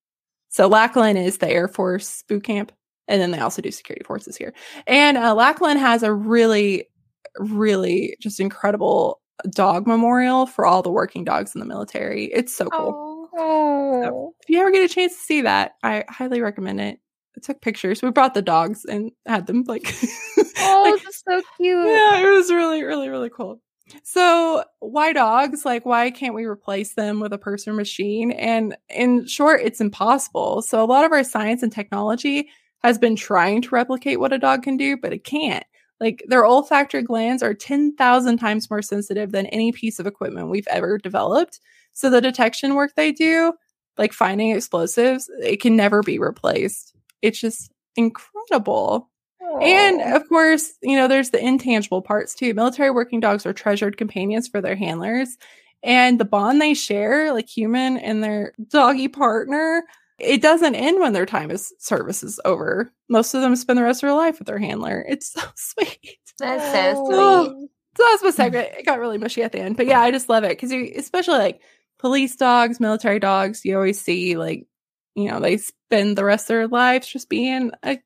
So 0.50 0.68
Lackland 0.68 1.18
is 1.18 1.38
the 1.38 1.48
Air 1.48 1.68
Force 1.68 2.22
boot 2.28 2.44
camp. 2.44 2.72
And 3.08 3.20
then 3.20 3.30
they 3.32 3.40
also 3.40 3.60
do 3.62 3.70
security 3.70 4.04
forces 4.04 4.36
here. 4.36 4.52
And 4.86 5.16
uh, 5.16 5.34
Lackland 5.34 5.80
has 5.80 6.02
a 6.02 6.12
really, 6.12 6.88
really 7.38 8.16
just 8.20 8.38
incredible 8.38 9.20
dog 9.50 9.86
memorial 9.86 10.46
for 10.46 10.64
all 10.66 10.82
the 10.82 10.90
working 10.90 11.24
dogs 11.24 11.54
in 11.54 11.58
the 11.58 11.66
military. 11.66 12.26
It's 12.26 12.54
so 12.54 12.66
cool. 12.66 12.92
Oh. 12.94 14.02
Oh. 14.04 14.34
If 14.42 14.50
you 14.50 14.60
ever 14.60 14.70
get 14.70 14.88
a 14.88 14.92
chance 14.94 15.14
to 15.14 15.20
see 15.20 15.40
that, 15.42 15.72
I 15.82 16.04
highly 16.08 16.40
recommend 16.40 16.80
it. 16.80 16.98
I 17.36 17.40
took 17.42 17.60
pictures. 17.60 18.02
We 18.02 18.10
brought 18.10 18.34
the 18.34 18.42
dogs 18.42 18.84
and 18.84 19.10
had 19.26 19.46
them 19.46 19.64
like, 19.66 19.84
Oh, 20.58 20.90
like, 20.92 21.02
that's 21.02 21.22
so 21.26 21.42
cute. 21.56 21.86
yeah, 21.86 22.18
it 22.20 22.30
was 22.30 22.52
really, 22.52 22.82
really, 22.84 23.08
really 23.08 23.30
cool. 23.30 23.60
So, 24.04 24.64
why 24.80 25.12
dogs? 25.12 25.64
Like, 25.64 25.84
why 25.86 26.10
can't 26.10 26.34
we 26.34 26.44
replace 26.44 26.94
them 26.94 27.20
with 27.20 27.32
a 27.32 27.38
person 27.38 27.76
machine? 27.76 28.32
And 28.32 28.76
in 28.88 29.26
short, 29.26 29.60
it's 29.62 29.80
impossible. 29.80 30.62
So, 30.62 30.82
a 30.82 30.86
lot 30.86 31.04
of 31.04 31.12
our 31.12 31.24
science 31.24 31.62
and 31.62 31.72
technology 31.72 32.48
has 32.82 32.98
been 32.98 33.16
trying 33.16 33.62
to 33.62 33.70
replicate 33.74 34.20
what 34.20 34.32
a 34.32 34.38
dog 34.38 34.62
can 34.62 34.76
do, 34.76 34.96
but 34.96 35.12
it 35.12 35.24
can't. 35.24 35.64
Like, 36.00 36.24
their 36.26 36.44
olfactory 36.46 37.02
glands 37.02 37.42
are 37.42 37.54
10,000 37.54 38.38
times 38.38 38.70
more 38.70 38.82
sensitive 38.82 39.32
than 39.32 39.46
any 39.46 39.72
piece 39.72 39.98
of 39.98 40.06
equipment 40.06 40.48
we've 40.48 40.66
ever 40.68 40.98
developed. 40.98 41.60
So, 41.92 42.10
the 42.10 42.20
detection 42.20 42.74
work 42.74 42.92
they 42.96 43.12
do, 43.12 43.52
like 43.98 44.12
finding 44.12 44.50
explosives, 44.50 45.30
it 45.40 45.60
can 45.60 45.76
never 45.76 46.02
be 46.02 46.18
replaced. 46.18 46.94
It's 47.22 47.40
just 47.40 47.70
incredible. 47.96 49.10
And 49.60 50.00
oh. 50.00 50.16
of 50.16 50.28
course, 50.28 50.72
you 50.82 50.96
know, 50.96 51.08
there's 51.08 51.30
the 51.30 51.44
intangible 51.44 52.02
parts 52.02 52.34
too. 52.34 52.54
Military 52.54 52.90
working 52.90 53.20
dogs 53.20 53.46
are 53.46 53.52
treasured 53.52 53.96
companions 53.96 54.48
for 54.48 54.60
their 54.60 54.76
handlers. 54.76 55.36
And 55.82 56.18
the 56.20 56.24
bond 56.24 56.60
they 56.60 56.74
share, 56.74 57.32
like 57.32 57.48
human 57.48 57.96
and 57.98 58.22
their 58.22 58.52
doggy 58.68 59.08
partner, 59.08 59.82
it 60.18 60.40
doesn't 60.40 60.76
end 60.76 61.00
when 61.00 61.12
their 61.12 61.26
time 61.26 61.50
is 61.50 61.72
service 61.78 62.22
is 62.22 62.40
over. 62.44 62.92
Most 63.08 63.34
of 63.34 63.42
them 63.42 63.56
spend 63.56 63.78
the 63.78 63.82
rest 63.82 64.02
of 64.02 64.08
their 64.08 64.16
life 64.16 64.38
with 64.38 64.46
their 64.46 64.58
handler. 64.58 65.04
It's 65.08 65.32
so 65.32 65.42
sweet. 65.56 66.18
That's 66.38 66.72
so 66.72 67.04
sweet. 67.04 67.16
Oh. 67.16 67.68
So 67.96 68.04
that's 68.10 68.22
my 68.22 68.30
segment. 68.30 68.68
It 68.78 68.86
got 68.86 69.00
really 69.00 69.18
mushy 69.18 69.42
at 69.42 69.52
the 69.52 69.60
end. 69.60 69.76
But 69.76 69.86
yeah, 69.86 70.00
I 70.00 70.10
just 70.10 70.28
love 70.28 70.44
it 70.44 70.50
because 70.50 70.72
you 70.72 70.92
especially 70.96 71.38
like 71.38 71.60
police 71.98 72.36
dogs, 72.36 72.80
military 72.80 73.18
dogs, 73.18 73.64
you 73.64 73.76
always 73.76 74.00
see 74.00 74.36
like, 74.36 74.66
you 75.14 75.30
know, 75.30 75.40
they 75.40 75.58
spend 75.58 76.16
the 76.16 76.24
rest 76.24 76.44
of 76.44 76.48
their 76.48 76.68
lives 76.68 77.06
just 77.06 77.28
being 77.28 77.72
a 77.82 77.98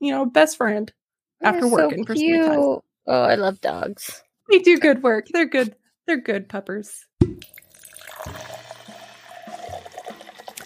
you 0.00 0.10
know, 0.12 0.26
best 0.26 0.56
friend 0.56 0.92
after 1.42 1.60
They're 1.62 1.70
so 1.70 1.74
working 1.76 2.04
for 2.06 2.14
so 2.14 2.20
many 2.22 2.38
times. 2.38 2.54
cute. 2.56 2.82
Oh, 3.08 3.22
I 3.22 3.34
love 3.36 3.60
dogs. 3.60 4.22
They 4.50 4.58
do 4.58 4.78
good 4.78 5.02
work. 5.02 5.26
They're 5.32 5.46
good. 5.46 5.74
They're 6.06 6.20
good 6.20 6.48
puppers. 6.48 7.04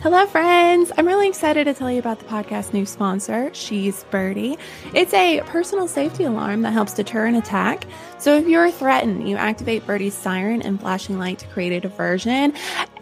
Hello, 0.03 0.25
friends. 0.27 0.91
I'm 0.97 1.07
really 1.07 1.29
excited 1.29 1.65
to 1.65 1.75
tell 1.75 1.91
you 1.91 1.99
about 1.99 2.21
the 2.21 2.25
podcast 2.25 2.73
new 2.73 2.87
sponsor, 2.87 3.51
She's 3.53 4.05
Birdie. 4.05 4.57
It's 4.95 5.13
a 5.13 5.43
personal 5.45 5.87
safety 5.87 6.25
alarm 6.25 6.63
that 6.63 6.73
helps 6.73 6.95
deter 6.95 7.27
an 7.27 7.35
attack. 7.35 7.85
So 8.19 8.35
if 8.39 8.49
you're 8.49 8.71
threatened, 8.71 9.29
you 9.29 9.37
activate 9.37 9.87
Birdie's 9.87 10.15
siren 10.15 10.63
and 10.63 10.81
flashing 10.81 11.19
light 11.19 11.39
to 11.41 11.47
create 11.49 11.73
a 11.75 11.81
diversion. 11.81 12.55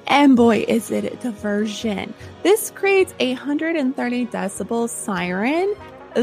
And 0.08 0.36
boy, 0.36 0.64
is 0.66 0.90
it 0.90 1.04
a 1.04 1.16
diversion. 1.18 2.14
This 2.42 2.72
creates 2.72 3.14
a 3.20 3.34
130 3.34 4.26
decibel 4.26 4.88
siren 4.88 5.76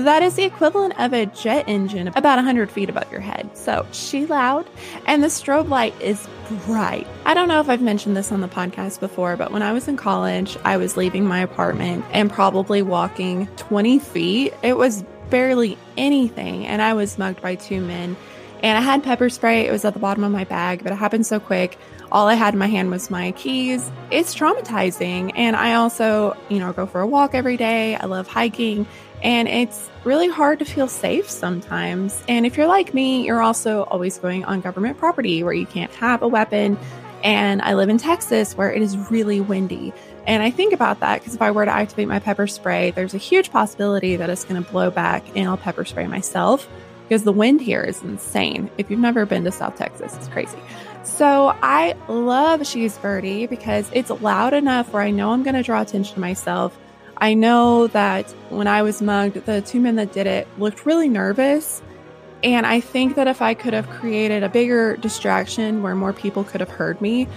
that 0.04 0.24
is 0.24 0.36
the 0.36 0.44
equivalent 0.44 1.00
of 1.00 1.14
a 1.14 1.26
jet 1.28 1.66
engine 1.68 2.10
about 2.10 2.38
100 2.38 2.72
feet 2.72 2.90
above 2.90 3.12
your 3.12 3.22
head. 3.22 3.50
So 3.56 3.86
she 3.92 4.26
loud, 4.26 4.68
and 5.06 5.24
the 5.24 5.28
strobe 5.28 5.70
light 5.70 5.94
is 6.02 6.28
bright. 6.66 7.08
I 7.26 7.34
don't 7.34 7.48
know 7.48 7.60
if 7.60 7.70
I've 7.70 7.82
mentioned 7.82 8.16
this 8.16 8.32
on 8.32 8.42
the 8.42 8.48
podcast 8.48 9.00
before, 9.00 9.36
but 9.38 9.52
when 9.52 9.62
I 9.62 9.74
was 9.74 9.88
in 9.88 9.98
college, 9.98 10.58
I 10.64 10.78
was 10.78 10.98
leaving 10.98 11.26
my 11.26 11.40
apartment 11.40 12.06
and 12.12 12.32
probably 12.32 12.82
walking 12.82 13.48
20 13.58 14.00
feet. 14.00 14.54
It 14.64 14.78
was 14.78 15.04
barely 15.30 15.78
anything, 15.98 16.66
and 16.68 16.82
I 16.82 16.94
was 16.94 17.18
mugged 17.18 17.42
by 17.42 17.56
two 17.56 17.82
men. 17.82 18.16
And 18.64 18.78
I 18.78 18.82
had 18.82 19.04
pepper 19.04 19.30
spray. 19.30 19.68
It 19.68 19.72
was 19.72 19.86
at 19.86 19.94
the 19.94 20.00
bottom 20.00 20.24
of 20.24 20.32
my 20.32 20.44
bag, 20.44 20.82
but 20.82 20.92
it 20.92 20.96
happened 20.96 21.28
so 21.28 21.40
quick. 21.40 21.78
All 22.12 22.28
I 22.28 22.36
had 22.36 22.54
in 22.54 22.60
my 22.60 22.68
hand 22.68 22.90
was 22.90 23.10
my 23.12 23.32
keys. 23.34 23.92
It's 24.10 24.34
traumatizing. 24.34 25.32
And 25.36 25.56
I 25.56 25.76
also, 25.76 26.36
you 26.50 26.60
know, 26.60 26.72
go 26.74 26.86
for 26.86 27.02
a 27.02 27.08
walk 27.08 27.36
every 27.36 27.58
day. 27.58 27.96
I 27.96 28.06
love 28.06 28.28
hiking. 28.28 28.88
And 29.24 29.48
it's 29.48 29.90
really 30.04 30.30
hard 30.30 30.60
to 30.60 30.66
feel 30.66 30.88
safe 30.88 31.30
sometimes. 31.30 32.24
And 32.28 32.46
if 32.46 32.58
you're 32.58 32.68
like 32.68 32.94
me, 32.94 33.26
you're 33.26 33.42
also 33.42 33.84
always 33.84 34.18
going 34.20 34.46
on 34.46 34.62
government 34.62 34.98
property 34.98 35.44
where 35.44 35.54
you 35.54 35.66
can't 35.66 35.94
have 35.96 36.22
a 36.22 36.28
weapon. 36.28 36.78
And 37.24 37.62
I 37.62 37.74
live 37.74 37.90
in 37.90 37.98
Texas 37.98 38.56
where 38.56 38.72
it 38.72 38.82
is 38.82 38.98
really 39.10 39.42
windy. 39.42 39.94
And 40.28 40.44
I 40.44 40.52
think 40.52 40.74
about 40.74 41.00
that 41.00 41.22
because 41.22 41.36
if 41.36 41.42
I 41.42 41.52
were 41.52 41.66
to 41.66 41.72
activate 41.72 42.08
my 42.08 42.20
pepper 42.20 42.48
spray, 42.48 42.92
there's 42.92 43.14
a 43.14 43.20
huge 43.20 43.52
possibility 43.52 44.16
that 44.16 44.30
it's 44.30 44.44
going 44.44 44.64
to 44.64 44.72
blow 44.72 44.92
back 44.92 45.24
and 45.36 45.48
I'll 45.48 45.58
pepper 45.58 45.86
spray 45.86 46.08
myself 46.08 46.68
because 47.08 47.24
the 47.24 47.32
wind 47.32 47.62
here 47.62 47.82
is 47.82 48.02
insane. 48.02 48.70
If 48.78 48.90
you've 48.90 49.00
never 49.00 49.26
been 49.26 49.44
to 49.44 49.52
South 49.52 49.76
Texas, 49.76 50.16
it's 50.16 50.28
crazy. 50.28 50.58
So 51.04 51.56
I 51.62 51.96
love 52.08 52.66
She's 52.66 52.98
Birdie 52.98 53.46
because 53.46 53.90
it's 53.94 54.10
loud 54.10 54.54
enough 54.54 54.92
where 54.92 55.04
I 55.04 55.12
know 55.12 55.32
I'm 55.32 55.44
going 55.44 55.56
to 55.56 55.64
draw 55.64 55.82
attention 55.82 56.16
to 56.16 56.20
myself. 56.20 56.76
I 57.18 57.34
know 57.34 57.88
that 57.88 58.30
when 58.50 58.68
I 58.68 58.82
was 58.82 59.02
mugged, 59.02 59.46
the 59.46 59.62
two 59.62 59.80
men 59.80 59.96
that 59.96 60.12
did 60.12 60.28
it 60.28 60.48
looked 60.58 60.86
really 60.86 61.10
nervous. 61.10 61.82
And 62.44 62.66
I 62.66 62.80
think 62.80 63.16
that 63.16 63.28
if 63.28 63.42
I 63.42 63.54
could 63.54 63.74
have 63.74 63.90
created 63.90 64.44
a 64.44 64.50
bigger 64.50 64.98
distraction 64.98 65.82
where 65.82 65.96
more 65.96 66.14
people 66.14 66.44
could 66.44 66.60
have 66.60 66.70
heard 66.70 67.00
me, 67.02 67.28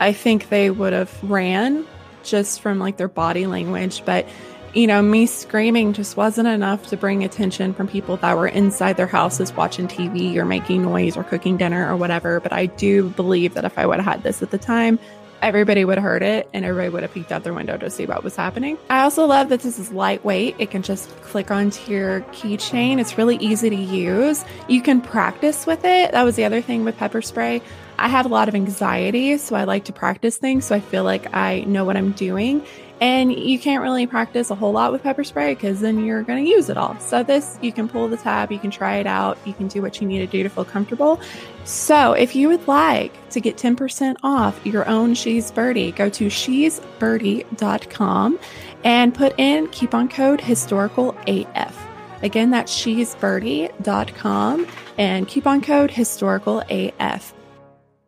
I 0.00 0.12
think 0.12 0.48
they 0.48 0.70
would 0.70 0.92
have 0.92 1.22
ran 1.22 1.86
just 2.24 2.60
from 2.60 2.78
like 2.78 2.96
their 2.96 3.08
body 3.08 3.46
language. 3.46 4.02
But, 4.04 4.26
you 4.74 4.86
know, 4.86 5.00
me 5.00 5.26
screaming 5.26 5.92
just 5.92 6.16
wasn't 6.16 6.48
enough 6.48 6.88
to 6.88 6.96
bring 6.96 7.24
attention 7.24 7.72
from 7.72 7.86
people 7.86 8.16
that 8.18 8.36
were 8.36 8.48
inside 8.48 8.96
their 8.96 9.06
houses 9.06 9.52
watching 9.52 9.86
TV 9.86 10.36
or 10.36 10.44
making 10.44 10.82
noise 10.82 11.16
or 11.16 11.24
cooking 11.24 11.56
dinner 11.56 11.90
or 11.90 11.96
whatever. 11.96 12.40
But 12.40 12.52
I 12.52 12.66
do 12.66 13.10
believe 13.10 13.54
that 13.54 13.64
if 13.64 13.78
I 13.78 13.86
would 13.86 14.00
have 14.00 14.04
had 14.04 14.22
this 14.22 14.42
at 14.42 14.50
the 14.50 14.58
time, 14.58 14.98
everybody 15.42 15.84
would 15.84 15.98
have 15.98 16.04
heard 16.04 16.22
it 16.22 16.48
and 16.52 16.64
everybody 16.64 16.88
would 16.88 17.02
have 17.02 17.12
peeked 17.12 17.32
out 17.32 17.42
their 17.42 17.52
window 17.52 17.76
to 17.76 17.90
see 17.90 18.06
what 18.06 18.22
was 18.22 18.36
happening. 18.36 18.78
I 18.88 19.02
also 19.02 19.26
love 19.26 19.48
that 19.50 19.60
this 19.60 19.78
is 19.78 19.92
lightweight. 19.92 20.56
It 20.58 20.70
can 20.70 20.82
just 20.82 21.10
click 21.22 21.50
onto 21.50 21.90
your 21.90 22.20
keychain. 22.32 22.98
It's 22.98 23.18
really 23.18 23.36
easy 23.36 23.68
to 23.68 23.76
use. 23.76 24.44
You 24.68 24.80
can 24.80 25.00
practice 25.00 25.66
with 25.66 25.84
it. 25.84 26.12
That 26.12 26.22
was 26.22 26.36
the 26.36 26.44
other 26.44 26.62
thing 26.62 26.84
with 26.84 26.96
pepper 26.96 27.20
spray. 27.20 27.60
I 27.98 28.08
have 28.08 28.24
a 28.24 28.28
lot 28.28 28.48
of 28.48 28.54
anxiety, 28.54 29.36
so 29.36 29.54
I 29.54 29.64
like 29.64 29.84
to 29.84 29.92
practice 29.92 30.38
things. 30.38 30.64
So 30.64 30.74
I 30.74 30.80
feel 30.80 31.04
like 31.04 31.34
I 31.34 31.60
know 31.60 31.84
what 31.84 31.96
I'm 31.96 32.12
doing. 32.12 32.64
And 33.02 33.36
you 33.36 33.58
can't 33.58 33.82
really 33.82 34.06
practice 34.06 34.48
a 34.50 34.54
whole 34.54 34.70
lot 34.70 34.92
with 34.92 35.02
pepper 35.02 35.24
spray 35.24 35.54
because 35.54 35.80
then 35.80 36.04
you're 36.04 36.22
going 36.22 36.44
to 36.44 36.48
use 36.48 36.70
it 36.70 36.76
all. 36.76 36.96
So, 37.00 37.24
this, 37.24 37.58
you 37.60 37.72
can 37.72 37.88
pull 37.88 38.06
the 38.06 38.16
tab, 38.16 38.52
you 38.52 38.60
can 38.60 38.70
try 38.70 38.98
it 38.98 39.08
out, 39.08 39.36
you 39.44 39.54
can 39.54 39.66
do 39.66 39.82
what 39.82 40.00
you 40.00 40.06
need 40.06 40.20
to 40.20 40.28
do 40.28 40.44
to 40.44 40.48
feel 40.48 40.64
comfortable. 40.64 41.20
So, 41.64 42.12
if 42.12 42.36
you 42.36 42.46
would 42.46 42.68
like 42.68 43.12
to 43.30 43.40
get 43.40 43.56
10% 43.56 44.18
off 44.22 44.64
your 44.64 44.88
own 44.88 45.16
She's 45.16 45.50
Birdie, 45.50 45.90
go 45.90 46.08
to 46.10 46.30
she'sbirdie.com 46.30 48.38
and 48.84 49.12
put 49.12 49.34
in 49.36 49.66
coupon 49.66 50.08
code 50.08 50.40
historical 50.40 51.16
AF. 51.26 51.88
Again, 52.22 52.50
that's 52.50 52.72
she'sbirdie.com 52.72 54.66
and 54.96 55.26
coupon 55.26 55.60
code 55.60 55.90
historical 55.90 56.62
AF. 56.70 57.34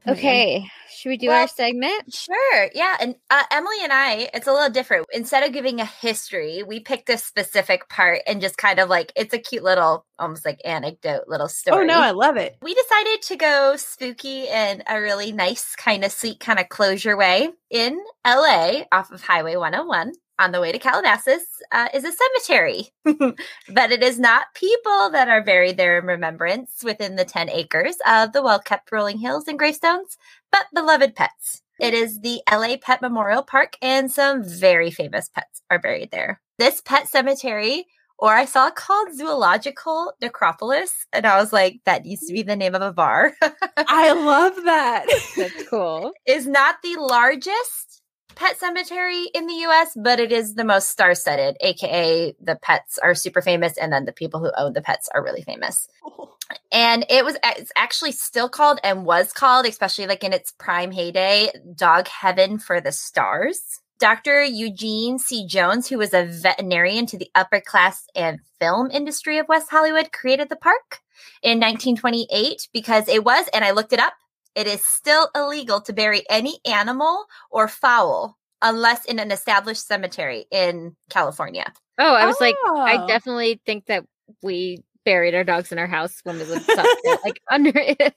Okay. 0.06 0.66
Should 0.90 1.08
we 1.08 1.16
do 1.16 1.28
Well, 1.28 1.42
our 1.42 1.48
segment? 1.48 2.14
Sure. 2.14 2.70
Yeah. 2.74 2.96
And 3.00 3.14
uh, 3.30 3.42
Emily 3.50 3.76
and 3.82 3.92
I, 3.92 4.30
it's 4.32 4.46
a 4.46 4.52
little 4.52 4.70
different. 4.70 5.06
Instead 5.12 5.42
of 5.42 5.52
giving 5.52 5.80
a 5.80 5.84
history, 5.84 6.62
we 6.62 6.80
picked 6.80 7.10
a 7.10 7.18
specific 7.18 7.88
part 7.88 8.20
and 8.26 8.40
just 8.40 8.56
kind 8.56 8.78
of 8.78 8.88
like, 8.88 9.12
it's 9.16 9.34
a 9.34 9.38
cute 9.38 9.62
little, 9.62 10.06
almost 10.18 10.44
like 10.44 10.60
anecdote 10.64 11.24
little 11.26 11.48
story. 11.48 11.82
Oh, 11.82 11.84
no, 11.86 12.00
I 12.00 12.12
love 12.12 12.36
it. 12.36 12.56
we 12.62 12.74
decided 12.74 13.22
to 13.22 13.36
go 13.36 13.76
spooky 13.76 14.46
in 14.48 14.82
a 14.86 15.00
really 15.00 15.32
nice, 15.32 15.74
kind 15.76 16.04
of 16.04 16.12
sweet, 16.12 16.40
kind 16.40 16.58
of 16.58 16.68
closure 16.68 17.16
way 17.16 17.48
in 17.70 17.98
LA 18.26 18.82
off 18.92 19.10
of 19.10 19.22
Highway 19.22 19.56
101 19.56 20.12
on 20.38 20.52
the 20.52 20.60
way 20.60 20.72
to 20.72 20.78
Calabasas 20.78 21.44
uh, 21.72 21.88
is 21.94 22.04
a 22.04 22.12
cemetery. 22.12 22.88
but 23.04 23.92
it 23.92 24.02
is 24.02 24.18
not 24.18 24.54
people 24.54 25.10
that 25.10 25.28
are 25.28 25.42
buried 25.44 25.76
there 25.76 25.98
in 25.98 26.06
remembrance 26.06 26.82
within 26.82 27.16
the 27.16 27.24
10 27.24 27.48
acres 27.50 27.96
of 28.06 28.32
the 28.32 28.42
well 28.42 28.58
kept 28.58 28.90
rolling 28.92 29.18
hills 29.18 29.46
and 29.48 29.58
gravestones, 29.58 30.16
but 30.50 30.66
beloved 30.74 31.14
pets. 31.14 31.62
It 31.80 31.92
is 31.92 32.20
the 32.20 32.40
LA 32.50 32.76
Pet 32.80 33.02
Memorial 33.02 33.42
Park, 33.42 33.76
and 33.82 34.10
some 34.10 34.44
very 34.44 34.92
famous 34.92 35.28
pets 35.28 35.62
are 35.70 35.78
buried 35.78 36.12
there. 36.12 36.40
This 36.56 36.80
pet 36.80 37.08
cemetery, 37.08 37.86
or 38.16 38.32
I 38.32 38.44
saw 38.44 38.68
it 38.68 38.76
called 38.76 39.12
Zoological 39.12 40.12
Necropolis, 40.20 41.06
and 41.12 41.26
I 41.26 41.36
was 41.40 41.52
like, 41.52 41.80
that 41.84 42.04
needs 42.04 42.26
to 42.26 42.32
be 42.32 42.42
the 42.44 42.54
name 42.54 42.76
of 42.76 42.82
a 42.82 42.92
bar, 42.92 43.32
I 43.76 44.12
love 44.12 44.54
that. 44.64 45.06
That's 45.36 45.68
cool. 45.68 46.12
is 46.26 46.46
not 46.46 46.76
the 46.82 46.96
largest 46.96 48.02
pet 48.34 48.58
cemetery 48.58 49.30
in 49.34 49.46
the 49.46 49.54
US, 49.66 49.96
but 49.96 50.20
it 50.20 50.32
is 50.32 50.54
the 50.54 50.64
most 50.64 50.90
star 50.90 51.14
studded, 51.14 51.56
aka 51.60 52.34
the 52.40 52.56
pets 52.56 52.98
are 52.98 53.14
super 53.14 53.42
famous, 53.42 53.76
and 53.78 53.92
then 53.92 54.04
the 54.04 54.12
people 54.12 54.40
who 54.40 54.50
own 54.56 54.72
the 54.72 54.82
pets 54.82 55.08
are 55.14 55.22
really 55.22 55.42
famous. 55.42 55.88
Oh. 56.04 56.30
And 56.70 57.06
it 57.08 57.24
was 57.24 57.36
it's 57.42 57.72
actually 57.76 58.12
still 58.12 58.48
called 58.48 58.78
and 58.84 59.06
was 59.06 59.32
called, 59.32 59.66
especially 59.66 60.06
like 60.06 60.24
in 60.24 60.32
its 60.32 60.52
prime 60.52 60.92
heyday, 60.92 61.50
Dog 61.74 62.08
Heaven 62.08 62.58
for 62.58 62.80
the 62.80 62.92
Stars. 62.92 63.80
Dr. 64.00 64.42
Eugene 64.42 65.18
C. 65.18 65.46
Jones, 65.46 65.88
who 65.88 65.98
was 65.98 66.12
a 66.12 66.24
veterinarian 66.24 67.06
to 67.06 67.16
the 67.16 67.30
upper 67.34 67.60
class 67.60 68.06
and 68.14 68.40
film 68.58 68.90
industry 68.90 69.38
of 69.38 69.48
West 69.48 69.70
Hollywood, 69.70 70.12
created 70.12 70.48
the 70.48 70.56
park 70.56 71.00
in 71.42 71.60
1928 71.60 72.68
because 72.72 73.08
it 73.08 73.24
was, 73.24 73.48
and 73.54 73.64
I 73.64 73.70
looked 73.70 73.92
it 73.92 74.00
up, 74.00 74.14
it 74.54 74.66
is 74.66 74.84
still 74.84 75.30
illegal 75.34 75.80
to 75.82 75.92
bury 75.92 76.22
any 76.30 76.58
animal 76.66 77.26
or 77.50 77.68
fowl 77.68 78.38
unless 78.62 79.04
in 79.04 79.18
an 79.18 79.30
established 79.30 79.86
cemetery 79.86 80.46
in 80.50 80.96
California. 81.10 81.72
Oh, 81.98 82.14
I 82.14 82.26
was 82.26 82.40
like, 82.40 82.60
I 82.86 82.98
Oh. 82.98 83.06
definitely 83.06 83.60
think 83.66 83.86
that 83.86 84.04
we 84.42 84.82
buried 85.04 85.34
our 85.34 85.44
dogs 85.44 85.70
in 85.72 85.78
our 85.78 85.86
house 85.86 86.20
when 86.24 86.38
we 86.38 86.44
lived 86.44 86.68
up 86.70 86.86
like 87.24 87.40
under 87.50 87.72
it. 87.74 88.14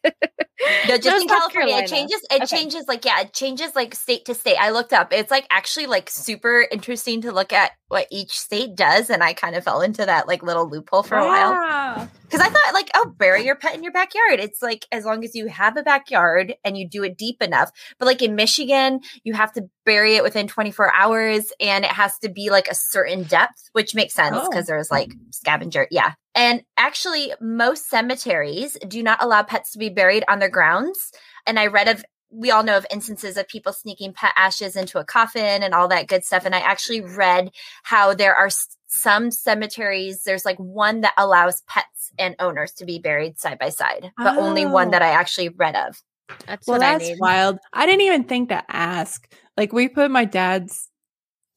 No, 0.87 0.95
just 0.97 1.03
That's 1.03 1.21
in 1.23 1.29
South 1.29 1.51
California, 1.51 1.77
it 1.77 1.87
changes. 1.87 2.21
It 2.31 2.41
Okay. 2.43 2.45
changes 2.57 2.85
like 2.87 3.05
yeah, 3.05 3.21
it 3.21 3.33
changes 3.33 3.75
like 3.75 3.93
state 3.93 4.25
to 4.25 4.33
state. 4.33 4.55
I 4.59 4.71
looked 4.71 4.91
up. 4.91 5.13
It's 5.13 5.29
like 5.29 5.45
actually 5.51 5.85
like 5.85 6.09
super 6.09 6.65
interesting 6.71 7.21
to 7.21 7.31
look 7.31 7.53
at 7.53 7.71
what 7.89 8.07
each 8.11 8.37
state 8.39 8.75
does, 8.75 9.09
and 9.09 9.23
I 9.23 9.33
kind 9.33 9.55
of 9.55 9.63
fell 9.63 9.81
into 9.81 10.05
that 10.05 10.27
like 10.27 10.41
little 10.43 10.67
loophole 10.67 11.03
for 11.03 11.15
a 11.15 11.25
while 11.25 11.53
ah. 11.55 12.07
because 12.23 12.41
I 12.41 12.49
thought 12.49 12.73
like, 12.73 12.89
oh, 12.95 13.13
bury 13.17 13.45
your 13.45 13.55
pet 13.55 13.75
in 13.75 13.83
your 13.83 13.91
backyard. 13.93 14.39
It's 14.39 14.61
like 14.61 14.85
as 14.91 15.05
long 15.05 15.23
as 15.23 15.35
you 15.35 15.47
have 15.47 15.77
a 15.77 15.83
backyard 15.83 16.55
and 16.65 16.75
you 16.77 16.89
do 16.89 17.03
it 17.03 17.17
deep 17.17 17.41
enough. 17.41 17.71
But 17.99 18.07
like 18.07 18.21
in 18.23 18.35
Michigan, 18.35 19.01
you 19.23 19.33
have 19.33 19.51
to 19.53 19.69
bury 19.85 20.15
it 20.15 20.23
within 20.23 20.47
24 20.47 20.91
hours, 20.93 21.51
and 21.59 21.85
it 21.85 21.91
has 21.91 22.17
to 22.19 22.29
be 22.29 22.49
like 22.49 22.67
a 22.67 22.75
certain 22.75 23.23
depth, 23.23 23.69
which 23.73 23.93
makes 23.93 24.15
sense 24.15 24.35
Oh. 24.37 24.49
because 24.49 24.65
there's 24.65 24.89
like 24.91 25.13
scavenger. 25.29 25.87
Yeah. 25.91 26.13
And 26.37 26.63
actually, 26.77 27.33
most 27.41 27.89
cemeteries 27.89 28.77
do 28.87 29.01
not 29.01 29.21
allow 29.21 29.41
pets 29.41 29.71
to 29.71 29.79
be 29.79 29.89
buried 29.89 30.23
on 30.29 30.37
their 30.37 30.49
grounds. 30.49 31.11
And 31.47 31.59
I 31.59 31.65
read 31.65 31.87
of, 31.87 32.05
we 32.29 32.51
all 32.51 32.63
know 32.63 32.77
of 32.77 32.85
instances 32.91 33.37
of 33.37 33.47
people 33.47 33.73
sneaking 33.73 34.13
pet 34.13 34.33
ashes 34.35 34.75
into 34.75 34.99
a 34.99 35.03
coffin 35.03 35.63
and 35.63 35.73
all 35.73 35.87
that 35.87 36.07
good 36.07 36.23
stuff. 36.23 36.45
And 36.45 36.53
I 36.53 36.59
actually 36.59 37.01
read 37.01 37.49
how 37.81 38.13
there 38.13 38.35
are 38.35 38.51
some 38.85 39.31
cemeteries, 39.31 40.23
there's 40.23 40.45
like 40.45 40.59
one 40.59 41.01
that 41.01 41.13
allows 41.17 41.61
pets 41.67 42.11
and 42.19 42.35
owners 42.39 42.71
to 42.73 42.85
be 42.85 42.99
buried 42.99 43.39
side 43.39 43.57
by 43.57 43.69
side, 43.69 44.11
but 44.17 44.37
only 44.37 44.65
one 44.65 44.91
that 44.91 45.01
oh. 45.01 45.05
I 45.05 45.09
actually 45.09 45.49
read 45.49 45.75
of. 45.75 46.01
That's 46.45 46.67
Well, 46.67 46.79
what 46.79 46.85
I 46.85 46.93
that's 46.93 47.09
need. 47.09 47.19
wild. 47.19 47.57
I 47.73 47.85
didn't 47.85 48.01
even 48.01 48.23
think 48.25 48.49
to 48.49 48.63
ask. 48.69 49.27
Like, 49.55 49.73
we 49.73 49.87
put 49.87 50.11
my 50.11 50.25
dad's 50.25 50.89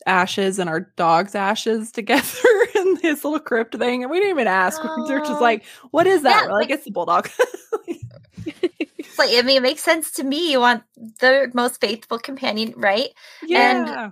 ashes 0.06 0.58
and 0.58 0.70
our 0.70 0.80
dog's 0.96 1.34
ashes 1.34 1.92
together 1.92 2.48
in 2.69 2.69
his 3.02 3.24
little 3.24 3.40
crypt 3.40 3.76
thing, 3.76 4.02
and 4.02 4.10
we 4.10 4.18
didn't 4.18 4.30
even 4.30 4.48
ask. 4.48 4.82
we 4.96 5.02
were 5.12 5.20
just 5.20 5.40
Oh. 5.40 5.40
like, 5.40 5.64
"What 5.90 6.06
is 6.06 6.22
that?" 6.22 6.44
Yeah, 6.44 6.46
we're 6.48 6.60
like, 6.60 6.70
"It's 6.70 6.84
the 6.84 6.90
bulldog." 6.90 7.30
It's 7.86 9.18
like, 9.18 9.30
I 9.32 9.42
mean, 9.42 9.58
it 9.58 9.62
makes 9.62 9.82
sense 9.82 10.12
to 10.12 10.24
me. 10.24 10.52
You 10.52 10.60
want 10.60 10.84
the 11.20 11.50
most 11.54 11.80
faithful 11.80 12.18
companion, 12.18 12.74
right? 12.76 13.08
yeah. 13.42 14.10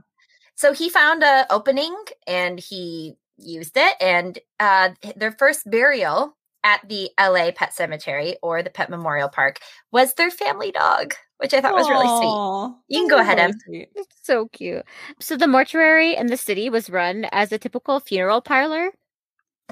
So 0.56 0.72
he 0.72 0.88
found 0.90 1.22
a 1.22 1.46
opening 1.50 1.96
and 2.26 2.58
he 2.60 3.16
used 3.38 3.76
it. 3.76 3.94
And 4.00 4.38
uh, 4.60 4.90
their 5.16 5.32
first 5.32 5.70
burial 5.70 6.36
at 6.68 6.86
the 6.88 7.10
LA 7.18 7.50
Pet 7.50 7.72
Cemetery 7.72 8.36
or 8.42 8.62
the 8.62 8.70
Pet 8.70 8.90
Memorial 8.90 9.28
Park 9.28 9.60
was 9.90 10.12
their 10.14 10.30
family 10.30 10.70
dog, 10.70 11.14
which 11.38 11.54
I 11.54 11.60
thought 11.62 11.74
was 11.74 11.88
really 11.88 12.06
sweet. 12.08 12.88
You 12.88 13.00
can 13.00 13.08
go 13.08 13.18
ahead, 13.18 13.38
really 13.38 13.52
Em. 13.52 13.58
sweet. 13.64 13.88
It's 13.94 14.16
so 14.22 14.48
cute. 14.48 14.84
So 15.18 15.36
the 15.36 15.46
mortuary 15.46 16.14
in 16.14 16.26
the 16.26 16.36
city 16.36 16.68
was 16.68 16.90
run 16.90 17.26
as 17.32 17.52
a 17.52 17.58
typical 17.58 18.00
funeral 18.00 18.42
parlor, 18.42 18.90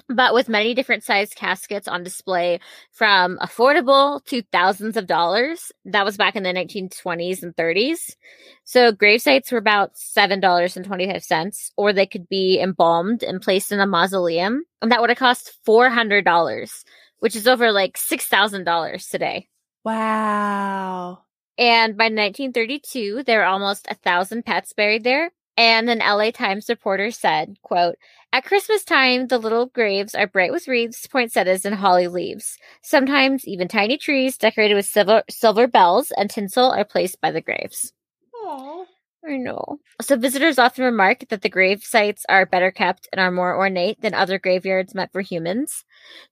but 0.09 0.35
with 0.35 0.49
many 0.49 0.75
different 0.75 1.05
sized 1.05 1.37
caskets 1.37 1.89
on 1.89 2.03
display 2.03 2.61
from 2.93 3.39
affordable 3.39 4.25
to 4.27 4.43
thousands 4.53 4.97
of 4.97 5.07
dollars. 5.07 5.73
That 5.85 6.05
was 6.05 6.17
back 6.17 6.37
in 6.37 6.43
the 6.43 6.53
1920s 6.53 7.43
and 7.43 7.55
30s. 7.57 8.17
So 8.65 8.93
grave 8.93 9.23
sites 9.23 9.51
were 9.53 9.59
about 9.59 9.95
$7.25, 9.95 11.71
or 11.77 11.93
they 11.93 12.07
could 12.07 12.29
be 12.29 12.61
embalmed 12.61 13.23
and 13.23 13.41
placed 13.41 13.73
in 13.73 13.81
a 13.81 13.87
mausoleum. 13.87 14.65
And 14.83 14.93
that 14.93 15.01
would 15.01 15.11
have 15.11 15.19
cost 15.19 15.59
$400, 15.67 16.85
which 17.21 17.37
is 17.37 17.47
over 17.49 17.73
like 17.73 17.97
$6,000 17.97 19.11
today. 19.11 19.49
Wow. 19.85 21.21
And 21.59 21.97
by 21.97 22.05
1932, 22.05 23.23
there 23.25 23.39
were 23.39 23.47
almost 23.47 23.87
a 23.89 23.95
thousand 23.95 24.45
pets 24.45 24.73
buried 24.73 25.05
there. 25.05 25.31
And 25.57 25.89
an 25.89 26.01
LA 26.01 26.31
Times 26.31 26.69
reporter 26.69 27.11
said, 27.11 27.57
quote, 27.63 27.97
At 28.33 28.45
Christmas 28.45 28.85
time, 28.85 29.29
the 29.29 29.39
little 29.39 29.67
graves 29.67 30.15
are 30.15 30.27
bright 30.27 30.53
with 30.53 30.69
wreaths, 30.69 31.07
poinsettias, 31.07 31.65
and 31.65 31.75
holly 31.75 32.09
leaves. 32.09 32.59
Sometimes 32.83 33.47
even 33.49 33.67
tiny 33.67 33.97
trees 33.97 34.37
decorated 34.37 34.75
with 34.75 34.85
silver, 34.85 35.23
silver 35.31 35.67
bells 35.67 36.13
and 36.17 36.29
tinsel 36.29 36.71
are 36.71 36.85
placed 36.85 37.21
by 37.23 37.31
the 37.31 37.41
graves. 37.41 37.93
Aw. 38.35 38.85
I 39.27 39.37
know. 39.39 39.81
So 40.03 40.17
visitors 40.17 40.59
often 40.59 40.85
remark 40.85 41.29
that 41.31 41.43
the 41.43 41.49
grave 41.49 41.83
sites 41.83 42.25
are 42.29 42.47
better 42.47 42.71
kept 42.71 43.09
and 43.13 43.21
are 43.21 43.33
more 43.33 43.57
ornate 43.57 44.01
than 44.01 44.15
other 44.15 44.39
graveyards 44.39 44.95
meant 44.95 45.11
for 45.13 45.21
humans. 45.21 45.85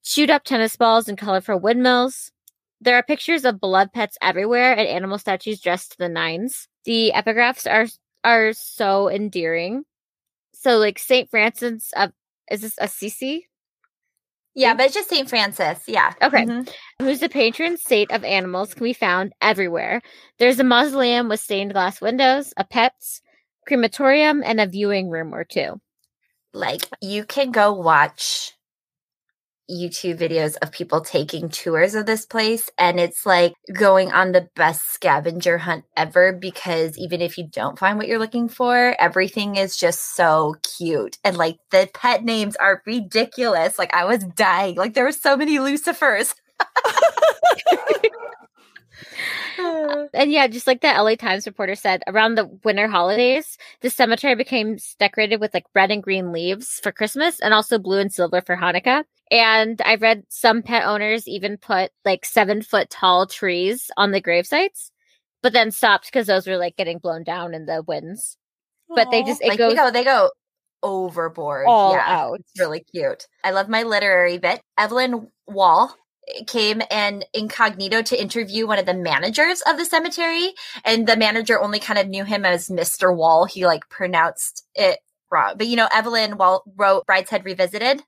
Chewed 0.03 0.31
up 0.31 0.45
tennis 0.45 0.77
balls 0.77 1.09
and 1.09 1.19
colorful 1.19 1.59
windmills. 1.59 2.31
There 2.81 2.97
are 2.97 3.03
pictures 3.03 3.45
of 3.45 3.61
beloved 3.61 3.93
pets 3.93 4.19
everywhere 4.23 4.73
and 4.77 4.87
animal 4.87 5.19
statues 5.19 5.61
dressed 5.61 5.93
to 5.93 5.99
the 5.99 6.09
nines. 6.09 6.69
The 6.85 7.13
epigraphs 7.15 7.67
are 7.67 7.87
are 8.25 8.53
so 8.55 9.09
endearing. 9.09 9.85
So 10.55 10.79
like 10.79 10.99
Saint 10.99 11.31
Francis 11.31 11.93
of 11.97 12.13
is 12.51 12.63
this 12.63 12.77
Assisi? 12.81 13.49
Yeah, 14.55 14.75
but 14.75 14.87
it's 14.87 14.95
just 14.95 15.09
St. 15.09 15.29
Francis. 15.29 15.83
Yeah. 15.89 16.13
Okay. 16.23 16.45
Mhm. 16.45 16.73
who's 17.01 17.21
the 17.21 17.29
patron 17.29 17.77
saint 17.77 18.13
of 18.13 18.25
animals, 18.25 18.73
can 18.73 18.85
be 18.85 18.93
found 18.93 19.33
everywhere. 19.43 20.01
There's 20.39 20.61
a 20.61 20.65
mausoleum 20.65 21.29
with 21.29 21.41
stained 21.41 21.73
glass 21.73 22.01
windows, 22.01 22.55
a 22.57 22.65
pets, 22.65 23.21
crematorium, 23.67 24.43
and 24.45 24.61
a 24.61 24.67
viewing 24.67 25.11
room 25.11 25.35
or 25.35 25.43
two. 25.45 25.81
Like 26.53 26.83
you 27.01 27.25
can 27.25 27.51
go 27.51 27.73
watch 27.73 28.53
YouTube 29.71 30.19
videos 30.19 30.57
of 30.63 30.73
people 30.73 31.01
taking 31.01 31.49
tours 31.49 31.95
of 31.95 32.07
this 32.07 32.27
place 32.27 32.71
and 32.79 33.01
it's 33.01 33.25
like 33.25 33.55
going 33.73 34.13
on 34.13 34.33
the 34.33 34.49
best 34.55 34.93
scavenger 34.93 35.59
hunt 35.59 35.85
ever 35.97 36.33
because 36.33 36.99
even 36.99 37.21
if 37.21 37.39
you 37.39 37.49
don't 37.49 37.79
find 37.79 37.97
what 37.97 38.07
you're 38.07 38.19
looking 38.19 38.49
for, 38.49 38.95
everything 38.99 39.57
is 39.57 39.77
just 39.77 40.15
so 40.15 40.57
cute. 40.77 41.19
And 41.25 41.37
like 41.37 41.59
the 41.71 41.89
pet 41.95 42.25
names 42.25 42.57
are 42.57 42.83
ridiculous. 42.87 43.79
Like 43.79 43.95
I 43.95 44.05
was 44.05 44.25
dying. 44.25 44.77
Like 44.77 44.95
there 44.95 45.05
were 45.05 45.13
so 45.13 45.37
many 45.37 45.59
Lucifers. 45.59 46.35
and 50.15 50.33
yeah, 50.33 50.47
just 50.47 50.67
like 50.67 50.81
the 50.81 50.89
LA 50.89 51.15
Times 51.15 51.47
reporter 51.47 51.75
said, 51.75 52.03
around 52.07 52.35
the 52.35 52.47
winter 52.65 52.89
holidays, 52.89 53.57
the 53.81 53.91
cemetery 53.91 54.35
became 54.35 54.79
decorated 54.99 55.41
with 55.41 55.55
like 55.55 55.67
red 55.75 55.91
and 55.91 56.03
green 56.03 56.33
leaves 56.33 56.81
for 56.83 56.93
Christmas 56.93 57.41
and 57.41 57.55
also 57.55 57.79
blue 57.79 57.99
and 57.99 58.13
silver 58.13 58.41
for 58.41 58.57
Hanukkah. 58.57 59.05
And 59.31 59.81
I've 59.83 60.03
read 60.03 60.25
some 60.29 60.63
pet 60.63 60.85
owners 60.85 61.27
even 61.27 61.57
put 61.57 61.91
like 62.05 62.25
seven 62.25 62.63
foot 62.63 62.91
tall 62.91 63.27
trees 63.27 63.91
on 63.97 64.13
the 64.13 64.21
grave 64.21 64.47
sites, 64.47 64.91
but 65.43 65.53
then 65.53 65.71
stopped 65.71 66.07
because 66.07 66.27
those 66.27 66.47
were 66.47 66.59
like 66.59 66.77
getting 66.77 66.99
blown 66.99 67.25
down 67.25 67.55
in 67.55 67.67
the 67.67 67.83
winds. 67.87 68.37
But 68.89 69.11
they 69.11 69.23
just 69.23 69.43
it 69.43 69.49
like 69.49 69.59
goes 69.59 69.73
they 69.73 69.77
go 69.77 69.91
they 69.91 70.05
go 70.05 70.31
overboard. 70.83 71.65
all 71.67 71.95
yeah. 71.95 72.05
out. 72.07 72.41
It's 72.41 72.61
really 72.61 72.81
cute. 72.81 73.27
I 73.43 73.51
love 73.51 73.69
my 73.69 73.83
literary 73.83 74.39
bit. 74.39 74.61
Evelyn 74.79 75.29
Waugh 75.49 75.89
eh, 76.29 76.45
came 76.47 76.83
and 76.91 77.25
incognito 77.33 78.03
to 78.03 78.21
interview 78.21 78.67
one 78.67 78.79
of 78.79 78.87
the 78.87 78.95
managers 78.95 79.63
of 79.63 79.79
the 79.79 79.85
cemetery 79.85 80.53
and 80.85 81.07
the 81.07 81.17
manager 81.17 81.61
only 81.61 81.81
kind 81.81 81.99
of 81.99 82.09
knew 82.09 82.25
him 82.25 82.45
as 82.45 82.69
Mr. 82.69 83.17
Wall. 83.17 83.47
He 83.47 83.67
like 83.67 83.89
pronounced 83.89 84.65
it 84.75 84.99
wrong. 85.31 85.55
But 85.57 85.67
you 85.67 85.77
know 85.77 85.89
Evelyn 85.93 86.37
Waugh 86.37 86.61
wrote 86.77 87.07
Brideshead 87.07 87.45
Revisited. 87.45 88.03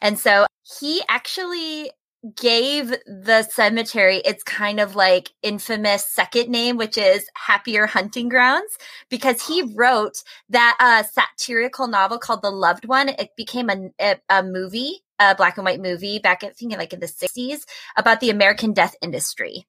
And 0.00 0.18
so 0.18 0.46
he 0.78 1.02
actually 1.08 1.90
gave 2.34 2.94
the 3.06 3.42
cemetery 3.42 4.18
its 4.18 4.42
kind 4.42 4.80
of 4.80 4.96
like 4.96 5.32
infamous 5.42 6.04
second 6.06 6.48
name, 6.48 6.76
which 6.76 6.98
is 6.98 7.28
Happier 7.36 7.86
Hunting 7.86 8.28
Grounds, 8.28 8.78
because 9.08 9.46
he 9.46 9.62
wrote 9.74 10.22
that 10.48 10.76
uh, 10.80 11.02
satirical 11.04 11.86
novel 11.86 12.18
called 12.18 12.42
The 12.42 12.50
Loved 12.50 12.86
One. 12.86 13.10
It 13.10 13.30
became 13.36 13.70
a, 13.70 13.90
a, 14.00 14.16
a 14.28 14.42
movie, 14.42 15.02
a 15.18 15.34
black 15.34 15.56
and 15.56 15.64
white 15.64 15.80
movie 15.80 16.18
back, 16.18 16.42
I 16.42 16.48
think, 16.50 16.76
like 16.76 16.92
in 16.92 17.00
the 17.00 17.06
60s 17.06 17.60
about 17.96 18.20
the 18.20 18.30
American 18.30 18.72
death 18.72 18.96
industry 19.00 19.66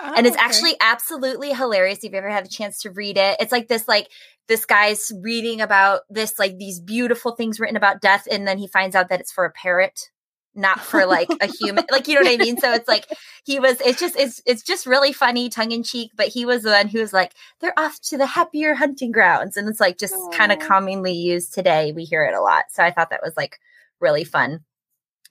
and 0.00 0.26
it's 0.26 0.36
Oh, 0.36 0.38
okay. 0.40 0.44
actually 0.46 0.76
absolutely 0.80 1.52
hilarious 1.52 2.04
if 2.04 2.12
you 2.12 2.18
ever 2.18 2.30
had 2.30 2.46
a 2.46 2.48
chance 2.48 2.80
to 2.82 2.90
read 2.90 3.16
it. 3.16 3.36
It's 3.40 3.52
like 3.52 3.68
this 3.68 3.86
like 3.88 4.08
this 4.48 4.64
guy's 4.66 5.12
reading 5.22 5.60
about 5.60 6.00
this 6.10 6.38
like 6.38 6.58
these 6.58 6.80
beautiful 6.80 7.32
things 7.34 7.58
written 7.60 7.76
about 7.76 8.00
death 8.00 8.26
and 8.30 8.46
then 8.46 8.58
he 8.58 8.66
finds 8.66 8.94
out 8.96 9.08
that 9.08 9.20
it's 9.20 9.32
for 9.32 9.44
a 9.44 9.50
parrot 9.50 10.10
not 10.56 10.78
for 10.80 11.04
like 11.04 11.28
a 11.40 11.46
human 11.46 11.84
like 11.90 12.06
you 12.06 12.14
know 12.14 12.20
what 12.20 12.32
i 12.32 12.36
mean? 12.36 12.56
So 12.58 12.72
it's 12.72 12.86
like 12.86 13.06
he 13.44 13.58
was 13.58 13.80
it's 13.80 13.98
just 13.98 14.14
it's 14.16 14.40
it's 14.46 14.62
just 14.62 14.86
really 14.86 15.12
funny 15.12 15.48
tongue-in-cheek 15.48 16.12
but 16.16 16.28
he 16.28 16.44
was 16.44 16.62
the 16.62 16.70
one 16.70 16.86
who 16.86 17.00
was 17.00 17.12
like 17.12 17.32
they're 17.60 17.76
off 17.76 18.00
to 18.02 18.16
the 18.18 18.26
happier 18.26 18.74
hunting 18.74 19.10
grounds. 19.10 19.56
And 19.56 19.68
it's 19.68 19.80
like 19.80 19.98
just 19.98 20.14
kind 20.32 20.52
of 20.52 20.60
commonly 20.60 21.12
used 21.12 21.54
today. 21.54 21.92
We 21.92 22.04
hear 22.04 22.24
it 22.24 22.34
a 22.34 22.40
lot. 22.40 22.66
So 22.70 22.82
i 22.84 22.90
thought 22.92 23.10
that 23.10 23.22
was 23.24 23.36
like 23.36 23.58
really 24.00 24.24
fun 24.24 24.60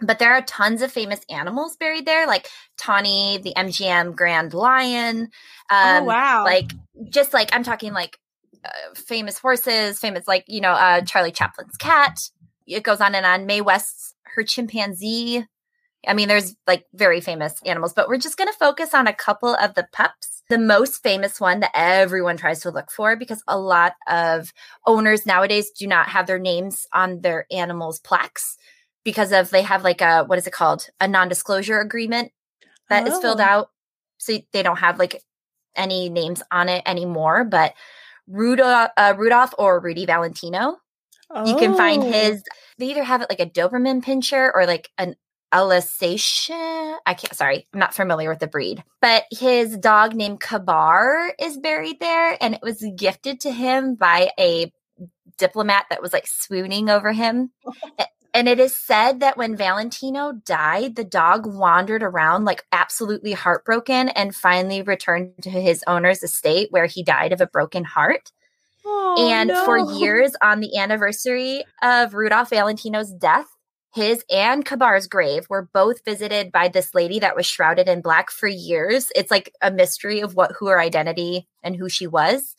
but 0.02 0.20
there 0.20 0.34
are 0.34 0.42
tons 0.42 0.82
of 0.82 0.92
famous 0.92 1.22
animals 1.30 1.76
buried 1.78 2.06
there, 2.06 2.28
like 2.28 2.50
Tawny, 2.78 3.40
the 3.44 3.54
MGM 3.56 4.16
Grand 4.16 4.54
Lion. 4.54 5.30
Um, 5.70 6.04
oh 6.04 6.04
wow. 6.04 6.44
Like, 6.44 6.72
just 7.10 7.34
like 7.34 7.50
I'm 7.54 7.64
talking 7.64 7.94
like 7.94 8.18
uh, 8.64 8.70
famous 8.96 9.38
horses, 9.38 10.00
famous 10.00 10.28
like 10.28 10.46
you 10.48 10.62
know 10.62 10.72
uh, 10.72 11.02
Charlie 11.02 11.32
Chaplin's 11.32 11.78
cat. 11.78 12.20
It 12.66 12.84
goes 12.84 13.02
on 13.02 13.16
and 13.16 13.26
on. 13.26 13.46
Mae 13.46 13.62
West's 13.62 14.16
her 14.36 14.44
chimpanzee. 14.44 15.46
I 16.06 16.14
mean, 16.14 16.28
there's 16.28 16.56
like 16.68 16.86
very 16.94 17.22
famous 17.22 17.56
animals, 17.66 17.94
but 17.94 18.10
we're 18.10 18.18
just 18.18 18.38
going 18.38 18.52
to 18.52 18.58
focus 18.58 18.94
on 18.94 19.08
a 19.08 19.14
couple 19.14 19.56
of 19.56 19.74
the 19.74 19.88
pups. 19.94 20.44
The 20.50 20.58
most 20.58 21.02
famous 21.02 21.40
one 21.40 21.62
that 21.62 21.72
everyone 21.74 22.36
tries 22.36 22.60
to 22.62 22.72
look 22.72 22.92
for 22.92 23.16
because 23.16 23.42
a 23.48 23.58
lot 23.58 23.94
of 24.08 24.52
owners 24.86 25.26
nowadays 25.26 25.72
do 25.72 25.88
not 25.88 26.10
have 26.10 26.28
their 26.28 26.40
names 26.40 26.86
on 26.94 27.22
their 27.22 27.46
animals' 27.50 28.00
plaques 28.00 28.58
because 29.04 29.32
of 29.32 29.50
they 29.50 29.62
have 29.62 29.84
like 29.84 30.02
a 30.02 30.24
what 30.26 30.38
is 30.38 30.48
it 30.48 30.54
called 30.54 30.88
a 31.02 31.08
non-disclosure 31.08 31.80
agreement 31.80 32.32
that 32.90 33.08
is 33.08 33.18
filled 33.20 33.40
Oh. 33.42 33.44
out 33.44 33.70
so 34.18 34.38
they 34.52 34.64
don't 34.64 34.80
have 34.80 35.00
like 35.00 35.22
any 35.76 36.10
names 36.10 36.42
on 36.52 36.70
it 36.70 36.84
anymore 36.86 37.44
but 37.44 37.74
rudolph, 38.28 38.92
uh, 38.98 39.14
rudolph 39.18 39.54
or 39.58 39.80
rudy 39.80 40.06
valentino 40.06 40.78
you 41.46 41.56
can 41.58 41.76
find 41.76 42.04
Oh. 42.04 42.12
his 42.12 42.44
they 42.78 42.88
either 42.88 43.04
have 43.04 43.22
it 43.22 43.30
like 43.30 43.40
a 43.40 43.46
doberman 43.50 44.04
pinscher 44.04 44.52
or 44.54 44.66
like 44.66 44.90
an 44.98 45.16
alsatian 45.54 46.96
i 47.06 47.14
can't 47.14 47.36
sorry 47.36 47.68
i'm 47.74 47.80
not 47.80 47.94
familiar 47.94 48.30
with 48.30 48.40
the 48.40 48.48
breed 48.48 48.84
but 49.02 49.24
his 49.32 49.78
dog 49.78 50.16
named 50.16 50.40
kabar 50.40 51.34
is 51.40 51.58
buried 51.58 52.00
there 52.00 52.38
and 52.42 52.54
it 52.56 52.62
was 52.62 52.84
gifted 52.96 53.40
to 53.42 53.52
him 53.52 53.96
by 53.96 54.30
a 54.40 54.72
diplomat 55.38 55.86
that 55.90 56.02
was 56.02 56.14
like 56.14 56.28
swooning 56.28 56.90
over 56.90 57.12
him 57.12 57.52
A- 58.00 58.06
and 58.34 58.48
it 58.48 58.60
is 58.60 58.76
said 58.76 59.20
that 59.20 59.38
when 59.38 59.56
valentino 59.56 60.34
died 60.46 60.96
the 60.96 61.04
dog 61.04 61.46
wandered 61.46 62.04
around 62.04 62.46
like 62.46 62.66
absolutely 62.72 63.34
heartbroken 63.34 64.10
and 64.10 64.36
finally 64.36 64.82
returned 64.82 65.32
to 65.42 65.50
his 65.50 65.84
owner's 65.88 66.24
estate 66.24 66.68
where 66.72 66.86
he 66.86 67.04
died 67.04 67.32
of 67.34 67.42
a 67.42 67.48
broken 67.48 67.84
heart 67.84 68.32
Oh, 68.86 69.30
and 69.32 69.52
for 69.52 69.78
years 70.00 70.34
on 70.42 70.60
the 70.60 70.78
anniversary 70.78 71.64
of 71.82 72.14
Rudolph 72.14 72.50
Valentino's 72.50 73.12
death, 73.12 73.48
his 73.94 74.24
and 74.30 74.66
Kabar's 74.66 75.08
grave 75.08 75.46
were 75.50 75.70
both 75.74 76.04
visited 76.04 76.52
by 76.52 76.68
this 76.68 76.96
lady 76.96 77.20
that 77.20 77.36
was 77.36 77.46
shrouded 77.46 77.88
in 77.88 78.02
black 78.02 78.32
for 78.32 78.48
years. 78.48 79.12
It's 79.16 79.32
like 79.32 79.54
a 79.62 79.72
mystery 79.72 80.20
of 80.20 80.36
what 80.36 80.54
who 80.54 80.68
her 80.68 80.80
identity 80.80 81.48
and 81.62 81.76
who 81.76 81.90
she 81.90 82.08
was. 82.08 82.56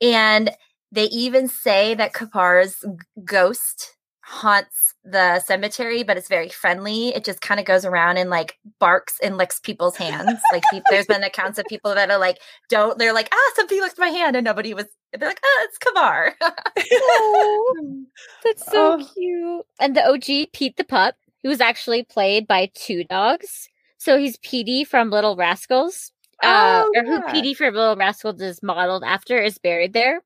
And 0.00 0.50
they 0.90 1.04
even 1.04 1.48
say 1.48 1.94
that 1.94 2.12
Kabar's 2.12 2.84
ghost 3.24 3.94
haunts 4.30 4.94
the 5.04 5.40
cemetery, 5.40 6.02
but 6.02 6.18
it's 6.18 6.28
very 6.28 6.50
friendly. 6.50 7.08
It 7.08 7.24
just 7.24 7.40
kind 7.40 7.58
of 7.58 7.64
goes 7.64 7.86
around 7.86 8.18
and 8.18 8.28
like 8.28 8.58
barks 8.78 9.18
and 9.22 9.38
licks 9.38 9.58
people's 9.58 9.96
hands. 9.96 10.38
like 10.52 10.62
there's 10.90 11.06
been 11.06 11.24
accounts 11.24 11.58
of 11.58 11.64
people 11.66 11.94
that 11.94 12.10
are 12.10 12.18
like, 12.18 12.38
don't 12.68 12.98
they're 12.98 13.14
like, 13.14 13.28
ah, 13.32 13.52
something 13.56 13.80
licked 13.80 13.98
my 13.98 14.08
hand, 14.10 14.36
and 14.36 14.44
nobody 14.44 14.74
was. 14.74 14.84
They're 15.18 15.28
like, 15.30 15.40
oh, 15.42 15.66
it's 15.66 15.78
Kabar. 15.78 16.34
Oh, 16.42 18.04
that's 18.44 18.64
so 18.66 19.00
Oh. 19.00 19.08
cute. 19.14 19.66
And 19.80 19.96
the 19.96 20.06
OG 20.06 20.52
Pete 20.52 20.76
the 20.76 20.84
pup, 20.84 21.14
who 21.42 21.48
was 21.48 21.60
actually 21.62 22.02
played 22.04 22.46
by 22.46 22.70
two 22.74 23.04
dogs. 23.04 23.68
So 23.96 24.18
he's 24.18 24.36
Petey 24.38 24.84
from 24.84 25.10
Little 25.10 25.36
Rascals, 25.36 26.12
uh, 26.42 26.84
Oh, 26.84 26.92
or 26.94 27.04
who. 27.04 27.22
Petey 27.32 27.54
from 27.54 27.74
Little 27.74 27.96
Rascals 27.96 28.40
is 28.42 28.62
modeled 28.62 29.02
after, 29.04 29.38
is 29.42 29.56
buried 29.58 29.92
there. 29.94 30.20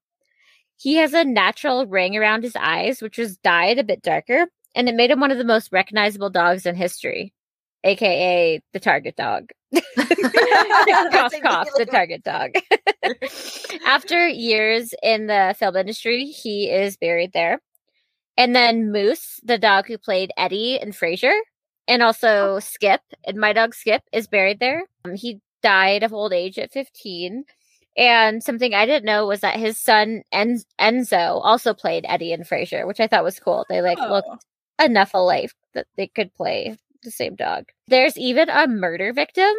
He 0.76 0.96
has 0.96 1.14
a 1.14 1.24
natural 1.24 1.86
ring 1.86 2.16
around 2.16 2.42
his 2.42 2.56
eyes, 2.56 3.00
which 3.00 3.18
was 3.18 3.36
dyed 3.36 3.78
a 3.78 3.84
bit 3.84 4.02
darker, 4.02 4.46
and 4.74 4.88
it 4.88 4.94
made 4.94 5.10
him 5.10 5.20
one 5.20 5.30
of 5.30 5.38
the 5.38 5.44
most 5.44 5.72
recognizable 5.72 6.30
dogs 6.30 6.66
in 6.66 6.74
history, 6.74 7.32
aka 7.84 8.60
the 8.72 8.80
target 8.80 9.16
dog. 9.16 9.50
cough, 9.72 11.32
cough, 11.42 11.68
the 11.76 11.86
target 11.90 12.22
dog. 12.24 12.52
After 13.86 14.26
years 14.26 14.94
in 15.02 15.26
the 15.26 15.54
film 15.58 15.76
industry, 15.76 16.26
he 16.26 16.70
is 16.70 16.96
buried 16.96 17.32
there. 17.32 17.60
And 18.36 18.56
then 18.56 18.90
Moose, 18.90 19.40
the 19.44 19.58
dog 19.58 19.86
who 19.86 19.98
played 19.98 20.32
Eddie 20.36 20.78
in 20.80 20.92
Frasier, 20.92 21.38
and 21.86 22.02
also 22.02 22.58
Skip, 22.60 23.00
and 23.24 23.36
my 23.36 23.52
dog 23.52 23.74
Skip 23.74 24.02
is 24.12 24.26
buried 24.26 24.60
there. 24.60 24.84
Um, 25.04 25.14
he 25.14 25.40
died 25.62 26.02
of 26.02 26.12
old 26.12 26.32
age 26.32 26.58
at 26.58 26.72
15. 26.72 27.44
And 27.96 28.42
something 28.42 28.72
I 28.74 28.86
didn't 28.86 29.04
know 29.04 29.26
was 29.26 29.40
that 29.40 29.56
his 29.58 29.78
son 29.78 30.22
En- 30.32 30.62
Enzo 30.80 31.40
also 31.44 31.74
played 31.74 32.06
Eddie 32.08 32.32
and 32.32 32.44
Frasier, 32.46 32.86
which 32.86 33.00
I 33.00 33.06
thought 33.06 33.24
was 33.24 33.38
cool. 33.38 33.66
They 33.68 33.82
like 33.82 33.98
looked 33.98 34.28
Oh. 34.30 34.84
enough 34.84 35.12
alike 35.14 35.52
that 35.74 35.86
they 35.96 36.06
could 36.06 36.32
play 36.34 36.76
the 37.02 37.10
same 37.10 37.34
dog. 37.34 37.66
There's 37.88 38.16
even 38.16 38.48
a 38.48 38.66
murder 38.66 39.12
victim, 39.12 39.52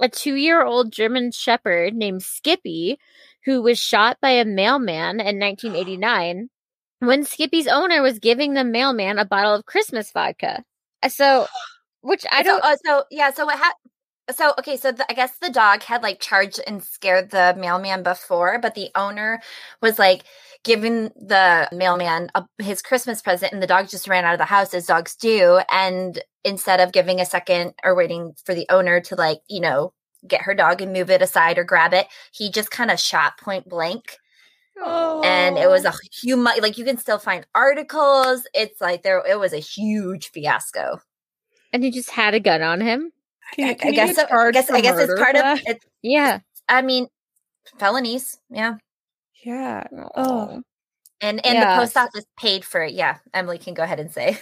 a 0.00 0.08
two 0.08 0.34
year 0.34 0.62
old 0.64 0.92
German 0.92 1.30
Shepherd 1.32 1.94
named 1.94 2.22
Skippy, 2.22 2.98
who 3.44 3.62
was 3.62 3.78
shot 3.78 4.18
by 4.20 4.30
a 4.30 4.44
mailman 4.44 5.20
in 5.20 5.38
1989 5.38 6.50
when 7.00 7.24
Skippy's 7.24 7.68
owner 7.68 8.02
was 8.02 8.18
giving 8.18 8.54
the 8.54 8.64
mailman 8.64 9.18
a 9.18 9.24
bottle 9.24 9.54
of 9.54 9.66
Christmas 9.66 10.10
vodka. 10.10 10.64
So, 11.08 11.46
which 12.00 12.24
I 12.32 12.42
don't. 12.42 12.60
So, 12.62 12.68
uh, 12.70 12.76
so 12.84 13.04
yeah. 13.12 13.30
So 13.30 13.46
what 13.46 13.56
happened? 13.58 13.92
So 14.34 14.52
okay. 14.58 14.76
So 14.76 14.92
the, 14.92 15.10
I 15.10 15.14
guess 15.14 15.36
the 15.38 15.50
dog 15.50 15.82
had 15.82 16.02
like 16.02 16.20
charged 16.20 16.60
and 16.66 16.82
scared 16.82 17.30
the 17.30 17.54
mailman 17.58 18.02
before, 18.02 18.58
but 18.60 18.74
the 18.74 18.90
owner 18.94 19.40
was 19.80 19.98
like 19.98 20.24
giving 20.64 21.04
the 21.16 21.68
mailman 21.72 22.30
a, 22.34 22.44
his 22.58 22.82
Christmas 22.82 23.22
present, 23.22 23.52
and 23.52 23.62
the 23.62 23.66
dog 23.66 23.88
just 23.88 24.08
ran 24.08 24.24
out 24.24 24.34
of 24.34 24.38
the 24.38 24.44
house 24.44 24.74
as 24.74 24.86
dogs 24.86 25.16
do. 25.16 25.60
And 25.70 26.20
instead 26.44 26.80
of 26.80 26.92
giving 26.92 27.20
a 27.20 27.26
second 27.26 27.74
or 27.84 27.94
waiting 27.94 28.34
for 28.44 28.54
the 28.54 28.66
owner 28.70 29.00
to 29.00 29.14
like 29.14 29.40
you 29.48 29.60
know 29.60 29.92
get 30.26 30.42
her 30.42 30.54
dog 30.54 30.82
and 30.82 30.92
move 30.92 31.10
it 31.10 31.22
aside 31.22 31.58
or 31.58 31.64
grab 31.64 31.94
it, 31.94 32.06
he 32.32 32.50
just 32.50 32.70
kind 32.70 32.90
of 32.90 33.00
shot 33.00 33.38
point 33.38 33.68
blank 33.68 34.18
Oh. 34.80 35.22
and 35.24 35.58
it 35.58 35.68
was 35.68 35.84
a 35.84 35.92
huge 36.22 36.38
like 36.38 36.78
you 36.78 36.84
can 36.84 36.98
still 36.98 37.18
find 37.18 37.44
articles 37.52 38.46
it's 38.54 38.80
like 38.80 39.02
there 39.02 39.20
it 39.28 39.36
was 39.36 39.52
a 39.52 39.58
huge 39.58 40.28
fiasco 40.28 41.00
and 41.72 41.82
he 41.84 41.90
just 41.90 42.10
had 42.10 42.34
a 42.34 42.40
gun 42.40 42.62
on 42.62 42.80
him. 42.80 43.12
Can, 43.54 43.68
I, 43.70 43.74
can 43.74 43.88
I 43.88 43.92
guess 43.92 44.16
so, 44.16 44.26
I 44.30 44.50
guess 44.50 44.70
I 44.70 44.80
guess 44.80 44.98
it's 44.98 45.20
part 45.20 45.36
of 45.36 45.60
it. 45.66 45.84
Yeah. 46.02 46.40
I 46.68 46.82
mean, 46.82 47.08
felonies. 47.78 48.38
Yeah. 48.50 48.76
Yeah. 49.44 49.84
Oh. 49.92 50.08
oh. 50.16 50.62
And 51.20 51.44
and 51.44 51.54
Yeah. 51.56 51.74
the 51.74 51.80
post 51.80 51.96
office 51.96 52.24
paid 52.38 52.64
for 52.64 52.80
it. 52.82 52.92
Yeah, 52.94 53.16
Emily 53.34 53.58
can 53.58 53.74
go 53.74 53.82
ahead 53.82 53.98
and 53.98 54.12
say. 54.12 54.38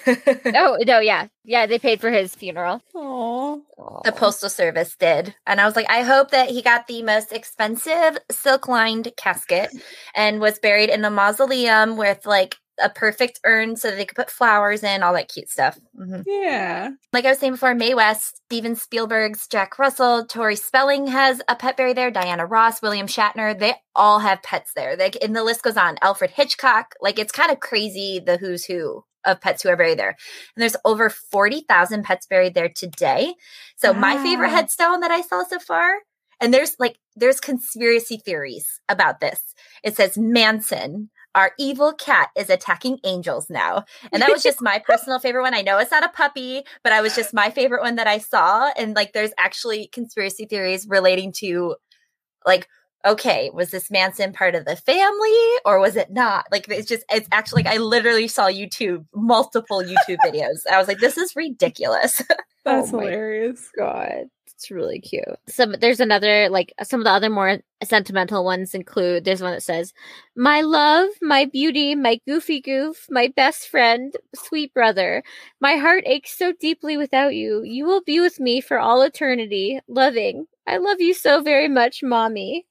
Oh 0.55 0.77
no, 0.87 0.99
yeah, 1.01 1.28
yeah. 1.45 1.65
They 1.66 1.78
paid 1.78 2.01
for 2.03 2.11
his 2.11 2.35
funeral. 2.35 2.83
Aw. 2.95 4.01
the 4.05 4.12
postal 4.12 4.49
service 4.51 4.95
did 4.97 5.35
and 5.47 5.61
i 5.61 5.65
was 5.65 5.74
like 5.77 5.87
i 5.89 6.03
hope 6.03 6.31
that 6.31 6.49
he 6.51 6.61
got 6.62 6.87
the 6.87 7.03
most 7.03 7.33
expensive 7.33 8.19
silk 8.31 8.69
lined 8.69 9.11
casket 9.16 9.70
and 10.15 10.41
was 10.41 10.59
buried 10.59 10.91
in 10.91 11.05
a 11.05 11.11
mausoleum 11.11 11.97
with 11.97 12.27
like 12.27 12.57
a 12.82 12.90
perfect 12.90 13.40
urn 13.44 13.77
so 13.77 13.90
that 13.90 13.97
they 13.97 14.05
could 14.05 14.16
put 14.16 14.31
flowers 14.31 14.82
in 14.82 15.03
all 15.03 15.12
that 15.15 15.28
cute 15.28 15.48
stuff 15.48 15.78
Mhm. 15.98 16.24
Yeah. 16.27 16.90
like 17.12 17.24
i 17.24 17.28
was 17.31 17.39
saying 17.39 17.53
before 17.53 17.74
Mae 17.74 17.94
West 17.94 18.43
steven 18.47 18.77
spielberg's 18.77 19.47
jack 19.48 19.78
russell 19.78 20.27
tori 20.27 20.57
spelling 20.57 21.07
has 21.07 21.40
a 21.48 21.57
pet 21.57 21.77
buried 21.77 21.97
there 21.97 22.11
diana 22.11 22.44
ross 22.47 22.82
william 22.82 23.07
shatner 23.07 23.59
they 23.59 23.74
all 23.94 24.19
have 24.19 24.43
pets 24.43 24.73
there 24.77 24.97
like 24.97 25.16
and 25.23 25.35
the 25.35 25.43
list 25.44 25.62
goes 25.62 25.77
on 25.77 25.97
alfred 26.03 26.31
hitchcock 26.31 26.94
like 27.01 27.19
it's 27.19 27.32
kind 27.32 27.51
of 27.51 27.61
crazy 27.61 28.20
the 28.24 28.36
who's 28.36 28.65
who 28.65 29.05
of 29.24 29.40
pets 29.40 29.62
who 29.62 29.69
are 29.69 29.77
buried 29.77 29.98
there 29.98 30.11
and 30.55 30.62
there's 30.62 30.77
over 30.85 31.11
40,000 31.11 32.05
pets 32.05 32.27
buried 32.27 32.55
there 32.55 32.69
today 32.69 33.35
so 33.77 33.93
my 33.93 34.16
favorite 34.23 34.51
headstone 34.51 35.01
that 35.01 35.11
I 35.11 35.20
saw 35.20 35.43
so 35.44 35.59
far, 35.59 35.97
and 36.40 36.53
there's 36.55 36.77
like 36.78 36.97
there's 37.15 37.40
conspiracy 37.40 38.16
theories 38.19 38.81
about 38.89 39.20
this. 39.20 39.40
It 39.82 39.97
says 39.97 40.16
Manson, 40.16 41.11
our 41.37 41.53
evil 41.59 41.93
cat, 41.93 42.31
is 42.37 42.51
attacking 42.51 42.99
angels 43.05 43.49
now. 43.49 43.85
And 44.13 44.23
that 44.23 44.33
was 44.33 44.43
just 44.43 44.61
my 44.61 44.79
personal 44.87 45.21
favorite 45.21 45.43
one. 45.43 45.55
I 45.55 45.63
know 45.63 45.79
it's 45.79 45.93
not 45.93 46.05
a 46.05 46.09
puppy, 46.09 46.65
but 46.83 46.93
I 46.93 47.03
was 47.03 47.15
just 47.15 47.33
my 47.35 47.51
favorite 47.51 47.83
one 47.83 47.97
that 47.97 48.09
I 48.09 48.19
saw. 48.19 48.73
And 48.77 48.97
like 48.97 49.13
there's 49.13 49.33
actually 49.39 49.87
conspiracy 49.89 50.47
theories 50.47 50.87
relating 50.89 51.33
to 51.39 51.77
like 52.45 52.67
okay, 53.07 53.51
was 53.55 53.71
this 53.71 53.89
Manson 53.91 54.33
part 54.33 54.57
of 54.57 54.65
the 54.65 54.75
family 54.75 55.39
or 55.65 55.79
was 55.79 55.95
it 55.95 56.11
not? 56.11 56.47
Like 56.51 56.67
it's 56.69 56.89
just 56.89 57.05
it's 57.13 57.29
actually 57.31 57.63
like 57.63 57.75
I 57.75 57.79
literally 57.79 58.27
saw 58.29 58.49
YouTube 58.49 59.07
multiple 59.15 59.83
YouTube 59.83 60.19
videos. 60.25 60.67
I 60.71 60.79
was 60.79 60.89
like, 60.89 60.99
this 60.99 61.17
is 61.17 61.37
ridiculous. 61.37 62.21
That's 62.65 62.93
Oh 62.93 62.99
hilarious. 62.99 63.71
God, 63.79 64.25
it's 64.57 64.70
really 64.70 65.01
cute. 65.01 65.24
Some 65.49 65.74
there's 65.81 66.01
another 66.01 66.49
like 66.49 66.73
some 66.83 67.01
of 67.01 67.05
the 67.05 67.11
other 67.11 67.28
more 67.31 67.59
sentimental 67.85 68.45
ones 68.45 68.74
include 68.74 69.24
there's 69.24 69.43
one 69.43 69.53
that 69.53 69.62
says, 69.62 69.93
"My 70.35 70.62
love, 70.62 71.11
my 71.20 71.45
beauty, 71.45 71.95
my 71.95 72.20
goofy 72.27 72.61
goof, 72.61 73.07
my 73.11 73.28
best 73.37 73.69
friend, 73.69 74.15
sweet 74.35 74.73
brother. 74.74 75.23
My 75.61 75.77
heart 75.77 76.05
aches 76.07 76.37
so 76.37 76.53
deeply 76.53 76.97
without 76.97 77.35
you. 77.35 77.62
You 77.65 77.85
will 77.85 78.03
be 78.03 78.19
with 78.20 78.41
me 78.41 78.61
for 78.62 78.78
all 78.78 79.03
eternity. 79.03 79.81
Loving, 79.89 80.47
I 80.66 80.78
love 80.78 81.01
you 81.01 81.12
so 81.15 81.43
very 81.43 81.69
much, 81.69 82.03
mommy." 82.03 82.66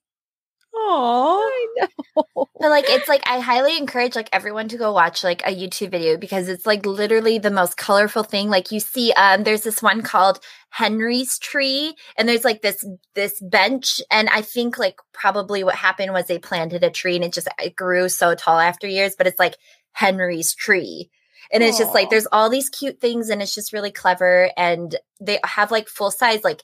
Aw. 0.75 1.39
I 1.41 1.67
know. 1.77 2.47
But 2.59 2.69
like 2.69 2.85
it's 2.87 3.07
like 3.07 3.23
I 3.27 3.39
highly 3.39 3.77
encourage 3.77 4.15
like 4.15 4.29
everyone 4.33 4.67
to 4.69 4.77
go 4.77 4.91
watch 4.91 5.23
like 5.23 5.41
a 5.45 5.55
YouTube 5.55 5.91
video 5.91 6.17
because 6.17 6.47
it's 6.49 6.65
like 6.65 6.85
literally 6.85 7.37
the 7.37 7.51
most 7.51 7.77
colorful 7.77 8.23
thing. 8.23 8.49
Like 8.49 8.71
you 8.71 8.79
see 8.79 9.11
um 9.13 9.43
there's 9.43 9.61
this 9.61 9.81
one 9.81 10.01
called 10.01 10.39
Henry's 10.69 11.37
tree 11.39 11.95
and 12.17 12.27
there's 12.27 12.43
like 12.43 12.61
this 12.61 12.85
this 13.13 13.39
bench 13.41 14.01
and 14.11 14.29
I 14.29 14.41
think 14.41 14.77
like 14.77 14.97
probably 15.13 15.63
what 15.63 15.75
happened 15.75 16.13
was 16.13 16.27
they 16.27 16.39
planted 16.39 16.83
a 16.83 16.89
tree 16.89 17.15
and 17.15 17.25
it 17.25 17.33
just 17.33 17.47
it 17.59 17.75
grew 17.75 18.09
so 18.09 18.35
tall 18.35 18.59
after 18.59 18.87
years 18.87 19.15
but 19.17 19.27
it's 19.27 19.39
like 19.39 19.55
Henry's 19.91 20.53
tree. 20.53 21.09
And 21.51 21.61
it's 21.61 21.77
just 21.77 21.93
like 21.93 22.09
there's 22.09 22.27
all 22.31 22.49
these 22.49 22.69
cute 22.69 22.99
things 22.99 23.29
and 23.29 23.41
it's 23.41 23.53
just 23.53 23.71
really 23.71 23.91
clever 23.91 24.49
and 24.57 24.95
they 25.21 25.39
have 25.43 25.71
like 25.71 25.87
full 25.87 26.09
size 26.09 26.43
like 26.43 26.63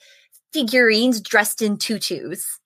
figurines 0.52 1.22
dressed 1.22 1.62
in 1.62 1.78
tutus 1.78 2.60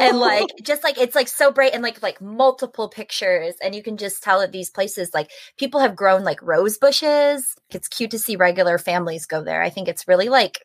and 0.00 0.18
like 0.18 0.46
just 0.62 0.82
like 0.82 0.98
it's 0.98 1.14
like 1.14 1.28
so 1.28 1.52
bright 1.52 1.72
and 1.74 1.82
like 1.82 2.02
like 2.02 2.20
multiple 2.20 2.88
pictures 2.88 3.54
and 3.62 3.74
you 3.74 3.82
can 3.82 3.96
just 3.96 4.22
tell 4.22 4.40
that 4.40 4.52
these 4.52 4.70
places 4.70 5.10
like 5.12 5.30
people 5.58 5.80
have 5.80 5.94
grown 5.94 6.24
like 6.24 6.40
rose 6.42 6.78
bushes 6.78 7.54
it's 7.70 7.88
cute 7.88 8.10
to 8.10 8.18
see 8.18 8.34
regular 8.36 8.78
families 8.78 9.26
go 9.26 9.42
there 9.42 9.62
i 9.62 9.68
think 9.68 9.88
it's 9.88 10.08
really 10.08 10.28
like 10.28 10.64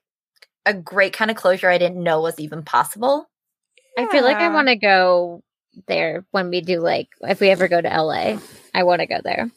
a 0.66 0.74
great 0.74 1.14
kind 1.14 1.30
of 1.30 1.38
closure 1.38 1.70
i 1.70 1.78
didn't 1.78 2.02
know 2.02 2.22
was 2.22 2.40
even 2.40 2.64
possible 2.64 3.30
I 3.98 4.08
feel 4.10 4.24
like 4.24 4.38
I 4.38 4.50
want 4.50 4.68
to 4.68 4.76
go 4.76 5.44
there 5.88 6.24
when 6.32 6.50
we 6.50 6.62
do 6.62 6.80
like 6.80 7.08
if 7.22 7.40
we 7.40 7.50
ever 7.50 7.68
go 7.68 7.82
to 7.82 7.88
LA. 7.88 8.38
I 8.76 8.84
want 8.84 9.02
to 9.02 9.08
go 9.08 9.20
there. 9.24 9.50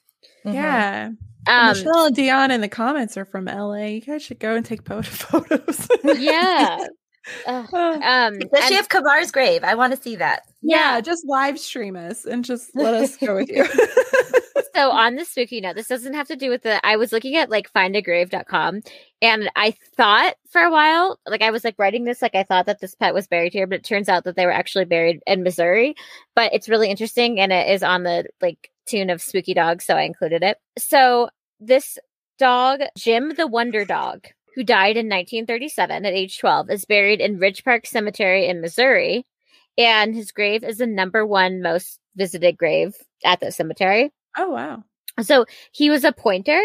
Mhm. 0.46 0.54
Yeah. 0.54 1.10
Um, 1.46 1.68
Michelle 1.68 2.06
and 2.06 2.16
Dion 2.16 2.50
in 2.50 2.62
the 2.62 2.68
comments 2.68 3.16
are 3.18 3.26
from 3.26 3.44
LA. 3.46 3.86
You 3.86 4.00
guys 4.00 4.22
should 4.22 4.38
go 4.38 4.54
and 4.54 4.64
take 4.64 4.84
po- 4.84 5.02
photos. 5.02 5.88
yeah. 6.04 6.86
Ugh. 7.46 7.68
Uh, 7.72 8.00
Um, 8.02 8.34
especially 8.34 8.76
and- 8.76 8.84
if 8.84 8.88
kabar's 8.88 9.30
grave 9.30 9.62
i 9.64 9.74
want 9.74 9.94
to 9.94 10.00
see 10.00 10.16
that 10.16 10.42
yeah, 10.62 11.00
just 11.00 11.26
live 11.26 11.58
stream 11.58 11.96
us 11.96 12.24
and 12.24 12.44
just 12.44 12.70
let 12.74 12.94
us 12.94 13.16
go 13.16 13.34
with 13.36 13.48
you. 13.48 13.64
so 14.74 14.90
on 14.90 15.16
the 15.16 15.24
spooky 15.24 15.60
note, 15.60 15.74
this 15.74 15.88
doesn't 15.88 16.14
have 16.14 16.28
to 16.28 16.36
do 16.36 16.50
with 16.50 16.62
the. 16.62 16.84
I 16.86 16.96
was 16.96 17.12
looking 17.12 17.36
at 17.36 17.50
like 17.50 17.72
findagrave.com 17.72 18.82
and 19.22 19.50
I 19.56 19.74
thought 19.96 20.34
for 20.50 20.60
a 20.60 20.70
while, 20.70 21.18
like 21.26 21.42
I 21.42 21.50
was 21.50 21.64
like 21.64 21.76
writing 21.78 22.04
this, 22.04 22.20
like 22.20 22.34
I 22.34 22.42
thought 22.42 22.66
that 22.66 22.80
this 22.80 22.94
pet 22.94 23.14
was 23.14 23.26
buried 23.26 23.52
here, 23.52 23.66
but 23.66 23.78
it 23.78 23.84
turns 23.84 24.08
out 24.08 24.24
that 24.24 24.36
they 24.36 24.44
were 24.46 24.52
actually 24.52 24.84
buried 24.84 25.20
in 25.26 25.42
Missouri. 25.42 25.94
But 26.34 26.52
it's 26.52 26.68
really 26.68 26.90
interesting 26.90 27.40
and 27.40 27.52
it 27.52 27.68
is 27.70 27.82
on 27.82 28.02
the 28.02 28.26
like 28.42 28.70
tune 28.86 29.10
of 29.10 29.22
spooky 29.22 29.54
dogs, 29.54 29.86
so 29.86 29.94
I 29.94 30.02
included 30.02 30.42
it. 30.42 30.58
So 30.78 31.30
this 31.58 31.98
dog, 32.38 32.80
Jim 32.98 33.32
the 33.36 33.46
Wonder 33.46 33.84
Dog, 33.86 34.26
who 34.54 34.64
died 34.64 34.96
in 34.96 35.06
1937 35.08 36.04
at 36.06 36.12
age 36.12 36.38
12, 36.38 36.70
is 36.70 36.84
buried 36.84 37.20
in 37.20 37.38
Ridge 37.38 37.64
Park 37.64 37.86
Cemetery 37.86 38.46
in 38.48 38.60
Missouri. 38.60 39.26
And 39.78 40.14
his 40.14 40.32
grave 40.32 40.64
is 40.64 40.78
the 40.78 40.86
number 40.86 41.24
one 41.24 41.62
most 41.62 42.00
visited 42.16 42.58
grave 42.58 42.94
at 43.24 43.40
the 43.40 43.52
cemetery. 43.52 44.12
oh 44.36 44.50
wow. 44.50 44.84
So 45.22 45.44
he 45.72 45.90
was 45.90 46.04
a 46.04 46.12
pointer 46.12 46.60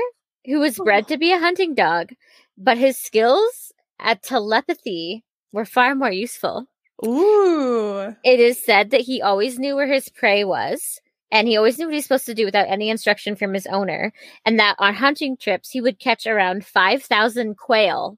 who 0.46 0.60
was 0.60 0.78
bred 0.78 1.06
Oh. 1.06 1.08
to 1.10 1.18
be 1.18 1.32
a 1.32 1.40
hunting 1.40 1.76
dog, 1.76 2.12
but 2.58 2.78
his 2.78 2.98
skills 2.98 3.72
at 4.00 4.24
telepathy 4.24 5.24
were 5.52 5.66
far 5.66 5.96
more 5.96 6.12
useful. 6.12 6.68
Ooh. 7.06 8.16
It 8.24 8.40
is 8.40 8.64
said 8.64 8.92
that 8.92 9.02
he 9.02 9.22
always 9.22 9.60
knew 9.60 9.76
where 9.76 9.92
his 9.92 10.10
prey 10.10 10.44
was, 10.44 11.00
and 11.36 11.50
he 11.50 11.58
always 11.58 11.78
knew 11.78 11.86
what 11.86 11.94
he's 11.94 12.06
supposed 12.06 12.26
to 12.28 12.34
do 12.34 12.46
without 12.46 12.70
any 12.70 12.90
instruction 12.90 13.36
from 13.36 13.54
his 13.54 13.68
owner, 13.68 14.14
and 14.46 14.58
that 14.58 14.78
on 14.80 14.94
hunting 14.94 15.36
trips, 15.36 15.70
he 15.70 15.82
would 15.82 16.00
catch 16.00 16.26
around 16.26 16.66
5,000 16.66 17.58
quail 17.58 18.18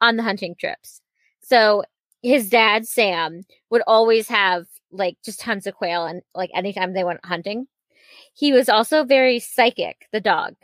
on 0.00 0.16
the 0.16 0.22
hunting 0.22 0.54
trips. 0.58 1.02
So 1.42 1.84
his 2.22 2.48
dad, 2.48 2.88
Sam, 2.88 3.42
would 3.68 3.82
always 3.86 4.28
have 4.28 4.64
like 4.90 5.18
just 5.22 5.40
tons 5.40 5.66
of 5.66 5.74
quail, 5.74 6.06
and 6.06 6.22
like 6.34 6.50
anytime 6.54 6.94
they 6.94 7.04
went 7.04 7.22
hunting. 7.22 7.66
He 8.32 8.52
was 8.52 8.70
also 8.70 9.04
very 9.04 9.40
psychic, 9.40 10.06
the 10.10 10.20
dog, 10.20 10.54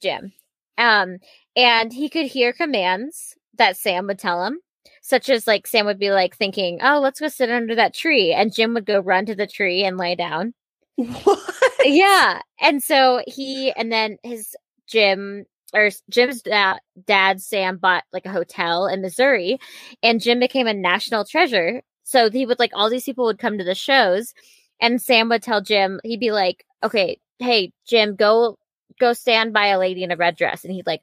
Jim. 0.00 0.32
Um, 0.78 1.18
and 1.54 1.92
he 1.92 2.08
could 2.08 2.26
hear 2.26 2.54
commands 2.54 3.36
that 3.58 3.76
Sam 3.76 4.06
would 4.06 4.18
tell 4.18 4.46
him 4.46 4.60
such 5.02 5.28
as 5.28 5.46
like 5.46 5.66
Sam 5.66 5.84
would 5.86 5.98
be 5.98 6.10
like 6.10 6.36
thinking, 6.36 6.78
"Oh, 6.82 7.00
let's 7.00 7.20
go 7.20 7.28
sit 7.28 7.50
under 7.50 7.74
that 7.74 7.94
tree," 7.94 8.32
and 8.32 8.54
Jim 8.54 8.72
would 8.74 8.86
go 8.86 9.00
run 9.00 9.26
to 9.26 9.34
the 9.34 9.46
tree 9.46 9.84
and 9.84 9.98
lay 9.98 10.14
down. 10.14 10.54
What? 11.24 11.38
Yeah, 11.84 12.40
and 12.60 12.82
so 12.82 13.22
he 13.26 13.72
and 13.76 13.90
then 13.92 14.18
his 14.24 14.56
Jim 14.88 15.44
or 15.72 15.90
Jim's 16.10 16.42
da- 16.42 16.78
dad 17.06 17.40
Sam 17.40 17.76
bought 17.76 18.04
like 18.12 18.26
a 18.26 18.32
hotel 18.32 18.86
in 18.88 19.00
Missouri, 19.02 19.58
and 20.02 20.20
Jim 20.20 20.40
became 20.40 20.66
a 20.66 20.74
national 20.74 21.24
treasure. 21.24 21.82
So 22.02 22.30
he 22.30 22.46
would 22.46 22.58
like 22.58 22.72
all 22.74 22.90
these 22.90 23.04
people 23.04 23.26
would 23.26 23.38
come 23.38 23.58
to 23.58 23.64
the 23.64 23.74
shows, 23.76 24.34
and 24.80 25.00
Sam 25.00 25.28
would 25.28 25.42
tell 25.42 25.60
Jim 25.60 26.00
he'd 26.02 26.20
be 26.20 26.32
like, 26.32 26.64
"Okay, 26.82 27.20
hey 27.38 27.72
Jim, 27.86 28.16
go 28.16 28.58
go 28.98 29.12
stand 29.12 29.52
by 29.52 29.68
a 29.68 29.78
lady 29.78 30.02
in 30.02 30.10
a 30.10 30.16
red 30.16 30.36
dress," 30.36 30.64
and 30.64 30.72
he'd 30.74 30.86
like 30.86 31.02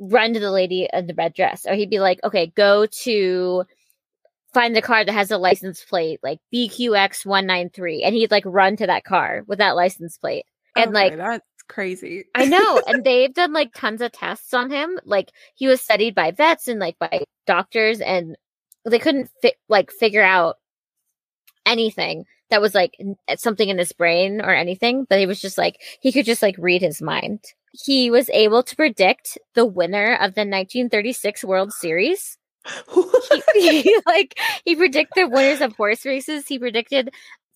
run 0.00 0.34
to 0.34 0.40
the 0.40 0.50
lady 0.52 0.88
in 0.92 1.06
the 1.06 1.14
red 1.14 1.34
dress, 1.34 1.66
or 1.66 1.74
he'd 1.74 1.90
be 1.90 2.00
like, 2.00 2.20
"Okay, 2.24 2.48
go 2.56 2.86
to." 2.86 3.64
Find 4.56 4.74
the 4.74 4.80
car 4.80 5.04
that 5.04 5.12
has 5.12 5.30
a 5.30 5.36
license 5.36 5.84
plate 5.84 6.18
like 6.22 6.38
BQX 6.50 7.26
one 7.26 7.44
nine 7.44 7.68
three, 7.68 8.02
and 8.02 8.14
he'd 8.14 8.30
like 8.30 8.44
run 8.46 8.74
to 8.76 8.86
that 8.86 9.04
car 9.04 9.42
with 9.46 9.58
that 9.58 9.76
license 9.76 10.16
plate. 10.16 10.46
And 10.74 10.94
like 10.94 11.14
that's 11.14 11.44
crazy. 11.68 12.24
I 12.34 12.46
know, 12.46 12.80
and 12.86 13.04
they've 13.04 13.34
done 13.34 13.52
like 13.52 13.74
tons 13.74 14.00
of 14.00 14.12
tests 14.12 14.54
on 14.54 14.70
him. 14.70 14.98
Like 15.04 15.30
he 15.56 15.68
was 15.68 15.82
studied 15.82 16.14
by 16.14 16.30
vets 16.30 16.68
and 16.68 16.80
like 16.80 16.98
by 16.98 17.24
doctors, 17.46 18.00
and 18.00 18.34
they 18.86 18.98
couldn't 18.98 19.28
fi- 19.42 19.56
like 19.68 19.90
figure 19.90 20.22
out 20.22 20.56
anything 21.66 22.24
that 22.48 22.62
was 22.62 22.74
like 22.74 22.96
something 23.36 23.68
in 23.68 23.76
his 23.76 23.92
brain 23.92 24.40
or 24.40 24.54
anything. 24.54 25.04
But 25.06 25.18
he 25.18 25.26
was 25.26 25.38
just 25.38 25.58
like 25.58 25.82
he 26.00 26.12
could 26.12 26.24
just 26.24 26.40
like 26.40 26.56
read 26.56 26.80
his 26.80 27.02
mind. 27.02 27.40
He 27.72 28.10
was 28.10 28.30
able 28.30 28.62
to 28.62 28.74
predict 28.74 29.36
the 29.52 29.66
winner 29.66 30.14
of 30.14 30.34
the 30.34 30.46
1936 30.46 31.44
World 31.44 31.74
Series. 31.74 32.38
He, 33.54 33.82
he, 33.82 33.98
like 34.06 34.38
he 34.64 34.76
predicted 34.76 35.30
winners 35.30 35.60
of 35.60 35.74
horse 35.76 36.04
races. 36.04 36.46
He 36.46 36.58
predicted 36.58 37.10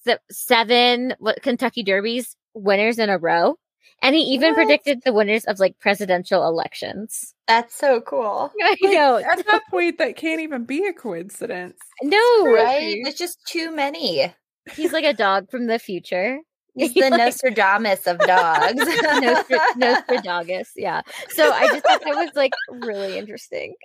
the 0.05 0.21
seven 0.31 1.15
what 1.19 1.43
Kentucky 1.43 1.83
Derbies 1.83 2.37
winners 2.55 2.99
in 2.99 3.11
a 3.11 3.19
row. 3.19 3.57
And 4.03 4.15
he 4.15 4.23
even 4.23 4.51
What? 4.51 4.57
predicted 4.57 5.03
the 5.05 5.13
winners 5.13 5.45
of 5.45 5.59
like 5.59 5.79
presidential 5.79 6.47
elections. 6.47 7.35
that's 7.47 7.75
so 7.77 8.01
cool 8.01 8.51
I 8.63 8.77
Like, 8.83 8.93
know. 8.95 9.17
At 9.19 9.45
that 9.47 9.63
point, 9.71 9.99
that 9.99 10.17
can't 10.17 10.41
even 10.41 10.65
be 10.65 10.87
a 10.87 10.93
coincidence. 10.95 11.77
No, 12.03 12.47
right 12.47 12.79
crazy. 12.79 13.03
there's 13.03 13.17
just 13.17 13.39
too 13.47 13.71
many 13.71 14.33
he's 14.75 14.93
like 14.93 15.05
a 15.05 15.13
dog 15.15 15.51
from 15.51 15.67
the 15.67 15.79
future. 15.79 16.39
He's 16.81 16.95
the 16.95 17.11
Nostradamus 17.17 18.07
of 18.07 18.19
dogs. 18.21 18.75
Nostra- 19.21 19.59
Nostradamus. 19.77 20.73
Yeah. 20.77 21.03
So 21.31 21.51
I 21.53 21.67
just 21.69 21.85
thought 21.85 22.03
that 22.05 22.17
was 22.17 22.31
like 22.35 22.53
really 22.71 23.19
interesting. 23.19 23.75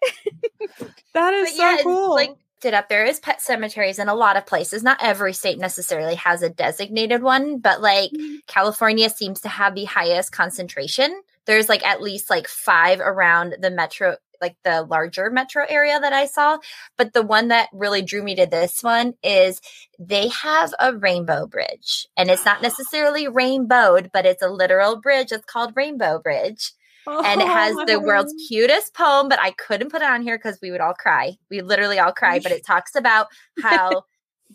That 1.14 1.34
is 1.34 1.50
But 1.52 1.56
so 1.56 1.64
yeah, 1.64 1.74
it's 1.76 1.84
cool. 1.84 2.14
like 2.14 2.36
it 2.64 2.74
up. 2.74 2.90
There 2.90 3.06
is 3.06 3.20
pet 3.20 3.42
cemeteries 3.42 4.00
in 4.00 4.10
a 4.10 4.16
lot 4.16 4.38
of 4.38 4.46
places. 4.48 4.82
Not 4.82 4.98
every 5.02 5.34
state 5.34 5.60
necessarily 5.60 6.16
has 6.16 6.42
a 6.42 6.50
designated 6.50 7.22
one, 7.22 7.60
but 7.60 7.82
like 7.82 8.12
Mm-hmm. 8.12 8.38
California 8.48 9.10
seems 9.10 9.42
to 9.42 9.50
have 9.50 9.76
the 9.76 9.86
highest 9.86 10.32
concentration. 10.32 11.22
There's 11.46 11.70
like 11.70 11.86
at 11.86 12.02
least 12.02 12.30
like 12.30 12.48
five 12.48 13.00
around 13.00 13.56
the 13.60 13.70
metro, 13.70 14.18
like 14.42 14.56
the 14.64 14.84
larger 14.84 15.30
metro 15.30 15.66
area 15.68 16.00
that 16.00 16.14
I 16.14 16.26
saw. 16.26 16.58
But 16.98 17.14
the 17.14 17.24
one 17.24 17.50
that 17.50 17.70
really 17.74 18.02
drew 18.02 18.24
me 18.24 18.36
to 18.36 18.46
this 18.46 18.82
one 18.84 19.14
is 19.24 19.62
they 20.00 20.28
have 20.30 20.74
a 20.80 20.96
rainbow 20.96 21.48
bridge. 21.48 22.08
And 22.18 22.30
it's 22.30 22.46
not 22.46 22.62
necessarily 22.62 23.28
rainbowed, 23.28 24.12
but 24.14 24.26
it's 24.26 24.42
a 24.44 24.50
literal 24.50 25.00
bridge. 25.02 25.32
It's 25.32 25.46
called 25.46 25.74
Rainbow 25.76 26.20
Bridge 26.20 26.72
and 27.08 27.40
it 27.42 27.48
has 27.48 27.76
the 27.86 28.00
world's 28.00 28.34
Oh. 28.34 28.46
cutest 28.48 28.94
poem, 28.96 29.30
but 29.30 29.40
I 29.40 29.52
couldn't 29.52 29.92
put 29.92 30.02
it 30.02 30.08
on 30.10 30.24
here 30.24 30.38
because 30.40 30.58
we 30.62 30.72
would 30.72 30.82
all 30.82 30.96
cry. 30.96 31.38
We 31.52 31.62
literally 31.62 32.00
all 32.00 32.12
cry, 32.14 32.40
but 32.40 32.52
it 32.52 32.66
talks 32.66 32.96
about 32.96 33.28
how 33.62 34.06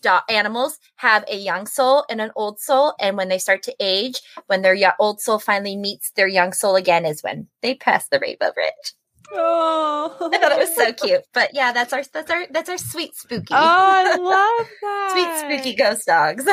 do- 0.00 0.18
animals 0.28 0.78
have 0.96 1.24
a 1.28 1.36
young 1.36 1.66
soul 1.66 2.04
and 2.10 2.20
an 2.20 2.32
old 2.34 2.58
soul, 2.58 2.94
and 2.98 3.16
when 3.16 3.28
they 3.28 3.38
start 3.38 3.62
to 3.64 3.74
age, 3.78 4.20
when 4.48 4.62
their 4.62 4.74
yo- 4.74 4.90
old 4.98 5.20
soul 5.20 5.38
finally 5.38 5.76
meets 5.76 6.10
their 6.12 6.26
young 6.26 6.52
soul 6.52 6.74
again, 6.74 7.04
is 7.06 7.22
when 7.22 7.46
they 7.62 7.74
pass 7.76 8.08
the 8.08 8.18
rainbow 8.18 8.50
bridge. 8.52 8.94
Oh, 9.32 10.30
I 10.32 10.38
thought 10.38 10.52
it 10.52 10.58
was 10.58 10.74
so 10.74 10.92
cute, 10.92 11.22
but 11.32 11.50
yeah, 11.54 11.72
that's 11.72 11.92
our 11.92 12.02
that's 12.12 12.30
our 12.30 12.46
that's 12.50 12.68
our 12.68 12.78
sweet 12.78 13.14
spooky, 13.14 13.46
Oh, 13.52 13.56
I 13.58 14.16
love 14.16 14.66
that. 14.82 15.10
sweet 15.12 15.60
spooky 15.62 15.76
ghost 15.76 16.06
dogs. 16.06 16.44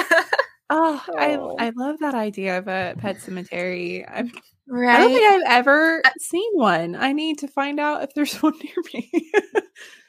Oh, 0.70 1.04
Oh. 1.10 1.56
I 1.60 1.68
I 1.68 1.70
love 1.76 1.98
that 2.02 2.14
idea 2.14 2.58
of 2.58 2.68
a 2.68 2.96
pet 2.98 3.22
cemetery. 3.22 4.06
I've, 4.06 4.30
right? 4.68 4.96
I 4.96 5.00
don't 5.00 5.14
think 5.14 5.26
I've 5.46 5.60
ever 5.60 6.02
uh 6.06 6.10
seen 6.20 6.50
one. 6.54 6.96
I 6.96 7.14
need 7.14 7.40
to 7.40 7.48
find 7.48 7.80
out 7.80 8.04
if 8.04 8.14
there's 8.14 8.36
one 8.44 8.54
near 8.62 8.76
me. 8.94 9.32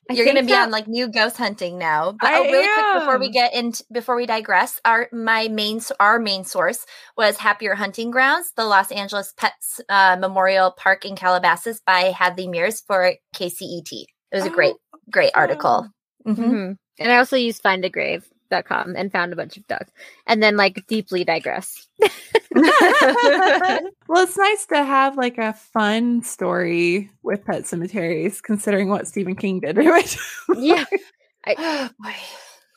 I 0.08 0.14
You're 0.14 0.24
going 0.24 0.36
to 0.36 0.42
be 0.42 0.52
that- 0.52 0.64
on 0.64 0.70
like 0.70 0.88
new 0.88 1.08
ghost 1.08 1.36
hunting 1.36 1.76
now. 1.78 2.12
But 2.12 2.30
I 2.30 2.38
oh, 2.38 2.42
really 2.44 2.66
quick 2.74 3.00
before 3.00 3.18
we 3.18 3.26
am. 3.26 3.32
get 3.32 3.54
into 3.54 3.84
before 3.92 4.16
we 4.16 4.24
digress, 4.26 4.80
our 4.84 5.08
my 5.12 5.48
main 5.48 5.80
our 6.00 6.18
main 6.18 6.44
source 6.44 6.86
was 7.16 7.36
Happier 7.36 7.74
Hunting 7.74 8.10
Grounds, 8.10 8.52
the 8.56 8.64
Los 8.64 8.90
Angeles 8.90 9.34
Pets 9.36 9.80
uh, 9.88 10.16
Memorial 10.18 10.70
Park 10.70 11.04
in 11.04 11.14
Calabasas 11.14 11.80
by 11.86 12.12
Hadley 12.16 12.48
Mears 12.48 12.80
for 12.86 13.12
KCET. 13.36 13.92
It 13.92 14.06
was 14.36 14.46
a 14.46 14.50
great 14.50 14.74
Oh, 14.94 14.98
great 15.10 15.32
article. 15.34 15.88
Mhm. 16.26 16.36
Mhm. 16.36 16.76
And 16.98 17.12
I 17.12 17.18
also 17.18 17.36
used 17.36 17.62
findagrave.com 18.50 18.96
and 18.96 19.12
found 19.12 19.32
a 19.32 19.36
bunch 19.36 19.56
of 19.56 19.66
dogs. 19.66 19.90
And 20.26 20.42
then 20.42 20.56
like 20.56 20.86
deeply 20.86 21.24
digress. 21.24 21.88
well, 22.54 24.24
it's 24.24 24.36
nice 24.36 24.66
to 24.66 24.84
have 24.84 25.16
like 25.16 25.38
a 25.38 25.52
fun 25.52 26.22
story 26.22 27.10
with 27.22 27.44
pet 27.44 27.66
cemeteries, 27.66 28.40
considering 28.40 28.88
what 28.88 29.06
Stephen 29.06 29.36
King 29.36 29.60
did 29.60 29.76
to 29.76 29.82
it. 29.82 30.16
Yeah. 30.56 30.84
Oh, 31.46 31.90
boy. 32.00 32.14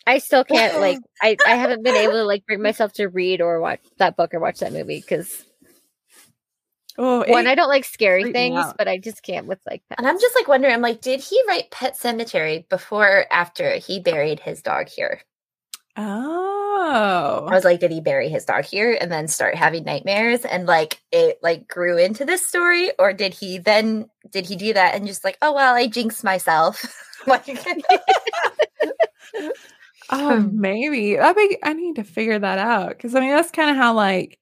I 0.07 0.17
still 0.17 0.43
can't 0.43 0.79
like 0.79 0.97
I, 1.21 1.37
I 1.45 1.55
haven't 1.55 1.83
been 1.83 1.95
able 1.95 2.13
to 2.13 2.23
like 2.23 2.45
bring 2.47 2.61
myself 2.61 2.91
to 2.93 3.07
read 3.07 3.39
or 3.39 3.59
watch 3.59 3.81
that 3.97 4.17
book 4.17 4.33
or 4.33 4.39
watch 4.39 4.59
that 4.59 4.73
movie 4.73 4.99
because 4.99 5.45
oh, 6.97 7.23
one, 7.27 7.45
it- 7.45 7.49
I 7.49 7.55
don't 7.55 7.69
like 7.69 7.85
scary 7.85 8.31
things, 8.31 8.57
out. 8.57 8.77
but 8.77 8.87
I 8.87 8.97
just 8.97 9.21
can't 9.21 9.45
with 9.45 9.59
like 9.69 9.83
that. 9.89 9.99
And 9.99 10.07
I'm 10.07 10.19
just 10.19 10.35
like 10.35 10.47
wondering, 10.47 10.73
I'm 10.73 10.81
like, 10.81 11.01
did 11.01 11.21
he 11.21 11.41
write 11.47 11.69
Pet 11.69 11.95
Sematary 11.95 12.67
before 12.67 13.07
or 13.07 13.25
after 13.31 13.75
he 13.75 13.99
buried 13.99 14.39
his 14.39 14.63
dog 14.63 14.89
here? 14.89 15.21
Oh, 16.01 17.47
I 17.49 17.55
was 17.55 17.63
like, 17.65 17.79
did 17.79 17.91
he 17.91 18.01
bury 18.01 18.29
his 18.29 18.45
dog 18.45 18.65
here 18.65 18.97
and 18.99 19.11
then 19.11 19.27
start 19.27 19.55
having 19.55 19.83
nightmares 19.83 20.45
and 20.45 20.65
like 20.65 20.99
it 21.11 21.39
like 21.41 21.67
grew 21.67 21.97
into 21.97 22.25
this 22.25 22.45
story? 22.45 22.91
Or 22.99 23.13
did 23.13 23.33
he 23.33 23.57
then 23.57 24.09
did 24.29 24.45
he 24.45 24.55
do 24.55 24.73
that 24.73 24.95
and 24.95 25.07
just 25.07 25.23
like, 25.23 25.37
oh 25.41 25.53
well, 25.53 25.75
I 25.75 25.87
jinxed 25.87 26.23
myself? 26.23 26.83
like 27.27 27.45
Oh, 30.09 30.41
Hmm. 30.41 30.59
maybe. 30.59 31.17
I 31.19 31.31
be, 31.33 31.57
I 31.63 31.73
need 31.73 31.95
to 31.95 32.03
figure 32.03 32.37
that 32.37 32.57
out 32.59 32.89
because 32.89 33.15
I 33.15 33.21
mean 33.21 33.29
that's 33.31 33.51
kind 33.51 33.69
of 33.69 33.77
how 33.77 33.93
like 33.93 34.37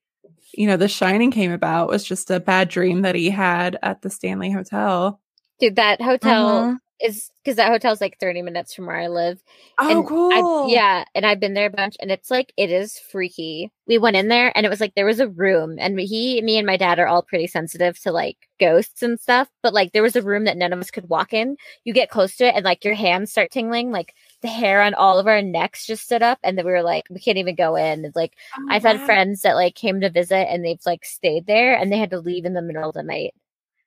you 0.53 0.65
know 0.67 0.77
The 0.77 0.87
Shining 0.87 1.31
came 1.31 1.51
about 1.51 1.89
was 1.89 2.03
just 2.03 2.31
a 2.31 2.39
bad 2.39 2.69
dream 2.69 3.03
that 3.03 3.15
he 3.15 3.29
had 3.29 3.77
at 3.83 4.01
the 4.01 4.09
Stanley 4.09 4.51
Hotel. 4.51 5.19
Dude, 5.59 5.75
that 5.75 6.01
hotel 6.01 6.63
Mhm. 6.63 6.77
Is 7.01 7.31
because 7.43 7.55
that 7.55 7.71
hotel's 7.71 8.01
like 8.01 8.17
30 8.19 8.41
minutes 8.41 8.73
from 8.73 8.85
where 8.85 8.99
I 8.99 9.07
live. 9.07 9.41
Oh, 9.77 9.89
and 9.89 10.07
cool. 10.07 10.65
I've, 10.65 10.71
yeah, 10.71 11.05
and 11.15 11.25
I've 11.25 11.39
been 11.39 11.53
there 11.53 11.67
a 11.67 11.69
bunch, 11.69 11.95
and 12.01 12.11
it's 12.11 12.29
like 12.29 12.53
it 12.57 12.69
is 12.69 12.99
freaky. 12.99 13.71
We 13.87 13.97
went 13.97 14.17
in 14.17 14.27
there, 14.27 14.51
and 14.55 14.65
it 14.65 14.69
was 14.69 14.81
like 14.81 14.95
there 14.95 15.05
was 15.05 15.19
a 15.19 15.29
room, 15.29 15.77
and 15.79 15.99
he, 15.99 16.41
me, 16.41 16.57
and 16.57 16.67
my 16.67 16.77
dad 16.77 16.99
are 16.99 17.07
all 17.07 17.23
pretty 17.23 17.47
sensitive 17.47 17.99
to 18.01 18.11
like 18.11 18.37
ghosts 18.59 19.01
and 19.01 19.19
stuff. 19.19 19.49
But 19.63 19.73
like 19.73 19.93
there 19.93 20.03
was 20.03 20.15
a 20.15 20.21
room 20.21 20.43
that 20.45 20.57
none 20.57 20.73
of 20.73 20.79
us 20.79 20.91
could 20.91 21.09
walk 21.09 21.33
in. 21.33 21.57
You 21.85 21.93
get 21.93 22.09
close 22.09 22.35
to 22.37 22.45
it, 22.47 22.55
and 22.55 22.65
like 22.65 22.83
your 22.83 22.95
hands 22.95 23.31
start 23.31 23.51
tingling. 23.51 23.91
Like 23.91 24.13
the 24.41 24.47
hair 24.47 24.81
on 24.81 24.93
all 24.93 25.19
of 25.19 25.27
our 25.27 25.41
necks 25.41 25.85
just 25.85 26.03
stood 26.03 26.21
up, 26.23 26.39
and 26.43 26.57
then 26.57 26.65
we 26.65 26.71
were 26.71 26.83
like, 26.83 27.05
we 27.09 27.19
can't 27.19 27.37
even 27.37 27.55
go 27.55 27.75
in. 27.75 28.05
It's 28.05 28.15
like 28.15 28.33
Oh, 28.57 28.65
I've 28.69 28.83
had 28.83 29.01
friends 29.01 29.41
that 29.41 29.55
like 29.55 29.75
came 29.75 30.01
to 30.01 30.09
visit, 30.09 30.47
and 30.51 30.63
they've 30.63 30.79
like 30.85 31.05
stayed 31.05 31.47
there, 31.47 31.75
and 31.75 31.91
they 31.91 31.97
had 31.97 32.11
to 32.11 32.19
leave 32.19 32.45
in 32.45 32.53
the 32.53 32.61
middle 32.61 32.89
of 32.89 32.93
the 32.95 33.03
night. 33.03 33.33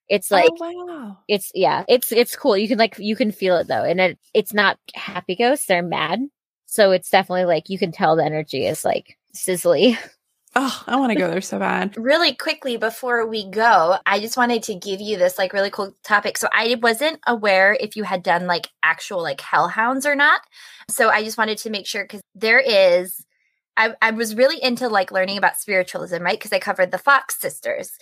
It's 0.09 0.31
oh, 0.31 0.37
like 0.37 0.51
oh, 0.61 0.87
wow. 0.87 1.19
it's 1.29 1.51
yeah 1.55 1.85
it's 1.89 2.13
it's 2.13 2.37
cool 2.37 2.57
you 2.57 2.69
can 2.69 2.79
like 2.79 2.99
you 2.99 3.17
can 3.17 3.33
feel 3.33 3.57
it 3.57 3.69
though 3.69 3.85
and 3.85 4.01
it 4.01 4.19
it's 4.35 4.53
not 4.53 4.79
happy 4.95 5.37
ghosts 5.37 5.67
they're 5.67 5.83
mad 5.83 6.21
so 6.67 6.91
it's 6.91 7.11
definitely 7.11 7.45
like 7.45 7.71
you 7.71 7.79
can 7.79 7.93
tell 7.93 8.17
the 8.17 8.25
energy 8.25 8.67
is 8.67 8.85
like 8.85 9.17
sizzly 9.35 9.97
Oh, 10.55 10.83
I 10.87 10.97
want 10.97 11.13
to 11.13 11.19
go 11.19 11.29
there 11.29 11.41
so 11.41 11.59
bad. 11.59 11.97
really 11.97 12.35
quickly 12.35 12.77
before 12.77 13.27
we 13.27 13.49
go, 13.49 13.97
I 14.05 14.21
just 14.21 14.37
wanted 14.37 14.63
to 14.65 14.75
give 14.75 15.01
you 15.01 15.17
this 15.17 15.39
like 15.39 15.55
really 15.55 15.71
cool 15.71 15.97
topic. 16.05 16.37
So 16.37 16.47
I 16.53 16.77
wasn't 16.83 17.21
aware 17.27 17.77
if 17.81 17.97
you 17.97 18.05
had 18.05 18.23
done 18.23 18.47
like 18.47 18.69
actual 18.83 19.23
like 19.23 19.41
hellhounds 19.41 20.05
or 20.05 20.15
not. 20.15 20.43
So 20.91 21.09
I 21.09 21.25
just 21.25 21.39
wanted 21.39 21.57
to 21.59 21.71
make 21.71 21.87
sure 21.87 22.05
because 22.05 22.21
there 22.35 22.61
is 22.61 23.25
I, 23.77 23.95
I 24.03 24.11
was 24.11 24.35
really 24.35 24.63
into 24.63 24.89
like 24.89 25.11
learning 25.11 25.39
about 25.39 25.57
spiritualism, 25.57 26.23
right? 26.23 26.39
Because 26.39 26.53
I 26.53 26.59
covered 26.59 26.91
the 26.91 26.99
Fox 26.99 27.39
sisters. 27.41 27.93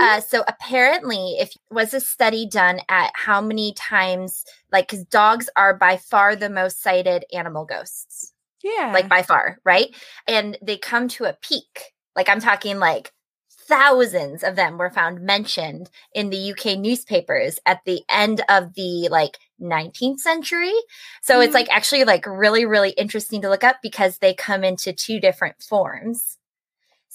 Uh, 0.00 0.20
so 0.20 0.44
apparently, 0.46 1.36
if 1.38 1.52
was 1.70 1.92
a 1.94 2.00
study 2.00 2.46
done 2.48 2.80
at 2.88 3.10
how 3.14 3.40
many 3.40 3.72
times, 3.74 4.44
like, 4.72 4.88
because 4.88 5.04
dogs 5.04 5.48
are 5.56 5.74
by 5.76 5.96
far 5.96 6.36
the 6.36 6.50
most 6.50 6.82
cited 6.82 7.24
animal 7.32 7.64
ghosts, 7.64 8.32
Yeah. 8.62 8.90
like 8.92 9.08
by 9.08 9.22
far, 9.22 9.58
right? 9.64 9.94
And 10.28 10.58
they 10.62 10.76
come 10.76 11.08
to 11.08 11.24
a 11.24 11.32
peak. 11.40 11.92
Like 12.14 12.28
I'm 12.28 12.40
talking 12.40 12.78
like 12.78 13.12
thousands 13.68 14.42
of 14.44 14.56
them 14.56 14.78
were 14.78 14.90
found 14.90 15.20
mentioned 15.20 15.90
in 16.14 16.30
the 16.30 16.36
UK 16.52 16.76
newspapers 16.78 17.58
at 17.66 17.80
the 17.84 18.02
end 18.08 18.42
of 18.48 18.74
the 18.74 19.08
like 19.10 19.38
19th 19.58 20.20
century. 20.20 20.74
So 21.22 21.40
it's 21.40 21.50
Mhm. 21.50 21.54
like 21.54 21.68
actually 21.70 22.04
like 22.04 22.26
really 22.26 22.64
really 22.66 22.90
interesting 22.90 23.42
to 23.42 23.48
look 23.48 23.64
up 23.64 23.78
because 23.82 24.18
they 24.18 24.34
come 24.34 24.64
into 24.64 24.92
two 24.92 25.20
different 25.20 25.62
forms. 25.62 26.38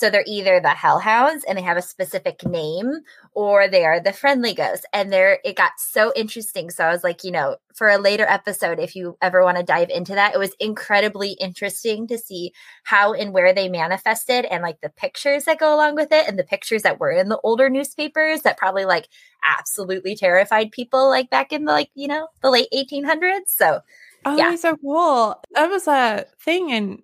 So 0.01 0.09
they're 0.09 0.23
either 0.25 0.59
the 0.59 0.69
hellhounds 0.69 1.43
and 1.43 1.55
they 1.55 1.61
have 1.61 1.77
a 1.77 1.81
specific 1.83 2.43
name 2.43 2.91
or 3.35 3.67
they 3.67 3.85
are 3.85 3.99
the 3.99 4.11
friendly 4.11 4.55
ghosts. 4.55 4.83
And 4.91 5.13
there 5.13 5.37
it 5.45 5.55
got 5.55 5.73
so 5.77 6.11
interesting. 6.15 6.71
So 6.71 6.83
I 6.83 6.91
was 6.91 7.03
like, 7.03 7.23
you 7.23 7.29
know, 7.29 7.57
for 7.75 7.87
a 7.87 7.99
later 7.99 8.25
episode, 8.27 8.79
if 8.79 8.95
you 8.95 9.15
ever 9.21 9.43
want 9.43 9.57
to 9.57 9.63
dive 9.63 9.91
into 9.91 10.15
that, 10.15 10.33
it 10.33 10.39
was 10.39 10.55
incredibly 10.59 11.33
interesting 11.33 12.07
to 12.07 12.17
see 12.17 12.51
how 12.83 13.13
and 13.13 13.31
where 13.31 13.53
they 13.53 13.69
manifested 13.69 14.43
and 14.45 14.63
like 14.63 14.81
the 14.81 14.89
pictures 14.89 15.45
that 15.45 15.59
go 15.59 15.75
along 15.75 15.93
with 15.93 16.11
it 16.11 16.27
and 16.27 16.39
the 16.39 16.43
pictures 16.43 16.81
that 16.81 16.99
were 16.99 17.11
in 17.11 17.29
the 17.29 17.39
older 17.43 17.69
newspapers 17.69 18.41
that 18.41 18.57
probably 18.57 18.85
like 18.85 19.07
absolutely 19.47 20.15
terrified 20.15 20.71
people 20.71 21.09
like 21.09 21.29
back 21.29 21.53
in 21.53 21.65
the 21.65 21.71
like, 21.71 21.91
you 21.93 22.07
know, 22.07 22.27
the 22.41 22.49
late 22.49 22.69
1800s. 22.73 23.49
So 23.49 23.81
oh, 24.25 24.35
yeah. 24.35 24.55
so 24.55 24.77
cool. 24.77 25.39
That 25.51 25.69
was 25.69 25.87
a 25.87 26.25
thing, 26.43 26.71
and 26.71 27.03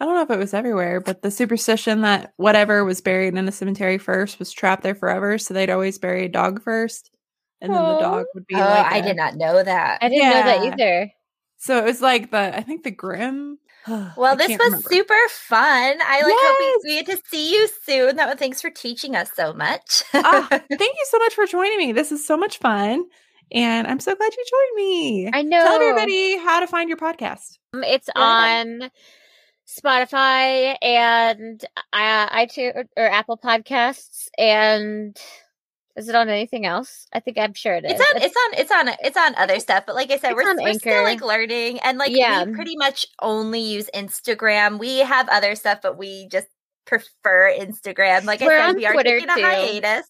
I 0.00 0.04
don't 0.04 0.14
know 0.14 0.22
if 0.22 0.30
it 0.30 0.38
was 0.38 0.54
everywhere, 0.54 1.00
but 1.00 1.22
the 1.22 1.30
superstition 1.30 2.02
that 2.02 2.32
whatever 2.36 2.84
was 2.84 3.00
buried 3.00 3.34
in 3.34 3.48
a 3.48 3.52
cemetery 3.52 3.98
first 3.98 4.38
was 4.38 4.52
trapped 4.52 4.82
there 4.84 4.94
forever. 4.94 5.38
So 5.38 5.54
they'd 5.54 5.70
always 5.70 5.98
bury 5.98 6.24
a 6.26 6.28
dog 6.28 6.62
first, 6.62 7.10
and 7.60 7.74
then 7.74 7.82
the 7.82 7.98
dog 7.98 8.26
would 8.34 8.46
be 8.46 8.54
oh, 8.54 8.58
like. 8.60 8.92
I 8.92 8.98
a- 8.98 9.02
did 9.02 9.16
not 9.16 9.34
know 9.36 9.62
that. 9.62 9.98
i 10.00 10.08
didn't 10.08 10.28
know 10.30 10.42
that 10.42 10.64
either 10.64 11.10
So 11.56 11.78
it 11.78 11.84
was 11.84 12.00
like 12.00 12.30
the 12.30 12.56
I 12.56 12.62
think 12.62 12.84
the 12.84 12.90
Grim. 12.92 13.58
Well, 13.88 14.34
I 14.34 14.36
this 14.36 14.50
was 14.50 14.58
remember. 14.60 14.88
super 14.90 15.28
fun. 15.30 15.96
I 16.06 16.20
like 16.22 16.26
Yes! 16.28 16.46
hope 16.46 16.82
we, 16.84 16.90
we 16.96 17.02
get 17.04 17.16
to 17.16 17.22
see 17.28 17.52
you 17.54 17.68
soon. 17.84 18.16
That 18.16 18.28
one, 18.28 18.36
thanks 18.36 18.60
for 18.60 18.70
teaching 18.70 19.16
us 19.16 19.30
so 19.34 19.52
much. 19.54 20.02
ah, 20.14 20.46
thank 20.50 20.70
you 20.70 21.06
so 21.10 21.18
much 21.18 21.34
for 21.34 21.46
joining 21.46 21.78
me. 21.78 21.92
This 21.92 22.12
is 22.12 22.24
so 22.26 22.36
much 22.36 22.58
fun. 22.58 23.04
And 23.50 23.86
I'm 23.86 23.98
so 23.98 24.14
glad 24.14 24.30
you 24.36 24.44
joined 24.50 24.76
me. 24.76 25.30
i 25.32 25.40
know 25.42 25.62
Tell 25.64 25.80
everybody 25.80 26.36
how 26.38 26.60
to 26.60 26.66
find 26.66 26.88
your 26.90 26.98
podcast. 26.98 27.58
Um, 27.72 27.82
it's 27.82 28.10
Go 28.14 28.20
ahead. 28.22 28.66
on 28.82 28.90
spotify 29.68 30.76
and 30.82 31.64
uh, 31.92 32.28
itunes 32.30 32.86
or 32.96 33.08
apple 33.10 33.36
podcasts 33.36 34.28
and 34.38 35.16
is 35.96 36.08
it 36.08 36.14
on 36.14 36.28
anything 36.28 36.64
else 36.64 37.06
i 37.12 37.20
think 37.20 37.36
i'm 37.36 37.52
sure 37.52 37.74
it 37.74 37.84
is 37.84 37.92
it's 37.92 38.00
on 38.00 38.22
it's 38.22 38.36
on 38.36 38.54
it's 38.60 38.70
on 38.72 38.88
it's 39.04 39.16
on 39.16 39.34
other 39.36 39.60
stuff 39.60 39.84
but 39.86 39.94
like 39.94 40.10
i 40.10 40.16
said 40.16 40.32
It's 40.32 40.36
we're, 40.36 40.56
we're 40.62 40.72
still 40.74 41.02
like 41.02 41.20
learning 41.20 41.80
and 41.80 41.98
like 41.98 42.10
Yeah. 42.12 42.44
we 42.44 42.52
pretty 42.54 42.76
much 42.76 43.06
only 43.20 43.60
use 43.60 43.90
instagram 43.94 44.78
we 44.78 44.98
have 45.00 45.28
other 45.28 45.54
stuff 45.54 45.80
but 45.82 45.98
we 45.98 46.28
just 46.28 46.46
prefer 46.88 47.52
Instagram. 47.58 48.24
Like 48.24 48.40
We're 48.40 48.58
I 48.58 48.68
said, 48.68 48.76
we 48.76 48.86
are 48.86 48.94
Twitter, 48.94 49.20
taking 49.20 49.28
a 49.30 49.34
too. 49.34 49.42
hiatus 49.42 50.06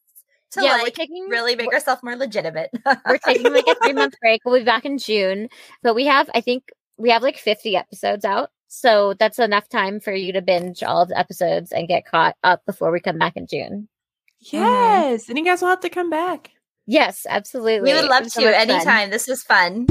to 0.53 0.63
yeah, 0.63 0.77
we're 0.77 0.85
like 0.85 0.95
taking 0.95 1.27
really 1.29 1.57
make 1.57 1.73
ourselves 1.75 2.03
more 2.05 2.15
legitimate. 2.15 2.71
we're 3.07 3.19
taking 3.19 3.53
like 3.53 3.67
a 3.67 3.75
three 3.83 3.93
month 3.95 4.15
break. 4.21 4.43
We'll 4.45 4.61
be 4.61 4.65
back 4.65 4.85
in 4.87 4.97
June, 4.97 5.49
but 5.83 5.95
we 5.97 6.07
have, 6.07 6.31
I 6.37 6.41
think, 6.41 6.71
we 6.97 7.11
have 7.11 7.23
like 7.25 7.37
50 7.37 7.75
episodes 7.77 8.25
out. 8.25 8.51
So 8.69 9.15
that's 9.19 9.39
enough 9.39 9.69
time 9.69 9.99
for 9.99 10.13
you 10.13 10.35
to 10.35 10.43
binge 10.43 10.83
all 10.83 11.03
of 11.03 11.09
the 11.09 11.19
episodes 11.19 11.73
and 11.73 11.89
get 11.89 12.07
caught 12.07 12.37
up 12.45 12.65
before 12.67 12.93
we 12.93 13.01
come 13.01 13.19
back 13.19 13.37
in 13.37 13.47
June. 13.47 13.89
Mm-hmm. 14.47 14.57
Yes. 14.57 15.29
And 15.29 15.39
you 15.39 15.45
guys 15.45 15.63
will 15.63 15.69
have 15.69 15.81
to 15.81 15.89
come 15.89 16.11
back. 16.11 16.53
Yes, 16.87 17.27
absolutely. 17.29 17.93
we 17.93 17.95
would 17.95 18.09
love 18.09 18.31
so 18.31 18.41
to 18.41 18.47
much 18.47 18.57
fun. 18.57 18.71
anytime. 18.71 19.11
This 19.11 19.27
was 19.27 19.43
fun. 19.43 19.87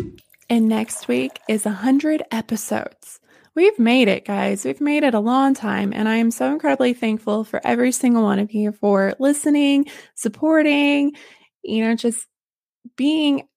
And 0.50 0.68
next 0.68 1.08
week 1.08 1.40
is 1.50 1.66
100 1.66 2.24
episodes. 2.32 3.20
We've 3.56 3.78
made 3.80 4.08
it, 4.08 4.24
guys. 4.24 4.64
We've 4.64 4.80
made 4.80 5.04
it 5.04 5.14
a 5.14 5.20
long 5.20 5.54
time. 5.54 5.92
And 5.92 6.08
I 6.08 6.18
am 6.18 6.32
so 6.32 6.52
incredibly 6.52 6.94
thankful 6.94 7.44
for 7.44 7.60
every 7.66 7.92
single 7.92 8.24
one 8.24 8.40
of 8.40 8.54
you 8.54 8.72
for 8.72 9.16
listening, 9.20 9.88
supporting, 10.16 11.14
you 11.64 11.84
know, 11.84 11.96
just 11.96 12.28
being 12.96 13.48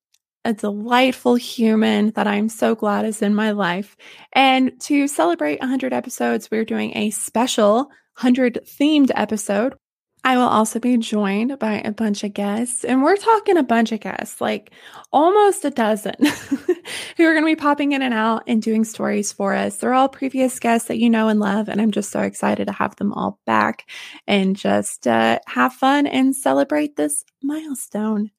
a 0.43 0.53
delightful 0.53 1.35
human 1.35 2.11
that 2.11 2.27
I'm 2.27 2.49
so 2.49 2.75
glad 2.75 3.05
is 3.05 3.21
in 3.21 3.35
my 3.35 3.51
life. 3.51 3.95
And 4.33 4.79
to 4.81 5.07
celebrate 5.07 5.59
100 5.59 5.93
episodes, 5.93 6.49
we're 6.49 6.65
doing 6.65 6.95
a 6.95 7.11
special 7.11 7.89
100 8.17 8.59
themed 8.65 9.11
episode. 9.15 9.75
I 10.23 10.37
will 10.37 10.43
also 10.43 10.79
be 10.79 10.97
joined 10.97 11.57
by 11.57 11.81
a 11.83 11.91
bunch 11.91 12.23
of 12.23 12.35
guests, 12.35 12.83
and 12.83 13.01
we're 13.01 13.15
talking 13.15 13.57
a 13.57 13.63
bunch 13.63 13.91
of 13.91 14.01
guests, 14.01 14.39
like 14.39 14.71
almost 15.11 15.65
a 15.65 15.71
dozen, 15.71 16.13
who 17.17 17.25
are 17.25 17.33
going 17.33 17.41
to 17.41 17.45
be 17.45 17.55
popping 17.55 17.93
in 17.93 18.03
and 18.03 18.13
out 18.13 18.43
and 18.45 18.61
doing 18.61 18.83
stories 18.83 19.33
for 19.33 19.55
us. 19.55 19.77
They're 19.77 19.95
all 19.95 20.09
previous 20.09 20.59
guests 20.59 20.89
that 20.89 20.99
you 20.99 21.09
know 21.09 21.27
and 21.27 21.39
love, 21.39 21.69
and 21.69 21.81
I'm 21.81 21.89
just 21.89 22.11
so 22.11 22.21
excited 22.21 22.67
to 22.67 22.73
have 22.73 22.95
them 22.97 23.13
all 23.13 23.39
back 23.47 23.89
and 24.27 24.55
just 24.55 25.07
uh, 25.07 25.39
have 25.47 25.73
fun 25.73 26.05
and 26.05 26.35
celebrate 26.35 26.97
this 26.97 27.23
milestone. 27.41 28.29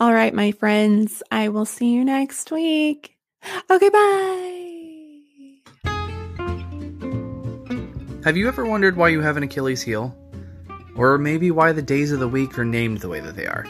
All 0.00 0.12
right, 0.12 0.34
my 0.34 0.50
friends, 0.50 1.22
I 1.30 1.48
will 1.50 1.64
see 1.64 1.92
you 1.92 2.04
next 2.04 2.50
week. 2.50 3.16
Okay, 3.70 3.88
bye. 3.90 5.20
Have 8.24 8.36
you 8.36 8.48
ever 8.48 8.66
wondered 8.66 8.96
why 8.96 9.10
you 9.10 9.20
have 9.20 9.36
an 9.36 9.44
Achilles 9.44 9.82
heel? 9.82 10.12
Or 10.96 11.16
maybe 11.16 11.52
why 11.52 11.70
the 11.70 11.82
days 11.82 12.10
of 12.10 12.18
the 12.18 12.26
week 12.26 12.58
are 12.58 12.64
named 12.64 12.98
the 12.98 13.08
way 13.08 13.20
that 13.20 13.36
they 13.36 13.46
are? 13.46 13.66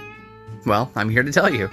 Well, 0.65 0.91
I'm 0.97 1.11
here 1.11 1.23
to 1.23 1.33
tell 1.33 1.53
you. 1.53 1.69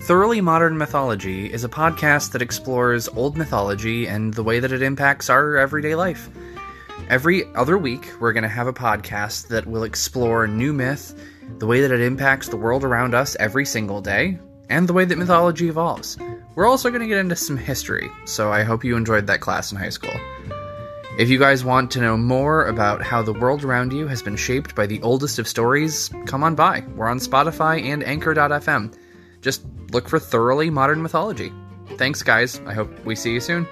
Thoroughly 0.00 0.40
Modern 0.40 0.78
Mythology 0.78 1.52
is 1.52 1.62
a 1.62 1.68
podcast 1.68 2.32
that 2.32 2.40
explores 2.40 3.08
old 3.08 3.36
mythology 3.36 4.08
and 4.08 4.32
the 4.32 4.42
way 4.42 4.58
that 4.58 4.72
it 4.72 4.80
impacts 4.80 5.28
our 5.28 5.56
everyday 5.58 5.94
life. 5.94 6.30
Every 7.10 7.44
other 7.54 7.76
week, 7.76 8.10
we're 8.20 8.32
going 8.32 8.42
to 8.42 8.48
have 8.48 8.68
a 8.68 8.72
podcast 8.72 9.48
that 9.48 9.66
will 9.66 9.84
explore 9.84 10.46
new 10.46 10.72
myth, 10.72 11.14
the 11.58 11.66
way 11.66 11.80
that 11.80 11.92
it 11.92 12.00
impacts 12.00 12.48
the 12.48 12.56
world 12.56 12.84
around 12.84 13.14
us 13.14 13.36
every 13.40 13.64
single 13.64 14.00
day, 14.00 14.38
and 14.68 14.88
the 14.88 14.92
way 14.92 15.04
that 15.04 15.18
mythology 15.18 15.68
evolves. 15.68 16.18
We're 16.54 16.66
also 16.66 16.90
going 16.90 17.02
to 17.02 17.08
get 17.08 17.18
into 17.18 17.36
some 17.36 17.56
history, 17.56 18.10
so 18.24 18.52
I 18.52 18.62
hope 18.62 18.84
you 18.84 18.96
enjoyed 18.96 19.26
that 19.26 19.40
class 19.40 19.72
in 19.72 19.78
high 19.78 19.90
school. 19.90 20.14
If 21.18 21.30
you 21.30 21.38
guys 21.38 21.64
want 21.64 21.90
to 21.92 22.00
know 22.00 22.16
more 22.16 22.66
about 22.66 23.02
how 23.02 23.22
the 23.22 23.32
world 23.32 23.64
around 23.64 23.92
you 23.92 24.06
has 24.06 24.22
been 24.22 24.36
shaped 24.36 24.74
by 24.74 24.86
the 24.86 25.00
oldest 25.00 25.38
of 25.38 25.48
stories, 25.48 26.10
come 26.26 26.42
on 26.42 26.54
by. 26.54 26.84
We're 26.94 27.08
on 27.08 27.20
Spotify 27.20 27.82
and 27.82 28.04
Anchor.fm. 28.04 28.94
Just 29.40 29.62
look 29.92 30.08
for 30.08 30.18
Thoroughly 30.18 30.68
Modern 30.68 31.02
Mythology. 31.02 31.52
Thanks, 31.96 32.22
guys. 32.22 32.60
I 32.66 32.74
hope 32.74 32.90
we 33.06 33.16
see 33.16 33.32
you 33.32 33.40
soon. 33.40 33.66